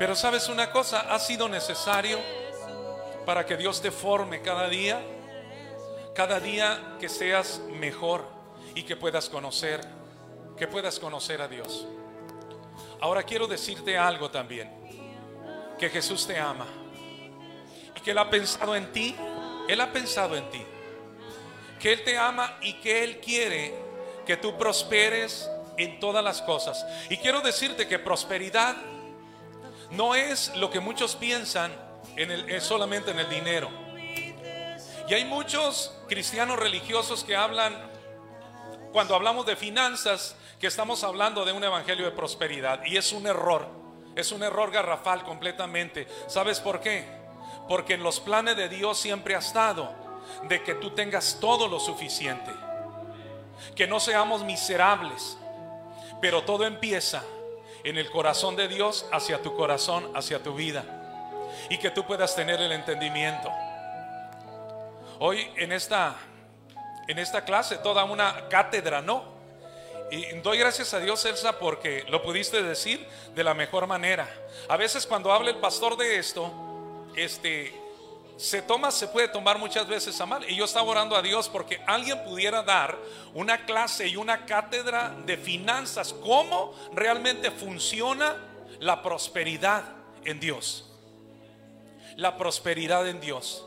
Pero 0.00 0.16
sabes 0.16 0.48
una 0.48 0.72
cosa, 0.72 1.12
ha 1.14 1.18
sido 1.18 1.46
necesario 1.46 2.18
para 3.26 3.44
que 3.44 3.58
Dios 3.58 3.82
te 3.82 3.90
forme 3.90 4.40
cada 4.40 4.66
día, 4.66 4.98
cada 6.14 6.40
día 6.40 6.96
que 6.98 7.06
seas 7.06 7.60
mejor 7.78 8.24
y 8.74 8.84
que 8.84 8.96
puedas 8.96 9.28
conocer, 9.28 9.82
que 10.56 10.66
puedas 10.66 10.98
conocer 10.98 11.42
a 11.42 11.48
Dios. 11.48 11.86
Ahora 13.02 13.24
quiero 13.24 13.46
decirte 13.46 13.98
algo 13.98 14.30
también, 14.30 14.72
que 15.78 15.90
Jesús 15.90 16.26
te 16.26 16.38
ama 16.38 16.66
y 17.94 18.00
que 18.00 18.12
Él 18.12 18.18
ha 18.18 18.30
pensado 18.30 18.74
en 18.74 18.90
ti, 18.92 19.14
Él 19.68 19.82
ha 19.82 19.92
pensado 19.92 20.34
en 20.34 20.48
ti, 20.48 20.64
que 21.78 21.92
Él 21.92 22.04
te 22.04 22.16
ama 22.16 22.56
y 22.62 22.80
que 22.80 23.04
Él 23.04 23.20
quiere 23.20 23.74
que 24.24 24.38
tú 24.38 24.56
prosperes 24.56 25.46
en 25.76 26.00
todas 26.00 26.24
las 26.24 26.40
cosas. 26.40 26.86
Y 27.10 27.18
quiero 27.18 27.42
decirte 27.42 27.86
que 27.86 27.98
prosperidad 27.98 28.76
no 29.90 30.14
es 30.14 30.54
lo 30.56 30.70
que 30.70 30.80
muchos 30.80 31.16
piensan 31.16 31.72
en 32.16 32.30
el, 32.30 32.48
es 32.50 32.64
solamente 32.64 33.10
en 33.10 33.18
el 33.18 33.28
dinero. 33.28 33.68
Y 35.08 35.14
hay 35.14 35.24
muchos 35.24 35.92
cristianos 36.08 36.58
religiosos 36.58 37.24
que 37.24 37.34
hablan, 37.34 37.76
cuando 38.92 39.16
hablamos 39.16 39.44
de 39.46 39.56
finanzas, 39.56 40.36
que 40.60 40.68
estamos 40.68 41.02
hablando 41.02 41.44
de 41.44 41.52
un 41.52 41.64
evangelio 41.64 42.04
de 42.04 42.12
prosperidad. 42.12 42.84
Y 42.84 42.96
es 42.96 43.12
un 43.12 43.26
error, 43.26 43.66
es 44.14 44.30
un 44.30 44.42
error 44.42 44.70
garrafal 44.70 45.24
completamente. 45.24 46.06
¿Sabes 46.28 46.60
por 46.60 46.80
qué? 46.80 47.04
Porque 47.68 47.94
en 47.94 48.04
los 48.04 48.20
planes 48.20 48.56
de 48.56 48.68
Dios 48.68 48.98
siempre 48.98 49.34
ha 49.34 49.38
estado 49.38 49.92
de 50.48 50.62
que 50.62 50.74
tú 50.74 50.90
tengas 50.90 51.38
todo 51.40 51.66
lo 51.66 51.80
suficiente. 51.80 52.52
Que 53.74 53.88
no 53.88 53.98
seamos 53.98 54.44
miserables. 54.44 55.36
Pero 56.20 56.44
todo 56.44 56.64
empieza 56.66 57.24
en 57.84 57.98
el 57.98 58.10
corazón 58.10 58.56
de 58.56 58.68
Dios 58.68 59.06
hacia 59.12 59.42
tu 59.42 59.54
corazón, 59.56 60.10
hacia 60.14 60.42
tu 60.42 60.54
vida. 60.54 60.84
Y 61.68 61.78
que 61.78 61.90
tú 61.90 62.06
puedas 62.06 62.34
tener 62.34 62.60
el 62.60 62.72
entendimiento. 62.72 63.50
Hoy 65.18 65.50
en 65.56 65.72
esta 65.72 66.16
en 67.10 67.18
esta 67.18 67.44
clase 67.44 67.76
toda 67.78 68.04
una 68.04 68.48
cátedra, 68.48 69.02
¿no? 69.02 69.24
Y 70.12 70.26
doy 70.40 70.58
gracias 70.58 70.94
a 70.94 71.00
Dios, 71.00 71.24
Elsa, 71.24 71.58
porque 71.58 72.04
lo 72.08 72.22
pudiste 72.22 72.62
decir 72.62 73.04
de 73.34 73.42
la 73.42 73.52
mejor 73.52 73.86
manera. 73.88 74.28
A 74.68 74.76
veces 74.76 75.06
cuando 75.06 75.32
habla 75.32 75.50
el 75.50 75.56
pastor 75.56 75.96
de 75.96 76.18
esto, 76.18 76.52
este 77.16 77.74
se 78.40 78.62
toma, 78.62 78.90
se 78.90 79.06
puede 79.06 79.28
tomar 79.28 79.58
muchas 79.58 79.86
veces 79.86 80.18
a 80.18 80.24
mal. 80.24 80.48
Y 80.48 80.56
yo 80.56 80.64
estaba 80.64 80.88
orando 80.88 81.14
a 81.14 81.20
Dios 81.20 81.50
porque 81.50 81.82
alguien 81.86 82.24
pudiera 82.24 82.62
dar 82.62 82.96
una 83.34 83.66
clase 83.66 84.08
y 84.08 84.16
una 84.16 84.46
cátedra 84.46 85.14
de 85.26 85.36
finanzas, 85.36 86.14
cómo 86.14 86.74
realmente 86.94 87.50
funciona 87.50 88.36
la 88.78 89.02
prosperidad 89.02 89.84
en 90.24 90.40
Dios. 90.40 90.90
La 92.16 92.38
prosperidad 92.38 93.06
en 93.08 93.20
Dios. 93.20 93.66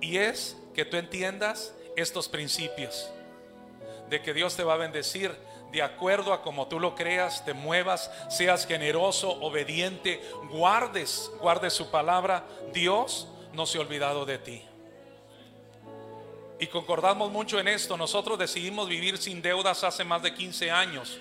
Y 0.00 0.16
es 0.16 0.56
que 0.74 0.86
tú 0.86 0.96
entiendas 0.96 1.74
estos 1.94 2.26
principios 2.26 3.10
de 4.08 4.22
que 4.22 4.32
Dios 4.32 4.56
te 4.56 4.64
va 4.64 4.74
a 4.74 4.78
bendecir 4.78 5.36
de 5.72 5.82
acuerdo 5.82 6.32
a 6.32 6.42
como 6.42 6.68
tú 6.68 6.80
lo 6.80 6.94
creas, 6.94 7.44
te 7.44 7.52
muevas, 7.52 8.10
seas 8.30 8.66
generoso, 8.66 9.30
obediente, 9.42 10.22
guardes, 10.48 11.30
guardes 11.38 11.74
su 11.74 11.90
palabra. 11.90 12.46
Dios 12.72 13.28
no 13.52 13.66
se 13.66 13.78
ha 13.78 13.80
olvidado 13.80 14.24
de 14.24 14.38
ti. 14.38 14.62
y 16.58 16.66
concordamos 16.66 17.32
mucho 17.32 17.58
en 17.58 17.68
esto. 17.68 17.96
Nosotros 17.96 18.38
decidimos 18.38 18.86
vivir 18.86 19.16
sin 19.16 19.40
deudas 19.40 19.82
hace 19.82 20.04
más 20.04 20.22
de 20.22 20.34
15 20.34 20.70
años. 20.70 21.18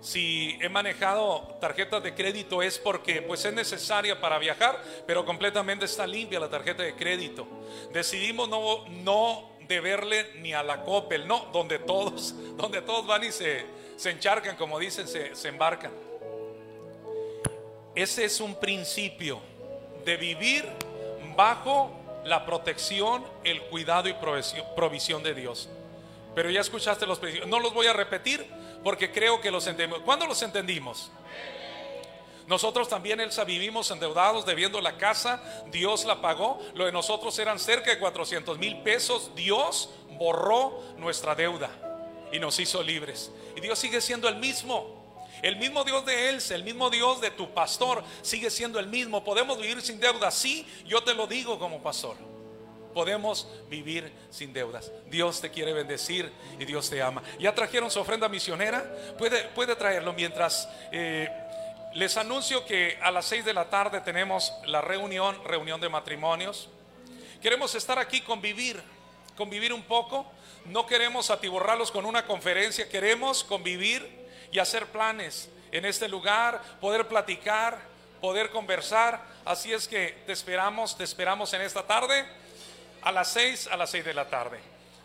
Si 0.00 0.56
he 0.60 0.68
manejado 0.68 1.56
tarjetas 1.60 2.00
de 2.04 2.14
crédito 2.14 2.62
es 2.62 2.78
porque 2.78 3.20
pues 3.22 3.44
es 3.44 3.52
necesaria 3.52 4.20
para 4.20 4.38
viajar, 4.38 4.80
pero 5.08 5.24
completamente 5.24 5.86
está 5.86 6.06
limpia 6.06 6.38
la 6.38 6.48
tarjeta 6.48 6.84
de 6.84 6.94
crédito. 6.94 7.48
Decidimos 7.92 8.48
no, 8.48 8.86
no 9.02 9.50
deberle 9.66 10.34
ni 10.34 10.54
a 10.54 10.62
la 10.62 10.84
Coppel, 10.84 11.26
no, 11.26 11.46
donde 11.52 11.80
todos, 11.80 12.36
donde 12.56 12.82
todos 12.82 13.04
van 13.08 13.24
y 13.24 13.32
se, 13.32 13.66
se 13.96 14.10
encharcan, 14.10 14.54
como 14.54 14.78
dicen, 14.78 15.08
se, 15.08 15.34
se 15.34 15.48
embarcan. 15.48 15.90
Ese 17.96 18.26
es 18.26 18.40
un 18.40 18.54
principio 18.60 19.40
de 20.06 20.16
vivir 20.16 20.64
bajo 21.36 21.90
la 22.24 22.46
protección, 22.46 23.24
el 23.44 23.60
cuidado 23.62 24.08
y 24.08 24.14
provisión, 24.74 25.22
de 25.22 25.34
Dios. 25.34 25.68
Pero 26.34 26.48
ya 26.48 26.60
escuchaste 26.60 27.06
los 27.06 27.18
principios. 27.18 27.48
No 27.48 27.60
los 27.60 27.74
voy 27.74 27.88
a 27.88 27.92
repetir 27.92 28.46
porque 28.82 29.10
creo 29.10 29.40
que 29.40 29.50
los 29.50 29.66
entendimos. 29.66 30.02
¿Cuándo 30.04 30.26
los 30.26 30.40
entendimos? 30.42 31.10
Nosotros 32.46 32.88
también, 32.88 33.20
Elsa, 33.20 33.42
vivimos 33.42 33.90
endeudados, 33.90 34.46
debiendo 34.46 34.80
la 34.80 34.96
casa. 34.96 35.42
Dios 35.72 36.04
la 36.04 36.20
pagó. 36.20 36.60
Lo 36.74 36.86
de 36.86 36.92
nosotros 36.92 37.36
eran 37.40 37.58
cerca 37.58 37.90
de 37.90 37.98
400 37.98 38.58
mil 38.58 38.78
pesos. 38.82 39.32
Dios 39.34 39.90
borró 40.10 40.82
nuestra 40.98 41.34
deuda 41.34 41.70
y 42.32 42.38
nos 42.38 42.60
hizo 42.60 42.80
libres. 42.82 43.32
Y 43.56 43.60
Dios 43.60 43.78
sigue 43.78 44.00
siendo 44.00 44.28
el 44.28 44.36
mismo. 44.36 45.05
El 45.42 45.56
mismo 45.56 45.84
Dios 45.84 46.04
de 46.06 46.30
Elsa, 46.30 46.54
el 46.54 46.64
mismo 46.64 46.90
Dios 46.90 47.20
de 47.20 47.30
tu 47.30 47.52
pastor, 47.52 48.02
sigue 48.22 48.50
siendo 48.50 48.78
el 48.78 48.86
mismo. 48.86 49.22
Podemos 49.24 49.58
vivir 49.58 49.80
sin 49.82 50.00
deuda. 50.00 50.30
Sí, 50.30 50.66
yo 50.86 51.02
te 51.02 51.14
lo 51.14 51.26
digo 51.26 51.58
como 51.58 51.82
pastor. 51.82 52.16
Podemos 52.94 53.46
vivir 53.68 54.10
sin 54.30 54.52
deudas. 54.52 54.90
Dios 55.10 55.40
te 55.40 55.50
quiere 55.50 55.72
bendecir 55.74 56.32
y 56.58 56.64
Dios 56.64 56.88
te 56.88 57.02
ama. 57.02 57.22
¿Ya 57.38 57.54
trajeron 57.54 57.90
su 57.90 58.00
ofrenda 58.00 58.28
misionera? 58.28 58.82
Puede, 59.18 59.42
puede 59.48 59.76
traerlo 59.76 60.14
mientras 60.14 60.68
eh, 60.92 61.28
les 61.92 62.16
anuncio 62.16 62.64
que 62.64 62.98
a 63.02 63.10
las 63.10 63.26
6 63.26 63.44
de 63.44 63.52
la 63.52 63.68
tarde 63.68 64.00
tenemos 64.00 64.52
la 64.64 64.80
reunión, 64.80 65.42
reunión 65.44 65.80
de 65.80 65.88
matrimonios. 65.88 66.70
Queremos 67.42 67.74
estar 67.74 67.98
aquí, 67.98 68.22
convivir, 68.22 68.82
convivir 69.36 69.72
un 69.72 69.82
poco. 69.82 70.26
No 70.64 70.86
queremos 70.86 71.30
atiborrarlos 71.30 71.90
con 71.90 72.06
una 72.06 72.26
conferencia, 72.26 72.88
queremos 72.88 73.44
convivir 73.44 74.25
y 74.56 74.58
hacer 74.58 74.86
planes 74.86 75.50
en 75.70 75.84
este 75.84 76.08
lugar, 76.08 76.62
poder 76.80 77.06
platicar, 77.06 77.78
poder 78.22 78.48
conversar. 78.48 79.22
Así 79.44 79.70
es 79.70 79.86
que 79.86 80.22
te 80.24 80.32
esperamos, 80.32 80.96
te 80.96 81.04
esperamos 81.04 81.52
en 81.52 81.60
esta 81.60 81.86
tarde 81.86 82.26
a 83.02 83.12
las 83.12 83.28
6, 83.32 83.66
a 83.66 83.76
las 83.76 83.90
6 83.90 84.02
de 84.06 84.14
la 84.14 84.30
tarde. 84.30 84.58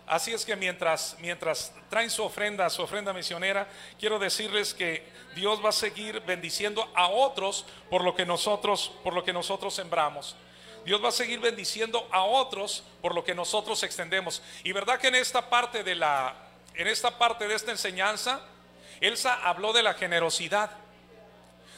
Así 0.07 0.31
es 0.31 0.45
que 0.45 0.55
mientras, 0.55 1.17
mientras 1.19 1.73
traen 1.89 2.09
su 2.09 2.23
ofrenda, 2.23 2.69
su 2.69 2.81
ofrenda 2.81 3.11
misionera, 3.11 3.67
quiero 3.99 4.19
decirles 4.19 4.73
que 4.73 5.05
Dios 5.35 5.61
va 5.61 5.67
a 5.67 5.73
seguir 5.73 6.21
bendiciendo 6.21 6.89
a 6.95 7.09
otros 7.09 7.65
por 7.89 8.05
lo 8.05 8.15
que 8.15 8.25
nosotros, 8.25 8.93
por 9.03 9.13
lo 9.13 9.25
que 9.25 9.33
nosotros 9.33 9.73
sembramos. 9.73 10.33
Dios 10.85 11.03
va 11.03 11.09
a 11.09 11.11
seguir 11.11 11.41
bendiciendo 11.41 12.07
a 12.09 12.23
otros 12.23 12.83
por 13.01 13.13
lo 13.13 13.25
que 13.25 13.35
nosotros 13.35 13.83
extendemos. 13.83 14.41
Y 14.63 14.71
verdad 14.71 14.97
que 14.97 15.09
en 15.09 15.15
esta 15.15 15.49
parte 15.49 15.83
de 15.83 15.95
la, 15.95 16.35
en 16.73 16.87
esta 16.87 17.17
parte 17.17 17.49
de 17.49 17.55
esta 17.55 17.71
enseñanza, 17.71 18.47
Elsa 19.01 19.33
habló 19.43 19.73
de 19.73 19.83
la 19.83 19.95
generosidad, 19.95 20.71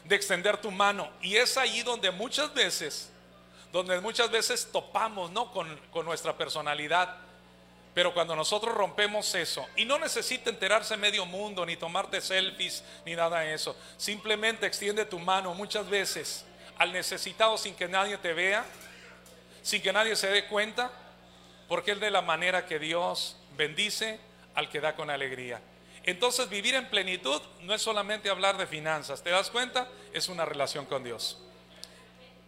de 0.04 0.16
extender 0.16 0.58
tu 0.58 0.70
mano. 0.70 1.10
Y 1.22 1.38
es 1.38 1.58
ahí 1.58 1.82
donde 1.82 2.12
muchas 2.12 2.54
veces, 2.54 3.10
donde 3.72 4.00
muchas 4.02 4.30
veces 4.30 4.70
topamos, 4.72 5.32
¿no? 5.32 5.52
Con, 5.52 5.76
con 5.92 6.06
nuestra 6.06 6.38
personalidad. 6.38 7.18
Pero 7.94 8.14
cuando 8.14 8.36
nosotros 8.36 8.76
rompemos 8.76 9.34
eso, 9.36 9.66
y 9.76 9.86
no 9.86 10.00
necesita 10.00 10.50
enterarse 10.50 10.98
medio 10.98 11.26
mundo, 11.26 11.66
ni 11.66 11.78
tomarte 11.78 12.22
selfies, 12.22 12.84
ni 13.06 13.16
nada 13.16 13.40
de 13.40 13.54
eso, 13.54 13.76
simplemente 13.98 14.66
extiende 14.66 15.06
tu 15.06 15.20
mano 15.20 15.54
muchas 15.54 15.88
veces 15.90 16.44
al 16.78 16.92
necesitado 16.92 17.58
sin 17.58 17.76
que 17.76 17.88
nadie 17.88 18.18
te 18.18 18.34
vea, 18.34 18.66
sin 19.62 19.82
que 19.82 19.94
nadie 19.94 20.16
se 20.16 20.28
dé 20.28 20.48
cuenta, 20.48 20.92
porque 21.68 21.92
es 21.92 22.00
de 22.00 22.12
la 22.12 22.22
manera 22.22 22.66
que 22.66 22.80
Dios 22.80 23.38
bendice 23.56 24.20
al 24.56 24.70
que 24.70 24.82
da 24.82 24.96
con 24.96 25.10
alegría. 25.10 25.62
Entonces 26.04 26.50
vivir 26.50 26.76
en 26.76 26.90
plenitud 26.90 27.42
no 27.62 27.74
es 27.74 27.82
solamente 27.82 28.30
hablar 28.30 28.58
de 28.58 28.68
finanzas, 28.68 29.24
¿te 29.24 29.30
das 29.30 29.50
cuenta? 29.50 29.88
Es 30.12 30.28
una 30.28 30.46
relación 30.46 30.86
con 30.86 31.04
Dios. 31.04 31.38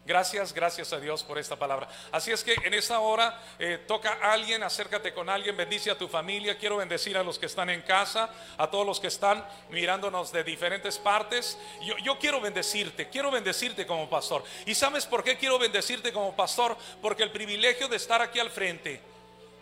Gracias, 0.06 0.54
gracias 0.54 0.94
a 0.94 1.00
Dios 1.00 1.24
por 1.24 1.40
esta 1.40 1.56
palabra. 1.56 1.90
Así 2.12 2.32
es 2.32 2.44
que 2.44 2.54
en 2.64 2.76
esta 2.76 3.00
hora 3.00 3.42
eh, 3.58 3.84
toca 3.88 4.20
a 4.22 4.34
alguien, 4.34 4.62
acércate 4.62 5.16
con 5.16 5.32
alguien, 5.32 5.58
bendice 5.58 5.90
a 5.90 5.98
tu 5.98 6.08
familia. 6.08 6.60
Quiero 6.60 6.78
bendecir 6.78 7.18
a 7.18 7.24
los 7.24 7.40
que 7.40 7.48
están 7.48 7.72
en 7.72 7.82
casa, 7.82 8.30
a 8.56 8.70
todos 8.70 8.86
los 8.86 9.00
que 9.00 9.08
están 9.08 9.44
mirándonos 9.72 10.32
de 10.32 10.44
diferentes 10.44 11.00
partes. 11.00 11.58
Yo, 11.82 11.98
yo 11.98 12.20
quiero 12.20 12.40
bendecirte, 12.40 13.10
quiero 13.10 13.32
bendecirte 13.32 13.88
como 13.88 14.08
pastor. 14.08 14.44
¿Y 14.68 14.76
sabes 14.76 15.08
por 15.08 15.24
qué 15.24 15.40
quiero 15.40 15.58
bendecirte 15.58 16.14
como 16.14 16.36
pastor? 16.36 16.78
Porque 17.02 17.24
el 17.24 17.32
privilegio 17.32 17.88
de 17.88 17.96
estar 17.96 18.22
aquí 18.22 18.38
al 18.38 18.52
frente. 18.52 19.15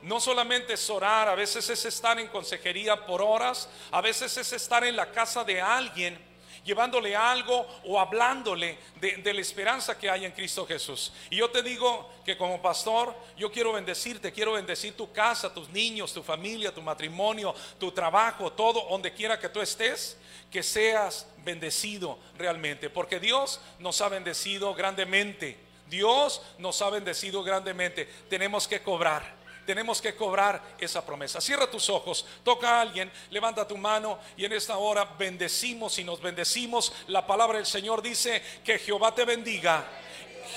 No 0.03 0.19
solamente 0.19 0.73
es 0.73 0.89
orar, 0.89 1.29
a 1.29 1.35
veces 1.35 1.69
es 1.69 1.85
estar 1.85 2.19
en 2.19 2.27
consejería 2.27 3.05
por 3.05 3.21
horas, 3.21 3.69
a 3.89 4.01
veces 4.01 4.35
es 4.35 4.51
estar 4.51 4.83
en 4.83 4.97
la 4.97 5.09
casa 5.11 5.45
de 5.45 5.61
alguien 5.61 6.19
llevándole 6.65 7.15
algo 7.15 7.65
o 7.85 7.99
hablándole 7.99 8.77
de, 8.99 9.33
la 9.33 9.41
esperanza 9.41 9.97
que 9.97 10.09
hay 10.09 10.25
en 10.25 10.31
Cristo 10.31 10.65
Jesús. 10.65 11.13
Y 11.29 11.37
yo 11.37 11.49
te 11.49 11.63
digo 11.63 12.09
que 12.25 12.37
como 12.37 12.61
pastor, 12.61 13.15
yo 13.37 13.49
quiero 13.49 13.71
bendecirte, 13.73 14.33
quiero 14.33 14.53
bendecir 14.53 14.95
tu 14.95 15.11
casa, 15.13 15.53
tus 15.53 15.69
niños, 15.69 16.13
tu 16.13 16.21
familia, 16.21 16.73
tu 16.73 16.81
matrimonio, 16.81 17.55
tu 17.79 17.91
trabajo, 17.91 18.51
todo, 18.51 18.85
donde 18.89 19.13
quiera 19.13 19.39
que 19.39 19.49
tú 19.49 19.61
estés, 19.61 20.17
que 20.51 20.63
seas 20.63 21.27
bendecido 21.45 22.19
realmente, 22.37 22.89
porque 22.89 23.21
Dios 23.21 23.59
nos 23.79 24.01
ha 24.01 24.09
bendecido 24.09 24.73
grandemente. 24.73 25.57
Dios 25.89 26.41
nos 26.57 26.81
ha 26.81 26.89
bendecido 26.89 27.43
grandemente. 27.43 28.05
Tenemos 28.29 28.67
que 28.67 28.81
cobrar 28.81 29.42
tenemos 29.65 30.01
que 30.01 30.15
cobrar 30.15 30.61
esa 30.77 31.05
promesa. 31.05 31.41
Cierra 31.41 31.69
tus 31.69 31.89
ojos, 31.89 32.25
toca 32.43 32.77
a 32.77 32.81
alguien, 32.81 33.11
levanta 33.29 33.67
tu 33.67 33.77
mano 33.77 34.19
y 34.37 34.45
en 34.45 34.53
esta 34.53 34.77
hora 34.77 35.05
bendecimos 35.17 35.97
y 35.99 36.03
nos 36.03 36.21
bendecimos. 36.21 36.93
La 37.07 37.25
palabra 37.25 37.57
del 37.57 37.65
Señor 37.65 38.01
dice 38.01 38.41
que 38.63 38.79
Jehová 38.79 39.13
te 39.13 39.25
bendiga, 39.25 39.83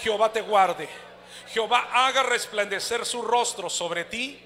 Jehová 0.02 0.32
te 0.32 0.42
guarde, 0.42 0.88
Jehová 1.52 1.88
haga 1.92 2.22
resplandecer 2.22 3.04
su 3.04 3.22
rostro 3.22 3.70
sobre 3.70 4.04
ti, 4.04 4.40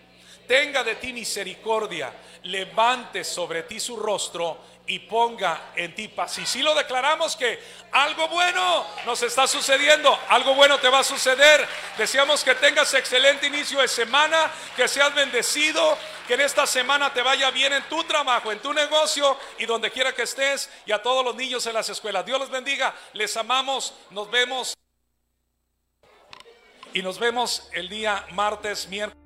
tenga 0.46 0.84
de 0.84 0.96
ti 0.96 1.12
misericordia, 1.12 2.12
levante 2.42 3.24
sobre 3.24 3.64
ti 3.64 3.78
su 3.80 3.96
rostro 3.96 4.69
y 4.90 4.98
ponga 4.98 5.70
en 5.76 5.94
ti 5.94 6.08
paz. 6.08 6.38
Y 6.38 6.46
si 6.46 6.62
lo 6.62 6.74
declaramos 6.74 7.36
que 7.36 7.62
algo 7.92 8.26
bueno 8.26 8.84
nos 9.06 9.22
está 9.22 9.46
sucediendo, 9.46 10.18
algo 10.28 10.52
bueno 10.56 10.80
te 10.80 10.88
va 10.88 10.98
a 10.98 11.04
suceder. 11.04 11.64
Deseamos 11.96 12.42
que 12.42 12.56
tengas 12.56 12.92
excelente 12.94 13.46
inicio 13.46 13.80
de 13.80 13.86
semana, 13.86 14.50
que 14.74 14.88
seas 14.88 15.14
bendecido, 15.14 15.96
que 16.26 16.34
en 16.34 16.40
esta 16.40 16.66
semana 16.66 17.12
te 17.12 17.22
vaya 17.22 17.52
bien 17.52 17.72
en 17.72 17.84
tu 17.84 18.02
trabajo, 18.02 18.50
en 18.50 18.58
tu 18.58 18.74
negocio 18.74 19.38
y 19.58 19.66
donde 19.66 19.92
quiera 19.92 20.12
que 20.12 20.22
estés 20.22 20.68
y 20.84 20.90
a 20.90 21.00
todos 21.00 21.24
los 21.24 21.36
niños 21.36 21.64
en 21.66 21.74
las 21.74 21.88
escuelas. 21.88 22.26
Dios 22.26 22.40
les 22.40 22.50
bendiga, 22.50 22.92
les 23.12 23.36
amamos, 23.36 23.94
nos 24.10 24.28
vemos 24.28 24.74
y 26.92 27.00
nos 27.00 27.20
vemos 27.20 27.68
el 27.74 27.88
día 27.88 28.26
martes, 28.32 28.88
miércoles. 28.88 29.19